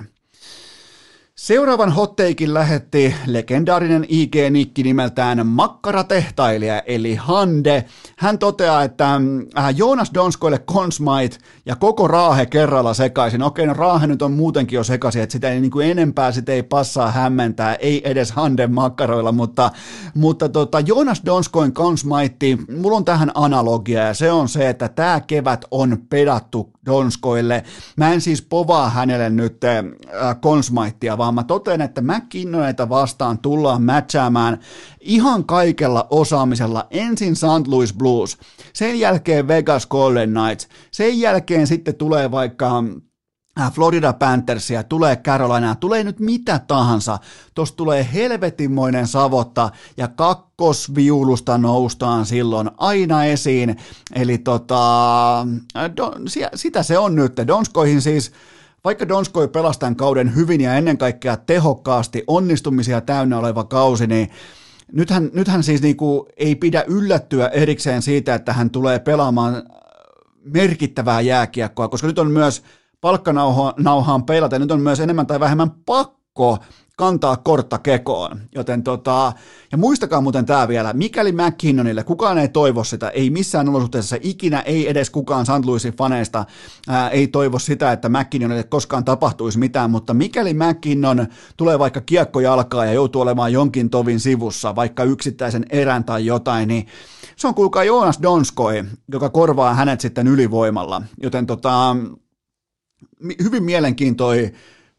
Seuraavan 1.37 1.91
hotteikin 1.91 2.53
lähetti 2.53 3.15
legendaarinen 3.25 4.05
IG-nikki 4.09 4.83
nimeltään 4.83 5.47
Makkaratehtailija 5.47 6.79
eli 6.85 7.15
Hande. 7.15 7.85
Hän 8.17 8.39
toteaa, 8.39 8.83
että 8.83 9.15
äh, 9.57 9.75
Joonas 9.75 10.11
Donskoille 10.13 10.59
Consmite 10.59 11.37
ja 11.65 11.75
koko 11.75 12.07
Raahe 12.07 12.45
kerralla 12.45 12.93
sekaisin. 12.93 13.43
Okei, 13.43 13.65
no 13.65 13.73
Raahe 13.73 14.07
nyt 14.07 14.21
on 14.21 14.31
muutenkin 14.31 14.77
jo 14.77 14.83
sekaisin, 14.83 15.21
että 15.21 15.33
sitä 15.33 15.49
ei 15.49 15.61
niin 15.61 15.71
kuin 15.71 15.87
enempää 15.87 16.31
sitä 16.31 16.51
ei 16.51 16.63
passaa 16.63 17.11
hämmentää, 17.11 17.75
ei 17.75 18.09
edes 18.09 18.31
Hande 18.31 18.67
makkaroilla, 18.67 19.31
mutta, 19.31 19.71
mutta 20.15 20.49
tota, 20.49 20.79
Joonas 20.79 21.21
Donskoin 21.25 21.73
Consmite, 21.73 22.57
mulla 22.77 22.97
on 22.97 23.05
tähän 23.05 23.31
analogia 23.33 24.01
ja 24.01 24.13
se 24.13 24.31
on 24.31 24.49
se, 24.49 24.69
että 24.69 24.89
tämä 24.89 25.19
kevät 25.19 25.65
on 25.71 25.97
pedattu 26.09 26.72
Donskoille. 26.85 27.63
Mä 27.97 28.13
en 28.13 28.21
siis 28.21 28.41
povaa 28.41 28.89
hänelle 28.89 29.29
nyt 29.29 29.63
äh, 29.63 29.85
Consmitea, 30.41 31.17
vaan 31.17 31.35
mä 31.35 31.43
totean, 31.43 31.81
että 31.81 32.01
McKinnoneita 32.01 32.89
vastaan 32.89 33.39
tullaan 33.39 33.83
matchaamaan 33.83 34.57
ihan 34.99 35.45
kaikella 35.45 36.07
osaamisella. 36.09 36.87
Ensin 36.91 37.35
St. 37.35 37.67
Louis 37.67 37.93
Blues, 37.93 38.37
sen 38.73 38.99
jälkeen 38.99 39.47
Vegas 39.47 39.87
Golden 39.87 40.29
Knights, 40.33 40.67
sen 40.91 41.19
jälkeen 41.19 41.67
sitten 41.67 41.95
tulee 41.95 42.31
vaikka 42.31 42.83
Florida 43.73 44.13
Panthersia, 44.13 44.83
tulee 44.83 45.15
Carolina, 45.15 45.75
tulee 45.75 46.03
nyt 46.03 46.19
mitä 46.19 46.59
tahansa. 46.67 47.19
Tuossa 47.55 47.75
tulee 47.75 48.07
helvetinmoinen 48.13 49.07
savotta 49.07 49.69
ja 49.97 50.07
kakkosviulusta 50.07 51.57
noustaan 51.57 52.25
silloin 52.25 52.71
aina 52.77 53.25
esiin. 53.25 53.77
Eli 54.15 54.37
tota, 54.37 55.39
äh, 55.41 55.91
don, 55.97 56.13
sitä 56.55 56.83
se 56.83 56.97
on 56.97 57.15
nyt. 57.15 57.33
Donskoihin 57.47 58.01
siis 58.01 58.31
vaikka 58.83 59.07
Donskoi 59.07 59.47
pelasi 59.47 59.79
tämän 59.79 59.95
kauden 59.95 60.35
hyvin 60.35 60.61
ja 60.61 60.73
ennen 60.73 60.97
kaikkea 60.97 61.37
tehokkaasti 61.37 62.23
onnistumisia 62.27 63.01
täynnä 63.01 63.39
oleva 63.39 63.63
kausi, 63.63 64.07
niin 64.07 64.29
nythän, 64.91 65.29
nythän 65.33 65.63
siis 65.63 65.81
niinku 65.81 66.27
ei 66.37 66.55
pidä 66.55 66.83
yllättyä 66.87 67.47
erikseen 67.47 68.01
siitä, 68.01 68.35
että 68.35 68.53
hän 68.53 68.69
tulee 68.69 68.99
pelaamaan 68.99 69.63
merkittävää 70.43 71.21
jääkiekkoa, 71.21 71.87
koska 71.87 72.07
nyt 72.07 72.19
on 72.19 72.31
myös 72.31 72.63
palkkanauhaan 73.03 74.23
peilata, 74.25 74.59
nyt 74.59 74.71
on 74.71 74.81
myös 74.81 74.99
enemmän 74.99 75.27
tai 75.27 75.39
vähemmän 75.39 75.71
pakko 75.85 76.57
kantaa 76.97 77.37
kortta 77.37 77.77
kekoon. 77.77 78.39
Joten 78.55 78.83
tota, 78.83 79.33
ja 79.71 79.77
muistakaa 79.77 80.21
muuten 80.21 80.45
tämä 80.45 80.67
vielä, 80.67 80.93
mikäli 80.93 81.31
McKinnonille, 81.31 82.03
kukaan 82.03 82.37
ei 82.37 82.47
toivo 82.47 82.83
sitä, 82.83 83.09
ei 83.09 83.29
missään 83.29 83.69
olosuhteessa 83.69 84.17
ikinä, 84.21 84.61
ei 84.61 84.89
edes 84.89 85.09
kukaan 85.09 85.45
St. 85.45 85.65
Louisin 85.65 85.93
faneista 85.93 86.45
ää, 86.87 87.09
ei 87.09 87.27
toivo 87.27 87.59
sitä, 87.59 87.91
että 87.91 88.09
McKinnonille 88.09 88.63
koskaan 88.63 89.05
tapahtuisi 89.05 89.59
mitään, 89.59 89.91
mutta 89.91 90.13
mikäli 90.13 90.53
McKinnon 90.53 91.27
tulee 91.57 91.79
vaikka 91.79 92.01
kiekko 92.01 92.39
jalkaa 92.39 92.85
ja 92.85 92.93
joutuu 92.93 93.21
olemaan 93.21 93.53
jonkin 93.53 93.89
tovin 93.89 94.19
sivussa, 94.19 94.75
vaikka 94.75 95.03
yksittäisen 95.03 95.65
erän 95.69 96.03
tai 96.03 96.25
jotain, 96.25 96.67
niin 96.67 96.87
se 97.35 97.47
on 97.47 97.55
kuulkaa 97.55 97.83
Joonas 97.83 98.19
Donskoi, 98.21 98.83
joka 99.11 99.29
korvaa 99.29 99.73
hänet 99.73 100.01
sitten 100.01 100.27
ylivoimalla. 100.27 101.01
Joten 101.23 101.45
tota, 101.45 101.95
hyvin 103.43 103.63
mielenkiintoi, 103.63 104.51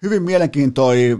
hyvin 0.03 0.23
mielenkiintoi 0.23 1.19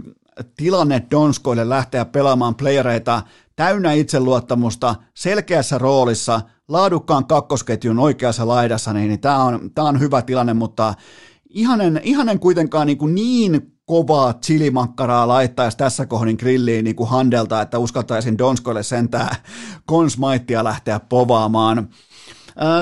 tilanne 0.57 1.03
Donskoille 1.11 1.69
lähteä 1.69 2.05
pelaamaan 2.05 2.55
playereita 2.55 3.21
täynnä 3.55 3.93
itseluottamusta, 3.93 4.95
selkeässä 5.13 5.77
roolissa, 5.77 6.41
laadukkaan 6.67 7.25
kakkosketjun 7.27 7.99
oikeassa 7.99 8.47
laidassa, 8.47 8.93
niin, 8.93 9.07
niin 9.07 9.21
tämä 9.21 9.43
on, 9.43 9.71
tää 9.75 9.85
on 9.85 9.99
hyvä 9.99 10.21
tilanne, 10.21 10.53
mutta 10.53 10.93
ihanen, 11.49 12.01
ihanen 12.03 12.39
kuitenkaan 12.39 12.87
niin, 12.87 12.97
kuin 12.97 13.15
niin 13.15 13.75
kovaa 13.85 14.33
chilimakkaraa 14.33 15.27
laittaisi 15.27 15.77
tässä 15.77 16.05
kohdin 16.05 16.35
grilliin 16.39 16.83
niin 16.83 16.95
kuin 16.95 17.09
handelta, 17.09 17.61
että 17.61 17.79
uskaltaisin 17.79 18.37
Donskoille 18.37 18.83
sentää 18.83 19.35
konsmaittia 19.85 20.63
lähteä 20.63 20.99
povaamaan. 20.99 21.89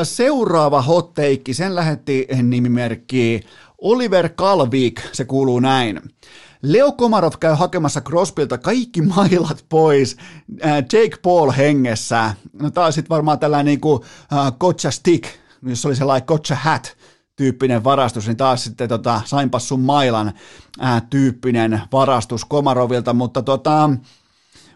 Seuraava 0.03 0.81
hotteikki, 0.81 1.53
sen 1.53 1.75
lähetti 1.75 2.27
nimimerkki 2.43 3.41
Oliver 3.83 4.29
Kalvik, 4.29 5.01
se 5.11 5.25
kuuluu 5.25 5.59
näin. 5.59 6.01
Leo 6.61 6.91
Komarov 6.91 7.33
käy 7.39 7.55
hakemassa 7.55 8.01
Crosbylta 8.01 8.57
kaikki 8.57 9.01
mailat 9.01 9.65
pois 9.69 10.17
äh, 10.65 10.75
Jake 10.75 11.17
Paul 11.21 11.51
hengessä. 11.51 12.33
No 12.61 12.71
tää 12.71 12.85
on 12.85 12.93
sitten 12.93 13.09
varmaan 13.09 13.39
tällainen 13.39 13.65
niinku 13.65 14.05
äh, 14.33 14.53
Gotcha 14.59 14.91
Stick, 14.91 15.25
jos 15.65 15.85
oli 15.85 15.95
sellainen 15.95 16.27
Gotcha 16.27 16.55
Hat 16.55 16.97
tyyppinen 17.35 17.83
varastus, 17.83 18.27
niin 18.27 18.37
taas 18.37 18.63
sitten 18.63 18.89
tota, 18.89 19.21
sainpas 19.25 19.67
sun 19.67 19.81
mailan 19.81 20.33
äh, 20.83 21.03
tyyppinen 21.09 21.81
varastus 21.91 22.45
Komarovilta, 22.45 23.13
mutta 23.13 23.41
tota, 23.41 23.89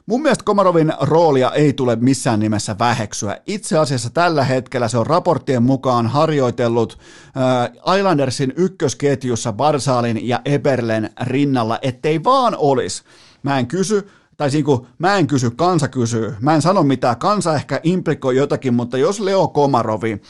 Mun 0.10 0.22
mielestä 0.22 0.44
Komarovin 0.44 0.94
roolia 1.02 1.52
ei 1.52 1.74
tule 1.74 1.96
missään 1.96 2.40
nimessä 2.40 2.76
väheksyä. 2.80 3.38
Itse 3.48 3.78
asiassa 3.78 4.10
tällä 4.10 4.44
hetkellä 4.44 4.88
se 4.88 4.98
on 4.98 5.08
raporttien 5.08 5.64
mukaan 5.64 6.08
harjoitellut 6.08 6.98
äh, 7.38 7.96
Islandersin 7.98 8.54
ykkösketjussa 8.56 9.54
Barsaalin 9.54 10.28
ja 10.28 10.42
Eberlen 10.46 11.10
rinnalla, 11.22 11.80
ettei 11.82 12.24
vaan 12.24 12.56
olisi. 12.58 13.04
Mä 13.44 13.60
en 13.60 13.68
kysy, 13.68 14.08
tai 14.38 14.50
niin 14.50 14.66
kuin, 14.66 14.88
mä 14.98 15.18
en 15.18 15.28
kysy, 15.28 15.52
kansa 15.52 15.88
kysyy. 15.88 16.36
Mä 16.40 16.56
en 16.56 16.62
sano 16.62 16.84
mitään, 16.84 17.18
kansa 17.18 17.56
ehkä 17.56 17.80
implikoi 17.84 18.36
jotakin, 18.36 18.74
mutta 18.74 18.98
jos 18.98 19.20
Leo 19.20 19.48
Komarovi 19.48 20.22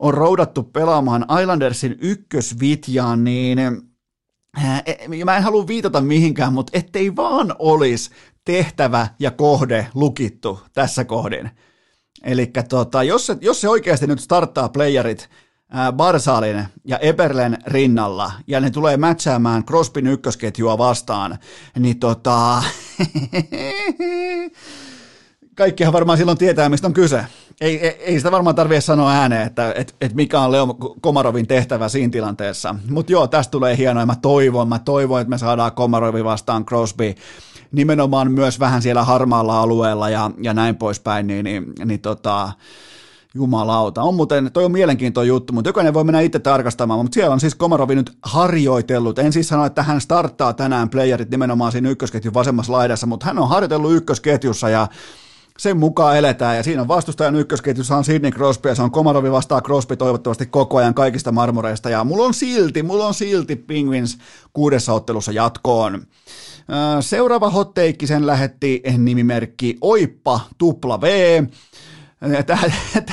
on 0.00 0.14
roudattu 0.14 0.62
pelaamaan 0.62 1.26
Islandersin 1.40 1.98
ykkösvitjaan, 2.00 3.24
niin 3.24 3.58
e, 3.58 5.24
mä 5.24 5.36
en 5.36 5.42
halua 5.42 5.66
viitata 5.66 6.00
mihinkään, 6.00 6.52
mutta 6.52 6.78
ettei 6.78 7.16
vaan 7.16 7.54
olisi 7.58 8.10
tehtävä 8.44 9.06
ja 9.18 9.30
kohde 9.30 9.86
lukittu 9.94 10.60
tässä 10.72 11.04
kohdin. 11.04 11.50
Eli 12.24 12.50
tota, 12.68 13.02
jos, 13.02 13.26
se, 13.26 13.36
jos 13.40 13.60
se 13.60 13.68
oikeasti 13.68 14.06
nyt 14.06 14.20
starttaa 14.20 14.68
playerit 14.68 15.28
Barsalin 15.92 16.64
ja 16.84 16.98
Eberlen 16.98 17.58
rinnalla, 17.66 18.32
ja 18.46 18.60
ne 18.60 18.70
tulee 18.70 18.96
matchaamaan 18.96 19.64
Crospin 19.64 20.06
ykkösketjua 20.06 20.78
vastaan, 20.78 21.38
niin 21.78 21.98
tota... 21.98 22.62
Kaikkihan 25.54 25.92
varmaan 25.92 26.18
silloin 26.18 26.38
tietää, 26.38 26.68
mistä 26.68 26.86
on 26.86 26.92
kyse. 26.92 27.26
Ei, 27.60 27.86
ei, 27.86 27.96
ei 28.00 28.18
sitä 28.18 28.30
varmaan 28.30 28.56
tarvitse 28.56 28.80
sanoa 28.80 29.12
ääneen, 29.12 29.46
että 29.46 29.72
et, 29.76 29.94
et 30.00 30.14
mikä 30.14 30.40
on 30.40 30.52
Leo 30.52 30.66
Komarovin 31.00 31.46
tehtävä 31.46 31.88
siinä 31.88 32.10
tilanteessa. 32.10 32.74
Mutta 32.90 33.12
joo, 33.12 33.26
tästä 33.26 33.50
tulee 33.50 33.76
hienoa. 33.76 34.06
Mä 34.06 34.16
toivon, 34.22 34.68
mä 34.68 34.78
toivon, 34.78 35.20
että 35.20 35.30
me 35.30 35.38
saadaan 35.38 35.72
Komarovi 35.72 36.24
vastaan 36.24 36.64
Crosby 36.64 37.14
nimenomaan 37.72 38.32
myös 38.32 38.60
vähän 38.60 38.82
siellä 38.82 39.04
harmaalla 39.04 39.60
alueella 39.60 40.10
ja, 40.10 40.30
ja 40.42 40.54
näin 40.54 40.76
poispäin, 40.76 41.26
niin, 41.26 41.44
niin, 41.44 41.72
niin 41.84 42.00
tota, 42.00 42.52
jumalauta. 43.34 44.02
On 44.02 44.14
muuten, 44.14 44.50
toi 44.52 44.64
on 44.64 44.72
mielenkiintoinen 44.72 45.28
juttu, 45.28 45.52
mutta 45.52 45.68
jokainen 45.68 45.94
voi 45.94 46.04
mennä 46.04 46.20
itse 46.20 46.38
tarkastamaan, 46.38 47.00
mutta 47.00 47.14
siellä 47.14 47.32
on 47.32 47.40
siis 47.40 47.54
Komarovi 47.54 47.94
nyt 47.94 48.12
harjoitellut. 48.22 49.18
En 49.18 49.32
siis 49.32 49.48
sano, 49.48 49.64
että 49.64 49.82
hän 49.82 50.00
starttaa 50.00 50.52
tänään 50.52 50.90
playerit 50.90 51.30
nimenomaan 51.30 51.72
siinä 51.72 51.90
ykkösketjun 51.90 52.34
vasemmassa 52.34 52.72
laidassa, 52.72 53.06
mutta 53.06 53.26
hän 53.26 53.38
on 53.38 53.48
harjoitellut 53.48 53.92
ykkösketjussa 53.92 54.68
ja 54.68 54.88
sen 55.58 55.76
mukaan 55.76 56.16
eletään, 56.16 56.56
ja 56.56 56.62
siinä 56.62 56.82
on 56.82 56.88
vastustajan 56.88 57.36
ykkösketjussa 57.36 57.96
on 57.96 58.04
Sidney 58.04 58.30
Crosby, 58.30 58.68
ja 58.68 58.74
se 58.74 58.82
on 58.82 58.90
Komarovi 58.90 59.32
vastaa 59.32 59.60
Crosby 59.60 59.96
toivottavasti 59.96 60.46
koko 60.46 60.76
ajan 60.76 60.94
kaikista 60.94 61.32
marmoreista, 61.32 61.90
ja 61.90 62.04
mulla 62.04 62.26
on 62.26 62.34
silti, 62.34 62.82
mulla 62.82 63.06
on 63.06 63.14
silti 63.14 63.56
Penguins 63.56 64.18
kuudessa 64.52 64.92
ottelussa 64.92 65.32
jatkoon. 65.32 66.06
Seuraava 67.00 67.50
hotteikki 67.50 68.06
sen 68.06 68.26
lähetti 68.26 68.82
nimimerkki 68.98 69.78
Oippa 69.80 70.40
tupla 70.58 71.00
V. 71.00 71.06
Tämä 72.46 72.62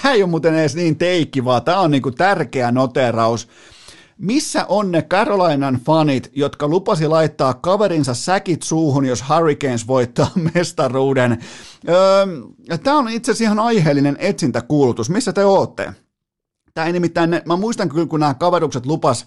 ei 0.14 0.24
ole 0.24 0.30
muuten 0.30 0.56
edes 0.56 0.76
niin 0.76 0.98
teikki, 0.98 1.46
vaan 1.46 1.64
tämä 1.64 1.80
on 1.80 1.92
niinku 1.92 2.12
tärkeä 2.12 2.72
noteraus. 2.72 3.48
Missä 4.18 4.66
on 4.70 4.92
ne 4.92 5.02
Carolinan 5.02 5.80
fanit, 5.86 6.32
jotka 6.34 6.68
lupasi 6.68 7.08
laittaa 7.08 7.54
kaverinsa 7.54 8.14
säkit 8.14 8.64
suuhun, 8.64 9.06
jos 9.06 9.24
Hurricanes 9.30 9.88
voittaa 9.88 10.32
mestaruuden? 10.54 11.38
Öö, 11.90 12.26
Tämä 12.84 12.98
on 12.98 13.10
itse 13.10 13.32
asiassa 13.32 13.44
ihan 13.44 13.60
aiheellinen 13.60 14.16
etsintäkuulutus. 14.20 15.10
Missä 15.10 15.34
te 15.34 15.46
ootte? 15.46 15.94
Tämä 16.74 16.92
nimittäin, 16.92 17.42
mä 17.46 17.56
muistan 17.56 17.90
kyllä, 17.90 18.06
kun 18.06 18.20
nämä 18.20 18.34
kaverukset 18.34 18.86
lupas 18.86 19.26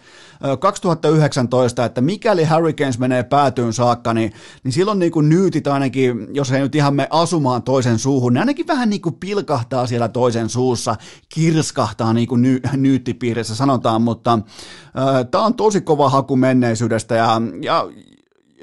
2019, 0.61 1.85
että 1.85 2.01
mikäli 2.01 2.45
Hurricanes 2.45 2.99
menee 2.99 3.23
päätyyn 3.23 3.73
saakka, 3.73 4.15
niin, 4.15 4.33
niin 4.65 4.73
silloin 4.73 4.99
niin 4.99 5.13
kuin 5.13 5.29
nyytit 5.29 5.67
ainakin, 5.67 6.29
jos 6.31 6.53
ei 6.53 6.61
nyt 6.61 6.75
ihan 6.75 6.95
me 6.95 7.07
asumaan 7.11 7.63
toisen 7.63 7.99
suuhun, 7.99 8.33
niin 8.33 8.41
ainakin 8.41 8.67
vähän 8.67 8.91
niin 8.91 9.03
kuin 9.03 9.15
pilkahtaa 9.15 9.87
siellä 9.87 10.09
toisen 10.09 10.49
suussa, 10.49 10.97
kirskahtaa 11.29 12.13
niin 12.13 12.29
kuin 12.29 12.43
ny, 12.43 12.61
nyyttipiirissä 12.77 13.55
sanotaan, 13.55 14.03
mutta 14.03 14.33
äh, 14.33 15.27
tämä 15.31 15.45
on 15.45 15.55
tosi 15.55 15.81
kova 15.81 16.11
haku 16.11 16.37
menneisyydestä 16.37 17.15
ja, 17.15 17.43
ja, 17.63 17.89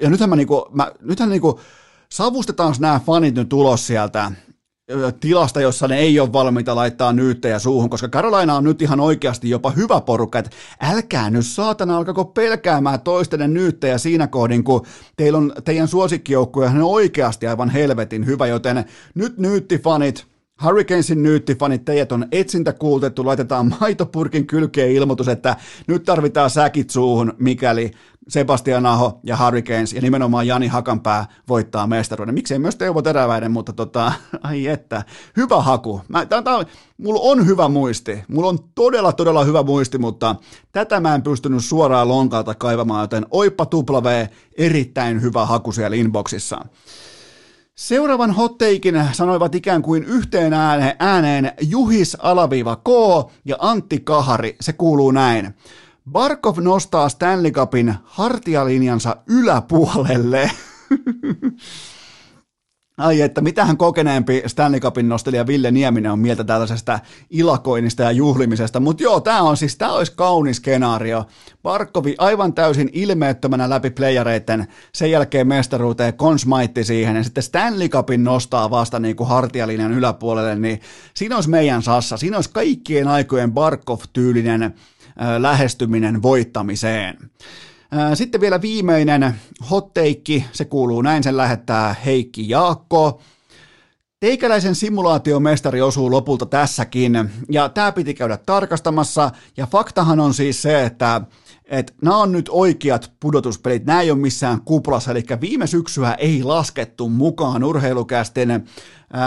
ja 0.02 0.10
nythän, 0.10 0.30
mä, 0.30 0.36
niin 0.36 0.48
kuin, 0.48 0.62
mä, 0.72 0.92
nythän 1.00 1.28
niin 1.28 1.40
kuin, 1.40 1.56
savustetaan 2.08 2.74
nämä 2.78 3.00
fanit 3.06 3.34
nyt 3.34 3.52
ulos 3.52 3.86
sieltä 3.86 4.32
tilasta, 5.20 5.60
jossa 5.60 5.88
ne 5.88 5.98
ei 5.98 6.20
ole 6.20 6.32
valmiita 6.32 6.76
laittaa 6.76 7.12
nyyttejä 7.12 7.58
suuhun, 7.58 7.90
koska 7.90 8.08
Carolina 8.08 8.54
on 8.54 8.64
nyt 8.64 8.82
ihan 8.82 9.00
oikeasti 9.00 9.50
jopa 9.50 9.70
hyvä 9.70 10.00
porukka, 10.00 10.38
että 10.38 10.50
älkää 10.80 11.30
nyt 11.30 11.46
saatana 11.46 11.96
alkako 11.96 12.24
pelkäämään 12.24 13.00
toistenne 13.00 13.48
nyyttejä 13.48 13.98
siinä 13.98 14.26
kohdin, 14.26 14.64
kun 14.64 14.86
teillä 15.16 15.38
on 15.38 15.52
teidän 15.64 15.88
suosikkijoukkuja 15.88 16.70
on 16.70 16.82
oikeasti 16.82 17.46
aivan 17.46 17.70
helvetin 17.70 18.26
hyvä, 18.26 18.46
joten 18.46 18.84
nyt 19.14 19.38
nyyttifanit, 19.38 20.26
Hurricanesin 20.64 21.22
nyyttifanit, 21.22 21.84
teidät 21.84 22.12
on 22.12 22.26
etsintä 22.32 22.72
kuultettu, 22.72 23.26
laitetaan 23.26 23.74
maitopurkin 23.80 24.46
kylkeen 24.46 24.92
ilmoitus, 24.92 25.28
että 25.28 25.56
nyt 25.86 26.04
tarvitaan 26.04 26.50
säkit 26.50 26.90
suuhun, 26.90 27.32
mikäli 27.38 27.90
Sebastian 28.30 28.86
Aho 28.86 29.20
ja 29.22 29.36
Hurricanes 29.36 29.92
ja 29.92 30.00
nimenomaan 30.00 30.46
Jani 30.46 30.66
Hakanpää 30.66 31.26
voittaa 31.48 31.86
mestaruuden. 31.86 32.34
Miksei 32.34 32.58
myös 32.58 32.76
Teuvo 32.76 33.02
Teräväinen, 33.02 33.52
mutta 33.52 33.72
tota, 33.72 34.12
ai 34.42 34.66
että, 34.66 35.02
hyvä 35.36 35.62
haku. 35.62 36.00
Mä, 36.08 36.26
tää, 36.26 36.42
tää, 36.42 36.64
mulla 36.98 37.20
on 37.22 37.46
hyvä 37.46 37.68
muisti, 37.68 38.24
mulla 38.28 38.48
on 38.48 38.58
todella 38.74 39.12
todella 39.12 39.44
hyvä 39.44 39.62
muisti, 39.62 39.98
mutta 39.98 40.36
tätä 40.72 41.00
mä 41.00 41.14
en 41.14 41.22
pystynyt 41.22 41.64
suoraan 41.64 42.08
lonkalta 42.08 42.54
kaivamaan, 42.54 43.02
joten 43.02 43.26
oippa 43.30 43.66
tupla 43.66 44.02
V, 44.02 44.26
erittäin 44.58 45.22
hyvä 45.22 45.46
haku 45.46 45.72
siellä 45.72 45.96
inboxissa. 45.96 46.64
Seuraavan 47.74 48.30
hotteikin 48.30 49.04
sanoivat 49.12 49.54
ikään 49.54 49.82
kuin 49.82 50.04
yhteen 50.04 50.52
ääneen 50.98 51.52
Juhis 51.60 52.16
Alaviva 52.20 52.76
K 52.76 52.88
ja 53.44 53.56
Antti 53.58 54.00
Kahari. 54.00 54.56
Se 54.60 54.72
kuuluu 54.72 55.10
näin. 55.10 55.54
Barkov 56.12 56.58
nostaa 56.58 57.08
Stanley 57.08 57.50
Cupin 57.50 57.94
hartialinjansa 58.04 59.16
yläpuolelle. 59.28 60.50
Ai 62.98 63.20
että 63.20 63.40
mitähän 63.40 63.76
kokeneempi 63.76 64.42
Stanley 64.46 64.80
Cupin 64.80 65.08
nostelija 65.08 65.46
Ville 65.46 65.70
Nieminen 65.70 66.12
on 66.12 66.18
mieltä 66.18 66.44
tällaisesta 66.44 66.98
ilakoinnista 67.30 68.02
ja 68.02 68.10
juhlimisesta, 68.12 68.80
mutta 68.80 69.02
joo, 69.02 69.20
tämä 69.20 69.42
on 69.42 69.56
siis, 69.56 69.76
tämä 69.76 69.92
olisi 69.92 70.12
kaunis 70.16 70.56
skenaario. 70.56 71.24
Barkovi 71.62 72.14
aivan 72.18 72.54
täysin 72.54 72.90
ilmeettömänä 72.92 73.70
läpi 73.70 73.90
playereiden, 73.90 74.66
sen 74.94 75.10
jälkeen 75.10 75.48
mestaruuteen, 75.48 76.14
konsmaitti 76.14 76.84
siihen, 76.84 77.16
ja 77.16 77.24
sitten 77.24 77.42
Stanley 77.42 77.88
Cupin 77.88 78.24
nostaa 78.24 78.70
vasta 78.70 78.98
niin 78.98 79.16
kuin 79.16 79.28
hartialinjan 79.28 79.92
yläpuolelle, 79.92 80.56
niin 80.56 80.80
siinä 81.14 81.34
olisi 81.34 81.50
meidän 81.50 81.82
sassa, 81.82 82.16
siinä 82.16 82.36
olisi 82.36 82.50
kaikkien 82.52 83.08
aikojen 83.08 83.52
Barkov-tyylinen 83.52 84.74
lähestyminen 85.38 86.22
voittamiseen. 86.22 87.30
Sitten 88.14 88.40
vielä 88.40 88.62
viimeinen 88.62 89.34
hotteikki, 89.70 90.44
se 90.52 90.64
kuuluu 90.64 91.02
näin, 91.02 91.22
sen 91.22 91.36
lähettää 91.36 91.94
Heikki 92.04 92.48
Jaakko. 92.48 93.20
Teikäläisen 94.20 94.74
simulaatiomestari 94.74 95.82
osuu 95.82 96.10
lopulta 96.10 96.46
tässäkin, 96.46 97.30
ja 97.50 97.68
tämä 97.68 97.92
piti 97.92 98.14
käydä 98.14 98.36
tarkastamassa, 98.36 99.30
ja 99.56 99.66
faktahan 99.66 100.20
on 100.20 100.34
siis 100.34 100.62
se, 100.62 100.84
että 100.84 101.20
että 101.70 101.92
nämä 102.02 102.16
on 102.16 102.32
nyt 102.32 102.48
oikeat 102.52 103.12
pudotuspelit, 103.20 103.84
nämä 103.84 104.00
ei 104.00 104.10
ole 104.10 104.18
missään 104.18 104.60
kuplassa, 104.60 105.10
eli 105.10 105.24
viime 105.40 105.66
syksyä 105.66 106.14
ei 106.14 106.42
laskettu 106.42 107.08
mukaan 107.08 107.64
urheilukästen 107.64 108.64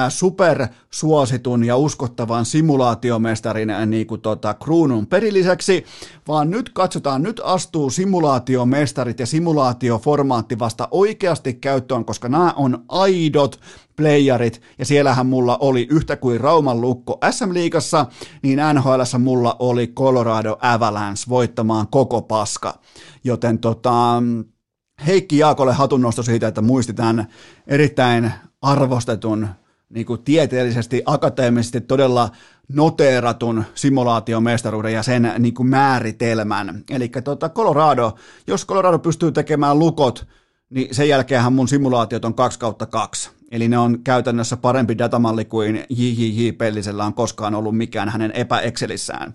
supersuositun 0.10 1.64
ja 1.64 1.78
uskottavan 1.78 2.46
simulaatiomestarin 2.46 3.74
niin 3.86 4.08
kuin 4.08 4.22
tota, 4.22 4.54
kruunun 4.54 5.08
perilliseksi, 5.08 5.86
vaan 6.28 6.50
nyt 6.50 6.70
katsotaan, 6.70 7.24
nyt 7.24 7.42
astuu 7.44 7.90
simulaatiomestarit 7.90 9.20
ja 9.20 9.26
simulaatioformaatti 9.26 10.60
vasta 10.60 10.88
oikeasti 10.92 11.54
käyttöön, 11.54 12.06
koska 12.06 12.30
nämä 12.30 12.54
on 12.56 12.86
aidot 12.90 13.60
playerit, 13.96 14.62
ja 14.80 14.86
siellähän 14.86 15.26
mulla 15.26 15.58
oli 15.58 15.88
yhtä 15.90 16.16
kuin 16.16 16.42
Rauman 16.42 16.82
lukko 16.82 17.18
SM-liigassa, 17.32 18.06
niin 18.44 18.60
nhl 18.74 19.20
mulla 19.20 19.56
oli 19.60 19.88
Colorado 19.88 20.58
Avalanche 20.62 21.24
voittamaan 21.30 21.88
koko 21.88 22.22
paska. 22.22 22.80
Joten 23.24 23.60
tota, 23.60 24.24
Heikki 25.08 25.38
Jaakolle 25.38 25.74
hatunnosto 25.74 26.24
siitä, 26.24 26.48
että 26.48 26.62
muisti 26.62 26.94
tämän 26.94 27.28
erittäin 27.68 28.32
arvostetun 28.62 29.48
niin 29.94 30.06
kuin 30.06 30.24
tieteellisesti, 30.24 31.02
akateemisesti 31.06 31.82
todella 31.82 32.30
noteeratun 32.70 33.64
simulaatiomestaruuden 33.76 34.94
ja 34.94 35.04
sen 35.04 35.34
niin 35.40 35.54
kuin 35.54 35.70
määritelmän. 35.70 36.84
Eli 36.90 37.10
tota 37.24 37.50
Colorado, 37.50 38.16
jos 38.48 38.66
Colorado 38.66 39.00
pystyy 39.00 39.32
tekemään 39.32 39.80
lukot, 39.80 40.28
niin 40.70 40.96
sen 40.96 41.10
jälkeenhän 41.10 41.54
mun 41.54 41.68
simulaatiot 41.68 42.26
on 42.26 42.34
2 42.34 42.60
kautta 42.60 42.86
2. 42.86 43.30
Eli 43.52 43.68
ne 43.68 43.78
on 43.78 44.04
käytännössä 44.04 44.58
parempi 44.58 44.98
datamalli 44.98 45.46
kuin 45.46 45.86
JJJ 45.90 46.52
Pellisellä 46.52 47.06
on 47.06 47.14
koskaan 47.14 47.56
ollut 47.56 47.78
mikään 47.78 48.10
hänen 48.10 48.32
epäexcelissään. 48.32 49.34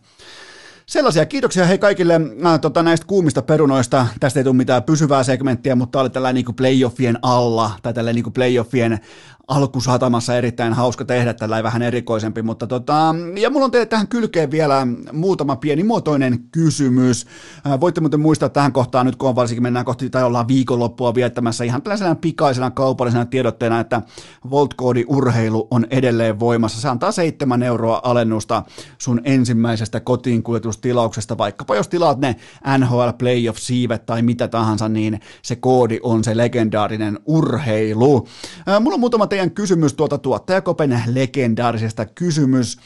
Sellaisia 0.87 1.27
kiitoksia 1.27 1.65
hei 1.65 1.79
kaikille 1.79 2.15
äh, 2.47 2.61
tota, 2.61 2.83
näistä 2.83 3.07
kuumista 3.07 3.43
perunoista. 3.43 4.07
Tästä 4.21 4.41
ei 4.41 4.45
tule 4.45 4.57
mitään 4.57 4.83
pysyvää 4.83 5.23
segmenttiä, 5.23 5.75
mutta 5.75 5.93
tämä 5.93 6.01
oli 6.01 6.11
tällainen 6.11 6.45
niin 6.45 6.57
playoffien 6.57 7.19
alla 7.23 7.71
tai 7.83 7.95
tällainen 7.95 8.23
niin 8.25 8.33
playoffien 8.33 9.01
alkusatamassa 9.49 10.37
erittäin 10.37 10.73
hauska 10.73 11.05
tehdä 11.05 11.35
tällä 11.35 11.63
vähän 11.63 11.83
erikoisempi, 11.83 12.43
mutta 12.43 12.67
tota, 12.67 13.15
ja 13.41 13.51
mulla 13.51 13.65
on 13.65 13.71
teille 13.71 13.87
tähän 13.87 14.09
kylkeen 14.09 14.51
vielä 14.51 14.87
muutama 15.13 15.57
pienimuotoinen 15.57 16.39
kysymys. 16.53 17.27
Äh, 17.67 17.81
voitte 17.81 18.01
muuten 18.01 18.21
muistaa 18.21 18.49
tähän 18.49 18.73
kohtaan 18.73 19.07
nyt, 19.07 19.17
kun 19.17 19.29
on 19.29 19.37
varsinkin 19.37 19.63
mennään 19.63 19.85
kohti 19.85 20.11
tai 20.11 20.23
ollaan 20.23 20.49
viikonloppua 20.49 21.15
viettämässä 21.15 21.65
ihan 21.65 21.83
tällaisena 21.83 22.15
pikaisena 22.15 22.71
kaupallisena 22.71 23.25
tiedotteena, 23.27 23.81
että 23.81 24.03
Voltkoodi 24.51 25.05
urheilu 25.09 25.69
on 25.71 25.87
edelleen 25.91 26.41
voimassa. 26.41 26.81
Se 26.81 26.89
antaa 26.89 27.13
7 27.13 27.63
euroa 27.63 28.01
alennusta 28.05 28.63
sun 28.99 29.21
ensimmäisestä 29.25 30.01
kotiin 30.01 30.43
kuljetustilauksesta, 30.43 31.39
vaikkapa 31.39 31.77
jos 31.77 31.89
tilaat 31.89 32.19
ne 32.19 32.37
NHL 32.79 33.09
Playoff-siivet 33.19 34.07
tai 34.07 34.23
mitä 34.23 34.49
tahansa, 34.49 34.89
niin 34.89 35.21
se 35.43 35.57
koodi 35.57 35.99
on 36.03 36.25
se 36.25 36.37
legendaarinen 36.37 37.19
urheilu. 37.27 38.29
Äh, 38.69 38.81
mulla 38.81 38.95
on 38.95 39.01
muutama 39.01 39.27
te- 39.27 39.38
teidän 39.39 39.55
kysymys 39.55 39.95
tuolta 39.95 40.19
tuottajakopen 40.19 41.03
legendaarisesta 41.07 42.07
kysymys, 42.07 42.79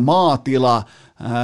maatila, 0.00 0.84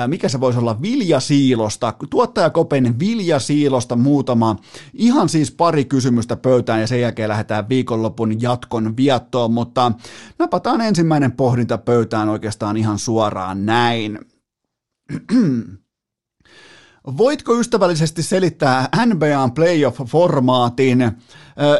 mikä 0.06 0.28
se 0.28 0.40
voisi 0.40 0.58
olla, 0.58 0.82
viljasiilosta, 0.82 1.94
tuottajakopen 2.10 2.98
viljasiilosta 2.98 3.96
muutama, 3.96 4.56
ihan 4.92 5.28
siis 5.28 5.50
pari 5.50 5.84
kysymystä 5.84 6.36
pöytään 6.36 6.80
ja 6.80 6.86
sen 6.86 7.00
jälkeen 7.00 7.28
lähdetään 7.28 7.68
viikonlopun 7.68 8.42
jatkon 8.42 8.96
viattoon, 8.96 9.52
mutta 9.52 9.92
napataan 10.38 10.80
ensimmäinen 10.80 11.32
pohdinta 11.32 11.78
pöytään 11.78 12.28
oikeastaan 12.28 12.76
ihan 12.76 12.98
suoraan 12.98 13.66
näin. 13.66 14.18
Voitko 17.06 17.58
ystävällisesti 17.58 18.22
selittää 18.22 18.88
NBAn 19.06 19.52
playoff-formaatin? 19.52 21.02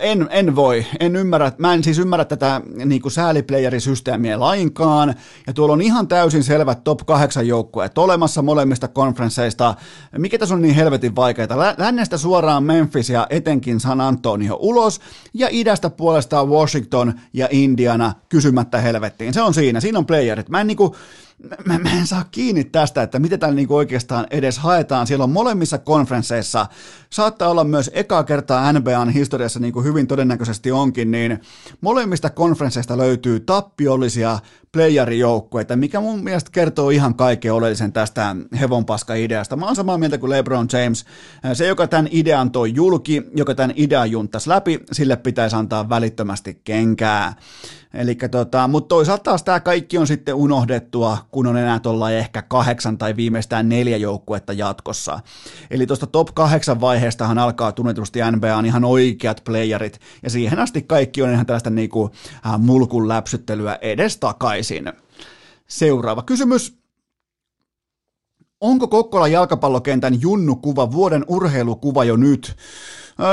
En, 0.01 0.29
en 0.31 0.57
voi, 0.57 0.87
en 1.01 1.17
ymmärrä, 1.17 1.53
mä 1.59 1.75
en 1.75 1.85
siis 1.85 1.99
ymmärrä 1.99 2.25
tätä 2.25 2.61
niin 2.85 3.03
kuin 3.03 3.13
sääliplayer-systeemiä 3.13 4.41
lainkaan, 4.41 5.15
ja 5.47 5.53
tuolla 5.53 5.73
on 5.73 5.83
ihan 5.83 6.09
täysin 6.09 6.45
selvät 6.45 6.85
top 6.85 7.01
8 7.07 7.49
joukkueet 7.49 7.99
olemassa 7.99 8.43
molemmista 8.43 8.89
konferensseista. 8.89 9.75
Mikä 10.19 10.39
tässä 10.39 10.55
on 10.55 10.63
niin 10.63 10.75
helvetin 10.75 11.17
vaikeaa? 11.17 11.75
Lännestä 11.79 12.19
suoraan 12.19 12.65
Memphis 12.65 13.11
ja 13.11 13.27
etenkin 13.31 13.81
San 13.81 14.01
Antonio 14.01 14.59
ulos, 14.61 15.01
ja 15.35 15.49
idästä 15.51 15.91
puolestaan 15.91 16.49
Washington 16.49 17.15
ja 17.33 17.49
Indiana 17.51 18.13
kysymättä 18.29 18.79
helvettiin. 18.81 19.35
Se 19.35 19.43
on 19.43 19.55
siinä, 19.55 19.81
siinä 19.81 19.99
on 19.99 20.07
playerit. 20.07 20.49
Mä 20.49 20.61
en 20.61 20.67
niin 20.67 20.77
kuin, 20.77 20.93
mä, 21.67 21.79
mä 21.79 21.99
en 21.99 22.07
saa 22.07 22.25
kiinni 22.31 22.65
tästä, 22.65 23.03
että 23.03 23.19
mitä 23.19 23.39
täällä 23.39 23.57
niinku 23.57 23.77
oikeastaan 23.77 24.27
edes 24.31 24.59
haetaan. 24.59 25.07
Siellä 25.07 25.25
on 25.25 25.31
molemmissa 25.31 25.79
konferensseissa, 25.79 26.67
saattaa 27.11 27.49
olla 27.49 27.65
myös 27.65 27.91
eka 27.95 28.25
kertaa 28.25 28.73
NBAn 28.73 29.11
historiassa, 29.11 29.61
niin 29.61 29.73
kuin 29.73 29.85
hyvin 29.85 30.07
todennäköisesti 30.07 30.73
onkin, 30.73 31.11
niin 31.11 31.41
molemmista 31.81 32.31
konferensseista 32.31 32.99
löytyy 32.99 33.41
tappiollisia 33.41 34.39
playerijoukkueita, 34.73 35.77
mikä 35.77 36.01
mun 36.01 36.25
mielestä 36.25 36.51
kertoo 36.53 36.91
ihan 36.91 37.15
kaiken 37.15 37.53
oleellisen 37.53 37.93
tästä 37.93 38.37
hevonpaska-ideasta. 38.61 39.57
Mä 39.57 39.67
oon 39.67 39.77
samaa 39.77 39.99
mieltä 39.99 40.19
kuin 40.19 40.31
LeBron 40.31 40.69
James. 40.73 41.05
Se, 41.53 41.67
joka 41.67 41.87
tämän 41.87 42.09
idean 42.11 42.51
toi 42.51 42.75
julki, 42.75 43.23
joka 43.37 43.55
tämän 43.55 43.73
idean 43.77 44.11
juntas 44.11 44.47
läpi, 44.47 44.81
sille 44.93 45.17
pitäisi 45.17 45.57
antaa 45.57 45.89
välittömästi 45.89 46.61
kenkää. 46.65 47.35
Eli 47.95 48.15
tota, 48.31 48.69
mutta 48.69 48.89
toisaalta 48.89 49.23
taas 49.23 49.43
tämä 49.43 49.61
kaikki 49.61 49.99
on 49.99 50.07
sitten 50.07 50.35
unohdettua, 50.35 51.19
kun 51.31 51.47
on 51.47 51.57
enää 51.57 51.79
tuolla 51.81 52.11
ehkä 52.11 52.43
kahdeksan 52.43 52.99
tai 52.99 53.17
viimeistään 53.17 53.69
neljä 53.69 53.97
joukkuetta 53.97 54.53
jatkossa. 54.53 55.21
Eli 55.71 55.87
tuosta 55.87 56.07
top 56.07 56.29
kahdeksan 56.35 56.81
vaiheestahan 56.81 57.39
alkaa 57.39 57.73
tunnetusti 57.73 58.21
NBAn 58.31 58.67
ihan 58.67 58.85
oikeat 58.85 59.43
playerit, 59.45 60.01
ja 60.23 60.31
siihen 60.31 60.59
asti 60.59 60.83
kaikki 60.83 61.23
on 61.23 61.31
ihan 61.31 61.47
tällaista 61.47 61.71
niinku, 61.71 62.11
äh, 62.47 62.59
mulkun 62.59 63.09
läpsyttelyä 63.09 63.79
edes 63.81 64.17
takaisin. 64.17 64.93
Seuraava 65.67 66.23
kysymys. 66.23 66.79
Onko 68.61 68.89
Kokkolan 68.89 69.33
jalkapallokentän 69.33 70.21
junnukuva 70.21 70.93
vuoden 70.93 71.25
urheilukuva 71.29 72.05
jo 72.05 72.17
nyt? 72.17 72.57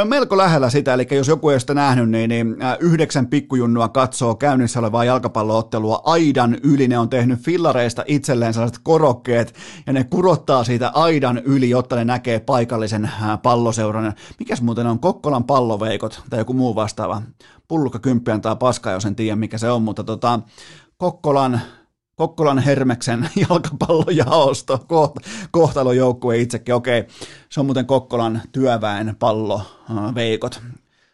Melko 0.06 0.38
lähellä 0.38 0.70
sitä, 0.70 0.94
eli 0.94 1.08
jos 1.12 1.28
joku 1.28 1.50
ei 1.50 1.54
ole 1.54 1.60
sitä 1.60 1.74
nähnyt, 1.74 2.10
niin, 2.10 2.30
niin 2.30 2.56
yhdeksän 2.80 3.28
pikkujunnua 3.28 3.90
katsoo 3.90 4.36
käynnissä 4.36 4.80
olevaa 4.80 5.04
jalkapalloottelua 5.04 6.02
aidan 6.04 6.58
yli. 6.64 6.88
Ne 6.88 6.98
on 6.98 7.10
tehnyt 7.10 7.40
fillareista 7.40 8.04
itselleen 8.08 8.54
sellaiset 8.54 8.80
korokkeet, 8.84 9.56
ja 9.88 9.94
ne 9.94 10.04
kurottaa 10.04 10.64
siitä 10.64 10.90
aidan 10.90 11.38
yli, 11.38 11.70
jotta 11.70 11.96
ne 11.96 12.06
näkee 12.06 12.40
paikallisen 12.40 13.12
palloseuran. 13.44 14.14
Mikäs 14.40 14.62
muuten 14.62 14.88
on 14.88 15.00
Kokkolan 15.00 15.44
palloveikot 15.44 16.24
tai 16.30 16.40
joku 16.40 16.54
muu 16.54 16.76
vastaava? 16.76 17.22
Pullukka 17.68 18.00
kymppi 18.00 18.32
antaa 18.32 18.56
paskaa, 18.56 18.94
jos 18.94 19.06
en 19.06 19.16
tiedä 19.16 19.36
mikä 19.36 19.58
se 19.58 19.72
on, 19.72 19.82
mutta 19.82 20.04
tota, 20.04 20.40
Kokkolan 20.98 21.62
Kokkolan 22.22 22.60
Hermeksen 22.60 23.30
jalkapallojaosto, 23.50 24.86
kohtalojoukkue 25.52 26.38
itsekin, 26.38 26.76
okei, 26.76 27.04
se 27.50 27.60
on 27.60 27.66
muuten 27.66 27.86
Kokkolan 27.86 28.42
työväen 28.52 29.16
pallo, 29.20 29.62
veikot. 30.16 30.62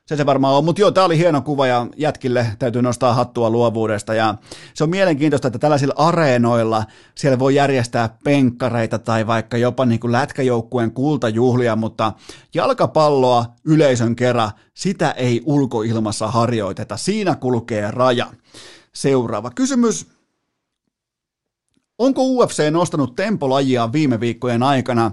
Se 0.06 0.16
se 0.16 0.26
varmaan 0.26 0.56
on, 0.56 0.66
mutta 0.66 0.82
joo, 0.82 0.92
tämä 0.92 1.06
oli 1.06 1.18
hieno 1.18 1.42
kuva 1.42 1.68
ja 1.68 1.88
jätkille 1.98 2.48
täytyy 2.60 2.82
nostaa 2.82 3.14
hattua 3.14 3.50
luovuudesta 3.50 4.14
ja 4.14 4.36
se 4.74 4.84
on 4.84 4.90
mielenkiintoista, 4.90 5.48
että 5.48 5.60
tällaisilla 5.60 5.94
areenoilla 5.98 6.84
siellä 7.16 7.40
voi 7.40 7.56
järjestää 7.56 8.18
penkkareita 8.24 9.00
tai 9.00 9.28
vaikka 9.28 9.58
jopa 9.58 9.86
niin 9.86 10.00
kuin 10.00 10.12
lätkäjoukkueen 10.12 10.92
kultajuhlia, 10.92 11.76
mutta 11.76 12.14
jalkapalloa 12.54 13.46
yleisön 13.66 14.16
kerran, 14.16 14.52
sitä 14.74 15.12
ei 15.12 15.42
ulkoilmassa 15.46 16.28
harjoiteta, 16.28 16.98
siinä 16.98 17.36
kulkee 17.36 17.92
raja. 17.92 18.28
Seuraava 18.94 19.50
kysymys. 19.50 20.17
Onko 21.98 22.24
UFC 22.24 22.72
nostanut 22.72 23.16
tempolajia 23.16 23.92
viime 23.92 24.20
viikkojen 24.20 24.64
aikana? 24.64 25.12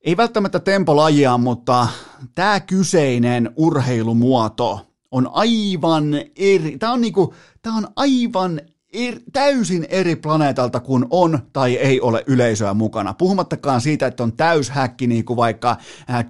Ei 0.00 0.16
välttämättä 0.16 0.60
tempolajia, 0.60 1.38
mutta 1.38 1.88
tämä 2.34 2.60
kyseinen 2.60 3.50
urheilumuoto 3.56 4.86
on 5.10 5.30
aivan 5.32 6.04
eri, 6.36 6.78
tämä 6.78 6.92
on, 6.92 7.00
niinku, 7.00 7.34
tämä 7.62 7.76
on 7.76 7.88
aivan 7.96 8.60
er, 8.92 9.20
täysin 9.32 9.86
eri 9.88 10.16
planeetalta 10.16 10.80
kuin 10.80 11.06
on 11.10 11.38
tai 11.52 11.74
ei 11.74 12.00
ole 12.00 12.24
yleisöä 12.26 12.74
mukana. 12.74 13.14
Puhumattakaan 13.14 13.80
siitä, 13.80 14.06
että 14.06 14.22
on 14.22 14.32
täyshäkki 14.32 15.06
niin 15.06 15.24
kuin 15.24 15.36
vaikka 15.36 15.76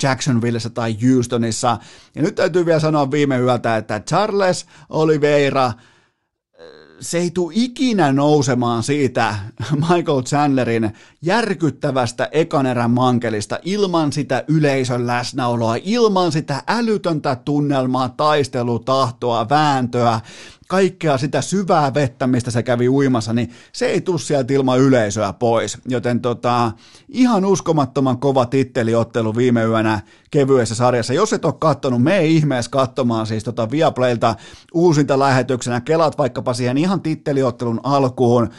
Jacksonvillessä 0.02 0.70
tai 0.70 0.97
Houstonissa. 1.02 1.78
Ja 2.14 2.23
nyt 2.23 2.35
täytyy 2.35 2.66
vielä 2.66 2.81
sanoa 2.81 3.10
viime 3.10 3.39
yöltä, 3.39 3.77
että 3.77 4.01
Charles 4.01 4.66
Oliveira– 4.90 5.73
se 7.02 7.18
ei 7.18 7.30
tule 7.30 7.52
ikinä 7.56 8.12
nousemaan 8.12 8.82
siitä 8.82 9.34
Michael 9.72 10.22
Chandlerin 10.22 10.92
järkyttävästä 11.22 12.28
ekanerän 12.32 12.90
mankelista 12.90 13.58
ilman 13.62 14.12
sitä 14.12 14.44
yleisön 14.48 15.06
läsnäoloa, 15.06 15.76
ilman 15.82 16.32
sitä 16.32 16.62
älytöntä 16.68 17.36
tunnelmaa, 17.36 18.08
taistelutahtoa, 18.08 19.48
vääntöä, 19.48 20.20
kaikkea 20.73 21.19
sitä 21.19 21.43
syvää 21.43 21.94
vettä, 21.94 22.27
mistä 22.27 22.51
se 22.51 22.62
kävi 22.62 22.89
uimassa, 22.89 23.32
niin 23.32 23.51
se 23.73 23.86
ei 23.86 24.01
tule 24.01 24.19
sieltä 24.19 24.53
ilman 24.53 24.78
yleisöä 24.78 25.32
pois. 25.32 25.78
Joten 25.89 26.20
tota, 26.20 26.73
ihan 27.09 27.44
uskomattoman 27.44 28.19
kova 28.19 28.47
titteliottelu 28.47 29.36
viime 29.36 29.65
yönä 29.65 30.01
kevyessä 30.31 30.74
sarjassa. 30.74 31.12
Jos 31.12 31.32
et 31.32 31.44
ole 31.44 31.55
kattonut, 31.59 32.03
me 32.03 32.19
ei 32.19 32.36
ihmeessä 32.36 32.70
katsomaan 32.70 33.27
siis 33.27 33.44
tota 33.44 33.70
Viaplaylta 33.70 34.35
uusinta 34.74 35.19
lähetyksenä. 35.19 35.81
Kelaat 35.81 36.19
vaikkapa 36.19 36.55
siihen 36.55 36.78
ihan 36.78 37.01
titteliottelun 37.01 37.81
alkuun 37.82 38.51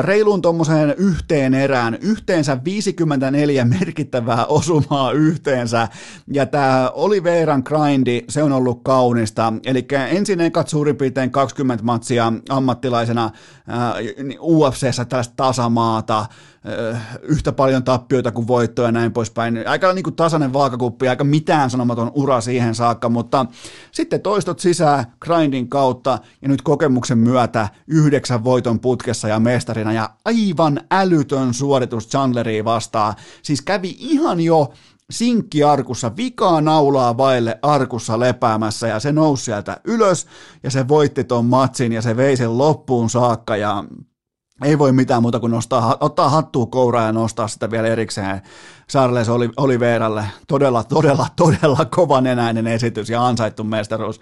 reiluun 0.00 0.42
tuommoiseen 0.42 0.94
yhteen 0.96 1.54
erään, 1.54 1.98
yhteensä 2.00 2.64
54 2.64 3.64
merkittävää 3.64 4.46
osumaa 4.46 5.12
yhteensä, 5.12 5.88
ja 6.32 6.46
tämä 6.46 6.90
Oliveran 6.94 7.62
grindi, 7.64 8.24
se 8.28 8.42
on 8.42 8.52
ollut 8.52 8.80
kaunista, 8.82 9.52
eli 9.66 9.86
ensin 10.10 10.40
ekat 10.40 10.68
suurin 10.68 10.96
piirtein 10.96 11.30
20 11.30 11.84
matsia 11.84 12.32
ammattilaisena 12.48 13.30
UFCssä 14.40 15.04
tällaista 15.04 15.34
tasamaata, 15.36 16.26
yhtä 17.22 17.52
paljon 17.52 17.84
tappioita 17.84 18.32
kuin 18.32 18.46
voittoja 18.46 18.88
ja 18.88 18.92
näin 18.92 19.12
poispäin. 19.12 19.68
Aika 19.68 19.92
niin 19.92 20.02
kuin 20.02 20.16
tasainen 20.16 20.52
vaakakuppi, 20.52 21.08
aika 21.08 21.24
mitään 21.24 21.70
sanomaton 21.70 22.10
ura 22.14 22.40
siihen 22.40 22.74
saakka, 22.74 23.08
mutta 23.08 23.46
sitten 23.92 24.20
toistot 24.20 24.58
sisään 24.58 25.04
grindin 25.20 25.68
kautta 25.68 26.18
ja 26.42 26.48
nyt 26.48 26.62
kokemuksen 26.62 27.18
myötä 27.18 27.68
yhdeksän 27.86 28.44
voiton 28.44 28.80
putkessa 28.80 29.28
ja 29.28 29.40
mestarina 29.40 29.92
ja 29.92 30.10
aivan 30.24 30.80
älytön 30.90 31.54
suoritus 31.54 32.08
Chandleriin 32.08 32.64
vastaan. 32.64 33.14
Siis 33.42 33.62
kävi 33.62 33.96
ihan 33.98 34.40
jo 34.40 34.72
sinkkiarkussa, 35.10 36.16
vikaa 36.16 36.60
naulaa 36.60 37.16
vaille 37.16 37.58
arkussa 37.62 38.20
lepäämässä 38.20 38.88
ja 38.88 39.00
se 39.00 39.12
nousi 39.12 39.44
sieltä 39.44 39.80
ylös 39.84 40.26
ja 40.62 40.70
se 40.70 40.88
voitti 40.88 41.24
ton 41.24 41.44
matsin 41.44 41.92
ja 41.92 42.02
se 42.02 42.16
vei 42.16 42.36
sen 42.36 42.58
loppuun 42.58 43.10
saakka 43.10 43.56
ja 43.56 43.84
ei 44.62 44.78
voi 44.78 44.92
mitään 44.92 45.22
muuta 45.22 45.40
kuin 45.40 45.50
nostaa, 45.50 45.96
ottaa 46.00 46.28
hattua 46.28 46.66
kouraa 46.66 47.06
ja 47.06 47.12
nostaa 47.12 47.48
sitä 47.48 47.70
vielä 47.70 47.88
erikseen 47.88 48.42
Charles 48.90 49.28
Oliveiralle. 49.56 50.24
Todella, 50.48 50.84
todella, 50.84 51.26
todella 51.36 51.84
kovanenäinen 51.84 52.66
esitys 52.66 53.10
ja 53.10 53.26
ansaittu 53.26 53.64
mestaruus. 53.64 54.20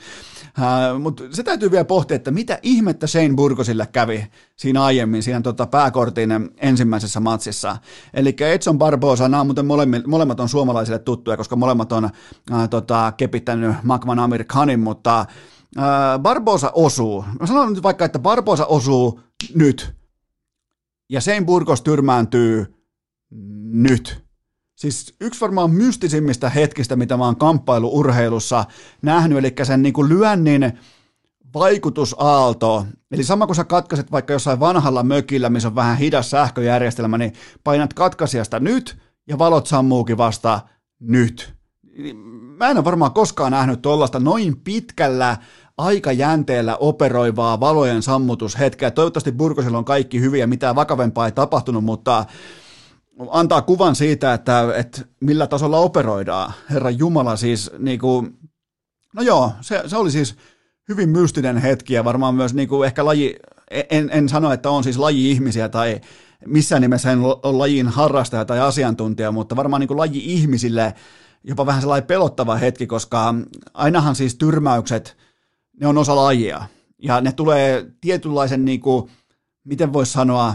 Uh, 0.58 1.00
Mutta 1.00 1.22
se 1.30 1.42
täytyy 1.42 1.70
vielä 1.70 1.84
pohtia, 1.84 2.14
että 2.14 2.30
mitä 2.30 2.58
ihmettä 2.62 3.06
Shane 3.06 3.34
Burgosille 3.36 3.88
kävi 3.92 4.26
siinä 4.56 4.84
aiemmin, 4.84 5.22
siinä 5.22 5.40
tota 5.40 5.66
pääkortin 5.66 6.30
ensimmäisessä 6.56 7.20
matsissa. 7.20 7.76
Eli 8.14 8.36
Edson 8.40 8.78
Barbosa, 8.78 9.28
nämä 9.28 9.44
muuten 9.44 9.66
molemmat, 9.66 10.06
molemmat 10.06 10.40
on 10.40 10.48
suomalaisille 10.48 10.98
tuttuja, 10.98 11.36
koska 11.36 11.56
molemmat 11.56 11.92
on 11.92 12.04
uh, 12.04 12.68
tota, 12.70 13.12
kepittänyt 13.16 13.76
Makman 13.82 14.18
Amir 14.18 14.44
Khanin, 14.44 14.80
mutta 14.80 15.26
uh, 15.78 16.22
Barbosa 16.22 16.70
osuu. 16.74 17.24
Mä 17.40 17.46
sanon 17.46 17.72
nyt 17.72 17.82
vaikka, 17.82 18.04
että 18.04 18.18
Barbosa 18.18 18.66
osuu 18.66 19.20
nyt 19.54 20.01
ja 21.10 21.20
Sein 21.20 21.46
Burgos 21.46 21.82
tyrmääntyy 21.82 22.74
nyt. 23.64 24.22
Siis 24.76 25.14
yksi 25.20 25.40
varmaan 25.40 25.70
mystisimmistä 25.70 26.50
hetkistä, 26.50 26.96
mitä 26.96 27.16
mä 27.16 27.24
oon 27.24 27.36
kamppailuurheilussa 27.36 28.64
nähnyt, 29.02 29.38
eli 29.38 29.54
sen 29.62 29.82
niin 29.82 29.92
kuin 29.92 30.08
lyönnin 30.08 30.72
vaikutusaalto, 31.54 32.86
eli 33.10 33.24
sama 33.24 33.46
kuin 33.46 33.56
sä 33.56 33.64
katkaiset 33.64 34.12
vaikka 34.12 34.32
jossain 34.32 34.60
vanhalla 34.60 35.02
mökillä, 35.02 35.50
missä 35.50 35.68
on 35.68 35.74
vähän 35.74 35.98
hidas 35.98 36.30
sähköjärjestelmä, 36.30 37.18
niin 37.18 37.32
painat 37.64 37.94
katkaisijasta 37.94 38.60
nyt 38.60 38.98
ja 39.28 39.38
valot 39.38 39.66
sammuukin 39.66 40.18
vasta 40.18 40.60
nyt. 41.00 41.54
Mä 42.58 42.70
en 42.70 42.76
ole 42.76 42.84
varmaan 42.84 43.12
koskaan 43.12 43.52
nähnyt 43.52 43.82
tuollaista 43.82 44.20
noin 44.20 44.60
pitkällä 44.60 45.36
aikajänteellä 45.82 46.76
operoivaa 46.76 47.60
valojen 47.60 48.02
sammutushetkeä. 48.02 48.90
Toivottavasti 48.90 49.32
Burgosilla 49.32 49.78
on 49.78 49.84
kaikki 49.84 50.20
hyviä, 50.20 50.46
mitään 50.46 50.76
vakavempaa 50.76 51.26
ei 51.26 51.32
tapahtunut, 51.32 51.84
mutta 51.84 52.24
antaa 53.30 53.62
kuvan 53.62 53.94
siitä, 53.94 54.34
että, 54.34 54.74
että 54.76 55.02
millä 55.20 55.46
tasolla 55.46 55.78
operoidaan. 55.78 56.52
Herra 56.70 56.90
Jumala 56.90 57.36
siis, 57.36 57.70
niin 57.78 57.98
kuin, 57.98 58.38
no 59.14 59.22
joo, 59.22 59.52
se, 59.60 59.82
se 59.86 59.96
oli 59.96 60.10
siis 60.10 60.36
hyvin 60.88 61.08
mystinen 61.08 61.56
hetki 61.56 61.94
ja 61.94 62.04
varmaan 62.04 62.34
myös 62.34 62.54
niin 62.54 62.68
kuin 62.68 62.86
ehkä 62.86 63.04
laji, 63.04 63.36
en, 63.90 64.10
en 64.12 64.28
sano, 64.28 64.52
että 64.52 64.70
on 64.70 64.84
siis 64.84 64.98
laji-ihmisiä 64.98 65.68
tai 65.68 66.00
missään 66.46 66.82
nimessä 66.82 67.12
en 67.12 67.20
ole 67.20 67.56
lajin 67.56 67.88
harrastaja 67.88 68.44
tai 68.44 68.60
asiantuntija, 68.60 69.32
mutta 69.32 69.56
varmaan 69.56 69.80
niin 69.80 69.88
kuin 69.88 69.98
laji-ihmisille 69.98 70.94
jopa 71.44 71.66
vähän 71.66 71.80
sellainen 71.80 72.06
pelottava 72.06 72.56
hetki, 72.56 72.86
koska 72.86 73.34
ainahan 73.74 74.14
siis 74.14 74.34
tyrmäykset– 74.34 75.16
ne 75.80 75.86
on 75.86 75.98
osa 75.98 76.16
lajia. 76.16 76.64
Ja 76.98 77.20
ne 77.20 77.32
tulee 77.32 77.86
tietynlaisen, 78.00 78.64
niin 78.64 78.80
kuin, 78.80 79.10
miten 79.64 79.92
voisi 79.92 80.12
sanoa, 80.12 80.54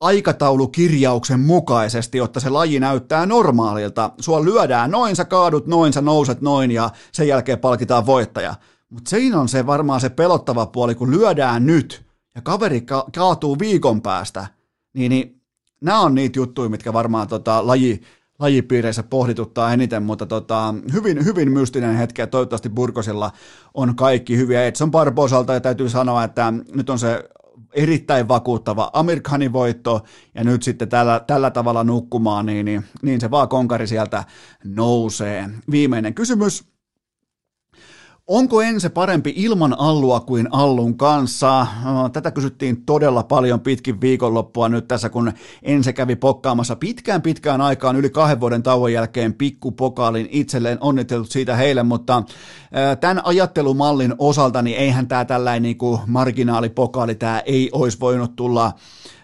aikataulukirjauksen 0.00 1.40
mukaisesti, 1.40 2.18
jotta 2.18 2.40
se 2.40 2.50
laji 2.50 2.80
näyttää 2.80 3.26
normaalilta. 3.26 4.10
Sua 4.20 4.44
lyödään 4.44 4.90
noin, 4.90 5.16
sä 5.16 5.24
kaadut 5.24 5.66
noin, 5.66 5.92
sä 5.92 6.00
nouset 6.00 6.40
noin 6.40 6.70
ja 6.70 6.90
sen 7.12 7.28
jälkeen 7.28 7.58
palkitaan 7.58 8.06
voittaja. 8.06 8.54
Mutta 8.90 9.10
siinä 9.10 9.40
on 9.40 9.48
se 9.48 9.66
varmaan 9.66 10.00
se 10.00 10.08
pelottava 10.08 10.66
puoli, 10.66 10.94
kun 10.94 11.10
lyödään 11.10 11.66
nyt 11.66 12.04
ja 12.34 12.42
kaveri 12.42 12.80
ka- 12.80 13.06
kaatuu 13.14 13.58
viikon 13.58 14.02
päästä, 14.02 14.46
niin, 14.94 15.10
niin 15.10 15.42
nämä 15.80 16.00
on 16.00 16.14
niitä 16.14 16.38
juttuja, 16.38 16.68
mitkä 16.68 16.92
varmaan 16.92 17.28
tota, 17.28 17.66
laji, 17.66 18.00
lajipiireissä 18.40 19.02
pohdituttaa 19.02 19.72
eniten, 19.72 20.02
mutta 20.02 20.26
tota, 20.26 20.74
hyvin, 20.92 21.24
hyvin 21.24 21.52
mystinen 21.52 21.96
hetki 21.96 22.20
ja 22.20 22.26
toivottavasti 22.26 22.68
Burgosilla 22.68 23.30
on 23.74 23.96
kaikki 23.96 24.36
hyviä. 24.36 24.64
Edson 24.64 24.90
Barbosalta 24.90 25.54
ja 25.54 25.60
täytyy 25.60 25.88
sanoa, 25.88 26.24
että 26.24 26.52
nyt 26.74 26.90
on 26.90 26.98
se 26.98 27.24
erittäin 27.72 28.28
vakuuttava 28.28 28.90
Amerikanin 28.92 29.52
voitto 29.52 30.04
ja 30.34 30.44
nyt 30.44 30.62
sitten 30.62 30.88
tällä, 30.88 31.24
tällä 31.26 31.50
tavalla 31.50 31.84
nukkumaan, 31.84 32.46
niin, 32.46 32.64
niin, 32.64 32.84
niin 33.02 33.20
se 33.20 33.30
vaan 33.30 33.48
konkari 33.48 33.86
sieltä 33.86 34.24
nousee. 34.64 35.50
Viimeinen 35.70 36.14
kysymys. 36.14 36.70
Onko 38.32 38.62
Ense 38.62 38.88
parempi 38.88 39.32
ilman 39.36 39.76
Allua 39.78 40.20
kuin 40.20 40.48
Allun 40.50 40.96
kanssa? 40.96 41.66
Tätä 42.12 42.30
kysyttiin 42.30 42.84
todella 42.86 43.22
paljon 43.22 43.60
pitkin 43.60 44.00
viikonloppua 44.00 44.68
nyt 44.68 44.88
tässä, 44.88 45.08
kun 45.08 45.32
Ense 45.62 45.92
kävi 45.92 46.16
pokkaamassa 46.16 46.76
pitkään 46.76 47.22
pitkään 47.22 47.60
aikaan 47.60 47.96
yli 47.96 48.10
kahden 48.10 48.40
vuoden 48.40 48.62
tauon 48.62 48.92
jälkeen 48.92 49.34
pikkupokaalin 49.34 50.28
itselleen 50.30 50.78
onnitellut 50.80 51.30
siitä 51.30 51.56
heille, 51.56 51.82
mutta 51.82 52.22
tämän 53.00 53.20
ajattelumallin 53.24 54.14
osalta 54.18 54.62
niin 54.62 54.76
eihän 54.76 55.08
tämä 55.08 55.24
tällainen 55.24 55.62
niin 55.62 55.98
marginaalipokaali, 56.06 57.14
tämä 57.14 57.42
ei 57.46 57.70
olisi 57.72 58.00
voinut 58.00 58.36
tulla 58.36 58.72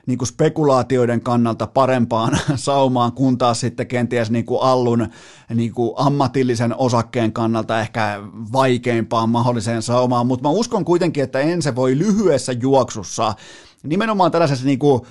niin 0.07 0.19
kuin 0.19 0.29
spekulaatioiden 0.29 1.21
kannalta 1.21 1.67
parempaan 1.67 2.39
saumaan, 2.57 3.13
kun 3.13 3.39
taas 3.39 3.61
sitten 3.61 3.87
kenties 3.87 4.31
niin 4.31 4.45
kuin 4.45 4.63
Allun 4.63 5.09
niin 5.55 5.73
kuin 5.73 5.93
ammatillisen 5.97 6.75
osakkeen 6.79 7.33
kannalta 7.33 7.81
ehkä 7.81 8.21
vaikeimpaan 8.53 9.31
mahdolliseen 9.31 9.83
saumaan, 9.83 10.27
mutta 10.27 10.49
mä 10.49 10.51
uskon 10.51 10.85
kuitenkin, 10.85 11.25
että 11.25 11.41
Ense 11.41 11.75
voi 11.75 11.99
lyhyessä 11.99 12.53
juoksussa 12.53 13.35
nimenomaan 13.83 14.31
tällaisessa 14.31 14.67
niin 14.67 14.79
kuin 14.79 15.03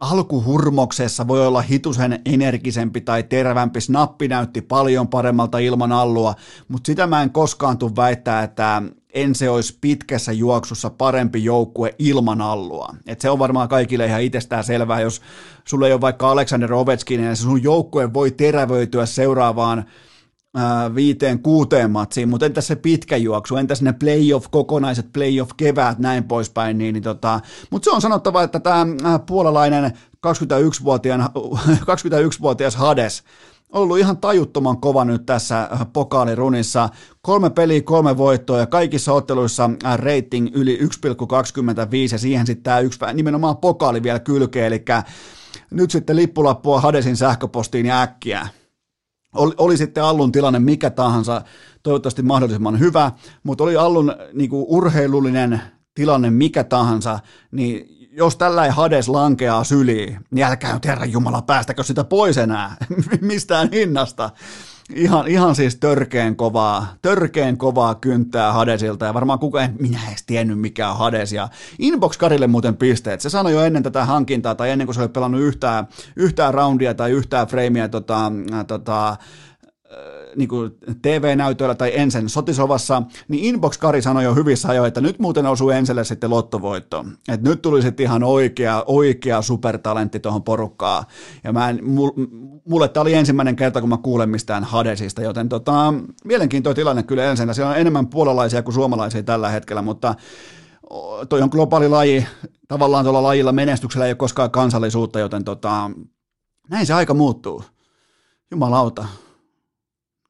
alkuhurmoksessa 0.00 1.28
voi 1.28 1.46
olla 1.46 1.62
hitusen 1.62 2.20
energisempi 2.24 3.00
tai 3.00 3.22
tervämpi, 3.22 3.80
snappi 3.80 4.28
näytti 4.28 4.60
paljon 4.62 5.08
paremmalta 5.08 5.58
ilman 5.58 5.92
allua, 5.92 6.34
mutta 6.68 6.86
sitä 6.86 7.06
mä 7.06 7.22
en 7.22 7.30
koskaan 7.30 7.78
tule 7.78 7.96
väittää, 7.96 8.42
että 8.42 8.82
en 9.14 9.34
se 9.34 9.50
olisi 9.50 9.78
pitkässä 9.80 10.32
juoksussa 10.32 10.90
parempi 10.90 11.44
joukkue 11.44 11.94
ilman 11.98 12.40
allua. 12.40 12.94
Et 13.06 13.20
se 13.20 13.30
on 13.30 13.38
varmaan 13.38 13.68
kaikille 13.68 14.06
ihan 14.06 14.22
itsestään 14.22 14.64
selvää, 14.64 15.00
jos 15.00 15.20
sulle 15.64 15.86
ei 15.86 15.92
ole 15.92 16.00
vaikka 16.00 16.30
Alexander 16.30 16.72
Ovechkin, 16.72 17.20
niin 17.20 17.36
sun 17.36 17.62
joukkue 17.62 18.12
voi 18.12 18.30
terävöityä 18.30 19.06
seuraavaan 19.06 19.84
viiteen 20.94 21.38
kuuteen 21.38 21.90
matsiin, 21.90 22.28
mutta 22.28 22.46
entäs 22.46 22.66
se 22.66 22.76
pitkä 22.76 23.16
juoksu, 23.16 23.56
entäs 23.56 23.82
ne 23.82 23.92
playoff, 23.92 24.46
kokonaiset 24.50 25.12
playoff-keväät, 25.12 25.98
näin 25.98 26.24
poispäin, 26.24 26.78
niin, 26.78 26.92
niin 26.92 27.02
tota, 27.02 27.40
mutta 27.70 27.84
se 27.84 27.90
on 27.90 28.00
sanottava, 28.00 28.42
että 28.42 28.60
tämä 28.60 28.86
puolalainen 29.26 29.92
21-vuotias, 30.26 31.20
21-vuotias 31.92 32.76
Hades, 32.76 33.22
ollut 33.74 33.98
ihan 33.98 34.18
tajuttoman 34.18 34.80
kova 34.80 35.04
nyt 35.04 35.26
tässä 35.26 35.68
pokaalirunissa. 35.92 36.88
Kolme 37.22 37.50
peliä, 37.50 37.82
kolme 37.82 38.16
voittoa 38.16 38.58
ja 38.58 38.66
kaikissa 38.66 39.12
otteluissa 39.12 39.70
rating 39.96 40.48
yli 40.54 40.78
1,25 40.78 40.86
ja 42.12 42.18
siihen 42.18 42.46
sitten 42.46 42.62
tämä 42.98 43.12
nimenomaan 43.12 43.56
pokaali 43.56 44.02
vielä 44.02 44.18
kylkee, 44.18 44.66
eli 44.66 44.84
nyt 45.70 45.90
sitten 45.90 46.16
lippulappua 46.16 46.80
Hadesin 46.80 47.16
sähköpostiin 47.16 47.86
ja 47.86 48.02
äkkiä 48.02 48.48
oli, 49.34 49.54
oli 49.58 49.76
sitten 49.76 50.04
Allun 50.04 50.32
tilanne 50.32 50.58
mikä 50.58 50.90
tahansa, 50.90 51.42
toivottavasti 51.82 52.22
mahdollisimman 52.22 52.78
hyvä, 52.78 53.12
mutta 53.42 53.64
oli 53.64 53.76
Allun 53.76 54.12
niin 54.32 54.50
kuin 54.50 54.64
urheilullinen 54.68 55.60
tilanne 55.94 56.30
mikä 56.30 56.64
tahansa, 56.64 57.18
niin 57.50 58.03
jos 58.16 58.36
tällä 58.36 58.64
ei 58.64 58.70
Hades 58.70 59.08
lankeaa 59.08 59.64
syliin, 59.64 60.18
niin 60.30 60.46
älkää 60.46 60.74
nyt 60.74 60.84
Herran 60.84 61.12
Jumala 61.12 61.42
päästäkö 61.42 61.82
sitä 61.82 62.04
pois 62.04 62.38
enää 62.38 62.76
mistään 63.20 63.68
hinnasta 63.72 64.30
ihan, 64.94 65.28
ihan 65.28 65.54
siis 65.54 65.76
törkeen 65.76 66.36
kovaa, 66.36 66.94
törkeen 67.02 67.58
kovaa 67.58 67.94
kynttää 67.94 68.52
Hadesilta 68.52 69.04
ja 69.04 69.14
varmaan 69.14 69.38
kukaan 69.38 69.70
minä 69.80 69.98
edes 70.08 70.22
tiennyt 70.26 70.60
mikä 70.60 70.90
on 70.90 70.98
Hades 70.98 71.32
ja 71.32 71.48
Inbox 71.78 72.16
Karille 72.16 72.46
muuten 72.46 72.76
pisteet. 72.76 73.20
Se 73.20 73.30
sanoi 73.30 73.52
jo 73.52 73.64
ennen 73.64 73.82
tätä 73.82 74.04
hankintaa 74.04 74.54
tai 74.54 74.70
ennen 74.70 74.86
kuin 74.86 74.94
se 74.94 75.00
oli 75.00 75.08
pelannut 75.08 75.40
yhtään, 75.40 75.88
yhtään 76.16 76.54
roundia 76.54 76.94
tai 76.94 77.10
yhtään 77.10 77.46
freimiä 77.46 77.88
tota, 77.88 78.32
tota, 78.66 79.16
niin 80.36 80.48
kuin 80.48 80.70
TV-näytöillä 81.02 81.74
tai 81.74 81.92
Ensen 81.94 82.28
sotisovassa, 82.28 83.02
niin 83.28 83.44
Inbox 83.44 83.78
Kari 83.78 84.02
sanoi 84.02 84.24
jo 84.24 84.34
hyvissä 84.34 84.68
ajoin, 84.68 84.88
että 84.88 85.00
nyt 85.00 85.18
muuten 85.18 85.46
osuu 85.46 85.70
Enselle 85.70 86.04
sitten 86.04 86.30
lottovoitto. 86.30 87.04
Että 87.28 87.48
nyt 87.48 87.62
tuli 87.62 87.82
sitten 87.82 88.04
ihan 88.04 88.22
oikea, 88.22 88.84
oikea 88.86 89.42
supertalentti 89.42 90.20
tuohon 90.20 90.42
porukkaan. 90.42 91.04
Ja 91.44 91.52
mä 91.52 91.70
en, 91.70 91.80
mulle 92.64 92.88
tämä 92.88 93.02
oli 93.02 93.14
ensimmäinen 93.14 93.56
kerta, 93.56 93.80
kun 93.80 93.88
mä 93.88 93.96
kuulen 93.96 94.30
mistään 94.30 94.64
Hadesista, 94.64 95.22
joten 95.22 95.48
tota, 95.48 95.94
mielenkiintoinen 96.24 96.76
tilanne 96.76 97.02
kyllä 97.02 97.24
Ensenä. 97.24 97.54
Siellä 97.54 97.70
on 97.70 97.78
enemmän 97.78 98.06
puolalaisia 98.06 98.62
kuin 98.62 98.74
suomalaisia 98.74 99.22
tällä 99.22 99.48
hetkellä, 99.48 99.82
mutta 99.82 100.14
toi 101.28 101.42
on 101.42 101.48
globaali 101.52 101.88
laji, 101.88 102.26
tavallaan 102.68 103.04
tuolla 103.04 103.22
lajilla 103.22 103.52
menestyksellä 103.52 104.06
ei 104.06 104.10
ole 104.10 104.16
koskaan 104.16 104.50
kansallisuutta, 104.50 105.20
joten 105.20 105.44
tota, 105.44 105.90
näin 106.70 106.86
se 106.86 106.94
aika 106.94 107.14
muuttuu. 107.14 107.64
Jumalauta 108.50 109.06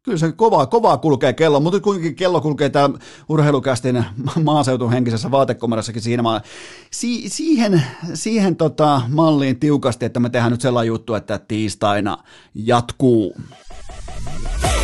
kyllä 0.04 0.18
se 0.18 0.32
kovaa, 0.32 0.66
kovaa 0.66 0.96
kulkee 0.96 1.32
kello, 1.32 1.60
mutta 1.60 1.80
kuitenkin 1.80 2.14
kello 2.14 2.40
kulkee 2.40 2.68
täällä 2.70 2.98
urheilukästin 3.28 4.04
maaseutun 4.44 4.92
henkisessä 4.92 5.30
vaatekomerassakin 5.30 6.02
siinä. 6.02 6.40
Si- 6.90 7.28
siihen 7.28 7.82
siihen 8.14 8.56
tota, 8.56 9.02
malliin 9.08 9.60
tiukasti, 9.60 10.04
että 10.04 10.20
me 10.20 10.30
tehdään 10.30 10.52
nyt 10.52 10.60
sellainen 10.60 10.88
juttu, 10.88 11.14
että 11.14 11.38
tiistaina 11.38 12.18
jatkuu. 12.54 13.36
Ei 14.64 14.83